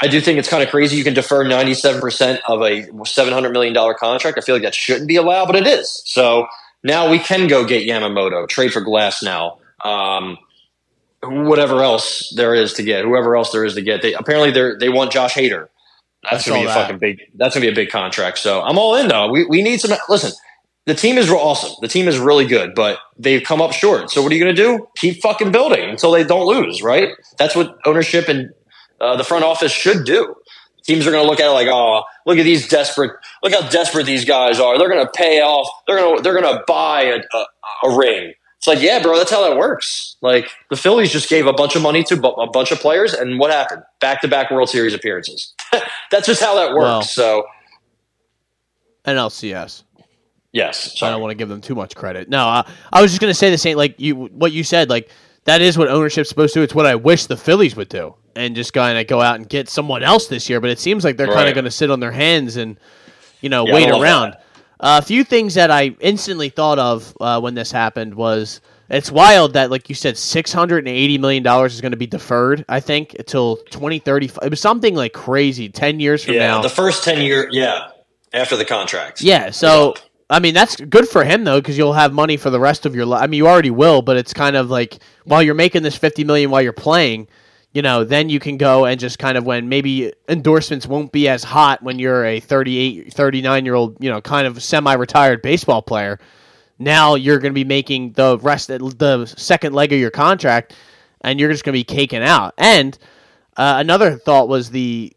I 0.00 0.06
do 0.06 0.20
think 0.20 0.38
it's 0.38 0.48
kind 0.48 0.62
of 0.62 0.68
crazy. 0.70 0.96
You 0.96 1.02
can 1.02 1.14
defer 1.14 1.44
97% 1.44 2.38
of 2.46 2.60
a 2.62 2.82
$700 2.86 3.52
million 3.52 3.74
contract. 3.98 4.38
I 4.38 4.40
feel 4.42 4.54
like 4.54 4.62
that 4.62 4.74
shouldn't 4.74 5.08
be 5.08 5.16
allowed, 5.16 5.46
but 5.46 5.56
it 5.56 5.66
is. 5.66 6.02
So 6.06 6.46
now 6.84 7.10
we 7.10 7.18
can 7.18 7.48
go 7.48 7.64
get 7.64 7.86
Yamamoto, 7.88 8.48
trade 8.48 8.72
for 8.72 8.80
Glasnow. 8.80 9.58
Um, 9.84 10.38
whatever 11.22 11.82
else 11.82 12.32
there 12.36 12.54
is 12.54 12.74
to 12.74 12.82
get, 12.82 13.04
whoever 13.04 13.36
else 13.36 13.50
there 13.52 13.64
is 13.64 13.74
to 13.74 13.82
get. 13.82 14.02
They 14.02 14.14
apparently 14.14 14.50
they 14.50 14.72
they 14.78 14.88
want 14.88 15.12
Josh 15.12 15.34
Hader. 15.34 15.68
That's 16.22 16.46
gonna 16.46 16.60
be 16.60 16.64
a 16.64 16.68
that. 16.68 16.74
fucking 16.74 16.98
big. 16.98 17.20
That's 17.34 17.54
gonna 17.54 17.66
be 17.66 17.72
a 17.72 17.74
big 17.74 17.90
contract. 17.90 18.38
So 18.38 18.62
I'm 18.62 18.78
all 18.78 18.96
in 18.96 19.08
though. 19.08 19.30
We 19.30 19.46
we 19.46 19.62
need 19.62 19.80
some. 19.80 19.96
Listen, 20.08 20.32
the 20.86 20.94
team 20.94 21.18
is 21.18 21.30
awesome. 21.30 21.72
The 21.80 21.88
team 21.88 22.08
is 22.08 22.18
really 22.18 22.46
good, 22.46 22.74
but 22.74 22.98
they've 23.18 23.42
come 23.42 23.60
up 23.60 23.72
short. 23.72 24.10
So 24.10 24.22
what 24.22 24.32
are 24.32 24.34
you 24.34 24.40
gonna 24.42 24.54
do? 24.54 24.88
Keep 24.96 25.22
fucking 25.22 25.52
building 25.52 25.88
until 25.88 26.12
they 26.12 26.24
don't 26.24 26.46
lose, 26.46 26.82
right? 26.82 27.10
That's 27.38 27.54
what 27.54 27.76
ownership 27.84 28.28
and 28.28 28.50
uh, 29.00 29.16
the 29.16 29.24
front 29.24 29.44
office 29.44 29.72
should 29.72 30.04
do. 30.04 30.34
Teams 30.84 31.06
are 31.06 31.10
going 31.10 31.22
to 31.22 31.28
look 31.28 31.38
at 31.38 31.46
it 31.46 31.52
like, 31.52 31.68
oh, 31.68 32.02
look 32.24 32.38
at 32.38 32.44
these 32.44 32.66
desperate. 32.66 33.12
Look 33.42 33.52
how 33.52 33.68
desperate 33.68 34.06
these 34.06 34.24
guys 34.24 34.58
are. 34.58 34.78
They're 34.78 34.88
going 34.88 35.04
to 35.04 35.12
pay 35.14 35.40
off. 35.40 35.68
They're 35.86 35.98
going 35.98 36.16
to 36.16 36.22
they're 36.22 36.40
going 36.40 36.56
to 36.56 36.64
buy 36.66 37.02
a, 37.02 37.18
a, 37.18 37.46
a 37.90 37.98
ring. 37.98 38.32
It's 38.58 38.66
like, 38.66 38.80
yeah, 38.82 39.00
bro, 39.00 39.16
that's 39.16 39.30
how 39.30 39.48
that 39.48 39.56
works. 39.56 40.16
Like 40.20 40.50
the 40.68 40.76
Phillies 40.76 41.12
just 41.12 41.28
gave 41.28 41.46
a 41.46 41.52
bunch 41.52 41.76
of 41.76 41.82
money 41.82 42.02
to 42.04 42.14
a 42.28 42.50
bunch 42.50 42.72
of 42.72 42.78
players, 42.80 43.14
and 43.14 43.38
what 43.38 43.50
happened? 43.52 43.82
Back 44.00 44.20
to 44.22 44.28
back 44.28 44.50
World 44.50 44.68
Series 44.68 44.94
appearances. 44.94 45.54
that's 46.10 46.26
just 46.26 46.42
how 46.42 46.54
that 46.56 46.70
works. 46.70 46.82
Well- 46.82 47.02
so 47.02 47.44
NLCS. 49.04 49.84
yes, 50.52 51.02
I 51.02 51.10
don't 51.10 51.20
want 51.22 51.30
to 51.30 51.36
give 51.36 51.48
them 51.48 51.60
too 51.60 51.74
much 51.74 51.94
credit. 51.94 52.28
No, 52.28 52.46
uh, 52.48 52.62
I 52.92 53.00
was 53.00 53.10
just 53.10 53.20
going 53.20 53.30
to 53.30 53.38
say 53.38 53.50
the 53.50 53.58
same. 53.58 53.76
Like 53.76 53.98
you, 54.00 54.14
what 54.16 54.52
you 54.52 54.64
said. 54.64 54.90
Like 54.90 55.10
that 55.44 55.60
is 55.62 55.78
what 55.78 55.88
ownership's 55.88 56.28
supposed 56.28 56.52
to 56.54 56.60
do. 56.60 56.64
It's 56.64 56.74
what 56.74 56.84
I 56.86 56.94
wish 56.96 57.26
the 57.26 57.36
Phillies 57.36 57.76
would 57.76 57.88
do, 57.88 58.14
and 58.36 58.54
just 58.54 58.72
kind 58.72 58.98
of 58.98 59.06
go 59.06 59.20
out 59.22 59.36
and 59.36 59.48
get 59.48 59.68
someone 59.68 60.02
else 60.02 60.26
this 60.26 60.50
year. 60.50 60.60
But 60.60 60.70
it 60.70 60.78
seems 60.78 61.04
like 61.04 61.16
they're 61.16 61.32
kind 61.32 61.48
of 61.48 61.54
going 61.54 61.64
to 61.64 61.70
sit 61.70 61.90
on 61.90 62.00
their 62.00 62.12
hands 62.12 62.56
and 62.56 62.76
you 63.40 63.48
know 63.48 63.66
Yeah, 63.66 63.74
wait 63.74 63.88
around. 63.88 64.32
that. 64.32 64.44
Uh, 64.80 65.00
a 65.02 65.04
few 65.04 65.24
things 65.24 65.54
that 65.54 65.70
I 65.70 65.96
instantly 66.00 66.50
thought 66.50 66.78
of 66.78 67.16
uh, 67.20 67.40
when 67.40 67.54
this 67.54 67.72
happened 67.72 68.14
was 68.14 68.60
it's 68.90 69.10
wild 69.10 69.54
that, 69.54 69.70
like 69.70 69.88
you 69.88 69.94
said, 69.94 70.16
six 70.16 70.52
hundred 70.52 70.78
and 70.78 70.88
eighty 70.88 71.18
million 71.18 71.42
dollars 71.42 71.74
is 71.74 71.80
going 71.80 71.92
to 71.92 71.98
be 71.98 72.06
deferred. 72.06 72.64
I 72.68 72.80
think 72.80 73.14
until 73.18 73.56
twenty 73.70 73.98
thirty. 73.98 74.30
It 74.42 74.50
was 74.50 74.60
something 74.60 74.94
like 74.94 75.12
crazy. 75.12 75.68
Ten 75.68 76.00
years 76.00 76.24
from 76.24 76.34
Yeah, 76.34 76.46
now. 76.48 76.62
the 76.62 76.68
first 76.68 77.02
ten 77.04 77.20
year, 77.20 77.48
yeah, 77.50 77.90
after 78.32 78.56
the 78.56 78.64
contract. 78.64 79.20
Yeah, 79.20 79.50
so 79.50 79.94
I 80.30 80.38
mean 80.38 80.54
that's 80.54 80.76
good 80.76 81.08
for 81.08 81.24
him 81.24 81.44
though 81.44 81.60
because 81.60 81.76
you'll 81.76 81.92
have 81.94 82.12
money 82.12 82.36
for 82.36 82.50
the 82.50 82.60
rest 82.60 82.86
of 82.86 82.94
your 82.94 83.04
life. 83.04 83.22
I 83.22 83.26
mean 83.26 83.38
you 83.38 83.48
already 83.48 83.70
will, 83.72 84.00
but 84.00 84.16
it's 84.16 84.32
kind 84.32 84.56
of 84.56 84.70
like 84.70 84.98
while 85.24 85.42
you're 85.42 85.54
making 85.54 85.82
this 85.82 85.96
50 85.96 86.24
million 86.24 86.50
while 86.50 86.62
you're 86.62 86.72
playing, 86.72 87.28
you 87.72 87.82
know, 87.82 88.04
then 88.04 88.28
you 88.28 88.40
can 88.40 88.56
go 88.56 88.86
and 88.86 88.98
just 88.98 89.18
kind 89.18 89.36
of 89.36 89.44
when 89.44 89.68
maybe 89.68 90.12
endorsements 90.28 90.86
won't 90.86 91.12
be 91.12 91.28
as 91.28 91.44
hot 91.44 91.82
when 91.82 91.98
you're 91.98 92.24
a 92.24 92.40
38 92.40 93.12
39 93.12 93.64
year 93.64 93.74
old, 93.74 93.96
you 94.02 94.10
know, 94.10 94.20
kind 94.20 94.46
of 94.46 94.62
semi-retired 94.62 95.42
baseball 95.42 95.82
player. 95.82 96.18
Now 96.78 97.14
you're 97.14 97.38
going 97.38 97.52
to 97.52 97.54
be 97.54 97.64
making 97.64 98.12
the 98.12 98.38
rest 98.38 98.68
the 98.68 99.26
second 99.36 99.74
leg 99.74 99.92
of 99.92 99.98
your 99.98 100.10
contract 100.10 100.74
and 101.20 101.38
you're 101.38 101.50
just 101.50 101.64
going 101.64 101.74
to 101.74 101.78
be 101.78 101.84
caking 101.84 102.22
out. 102.22 102.54
And 102.56 102.96
uh, 103.56 103.76
another 103.78 104.16
thought 104.16 104.48
was 104.48 104.70
the 104.70 105.12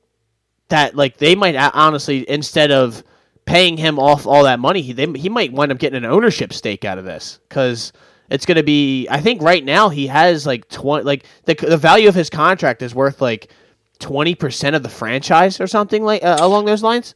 that 0.70 0.96
like 0.96 1.18
they 1.18 1.36
might 1.36 1.56
honestly 1.56 2.30
instead 2.30 2.72
of 2.72 3.04
paying 3.46 3.78
him 3.78 3.98
off 4.00 4.28
all 4.28 4.44
that 4.44 4.60
money, 4.60 4.82
he 4.82 4.94
they, 4.94 5.08
he 5.14 5.30
might 5.30 5.54
wind 5.54 5.72
up 5.72 5.78
getting 5.78 6.04
an 6.04 6.10
ownership 6.10 6.52
stake 6.52 6.84
out 6.84 6.98
of 6.98 7.06
this 7.06 7.40
because 7.48 7.94
it's 8.32 8.46
going 8.46 8.56
to 8.56 8.64
be. 8.64 9.08
I 9.10 9.20
think 9.20 9.42
right 9.42 9.64
now 9.64 9.90
he 9.90 10.08
has 10.08 10.48
like 10.48 10.68
twenty. 10.70 11.04
Like 11.04 11.26
the 11.46 11.54
the 11.54 11.78
value 11.78 12.08
of 12.08 12.16
his 12.16 12.30
contract 12.30 12.82
is 12.82 12.96
worth 12.96 13.22
like 13.22 13.52
twenty 14.00 14.36
percent 14.36 14.76
of 14.76 14.84
the 14.84 14.90
franchise 14.90 15.60
or 15.60 15.68
something 15.68 16.04
like 16.04 16.24
uh, 16.24 16.38
along 16.40 16.66
those 16.66 16.82
lines. 16.82 17.14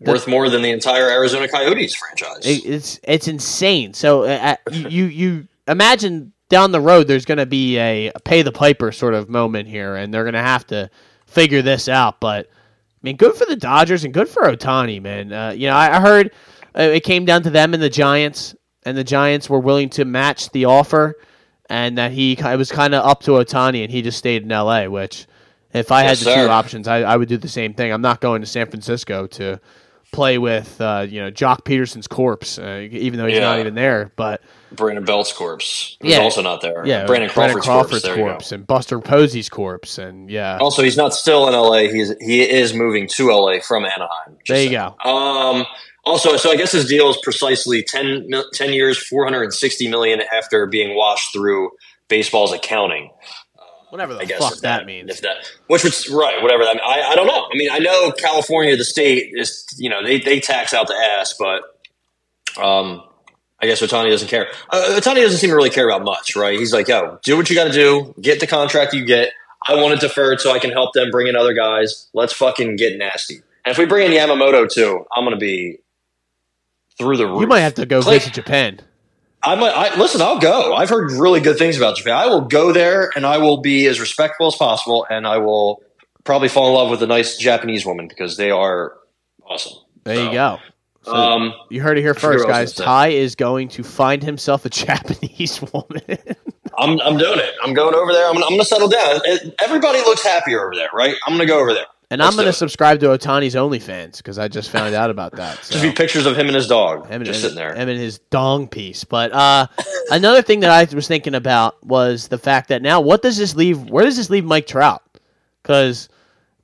worth 0.00 0.28
more 0.28 0.48
than 0.48 0.62
the 0.62 0.70
entire 0.70 1.10
Arizona 1.10 1.48
Coyotes 1.48 1.96
franchise. 1.96 2.46
It, 2.46 2.64
it's 2.64 3.00
it's 3.02 3.28
insane. 3.28 3.92
So 3.92 4.22
uh, 4.22 4.54
uh, 4.66 4.70
you 4.72 5.06
you 5.06 5.48
imagine 5.66 6.32
down 6.48 6.70
the 6.70 6.80
road 6.80 7.08
there's 7.08 7.24
going 7.24 7.38
to 7.38 7.46
be 7.46 7.78
a, 7.78 8.12
pay 8.24 8.42
the 8.42 8.52
piper 8.52 8.92
sort 8.92 9.14
of 9.14 9.28
moment 9.28 9.68
here, 9.68 9.96
and 9.96 10.14
they're 10.14 10.24
going 10.24 10.34
to 10.34 10.40
have 10.40 10.66
to 10.68 10.90
figure 11.26 11.62
this 11.62 11.88
out. 11.88 12.20
But 12.20 12.46
I 12.46 13.00
mean, 13.02 13.16
good 13.16 13.34
for 13.34 13.46
the 13.46 13.56
Dodgers 13.56 14.04
and 14.04 14.14
good 14.14 14.28
for 14.28 14.42
Ohtani, 14.42 15.02
man. 15.02 15.32
Uh, 15.32 15.50
you 15.50 15.66
know, 15.66 15.74
I, 15.74 15.96
I 15.96 16.00
heard 16.00 16.30
uh, 16.78 16.82
it 16.82 17.02
came 17.02 17.24
down 17.24 17.42
to 17.42 17.50
them 17.50 17.74
and 17.74 17.82
the 17.82 17.90
Giants, 17.90 18.54
and 18.84 18.96
the 18.96 19.04
Giants 19.04 19.48
were 19.50 19.60
willing 19.60 19.88
to 19.90 20.04
match 20.04 20.50
the 20.50 20.64
offer, 20.66 21.16
and 21.68 21.98
that 21.98 22.12
he 22.12 22.32
it 22.32 22.58
was 22.58 22.70
kind 22.70 22.94
of 22.94 23.04
up 23.04 23.22
to 23.22 23.32
Ohtani, 23.32 23.82
and 23.82 23.90
he 23.92 24.02
just 24.02 24.18
stayed 24.18 24.42
in 24.42 24.52
L.A. 24.52 24.88
Which, 24.88 25.26
if 25.72 25.90
I 25.92 26.02
Yes, 26.02 26.18
had 26.20 26.26
the 26.26 26.32
sir. 26.34 26.46
two 26.46 26.50
options, 26.50 26.88
I, 26.88 26.98
I 27.02 27.16
would 27.16 27.28
do 27.28 27.36
the 27.36 27.48
same 27.48 27.74
thing. 27.74 27.92
I'm 27.92 28.02
not 28.02 28.20
going 28.20 28.40
to 28.42 28.46
San 28.46 28.66
Francisco 28.68 29.26
to 29.28 29.60
play 30.12 30.36
with 30.36 30.78
uh, 30.80 31.06
you 31.08 31.20
know 31.22 31.30
Joc 31.30 31.64
Pederson's 31.64 32.06
corpse, 32.06 32.58
uh, 32.58 32.86
even 32.90 33.18
though 33.18 33.26
he's 33.26 33.38
not 33.40 33.58
even 33.60 33.74
there. 33.74 34.12
But 34.16 34.42
Brandon 34.72 35.04
Belt's 35.04 35.32
corpse 35.32 35.96
who's 36.02 36.12
Yeah. 36.12 36.18
also 36.20 36.42
not 36.42 36.60
there. 36.60 36.84
yeah, 36.86 37.06
Brandon 37.06 37.30
Crawford's, 37.30 37.66
corpse. 37.66 38.02
There 38.02 38.18
you 38.18 38.24
go. 38.24 38.38
and 38.52 38.66
Buster 38.66 38.98
Posey's 39.00 39.48
corpse, 39.48 39.96
and 39.98 40.30
yeah, 40.30 40.58
Also, 40.60 40.82
he's 40.82 40.96
not 40.98 41.14
still 41.14 41.46
in 41.48 41.54
LA. 41.54 41.90
He's 41.90 42.12
he 42.20 42.42
is 42.42 42.74
moving 42.74 43.06
to 43.08 43.30
LA 43.30 43.60
from 43.60 43.84
Anaheim. 43.84 44.36
There 44.46 44.62
you 44.62 44.68
saying. 44.70 44.92
go. 45.02 45.10
Um. 45.10 45.64
Also, 46.04 46.36
so 46.36 46.50
I 46.50 46.56
guess 46.56 46.72
his 46.72 46.86
deal 46.86 47.08
is 47.10 47.18
precisely 47.22 47.82
10, 47.82 48.28
10 48.52 48.72
years, 48.72 48.98
four 48.98 49.24
hundred 49.24 49.44
and 49.44 49.54
sixty 49.54 49.88
million 49.88 50.20
after 50.20 50.66
being 50.66 50.96
washed 50.96 51.32
through 51.32 51.70
baseball's 52.08 52.52
accounting. 52.52 53.10
Whatever 53.90 54.14
the 54.14 54.20
I 54.20 54.24
guess 54.24 54.40
fuck 54.40 54.54
if 54.54 54.60
that, 54.62 54.86
means. 54.86 55.10
If 55.10 55.20
that, 55.20 55.36
which 55.66 55.84
was 55.84 56.08
right, 56.08 56.42
whatever 56.42 56.64
that. 56.64 56.80
I 56.82 57.12
I 57.12 57.14
don't 57.14 57.26
know. 57.26 57.46
I 57.52 57.56
mean, 57.56 57.68
I 57.70 57.78
know 57.78 58.10
California, 58.10 58.74
the 58.74 58.84
state 58.84 59.32
is 59.34 59.66
you 59.76 59.90
know 59.90 60.02
they 60.02 60.18
they 60.18 60.40
tax 60.40 60.72
out 60.72 60.86
the 60.86 60.94
ass, 60.94 61.34
but 61.38 61.62
um, 62.60 63.02
I 63.60 63.66
guess 63.66 63.82
Ohtani 63.82 64.10
doesn't 64.10 64.28
care. 64.28 64.48
Uh, 64.70 64.98
Ohtani 64.98 65.16
doesn't 65.16 65.38
seem 65.38 65.50
to 65.50 65.56
really 65.56 65.70
care 65.70 65.88
about 65.88 66.04
much, 66.04 66.34
right? 66.34 66.58
He's 66.58 66.72
like, 66.72 66.88
yo, 66.88 67.18
do 67.22 67.36
what 67.36 67.50
you 67.50 67.54
got 67.54 67.64
to 67.64 67.72
do, 67.72 68.14
get 68.20 68.40
the 68.40 68.46
contract 68.46 68.94
you 68.94 69.04
get. 69.04 69.32
I 69.64 69.76
want 69.76 69.94
it 69.94 70.00
deferred 70.00 70.40
so 70.40 70.52
I 70.52 70.58
can 70.58 70.70
help 70.70 70.94
them 70.94 71.10
bring 71.10 71.28
in 71.28 71.36
other 71.36 71.52
guys. 71.52 72.08
Let's 72.14 72.32
fucking 72.32 72.76
get 72.76 72.98
nasty. 72.98 73.42
And 73.64 73.70
if 73.70 73.78
we 73.78 73.84
bring 73.84 74.10
in 74.10 74.18
Yamamoto 74.18 74.68
too, 74.72 75.06
I'm 75.14 75.24
gonna 75.24 75.36
be 75.36 75.78
through 76.98 77.16
the 77.16 77.26
roof. 77.26 77.40
You 77.40 77.46
might 77.46 77.60
have 77.60 77.74
to 77.74 77.86
go 77.86 78.02
Clay- 78.02 78.18
visit 78.18 78.34
Japan. 78.34 78.80
I 79.44 79.56
might. 79.56 79.70
I, 79.70 79.96
listen, 79.98 80.22
I'll 80.22 80.38
go. 80.38 80.72
I've 80.74 80.88
heard 80.88 81.10
really 81.12 81.40
good 81.40 81.58
things 81.58 81.76
about 81.76 81.96
Japan. 81.96 82.14
I 82.14 82.26
will 82.26 82.42
go 82.42 82.72
there, 82.72 83.10
and 83.16 83.26
I 83.26 83.38
will 83.38 83.60
be 83.60 83.86
as 83.86 83.98
respectful 83.98 84.46
as 84.46 84.54
possible, 84.54 85.04
and 85.10 85.26
I 85.26 85.38
will 85.38 85.82
probably 86.22 86.48
fall 86.48 86.68
in 86.68 86.74
love 86.74 86.90
with 86.90 87.02
a 87.02 87.08
nice 87.08 87.36
Japanese 87.36 87.84
woman 87.84 88.06
because 88.06 88.36
they 88.36 88.52
are 88.52 88.96
awesome. 89.44 89.72
There 90.04 90.24
you 90.24 90.32
go. 90.32 90.58
So 91.02 91.12
Um, 91.12 91.52
you 91.68 91.80
heard 91.82 91.98
it 91.98 92.02
here 92.02 92.14
first, 92.14 92.46
guys. 92.46 92.72
Ty 92.74 93.08
is 93.08 93.34
going 93.34 93.66
to 93.70 93.82
find 93.82 94.22
himself 94.22 94.64
a 94.64 94.68
Japanese 94.70 95.60
woman. 95.72 96.00
I'm 96.78 97.00
I'm 97.00 97.18
doing 97.18 97.40
it. 97.40 97.54
I'm 97.64 97.74
going 97.74 97.94
over 97.96 98.12
there. 98.12 98.28
I'm 98.28 98.36
I'm 98.36 98.50
gonna 98.50 98.64
settle 98.64 98.88
down. 98.88 99.20
Everybody 99.60 99.98
looks 99.98 100.22
happier 100.22 100.64
over 100.64 100.74
there, 100.76 100.88
right? 100.94 101.16
I'm 101.26 101.32
gonna 101.34 101.46
go 101.46 101.58
over 101.60 101.74
there. 101.74 101.86
And 102.12 102.20
Let's 102.20 102.30
I'm 102.30 102.36
going 102.36 102.46
to 102.46 102.52
subscribe 102.52 103.00
to 103.00 103.06
Ohtani's 103.06 103.54
OnlyFans 103.54 104.18
because 104.18 104.38
I 104.38 104.46
just 104.46 104.68
found 104.68 104.94
out 104.94 105.08
about 105.08 105.32
that. 105.36 105.58
So. 105.62 105.74
Just 105.74 105.82
be 105.82 105.92
pictures 105.92 106.26
of 106.26 106.36
him 106.36 106.46
and 106.46 106.54
his 106.54 106.66
dog 106.66 107.06
him 107.06 107.22
and, 107.22 107.24
just 107.24 107.40
sitting 107.40 107.56
there. 107.56 107.74
him 107.74 107.88
and 107.88 107.98
his 107.98 108.18
dong 108.30 108.68
piece. 108.68 109.02
But 109.04 109.32
uh, 109.32 109.66
another 110.10 110.42
thing 110.42 110.60
that 110.60 110.70
I 110.70 110.94
was 110.94 111.08
thinking 111.08 111.34
about 111.34 111.82
was 111.86 112.28
the 112.28 112.36
fact 112.36 112.68
that 112.68 112.82
now, 112.82 113.00
what 113.00 113.22
does 113.22 113.38
this 113.38 113.56
leave? 113.56 113.88
Where 113.88 114.04
does 114.04 114.18
this 114.18 114.28
leave 114.28 114.44
Mike 114.44 114.66
Trout? 114.66 115.02
Because 115.62 116.10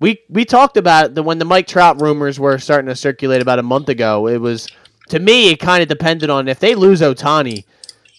we 0.01 0.21
we 0.29 0.45
talked 0.45 0.77
about 0.77 1.15
the 1.15 1.23
when 1.23 1.39
the 1.39 1.47
Mike 1.47 1.67
Trout 1.67 2.03
rumors 2.03 2.39
were 2.39 2.59
starting 2.59 2.89
to 2.89 2.97
circulate 2.97 3.41
about 3.41 3.59
a 3.59 3.63
month 3.63 3.89
ago. 3.89 4.27
It 4.27 4.39
was 4.39 4.69
to 5.09 5.19
me, 5.19 5.51
it 5.51 5.61
kind 5.61 5.81
of 5.81 5.89
depended 5.89 6.29
on 6.29 6.49
if 6.49 6.59
they 6.59 6.75
lose 6.75 7.01
Ohtani, 7.01 7.65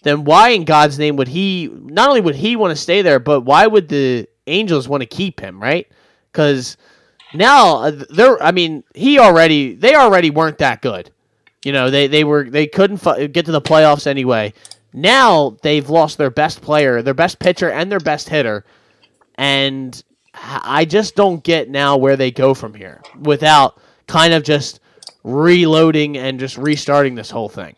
then 0.02 0.24
why 0.24 0.50
in 0.50 0.64
God's 0.64 0.98
name 0.98 1.16
would 1.18 1.28
he? 1.28 1.70
Not 1.72 2.10
only 2.10 2.22
would 2.22 2.36
he 2.36 2.56
want 2.56 2.76
to 2.76 2.82
stay 2.82 3.04
there, 3.04 3.20
but 3.20 3.42
why 3.42 3.68
would 3.68 3.90
the 3.90 4.28
Angels 4.48 4.88
want 4.88 5.02
to 5.02 5.08
keep 5.08 5.40
him? 5.40 5.62
Right? 5.62 5.88
Because 6.32 6.78
now 7.34 7.84
uh, 7.84 8.04
they're. 8.10 8.42
I 8.42 8.52
mean, 8.52 8.84
he 8.96 9.20
already. 9.20 9.76
They 9.76 9.96
already 9.96 10.30
weren't 10.30 10.58
that 10.60 10.82
good. 10.82 11.12
You 11.64 11.72
know, 11.74 11.90
they 11.90 12.08
they 12.08 12.24
were 12.24 12.50
they 12.50 12.68
couldn't 12.68 12.98
fu- 12.98 13.28
get 13.28 13.46
to 13.46 13.52
the 13.52 13.62
playoffs 13.62 14.08
anyway. 14.08 14.54
Now 14.94 15.58
they've 15.62 15.88
lost 15.90 16.18
their 16.18 16.32
best 16.32 16.62
player, 16.62 17.02
their 17.02 17.14
best 17.14 17.40
pitcher, 17.40 17.70
and 17.70 17.92
their 17.92 18.00
best 18.00 18.30
hitter, 18.30 18.66
and 19.36 20.02
i 20.34 20.86
just 20.86 21.16
don't 21.16 21.44
get 21.44 21.70
now 21.70 21.98
where 21.98 22.16
they 22.16 22.32
go 22.32 22.54
from 22.54 22.74
here 22.74 23.02
without 23.20 23.82
kind 24.08 24.34
of 24.34 24.44
just 24.44 24.80
reloading 25.24 26.18
and 26.18 26.40
just 26.40 26.58
restarting 26.58 27.16
this 27.16 27.30
whole 27.30 27.50
thing. 27.50 27.76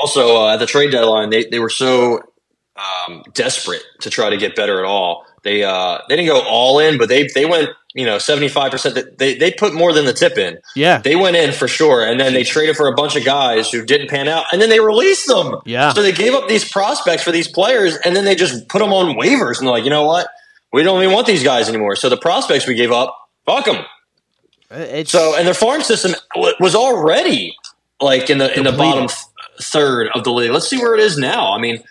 Also, 0.00 0.36
uh, 0.36 0.54
at 0.54 0.56
the 0.56 0.66
trade 0.66 0.90
deadline, 0.90 1.30
they, 1.30 1.44
they 1.44 1.58
were 1.58 1.70
so 1.70 2.22
um, 2.76 3.22
desperate 3.34 3.82
to 4.00 4.10
try 4.10 4.30
to 4.30 4.36
get 4.36 4.56
better 4.56 4.78
at 4.78 4.84
all. 4.84 5.26
They 5.42 5.64
uh, 5.64 5.98
they 6.08 6.16
didn't 6.16 6.28
go 6.28 6.42
all 6.42 6.78
in, 6.78 6.98
but 6.98 7.08
they 7.08 7.28
they 7.34 7.46
went 7.46 7.70
you 7.94 8.04
know 8.04 8.18
seventy 8.18 8.48
five 8.48 8.70
percent. 8.70 9.16
They 9.18 9.36
they 9.36 9.50
put 9.52 9.74
more 9.74 9.92
than 9.92 10.04
the 10.04 10.12
tip 10.12 10.36
in. 10.36 10.58
Yeah, 10.76 10.98
They 10.98 11.16
went 11.16 11.36
in 11.36 11.52
for 11.52 11.66
sure, 11.68 12.04
and 12.04 12.20
then 12.20 12.34
they 12.34 12.44
traded 12.44 12.76
for 12.76 12.86
a 12.88 12.94
bunch 12.94 13.16
of 13.16 13.24
guys 13.24 13.70
who 13.70 13.84
didn't 13.84 14.10
pan 14.10 14.28
out, 14.28 14.44
and 14.52 14.60
then 14.60 14.68
they 14.68 14.80
released 14.80 15.26
them. 15.26 15.56
Yeah. 15.64 15.92
So 15.92 16.02
they 16.02 16.12
gave 16.12 16.34
up 16.34 16.48
these 16.48 16.68
prospects 16.70 17.22
for 17.22 17.32
these 17.32 17.48
players, 17.48 17.96
and 18.04 18.14
then 18.14 18.24
they 18.24 18.34
just 18.34 18.68
put 18.68 18.80
them 18.80 18.92
on 18.92 19.16
waivers, 19.16 19.58
and 19.58 19.66
they're 19.66 19.74
like, 19.74 19.84
you 19.84 19.90
know 19.90 20.04
what? 20.04 20.28
We 20.72 20.82
don't 20.82 21.02
even 21.02 21.14
want 21.14 21.26
these 21.26 21.42
guys 21.42 21.68
anymore. 21.68 21.96
So 21.96 22.08
the 22.08 22.16
prospects 22.16 22.66
we 22.66 22.74
gave 22.74 22.92
up, 22.92 23.16
fuck 23.44 23.64
them. 23.64 23.84
it's 24.70 25.10
So 25.10 25.34
and 25.36 25.46
their 25.46 25.54
farm 25.54 25.82
system 25.82 26.14
was 26.60 26.74
already 26.74 27.56
like 28.00 28.30
in 28.30 28.38
the 28.38 28.56
in 28.56 28.64
the 28.64 28.72
bottom 28.72 29.08
third 29.60 30.08
of 30.14 30.24
the 30.24 30.32
league. 30.32 30.50
Let's 30.52 30.68
see 30.68 30.78
where 30.78 30.94
it 30.94 31.00
is 31.00 31.18
now. 31.18 31.52
I 31.52 31.58
mean, 31.58 31.82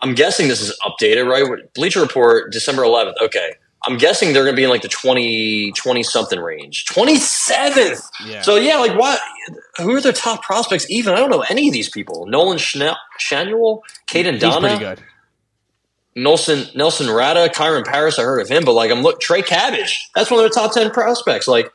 I'm 0.00 0.14
guessing 0.14 0.48
this 0.48 0.60
is 0.60 0.76
updated, 0.84 1.28
right? 1.28 1.72
Bleacher 1.74 2.00
Report, 2.00 2.52
December 2.52 2.82
11th. 2.82 3.14
Okay. 3.22 3.54
I'm 3.84 3.96
guessing 3.96 4.32
they're 4.32 4.42
going 4.44 4.54
to 4.54 4.60
be 4.60 4.64
in 4.64 4.70
like 4.70 4.82
the 4.82 4.88
20, 4.88 5.72
20 5.72 6.02
something 6.02 6.40
range. 6.40 6.84
27th. 6.86 8.04
Yeah. 8.26 8.42
So, 8.42 8.56
yeah, 8.56 8.76
like 8.78 8.98
what? 8.98 9.20
Who 9.78 9.94
are 9.94 10.00
their 10.00 10.12
top 10.12 10.42
prospects 10.42 10.90
even? 10.90 11.14
I 11.14 11.16
don't 11.18 11.30
know 11.30 11.44
any 11.48 11.68
of 11.68 11.72
these 11.72 11.88
people. 11.88 12.26
Nolan 12.26 12.58
Schnell, 12.58 12.96
Schanuel, 13.20 13.80
Caden 14.08 14.32
he's 14.34 14.40
Donna, 14.42 14.60
pretty 14.68 14.78
good. 14.84 15.00
Nelson 16.16 16.66
Nelson 16.74 17.08
Rada, 17.08 17.48
Kyren 17.48 17.84
Paris. 17.84 18.18
I 18.18 18.22
heard 18.22 18.40
of 18.40 18.48
him, 18.48 18.64
but 18.64 18.72
like 18.72 18.90
I'm 18.90 19.02
look 19.02 19.20
Trey 19.20 19.42
Cabbage. 19.42 20.08
That's 20.14 20.30
one 20.30 20.40
of 20.40 20.42
their 20.42 20.50
top 20.50 20.74
ten 20.74 20.90
prospects. 20.90 21.46
Like, 21.46 21.72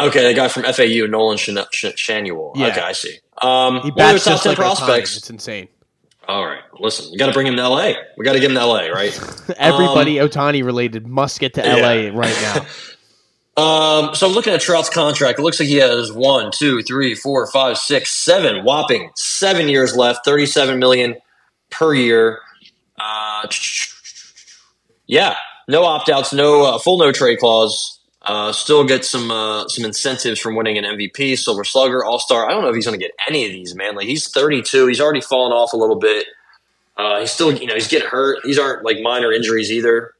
okay, 0.00 0.26
the 0.28 0.34
guy 0.34 0.48
from 0.48 0.62
FAU, 0.62 1.06
Nolan 1.06 1.36
Shan- 1.36 1.56
Schanuel. 1.56 2.52
Yeah. 2.56 2.68
Okay, 2.68 2.80
I 2.80 2.92
see. 2.92 3.18
Um, 3.42 3.82
He 3.82 3.90
one 3.90 3.90
of 3.90 3.96
their 3.96 4.18
top 4.18 4.42
ten 4.42 4.54
prospects. 4.56 5.18
It's 5.18 5.28
insane. 5.28 5.68
All 6.26 6.44
right, 6.46 6.62
listen, 6.78 7.10
we 7.12 7.18
got 7.18 7.26
to 7.26 7.32
bring 7.32 7.46
him 7.46 7.56
to 7.56 7.68
LA. 7.68 7.92
We 8.16 8.24
got 8.24 8.32
to 8.32 8.40
get 8.40 8.50
him 8.50 8.56
to 8.56 8.64
LA, 8.66 8.86
right? 8.86 9.12
Everybody 9.56 10.16
Ohtani 10.16 10.64
related 10.64 11.06
must 11.06 11.38
get 11.40 11.54
to 11.54 11.62
Um, 11.62 11.78
yeah. 11.78 11.86
LA 12.10 12.18
right 12.18 12.36
now. 12.42 12.66
Um, 13.56 14.16
so 14.16 14.26
I'm 14.26 14.32
looking 14.32 14.52
at 14.52 14.60
Trout's 14.60 14.90
contract. 14.90 15.38
It 15.38 15.42
looks 15.42 15.60
like 15.60 15.68
he 15.68 15.76
has 15.76 16.12
one, 16.12 16.50
two, 16.50 16.82
three, 16.82 17.14
four, 17.14 17.46
five, 17.52 17.78
six, 17.78 18.10
seven, 18.10 18.64
whopping 18.64 19.12
seven 19.14 19.68
years 19.68 19.96
left, 19.96 20.24
thirty-seven 20.24 20.80
million 20.80 21.14
per 21.70 21.94
year. 21.94 22.40
Uh, 22.98 23.46
yeah, 25.06 25.36
no 25.68 25.84
opt-outs, 25.84 26.32
no 26.32 26.64
uh, 26.64 26.78
full 26.78 26.98
no 26.98 27.12
trade 27.12 27.38
clause. 27.38 27.93
Uh, 28.24 28.52
still 28.52 28.84
get 28.84 29.04
some 29.04 29.30
uh, 29.30 29.68
some 29.68 29.84
incentives 29.84 30.40
from 30.40 30.54
winning 30.56 30.78
an 30.78 30.84
MVP, 30.84 31.38
Silver 31.38 31.62
Slugger, 31.62 32.04
All 32.04 32.18
Star. 32.18 32.46
I 32.48 32.52
don't 32.52 32.62
know 32.62 32.68
if 32.70 32.74
he's 32.74 32.86
going 32.86 32.98
to 32.98 33.04
get 33.04 33.14
any 33.28 33.44
of 33.44 33.52
these, 33.52 33.74
man. 33.74 33.94
Like 33.94 34.06
he's 34.06 34.28
32, 34.30 34.86
he's 34.86 35.00
already 35.00 35.20
fallen 35.20 35.52
off 35.52 35.74
a 35.74 35.76
little 35.76 35.96
bit. 35.96 36.26
Uh, 36.96 37.20
he's 37.20 37.30
still, 37.30 37.52
you 37.52 37.66
know, 37.66 37.74
he's 37.74 37.88
getting 37.88 38.08
hurt. 38.08 38.38
These 38.44 38.58
aren't 38.58 38.84
like 38.84 38.98
minor 39.02 39.30
injuries 39.30 39.70
either. 39.70 40.14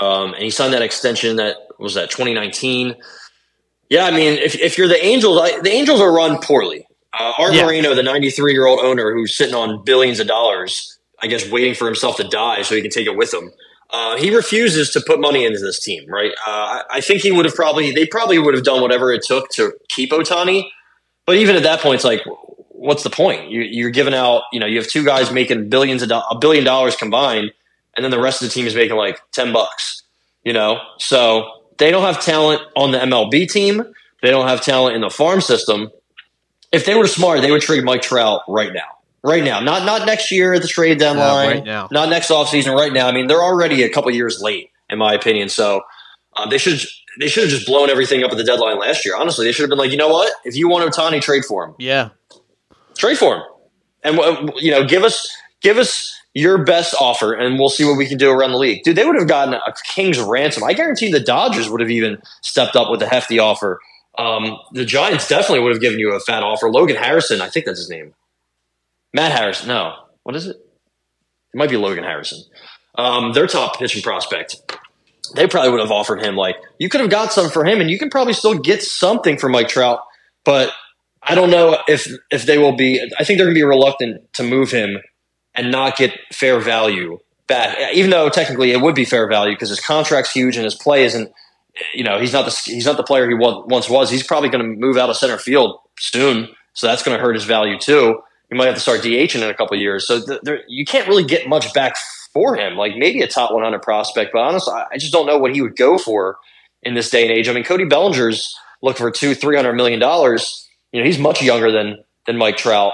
Um, 0.00 0.34
and 0.34 0.42
he 0.42 0.50
signed 0.50 0.74
that 0.74 0.82
extension 0.82 1.36
that 1.36 1.56
was 1.78 1.94
that 1.94 2.10
2019. 2.10 2.96
Yeah, 3.88 4.04
I 4.04 4.10
mean, 4.10 4.38
if, 4.38 4.56
if 4.56 4.76
you're 4.78 4.88
the 4.88 5.02
Angels, 5.02 5.40
I, 5.40 5.60
the 5.60 5.70
Angels 5.70 6.00
are 6.00 6.12
run 6.12 6.38
poorly. 6.42 6.86
Uh, 7.18 7.32
Arte 7.38 7.56
Yeah. 7.56 7.64
Moreno, 7.64 7.94
the 7.94 8.02
93 8.02 8.52
year 8.52 8.66
old 8.66 8.80
owner 8.80 9.12
who's 9.14 9.36
sitting 9.36 9.54
on 9.54 9.84
billions 9.84 10.20
of 10.20 10.26
dollars, 10.26 10.98
I 11.22 11.28
guess 11.28 11.48
waiting 11.50 11.74
for 11.74 11.86
himself 11.86 12.16
to 12.16 12.24
die 12.24 12.62
so 12.62 12.74
he 12.74 12.82
can 12.82 12.90
take 12.90 13.06
it 13.06 13.16
with 13.16 13.32
him. 13.32 13.52
Uh, 13.90 14.16
he 14.16 14.34
refuses 14.34 14.90
to 14.90 15.00
put 15.00 15.20
money 15.20 15.44
into 15.44 15.60
this 15.60 15.78
team, 15.80 16.08
right? 16.08 16.32
Uh, 16.46 16.82
I, 16.90 17.00
think 17.00 17.22
he 17.22 17.30
would 17.30 17.44
have 17.44 17.54
probably, 17.54 17.92
they 17.92 18.06
probably 18.06 18.38
would 18.38 18.54
have 18.54 18.64
done 18.64 18.82
whatever 18.82 19.12
it 19.12 19.22
took 19.22 19.48
to 19.50 19.72
keep 19.88 20.10
Ohtani. 20.10 20.68
But 21.24 21.36
even 21.36 21.54
at 21.54 21.62
that 21.62 21.80
point, 21.80 21.96
it's 21.96 22.04
like, 22.04 22.22
what's 22.76 23.02
the 23.02 23.10
point? 23.10 23.50
You, 23.50 23.60
you're 23.62 23.90
giving 23.90 24.14
out, 24.14 24.42
you 24.52 24.60
know, 24.60 24.66
you 24.66 24.78
have 24.78 24.88
two 24.88 25.04
guys 25.04 25.32
making 25.32 25.68
billions 25.68 26.02
of 26.02 26.10
a 26.10 26.38
billion 26.38 26.64
dollars 26.64 26.96
combined, 26.96 27.52
and 27.96 28.04
then 28.04 28.10
the 28.10 28.20
rest 28.20 28.42
of 28.42 28.48
the 28.48 28.54
team 28.54 28.66
is 28.66 28.74
making 28.74 28.96
like 28.96 29.20
ten 29.32 29.52
bucks. 29.52 30.02
You 30.44 30.52
know, 30.52 30.78
so 30.98 31.62
they 31.78 31.90
don't 31.90 32.02
have 32.04 32.22
talent 32.22 32.62
on 32.76 32.92
the 32.92 32.98
MLB 32.98 33.50
team. 33.50 33.82
They 34.22 34.30
don't 34.30 34.46
have 34.46 34.60
talent 34.60 34.94
in 34.94 35.00
the 35.00 35.10
farm 35.10 35.40
system. 35.40 35.90
If 36.70 36.84
they 36.84 36.94
were 36.94 37.06
smart, 37.06 37.40
they 37.40 37.50
would 37.50 37.62
trade 37.62 37.84
Mike 37.84 38.02
Trout 38.02 38.42
right 38.46 38.72
now. 38.72 38.95
Right 39.26 39.42
now, 39.42 39.58
not 39.60 39.84
not 39.84 40.06
next 40.06 40.30
year 40.30 40.54
at 40.54 40.62
the 40.62 40.68
trade 40.68 40.98
deadline, 40.98 41.48
right 41.56 41.64
now. 41.64 41.88
not 41.90 42.08
next 42.08 42.30
offseason, 42.30 42.74
right 42.76 42.92
now. 42.92 43.08
I 43.08 43.12
mean, 43.12 43.26
they're 43.26 43.42
already 43.42 43.82
a 43.82 43.88
couple 43.90 44.10
years 44.12 44.40
late, 44.40 44.70
in 44.88 44.98
my 44.98 45.14
opinion. 45.14 45.48
So 45.48 45.80
uh, 46.36 46.48
they 46.48 46.58
should 46.58 46.78
they 47.18 47.26
should 47.26 47.42
have 47.44 47.50
just 47.50 47.66
blown 47.66 47.90
everything 47.90 48.22
up 48.22 48.30
at 48.30 48.36
the 48.38 48.44
deadline 48.44 48.78
last 48.78 49.04
year. 49.04 49.16
Honestly, 49.16 49.44
they 49.44 49.50
should 49.52 49.62
have 49.64 49.70
been 49.70 49.78
like, 49.78 49.90
you 49.90 49.96
know 49.96 50.08
what? 50.08 50.32
If 50.44 50.54
you 50.54 50.68
want 50.68 50.88
Ohtani, 50.88 51.20
trade 51.20 51.44
for 51.44 51.64
him 51.64 51.74
Yeah. 51.78 52.10
trade 52.96 53.18
for 53.18 53.36
him, 53.36 53.42
and 54.04 54.18
uh, 54.18 54.46
you 54.56 54.70
know, 54.70 54.84
give 54.86 55.02
us 55.02 55.26
give 55.60 55.76
us 55.78 56.14
your 56.32 56.62
best 56.64 56.94
offer, 57.00 57.32
and 57.32 57.58
we'll 57.58 57.70
see 57.70 57.84
what 57.84 57.96
we 57.98 58.06
can 58.06 58.18
do 58.18 58.30
around 58.30 58.52
the 58.52 58.58
league. 58.58 58.84
Dude, 58.84 58.94
they 58.94 59.04
would 59.06 59.16
have 59.16 59.26
gotten 59.26 59.54
a 59.54 59.74
king's 59.94 60.20
ransom. 60.20 60.62
I 60.62 60.72
guarantee 60.74 61.10
the 61.10 61.18
Dodgers 61.18 61.68
would 61.68 61.80
have 61.80 61.90
even 61.90 62.18
stepped 62.42 62.76
up 62.76 62.90
with 62.90 63.02
a 63.02 63.08
hefty 63.08 63.38
offer. 63.38 63.80
Um, 64.18 64.56
the 64.72 64.84
Giants 64.84 65.26
definitely 65.28 65.60
would 65.64 65.72
have 65.72 65.80
given 65.80 65.98
you 65.98 66.14
a 66.14 66.20
fat 66.20 66.42
offer. 66.42 66.70
Logan 66.70 66.96
Harrison, 66.96 67.40
I 67.40 67.48
think 67.48 67.66
that's 67.66 67.78
his 67.78 67.90
name. 67.90 68.14
Matt 69.16 69.32
Harrison. 69.32 69.68
No, 69.68 69.94
what 70.24 70.36
is 70.36 70.46
it? 70.46 70.56
It 70.56 71.56
might 71.56 71.70
be 71.70 71.78
Logan 71.78 72.04
Harrison. 72.04 72.38
Um, 72.96 73.32
their 73.32 73.46
top 73.46 73.78
pitching 73.78 74.02
prospect. 74.02 74.56
They 75.34 75.46
probably 75.46 75.70
would 75.70 75.80
have 75.80 75.90
offered 75.90 76.22
him 76.22 76.36
like 76.36 76.56
you 76.78 76.90
could 76.90 77.00
have 77.00 77.08
got 77.08 77.32
some 77.32 77.48
for 77.48 77.64
him, 77.64 77.80
and 77.80 77.90
you 77.90 77.98
can 77.98 78.10
probably 78.10 78.34
still 78.34 78.58
get 78.58 78.82
something 78.82 79.38
for 79.38 79.48
Mike 79.48 79.68
Trout. 79.68 80.00
But 80.44 80.70
I 81.22 81.34
don't 81.34 81.50
know 81.50 81.78
if 81.88 82.06
if 82.30 82.44
they 82.44 82.58
will 82.58 82.76
be. 82.76 83.00
I 83.18 83.24
think 83.24 83.38
they're 83.38 83.46
going 83.46 83.54
to 83.54 83.58
be 83.58 83.64
reluctant 83.64 84.32
to 84.34 84.42
move 84.42 84.70
him 84.70 84.98
and 85.54 85.72
not 85.72 85.96
get 85.96 86.12
fair 86.32 86.60
value 86.60 87.18
back. 87.48 87.94
Even 87.94 88.10
though 88.10 88.28
technically 88.28 88.72
it 88.72 88.82
would 88.82 88.94
be 88.94 89.06
fair 89.06 89.26
value 89.28 89.54
because 89.54 89.70
his 89.70 89.80
contract's 89.80 90.30
huge 90.30 90.56
and 90.56 90.64
his 90.64 90.74
play 90.74 91.04
isn't. 91.04 91.32
You 91.94 92.04
know, 92.04 92.20
he's 92.20 92.34
not 92.34 92.44
the 92.44 92.62
he's 92.66 92.84
not 92.84 92.98
the 92.98 93.02
player 93.02 93.26
he 93.26 93.34
once 93.34 93.88
was. 93.88 94.10
He's 94.10 94.22
probably 94.22 94.50
going 94.50 94.62
to 94.62 94.78
move 94.78 94.98
out 94.98 95.08
of 95.08 95.16
center 95.16 95.38
field 95.38 95.78
soon, 95.98 96.48
so 96.74 96.86
that's 96.86 97.02
going 97.02 97.16
to 97.16 97.22
hurt 97.22 97.34
his 97.34 97.44
value 97.44 97.78
too. 97.78 98.20
You 98.50 98.56
might 98.56 98.66
have 98.66 98.74
to 98.76 98.80
start 98.80 99.00
DHing 99.00 99.42
in 99.42 99.48
a 99.50 99.54
couple 99.54 99.76
years, 99.76 100.06
so 100.06 100.24
th- 100.24 100.40
there, 100.42 100.60
you 100.68 100.84
can't 100.84 101.08
really 101.08 101.24
get 101.24 101.48
much 101.48 101.72
back 101.74 101.96
for 102.32 102.54
him. 102.56 102.76
Like 102.76 102.96
maybe 102.96 103.20
a 103.22 103.26
top 103.26 103.50
100 103.52 103.82
prospect, 103.82 104.30
but 104.32 104.40
honestly, 104.40 104.72
I 104.74 104.98
just 104.98 105.12
don't 105.12 105.26
know 105.26 105.38
what 105.38 105.52
he 105.54 105.62
would 105.62 105.76
go 105.76 105.98
for 105.98 106.38
in 106.82 106.94
this 106.94 107.10
day 107.10 107.22
and 107.22 107.36
age. 107.36 107.48
I 107.48 107.52
mean, 107.52 107.64
Cody 107.64 107.84
Bellinger's 107.84 108.54
looking 108.82 109.04
for 109.04 109.10
two, 109.10 109.34
three 109.34 109.56
hundred 109.56 109.72
million 109.74 109.98
dollars. 109.98 110.68
You 110.92 111.00
know, 111.00 111.06
he's 111.06 111.18
much 111.18 111.42
younger 111.42 111.72
than 111.72 112.04
than 112.26 112.36
Mike 112.36 112.56
Trout. 112.56 112.92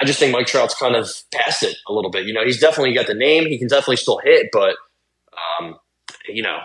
I- 0.00 0.04
just 0.04 0.18
think 0.18 0.32
Mike 0.32 0.46
Trout's 0.46 0.74
kind 0.74 0.96
of 0.96 1.08
past 1.32 1.62
it 1.62 1.76
a 1.88 1.92
little 1.92 2.10
bit. 2.10 2.26
You 2.26 2.32
know, 2.32 2.44
he's 2.44 2.60
definitely 2.60 2.92
got 2.92 3.06
the 3.06 3.14
name. 3.14 3.46
He 3.46 3.58
can 3.58 3.68
definitely 3.68 3.96
still 3.96 4.18
hit, 4.18 4.48
but 4.52 4.74
um, 5.60 5.76
you 6.28 6.42
know, 6.42 6.58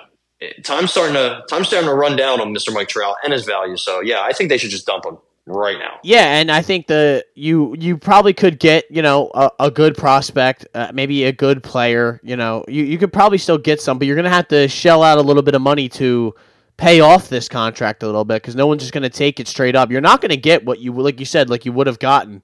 time's 0.63 0.91
starting 0.91 1.13
to 1.13 1.43
time's 1.49 1.67
starting 1.67 1.89
to 1.89 1.93
run 1.95 2.15
down 2.15 2.41
on 2.41 2.53
Mr. 2.53 2.73
Mike 2.73 2.87
Trout 2.87 3.15
and 3.23 3.31
his 3.33 3.45
value. 3.45 3.77
So 3.77 4.01
yeah, 4.01 4.21
I 4.21 4.33
think 4.33 4.49
they 4.49 4.57
should 4.57 4.71
just 4.71 4.87
dump 4.87 5.05
him 5.05 5.17
right 5.47 5.79
now. 5.79 5.99
Yeah, 6.03 6.37
and 6.39 6.51
I 6.51 6.61
think 6.61 6.87
the 6.87 7.25
you 7.33 7.75
you 7.79 7.97
probably 7.97 8.33
could 8.33 8.59
get 8.59 8.85
you 8.91 9.01
know 9.01 9.31
a, 9.33 9.51
a 9.61 9.71
good 9.71 9.97
prospect, 9.97 10.67
uh, 10.73 10.91
maybe 10.93 11.23
a 11.23 11.31
good 11.31 11.63
player. 11.63 12.19
You 12.23 12.35
know, 12.35 12.65
you 12.67 12.83
you 12.83 12.97
could 12.97 13.13
probably 13.13 13.37
still 13.37 13.57
get 13.57 13.81
some, 13.81 13.97
but 13.97 14.07
you're 14.07 14.15
gonna 14.15 14.29
have 14.29 14.47
to 14.49 14.67
shell 14.67 15.01
out 15.01 15.17
a 15.17 15.21
little 15.21 15.43
bit 15.43 15.55
of 15.55 15.61
money 15.61 15.89
to 15.89 16.35
pay 16.75 16.99
off 16.99 17.29
this 17.29 17.49
contract 17.49 18.03
a 18.03 18.05
little 18.05 18.25
bit 18.25 18.41
because 18.41 18.55
no 18.55 18.67
one's 18.67 18.83
just 18.83 18.93
gonna 18.93 19.09
take 19.09 19.39
it 19.39 19.47
straight 19.47 19.75
up. 19.75 19.89
You're 19.89 20.01
not 20.01 20.21
gonna 20.21 20.35
get 20.35 20.65
what 20.65 20.79
you 20.79 20.91
like 20.93 21.19
you 21.19 21.25
said 21.25 21.49
like 21.49 21.65
you 21.65 21.71
would 21.71 21.87
have 21.87 21.99
gotten 21.99 22.43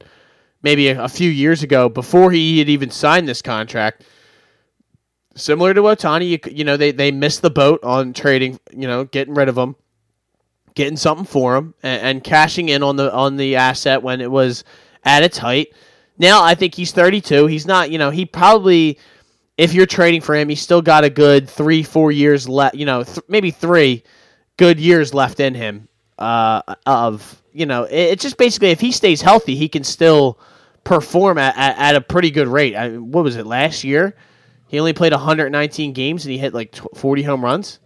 maybe 0.64 0.88
a, 0.88 1.04
a 1.04 1.10
few 1.10 1.30
years 1.30 1.62
ago 1.62 1.90
before 1.90 2.32
he 2.32 2.60
had 2.60 2.70
even 2.70 2.90
signed 2.90 3.28
this 3.28 3.42
contract. 3.42 4.04
Similar 5.36 5.74
to 5.74 5.82
Ohtani, 5.82 6.30
you, 6.30 6.40
you 6.52 6.64
know 6.64 6.78
they 6.78 6.92
they 6.92 7.12
missed 7.12 7.42
the 7.42 7.50
boat 7.50 7.84
on 7.84 8.14
trading, 8.14 8.60
you 8.72 8.88
know, 8.88 9.04
getting 9.04 9.34
rid 9.34 9.50
of 9.50 9.58
him 9.58 9.76
getting 10.76 10.98
something 10.98 11.26
for 11.26 11.56
him 11.56 11.74
and, 11.84 12.02
and 12.02 12.24
cashing 12.24 12.70
in 12.70 12.84
on 12.84 12.96
the 12.96 13.14
on 13.14 13.38
the 13.38 13.56
asset 13.56 14.02
when 14.02 14.22
it 14.22 14.32
was 14.32 14.64
at 15.04 15.24
its 15.24 15.38
height. 15.38 15.74
Now 16.18 16.44
I 16.44 16.56
think 16.56 16.76
he's 16.76 16.92
32. 16.92 17.48
He's 17.48 17.66
not, 17.66 17.92
you 17.92 17.98
know, 17.98 18.10
he 18.10 18.26
probably 18.26 18.98
if 19.58 19.74
you're 19.74 19.86
trading 19.86 20.22
for 20.22 20.36
him, 20.36 20.50
he's 20.50 20.62
still 20.62 20.82
got 20.82 21.04
a 21.04 21.10
good 21.10 21.50
3 21.50 21.84
4 21.84 22.12
years 22.12 22.50
left, 22.50 22.76
you 22.76 22.86
know, 22.86 23.04
th- 23.04 23.20
maybe 23.28 23.52
3 23.52 24.04
good 24.58 24.80
years 24.80 25.14
left 25.14 25.40
in 25.40 25.54
him 25.54 25.88
uh 26.20 26.62
of, 26.86 27.42
you 27.52 27.66
know, 27.66 27.84
it, 27.84 27.96
it's 27.96 28.24
just 28.24 28.38
basically 28.38 28.70
if 28.70 28.80
he 28.80 28.92
stays 28.92 29.22
healthy, 29.22 29.56
he 29.56 29.68
can 29.70 29.84
still 29.84 30.40
perform 30.84 31.38
at, 31.38 31.56
at, 31.58 31.78
at 31.78 31.96
a 31.96 32.02
pretty 32.02 32.32
good 32.32 32.48
rate. 32.48 32.76
I, 32.76 32.98
what 32.98 33.24
was 33.24 33.36
it 33.36 33.46
last 33.46 33.84
year? 33.84 34.16
He 34.68 34.80
only 34.80 34.94
played 34.94 35.12
119 35.12 35.94
games 35.94 36.26
and 36.26 36.32
he 36.32 36.38
hit 36.38 36.54
like 36.54 36.72
tw- 36.72 36.96
40 36.96 37.24
home 37.24 37.44
runs. 37.44 37.80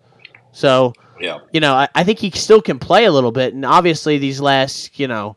So, 0.52 0.94
Yeah. 1.20 1.40
you 1.52 1.60
know, 1.60 1.74
I, 1.74 1.88
I 1.96 2.04
think 2.04 2.20
he 2.20 2.32
still 2.32 2.62
can 2.62 2.80
play 2.80 3.06
a 3.06 3.12
little 3.12 3.32
bit. 3.32 3.54
And 3.54 3.66
obviously, 3.66 4.18
these 4.18 4.40
last, 4.40 5.00
you 5.00 5.08
know, 5.08 5.36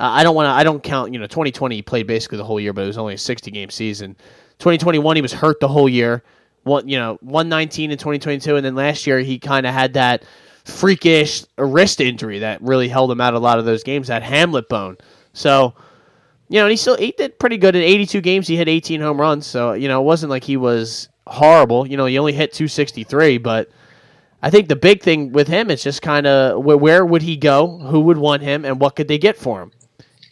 I 0.00 0.24
don't 0.24 0.34
want 0.34 0.46
to, 0.46 0.50
I 0.50 0.64
don't 0.64 0.82
count, 0.82 1.12
you 1.12 1.18
know, 1.18 1.26
2020, 1.26 1.76
he 1.76 1.82
played 1.82 2.06
basically 2.06 2.38
the 2.38 2.44
whole 2.44 2.58
year, 2.58 2.72
but 2.72 2.84
it 2.84 2.88
was 2.88 2.98
only 2.98 3.14
a 3.14 3.18
60 3.18 3.50
game 3.50 3.70
season. 3.70 4.16
2021, 4.58 5.16
he 5.16 5.22
was 5.22 5.32
hurt 5.32 5.60
the 5.60 5.68
whole 5.68 5.88
year. 5.88 6.22
One, 6.64 6.88
you 6.88 6.98
know, 6.98 7.18
119 7.22 7.90
in 7.90 7.98
2022. 7.98 8.56
And 8.56 8.64
then 8.64 8.74
last 8.74 9.06
year, 9.06 9.20
he 9.20 9.38
kind 9.38 9.66
of 9.66 9.74
had 9.74 9.94
that 9.94 10.24
freakish 10.64 11.44
wrist 11.58 12.00
injury 12.00 12.38
that 12.40 12.62
really 12.62 12.88
held 12.88 13.10
him 13.10 13.20
out 13.20 13.34
a 13.34 13.38
lot 13.38 13.58
of 13.58 13.64
those 13.64 13.82
games, 13.82 14.08
that 14.08 14.22
hamate 14.22 14.68
bone. 14.68 14.96
So, 15.32 15.74
you 16.48 16.58
know, 16.58 16.64
and 16.64 16.70
he 16.70 16.76
still 16.76 16.96
he 16.96 17.12
did 17.12 17.38
pretty 17.38 17.56
good 17.56 17.74
in 17.74 17.82
82 17.82 18.20
games. 18.20 18.46
He 18.46 18.56
hit 18.56 18.68
18 18.68 19.00
home 19.00 19.20
runs, 19.20 19.46
so 19.46 19.72
you 19.72 19.88
know 19.88 20.00
it 20.02 20.04
wasn't 20.04 20.30
like 20.30 20.44
he 20.44 20.56
was 20.56 21.08
horrible. 21.26 21.86
You 21.86 21.96
know, 21.96 22.04
he 22.04 22.18
only 22.18 22.32
hit 22.32 22.52
263, 22.52 23.38
but 23.38 23.70
I 24.42 24.50
think 24.50 24.68
the 24.68 24.76
big 24.76 25.02
thing 25.02 25.32
with 25.32 25.46
him 25.48 25.70
is 25.70 25.82
just 25.82 26.02
kind 26.02 26.26
of 26.26 26.64
where, 26.64 26.76
where 26.76 27.06
would 27.06 27.22
he 27.22 27.36
go, 27.36 27.78
who 27.78 28.00
would 28.00 28.18
want 28.18 28.42
him, 28.42 28.64
and 28.64 28.80
what 28.80 28.96
could 28.96 29.06
they 29.08 29.18
get 29.18 29.36
for 29.36 29.62
him. 29.62 29.72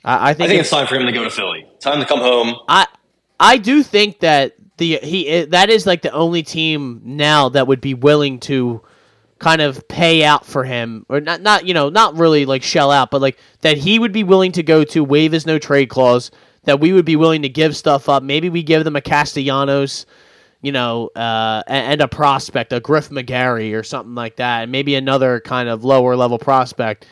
I, 0.05 0.31
I 0.31 0.35
think, 0.35 0.47
I 0.47 0.49
think 0.49 0.55
if- 0.55 0.61
it's 0.63 0.71
time 0.71 0.87
for 0.87 0.97
him 0.97 1.07
to 1.07 1.13
go 1.13 1.25
to 1.25 1.31
Philly. 1.31 1.67
Time 1.79 2.01
to 2.01 2.07
come 2.07 2.21
home. 2.21 2.57
I 2.69 2.87
I 3.39 3.57
do 3.57 3.83
think 3.83 4.21
that 4.21 4.55
the 4.79 4.99
he 5.03 5.45
that 5.45 5.71
is 5.71 5.87
like 5.87 6.03
the 6.03 6.13
only 6.13 6.43
team 6.43 7.03
now 7.05 7.51
that 7.51 7.67
would 7.67 7.81
be 7.81 7.95
willing 7.95 8.41
to 8.41 8.83
kind 9.39 9.63
of 9.63 9.87
pay 9.89 10.23
out 10.25 10.45
for 10.45 10.65
him 10.65 11.07
or 11.09 11.21
not 11.21 11.41
not 11.41 11.67
you 11.67 11.73
know 11.73 11.89
not 11.89 12.15
really 12.19 12.45
like 12.45 12.63
shell 12.63 12.91
out 12.91 13.11
but 13.11 13.23
like 13.23 13.39
that 13.63 13.79
he 13.79 13.99
would 13.99 14.13
be 14.13 14.23
willing 14.25 14.53
to 14.53 14.63
go 14.63 14.85
to 14.85 15.03
waive 15.03 15.33
his 15.33 15.47
no 15.47 15.59
trade 15.59 15.89
clause 15.89 16.31
that 16.65 16.79
we 16.79 16.93
would 16.93 17.07
be 17.07 17.17
willing 17.17 17.41
to 17.41 17.49
give 17.49 17.75
stuff 17.75 18.07
up 18.09 18.23
maybe 18.23 18.51
we 18.51 18.63
give 18.63 18.85
them 18.85 18.97
a 18.97 19.01
Castellanos 19.01 20.05
you 20.63 20.73
know 20.73 21.11
uh, 21.17 21.63
and 21.67 22.01
a 22.01 22.09
prospect 22.09 22.73
a 22.73 22.81
Griff 22.81 23.09
McGarry 23.09 23.79
or 23.79 23.83
something 23.83 24.15
like 24.15 24.37
that 24.37 24.63
and 24.63 24.73
maybe 24.73 24.95
another 24.95 25.41
kind 25.41 25.69
of 25.69 25.85
lower 25.85 26.17
level 26.17 26.39
prospect 26.39 27.07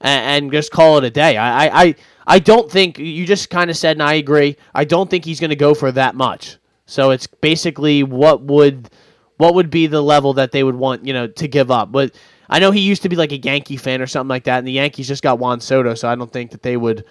and, 0.00 0.44
and 0.44 0.52
just 0.52 0.70
call 0.70 0.98
it 0.98 1.04
a 1.04 1.10
day. 1.10 1.36
I, 1.36 1.82
I, 1.82 1.94
I, 2.26 2.38
don't 2.38 2.70
think 2.70 2.98
you 2.98 3.26
just 3.26 3.50
kind 3.50 3.70
of 3.70 3.76
said, 3.76 3.96
and 3.96 4.02
I 4.02 4.14
agree. 4.14 4.56
I 4.74 4.84
don't 4.84 5.10
think 5.10 5.24
he's 5.24 5.40
going 5.40 5.50
to 5.50 5.56
go 5.56 5.74
for 5.74 5.92
that 5.92 6.14
much. 6.14 6.56
So 6.86 7.10
it's 7.10 7.26
basically 7.26 8.02
what 8.02 8.42
would 8.42 8.90
what 9.36 9.54
would 9.54 9.70
be 9.70 9.86
the 9.86 10.02
level 10.02 10.34
that 10.34 10.52
they 10.52 10.64
would 10.64 10.74
want 10.74 11.06
you 11.06 11.12
know 11.12 11.26
to 11.26 11.48
give 11.48 11.70
up. 11.70 11.92
But 11.92 12.14
I 12.48 12.58
know 12.58 12.72
he 12.72 12.80
used 12.80 13.02
to 13.02 13.08
be 13.08 13.16
like 13.16 13.32
a 13.32 13.38
Yankee 13.38 13.76
fan 13.76 14.02
or 14.02 14.06
something 14.06 14.28
like 14.28 14.44
that, 14.44 14.58
and 14.58 14.66
the 14.66 14.72
Yankees 14.72 15.06
just 15.06 15.22
got 15.22 15.38
Juan 15.38 15.60
Soto, 15.60 15.94
so 15.94 16.08
I 16.08 16.14
don't 16.16 16.32
think 16.32 16.50
that 16.50 16.62
they 16.62 16.76
would 16.76 17.04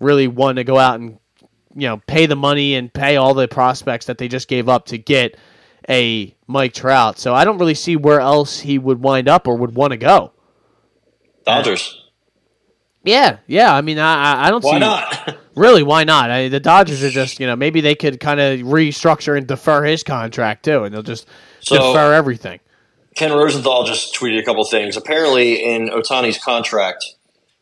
really 0.00 0.26
want 0.28 0.56
to 0.56 0.64
go 0.64 0.78
out 0.78 0.98
and 1.00 1.18
you 1.76 1.86
know 1.88 1.98
pay 2.06 2.26
the 2.26 2.34
money 2.36 2.74
and 2.74 2.92
pay 2.92 3.16
all 3.16 3.34
the 3.34 3.46
prospects 3.46 4.06
that 4.06 4.18
they 4.18 4.26
just 4.28 4.48
gave 4.48 4.68
up 4.68 4.86
to 4.86 4.98
get 4.98 5.36
a 5.88 6.34
Mike 6.48 6.72
Trout. 6.74 7.18
So 7.18 7.34
I 7.34 7.44
don't 7.44 7.58
really 7.58 7.74
see 7.74 7.94
where 7.96 8.20
else 8.20 8.58
he 8.60 8.78
would 8.78 9.00
wind 9.00 9.28
up 9.28 9.46
or 9.46 9.56
would 9.56 9.74
want 9.76 9.92
to 9.92 9.96
go. 9.96 10.32
Dodgers. 11.44 12.02
Yeah, 13.04 13.38
yeah. 13.46 13.72
I 13.72 13.82
mean, 13.82 13.98
I 13.98 14.46
I- 14.46 14.50
don't 14.50 14.62
see 14.62 14.68
Why 14.68 14.74
see 14.74 14.80
not? 14.80 15.36
really 15.54 15.82
why 15.84 16.02
not. 16.04 16.30
I, 16.30 16.48
the 16.48 16.58
Dodgers 16.58 17.04
are 17.04 17.10
just 17.10 17.38
you 17.38 17.46
know 17.46 17.54
maybe 17.54 17.80
they 17.80 17.94
could 17.94 18.18
kind 18.18 18.40
of 18.40 18.60
restructure 18.60 19.36
and 19.38 19.46
defer 19.46 19.84
his 19.84 20.02
contract 20.02 20.64
too, 20.64 20.82
and 20.84 20.92
they'll 20.94 21.02
just 21.04 21.28
So- 21.60 21.76
defer 21.76 22.12
everything. 22.14 22.60
Ken 23.14 23.32
Rosenthal 23.32 23.84
just 23.84 24.14
tweeted 24.14 24.38
a 24.40 24.42
couple 24.42 24.62
things. 24.64 24.94
Apparently, 24.96 25.54
in 25.74 25.88
Ohtani's 25.88 26.36
contract, 26.36 27.02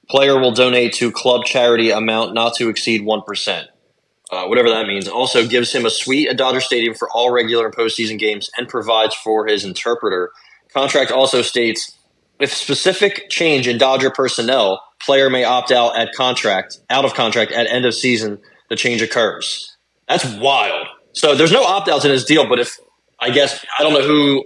player 0.08 0.36
will 0.40 0.50
donate 0.50 0.94
to 0.94 1.12
club 1.12 1.44
charity 1.44 1.90
amount 1.90 2.34
not 2.34 2.54
to 2.54 2.68
exceed 2.68 3.04
one 3.04 3.22
percent, 3.22 3.68
uh, 4.34 4.46
whatever 4.46 4.68
that 4.70 4.86
means. 4.86 5.08
Also, 5.08 5.46
gives 5.46 5.72
him 5.72 5.86
a 5.86 5.90
suite 5.90 6.28
at 6.28 6.36
Dodger 6.36 6.60
Stadium 6.60 6.94
for 6.94 7.08
all 7.10 7.30
regular 7.32 7.66
and 7.66 7.74
postseason 7.74 8.18
games, 8.18 8.50
and 8.58 8.68
provides 8.68 9.14
for 9.14 9.46
his 9.46 9.64
interpreter. 9.64 10.30
Contract 10.72 11.10
also 11.12 11.42
states 11.42 11.96
if 12.40 12.52
specific 12.52 13.30
change 13.30 13.68
in 13.68 13.78
Dodger 13.78 14.10
personnel, 14.10 14.82
player 15.00 15.30
may 15.30 15.44
opt 15.44 15.70
out 15.70 15.96
at 15.96 16.12
contract 16.14 16.78
out 16.90 17.04
of 17.04 17.14
contract 17.14 17.52
at 17.52 17.66
end 17.66 17.86
of 17.86 17.94
season. 17.94 18.38
The 18.70 18.76
change 18.76 19.02
occurs. 19.02 19.76
That's 20.08 20.24
wild. 20.36 20.86
So 21.12 21.34
there's 21.34 21.52
no 21.52 21.62
opt 21.64 21.88
outs 21.88 22.04
in 22.04 22.10
his 22.10 22.24
deal, 22.24 22.48
but 22.48 22.58
if 22.58 22.76
I 23.20 23.30
guess 23.30 23.64
I 23.78 23.82
don't 23.82 23.92
know 23.92 24.02
who 24.02 24.44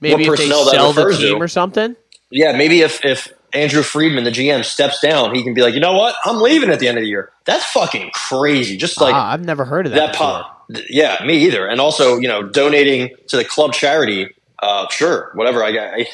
Maybe 0.00 0.24
if 0.24 0.36
they 0.36 0.36
personnel 0.36 0.64
that 0.66 0.72
sell 0.72 0.92
the 0.92 1.06
refers 1.06 1.20
to. 1.20 1.26
team 1.32 1.42
or 1.42 1.48
something. 1.48 1.96
yeah, 2.30 2.52
maybe 2.56 2.82
if 2.82 3.04
if 3.04 3.32
Andrew 3.52 3.82
Friedman, 3.82 4.24
the 4.24 4.30
GM, 4.30 4.64
steps 4.64 5.00
down, 5.00 5.34
he 5.34 5.42
can 5.42 5.54
be 5.54 5.62
like, 5.62 5.74
you 5.74 5.80
know 5.80 5.92
what, 5.92 6.14
I'm 6.24 6.40
leaving 6.40 6.70
at 6.70 6.80
the 6.80 6.88
end 6.88 6.98
of 6.98 7.02
the 7.02 7.08
year. 7.08 7.32
That's 7.44 7.64
fucking 7.66 8.10
crazy. 8.14 8.76
Just 8.76 9.00
like 9.00 9.14
ah, 9.14 9.32
I've 9.32 9.44
never 9.44 9.64
heard 9.64 9.86
of 9.86 9.92
that. 9.92 10.12
that 10.12 10.14
pop. 10.14 10.66
Yeah, 10.88 11.22
me 11.24 11.44
either. 11.46 11.66
And 11.66 11.80
also, 11.80 12.18
you 12.18 12.28
know, 12.28 12.42
donating 12.42 13.10
to 13.28 13.36
the 13.36 13.44
club 13.44 13.72
charity. 13.72 14.28
Uh, 14.58 14.88
sure, 14.90 15.30
whatever. 15.34 15.62
I. 15.62 15.70
I, 15.70 16.06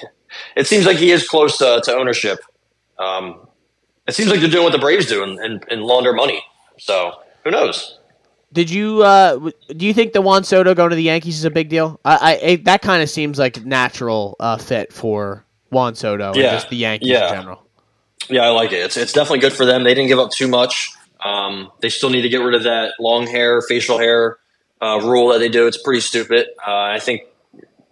it 0.57 0.67
seems 0.67 0.87
like 0.87 0.97
he 0.97 1.11
is 1.11 1.29
close 1.29 1.61
uh, 1.61 1.81
to 1.81 1.95
ownership. 1.95 2.41
Um, 2.99 3.47
it 4.07 4.15
seems 4.15 4.31
like 4.31 4.41
they're 4.41 4.51
doing 4.51 4.65
what 4.65 4.73
the 4.73 4.79
Braves 4.79 5.07
do 5.07 5.23
and, 5.23 5.39
and, 5.39 5.65
and 5.71 5.83
launder 5.83 6.13
money. 6.13 6.43
So 6.79 7.13
who 7.45 7.51
knows? 7.51 7.99
Did 8.53 8.71
you 8.71 9.03
uh, 9.03 9.51
do 9.77 9.87
you 9.87 9.95
think 9.95 10.13
the 10.13 10.21
Juan 10.21 10.45
Soto 10.45 10.75
going 10.75 10.91
to 10.91 10.97
the 10.97 11.03
Yankees 11.03 11.39
is 11.39 11.45
a 11.45 11.51
big 11.51 11.71
deal? 11.71 11.99
I, 12.05 12.41
I 12.43 12.57
that 12.65 12.83
kind 12.83 13.03
of 13.03 13.09
seems 13.09 13.39
like 13.39 13.65
natural 13.65 14.37
uh, 14.41 14.59
fit 14.59 14.93
for 14.93 15.47
Juan 15.73 15.95
Soto 15.95 16.29
and 16.29 16.37
Yeah, 16.37 16.53
just 16.53 16.69
the 16.69 16.77
Yankees 16.77 17.09
yeah. 17.09 17.29
in 17.29 17.35
general. 17.41 17.67
Yeah, 18.29 18.43
I 18.43 18.51
like 18.51 18.73
it. 18.73 18.81
It's 18.85 18.97
it's 18.97 19.13
definitely 19.13 19.41
good 19.41 19.53
for 19.53 19.65
them. 19.65 19.83
They 19.83 19.95
didn't 19.95 20.09
give 20.09 20.19
up 20.19 20.31
too 20.31 20.47
much. 20.47 20.91
Um, 21.25 21.73
they 21.81 21.89
still 21.89 22.11
need 22.11 22.23
to 22.23 22.29
get 22.29 22.39
rid 22.39 22.55
of 22.55 22.65
that 22.65 22.95
long 23.01 23.27
hair, 23.27 23.61
facial 23.63 23.99
hair 23.99 24.39
uh, 24.81 25.01
rule 25.03 25.29
that 25.29 25.39
they 25.39 25.49
do. 25.49 25.67
It's 25.67 25.81
pretty 25.81 26.01
stupid. 26.01 26.49
Uh, 26.67 26.71
I 26.71 26.99
think 27.01 27.23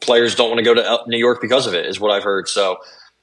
players 0.01 0.35
don't 0.35 0.49
want 0.49 0.59
to 0.59 0.65
go 0.65 0.75
to 0.75 1.01
New 1.07 1.19
York 1.19 1.41
because 1.41 1.67
of 1.67 1.75
it, 1.75 1.87
is 1.87 1.99
what 1.99 2.11
I've 2.11 2.25
heard. 2.25 2.49
So, 2.49 2.79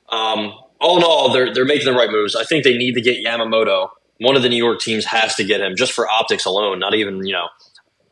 um, 0.10 0.54
all 0.80 0.98
in 0.98 1.04
all, 1.04 1.32
they're 1.32 1.54
they're 1.54 1.66
making 1.66 1.86
the 1.86 1.98
right 1.98 2.10
moves. 2.10 2.36
I 2.36 2.44
think 2.44 2.64
they 2.64 2.78
need 2.78 2.94
to 2.94 3.02
get 3.02 3.24
Yamamoto. 3.24 3.90
One 4.20 4.36
of 4.36 4.42
the 4.42 4.50
New 4.50 4.64
York 4.64 4.80
teams 4.80 5.06
has 5.06 5.36
to 5.36 5.44
get 5.44 5.62
him 5.62 5.76
just 5.76 5.92
for 5.92 6.10
optics 6.10 6.46
alone. 6.46 6.80
Not 6.80 6.94
even 6.94 7.26
you 7.26 7.34
know, 7.34 7.48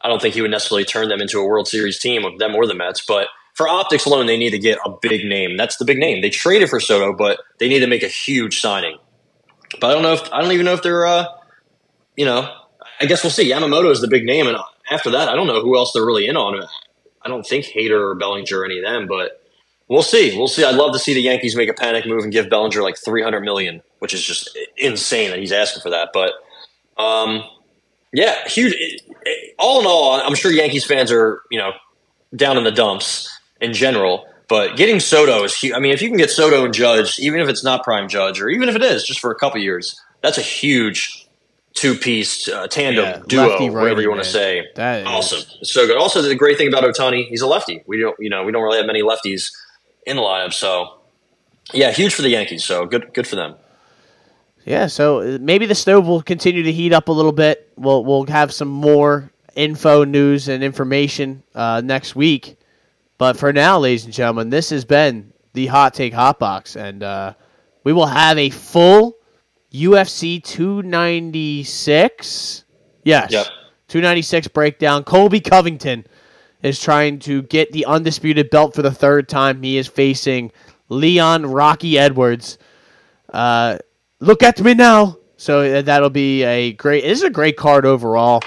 I 0.02 0.08
don't 0.08 0.22
think 0.22 0.36
he 0.36 0.41
would 0.41 0.52
necessarily 0.52 0.86
turn 0.86 1.10
them 1.10 1.22
into 1.22 1.39
a 1.39 1.46
World 1.46 1.68
Series 1.68 2.00
team 2.00 2.24
with 2.24 2.38
them 2.39 2.56
or 2.56 2.68
the 2.68 2.76
Mets, 2.76 3.04
but 3.06 3.28
for 3.56 3.70
optics 3.70 4.06
alone, 4.06 4.28
they 4.28 4.38
need 4.38 4.51
to 4.51 4.60
get 4.60 4.78
a 4.86 4.91
big 5.01 5.26
name. 5.26 5.58
That's 5.58 5.78
the 5.78 5.86
big 5.86 5.97
name. 5.97 6.22
They 6.22 6.30
traded 6.30 6.70
for 6.70 6.80
Soto, 6.80 7.14
but 7.14 7.39
they 7.58 7.70
need 7.70 7.80
to 7.80 7.88
make 7.88 8.03
a 8.03 8.08
huge 8.08 8.60
signing. 8.60 8.97
But 9.80 9.89
I 9.89 9.93
don't 9.93 10.03
know 10.03 10.14
if 10.14 10.32
I 10.32 10.41
don't 10.41 10.51
even 10.51 10.66
know 10.66 10.74
if 10.74 10.84
they're, 10.84 11.06
uh, 11.06 11.26
you 12.16 12.26
know, 12.26 12.53
I 12.99 13.06
guess 13.06 13.24
we'll 13.24 13.32
see. 13.32 13.49
Yamamoto 13.49 13.91
is 13.91 14.01
the 14.01 14.08
big 14.08 14.26
name, 14.26 14.47
and 14.47 14.58
after 14.91 15.10
that, 15.12 15.30
I 15.30 15.36
don't 15.36 15.47
know 15.47 15.62
who 15.62 15.78
else 15.78 15.93
they're 15.93 16.06
really 16.06 16.28
in 16.28 16.36
on. 16.36 16.68
I 17.22 17.30
don't 17.30 17.45
think 17.45 17.66
Hader 17.66 18.12
or 18.12 18.16
Bellinger 18.16 18.60
or 18.60 18.66
any 18.66 18.78
of 18.78 18.86
them, 18.86 19.08
but 19.08 19.41
we'll 19.88 20.03
see. 20.03 20.38
We'll 20.38 20.49
see. 20.49 20.64
I'd 20.64 20.76
love 20.76 20.91
to 20.93 20.99
see 20.99 21.14
the 21.14 21.22
Yankees 21.22 21.56
make 21.56 21.70
a 21.70 21.74
panic 21.74 22.06
move 22.06 22.24
and 22.24 22.32
give 22.32 22.49
Bellinger 22.49 22.82
like 22.82 22.97
three 22.97 23.24
hundred 23.24 23.41
million, 23.41 23.82
which 23.99 24.14
is 24.14 24.22
just 24.22 24.58
insane 24.78 25.30
that 25.30 25.39
he's 25.39 25.53
asking 25.53 25.82
for 25.82 25.91
that. 25.91 26.10
But 26.14 26.34
um, 27.01 27.41
yeah, 28.12 28.45
huge. 28.47 28.76
All 29.58 29.80
in 29.80 29.88
all, 29.88 30.12
I'm 30.12 30.36
sure 30.36 30.51
Yankees 30.51 30.86
fans 30.86 31.10
are 31.10 31.41
you 31.49 31.58
know 31.58 31.72
down 32.36 32.58
in 32.58 32.66
the 32.66 32.72
dumps 32.72 33.35
in 33.62 33.74
general. 33.74 34.28
But 34.47 34.78
getting 34.78 34.99
Soto 34.99 35.43
is 35.43 35.58
huge. 35.58 35.74
I 35.74 35.80
mean, 35.80 35.91
if 35.91 36.01
you 36.01 36.08
can 36.10 36.18
get 36.18 36.30
Soto 36.30 36.66
and 36.66 36.74
Judge, 36.74 37.18
even 37.20 37.39
if 37.39 37.49
it's 37.49 37.64
not 37.64 37.84
prime 37.84 38.08
Judge, 38.08 38.39
or 38.39 38.49
even 38.49 38.70
if 38.70 38.76
it 38.76 38.84
is 38.84 39.03
just 39.03 39.20
for 39.20 39.32
a 39.32 39.36
couple 39.36 39.59
years, 39.59 40.00
that's 40.21 40.38
a 40.38 40.42
huge 40.42 41.28
two 41.74 41.96
piece 41.96 42.47
uh, 42.47 42.67
tandem 42.67 43.04
Yeah, 43.05 43.21
duo, 43.28 43.47
lefty, 43.50 43.70
whatever 43.70 43.86
righty, 43.88 44.01
you 44.04 44.09
want 44.09 44.24
to 44.24 44.30
say. 44.30 44.67
That 44.75 45.01
is- 45.01 45.08
awesome, 45.08 45.42
so 45.63 45.86
good. 45.88 45.97
Also, 45.97 46.21
the 46.21 46.36
great 46.36 46.58
thing 46.58 46.67
about 46.67 46.84
Ohtani, 46.84 47.28
he's 47.28 47.42
a 47.42 47.47
lefty. 47.47 47.84
We 47.86 48.00
don't, 48.00 48.16
you 48.20 48.30
know, 48.30 48.43
we 48.43 48.51
don't 48.51 48.63
really 48.63 48.78
have 48.78 48.86
many 48.86 49.01
lefties 49.01 49.51
in 50.05 50.16
the 50.16 50.21
lineup. 50.21 50.54
So, 50.54 51.00
yeah, 51.74 51.92
huge 51.92 52.13
for 52.13 52.21
the 52.21 52.30
Yankees. 52.30 52.63
So 52.63 52.86
good, 52.86 53.13
good 53.13 53.28
for 53.28 53.36
them. 53.36 53.55
Yeah, 54.63 54.88
so 54.88 55.20
uh, 55.20 55.38
maybe 55.39 55.66
the 55.67 55.75
stove 55.75 56.08
will 56.08 56.24
continue 56.24 56.63
to 56.63 56.71
heat 56.71 56.92
up 56.93 57.08
a 57.08 57.12
little 57.12 57.32
bit. 57.32 57.71
We'll 57.75 58.04
we'll 58.04 58.25
have 58.28 58.51
some 58.51 58.67
more 58.67 59.32
info, 59.55 60.04
news, 60.04 60.47
and 60.47 60.63
information 60.63 61.43
uh, 61.54 61.82
next 61.84 62.16
week. 62.16 62.58
But 63.17 63.37
for 63.37 63.54
now, 63.54 63.79
ladies 63.79 64.04
and 64.05 64.13
gentlemen, 64.13 64.50
this 64.50 64.70
has 64.71 64.83
been 64.86 65.32
the 65.54 65.67
Hot 65.67 65.93
Take 65.93 66.13
Hot 66.13 66.37
Box, 66.37 66.75
and 66.75 67.01
uh, 67.01 67.33
we 67.83 67.93
will 67.93 68.08
have 68.08 68.37
a 68.37 68.50
full 68.50 69.16
UFC 69.71 70.43
296. 70.43 72.66
Yes, 73.04 73.32
Yep. 73.32 73.46
296 73.87 74.47
breakdown. 74.50 75.04
Colby 75.04 75.39
Covington 75.39 76.05
is 76.63 76.82
trying 76.82 77.20
to 77.20 77.43
get 77.43 77.71
the 77.71 77.86
undisputed 77.86 78.50
belt 78.50 78.74
for 78.75 78.82
the 78.82 78.92
third 78.92 79.29
time. 79.29 79.62
He 79.62 79.78
is 79.78 79.87
facing 79.87 80.51
Leon 80.89 81.46
Rocky 81.46 81.97
Edwards. 81.97 82.58
Uh, 83.32 83.78
look 84.20 84.43
at 84.43 84.59
me 84.62 84.74
now. 84.74 85.17
So 85.37 85.62
uh, 85.62 85.82
that'll 85.83 86.09
be 86.09 86.43
a 86.43 86.74
great. 86.74 87.04
This 87.04 87.20
is 87.20 87.24
a 87.24 87.29
great 87.29 87.55
card 87.58 87.86
overall. 87.86 88.42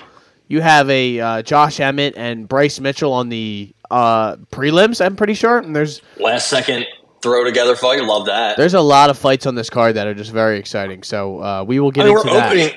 You 0.49 0.61
have 0.62 0.89
a 0.90 1.20
uh, 1.20 1.43
Josh 1.43 1.78
Emmett 1.78 2.15
and 2.16 2.49
Bryce 2.49 2.81
Mitchell 2.81 3.12
on 3.12 3.28
the 3.28 3.74
uh, 3.90 4.36
prelims. 4.52 5.05
I'm 5.05 5.16
pretty 5.16 5.35
sure. 5.35 5.59
And 5.59 5.74
there's 5.74 6.02
Last 6.19 6.48
second 6.48 6.86
throw 7.23 7.43
together 7.44 7.74
fight, 7.74 8.01
love 8.02 8.27
that. 8.27 8.56
there's 8.56 8.74
a 8.74 8.81
lot 8.81 9.10
of 9.10 9.19
fights 9.19 9.44
on 9.47 9.55
this 9.56 9.70
card 9.70 9.97
that 9.97 10.06
are 10.06 10.15
just 10.15 10.31
very 10.31 10.59
exciting. 10.59 11.02
So 11.02 11.43
uh, 11.43 11.65
we 11.66 11.81
will 11.81 11.90
get 11.90 12.05
I 12.06 12.09
mean, 12.09 12.19
into 12.19 12.31
that. 12.31 12.47
opening. 12.52 12.70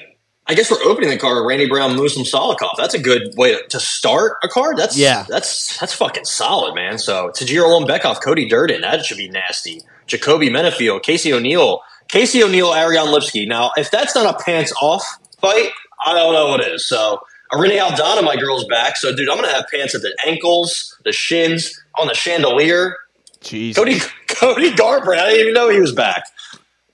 I 0.47 0.55
guess 0.55 0.71
we're 0.71 0.83
opening 0.83 1.11
the 1.11 1.17
card 1.17 1.38
with 1.38 1.45
Randy 1.47 1.69
Brown, 1.69 1.95
Muslim 1.95 2.25
Salikhov. 2.25 2.71
That's 2.75 2.95
a 2.95 2.99
good 2.99 3.33
way 3.38 3.55
to, 3.69 3.79
start 3.79 4.38
a 4.43 4.47
card. 4.47 4.75
That's 4.77 4.97
Yeah. 4.97 5.25
that's 5.29 5.79
that's 5.79 5.93
fucking 5.93 6.25
solid, 6.25 6.73
man. 6.73 6.97
So 6.97 7.29
Tagir 7.29 7.61
Ulanbekov, 7.63 8.21
Cody 8.23 8.49
Durden, 8.49 8.81
that 8.81 9.05
should 9.05 9.17
be 9.17 9.29
nasty. 9.29 9.81
Jacoby 10.07 10.49
Menifield, 10.49 11.03
Casey 11.03 11.31
O'Neill, 11.31 11.81
Casey 12.09 12.43
O'Neill, 12.43 12.73
Ariane 12.73 13.07
Lipski. 13.07 13.47
Now, 13.47 13.71
if 13.77 13.91
that's 13.91 14.15
not 14.15 14.25
a 14.41 14.43
pants 14.43 14.73
off 14.81 15.05
fight, 15.39 15.69
I 16.05 16.13
don't 16.13 16.33
know 16.33 16.47
what 16.49 16.67
is. 16.67 16.85
So 16.88 17.21
Renee 17.57 17.78
Aldana, 17.80 18.23
my 18.23 18.36
girl's 18.36 18.65
back. 18.65 18.98
So 18.98 19.15
dude, 19.15 19.30
I'm 19.30 19.36
gonna 19.36 19.53
have 19.53 19.65
pants 19.72 19.95
at 19.95 20.02
the 20.02 20.15
ankles, 20.26 20.98
the 21.03 21.11
shins, 21.11 21.80
on 21.98 22.07
the 22.07 22.14
chandelier. 22.14 22.95
Jeez. 23.41 23.76
Cody 23.76 23.99
Cody 24.28 24.72
Garbrandt, 24.72 25.19
I 25.19 25.30
didn't 25.32 25.41
even 25.41 25.53
know 25.53 25.69
he 25.69 25.80
was 25.80 25.94
back. 25.94 26.23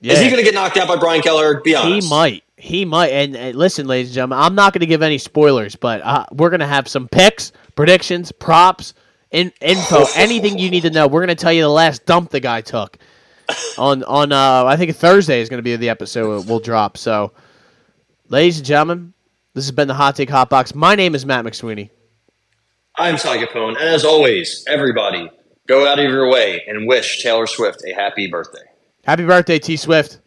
yeah. 0.02 0.14
Is 0.14 0.20
he 0.20 0.30
gonna 0.30 0.44
get 0.44 0.54
knocked 0.54 0.78
out 0.78 0.88
by 0.88 0.96
Brian 0.96 1.22
Kelleher? 1.22 1.62
Be 1.62 1.76
honest. 1.76 2.08
He 2.08 2.10
might. 2.10 2.44
He 2.58 2.86
might. 2.86 3.10
And, 3.10 3.36
and 3.36 3.56
listen, 3.56 3.88
ladies 3.88 4.10
and 4.10 4.16
gentlemen, 4.16 4.40
I'm 4.40 4.56
not 4.56 4.74
going 4.74 4.80
to 4.80 4.88
give 4.88 5.04
any 5.04 5.20
spoilers, 5.20 5.76
but 5.76 6.02
uh, 6.02 6.26
we're 6.32 6.50
going 6.50 6.62
to 6.62 6.68
have 6.68 6.88
some 6.88 7.08
picks, 7.08 7.52
predictions, 7.76 8.32
props, 8.32 8.96
in, 9.30 9.52
info, 9.62 10.06
anything 10.16 10.58
you 10.58 10.72
need 10.72 10.82
to 10.82 10.90
know. 10.90 11.08
We're 11.08 11.24
going 11.24 11.36
to 11.38 11.42
tell 11.42 11.54
you 11.54 11.62
the 11.62 11.70
last 11.70 12.06
dump 12.08 12.32
the 12.32 12.40
guy 12.40 12.62
took 12.62 12.98
on 13.78 14.04
on. 14.04 14.32
Uh, 14.32 14.66
I 14.66 14.76
think 14.76 14.96
Thursday 14.96 15.40
is 15.40 15.50
going 15.50 15.60
to 15.60 15.64
be 15.64 15.76
the 15.76 15.90
episode 15.90 16.48
we'll 16.48 16.60
drop. 16.60 16.98
So, 16.98 17.32
ladies 18.28 18.58
and 18.58 18.66
gentlemen, 18.66 19.14
this 19.58 19.66
has 19.66 19.72
been 19.72 19.88
the 19.88 19.96
Hot 19.96 20.16
Take 20.16 20.30
Hot 20.30 20.52
Box. 20.52 20.76
My 20.76 20.94
name 20.94 21.16
is 21.16 21.26
Matt 21.26 21.44
McSweeney. 21.44 21.90
I'm 22.96 23.18
Ty 23.18 23.44
Capone, 23.44 23.70
and 23.70 23.90
as 23.90 24.06
always, 24.06 24.64
everybody, 24.68 25.32
go 25.68 25.88
out 25.88 25.98
of 25.98 26.06
your 26.06 26.30
way 26.30 26.64
and 26.68 26.88
wish 26.88 27.24
Taylor 27.24 27.48
Swift 27.48 27.82
a 27.84 27.92
happy 27.92 28.28
birthday. 28.28 28.62
Happy 29.04 29.26
birthday, 29.26 29.58
T 29.58 29.76
Swift. 29.76 30.20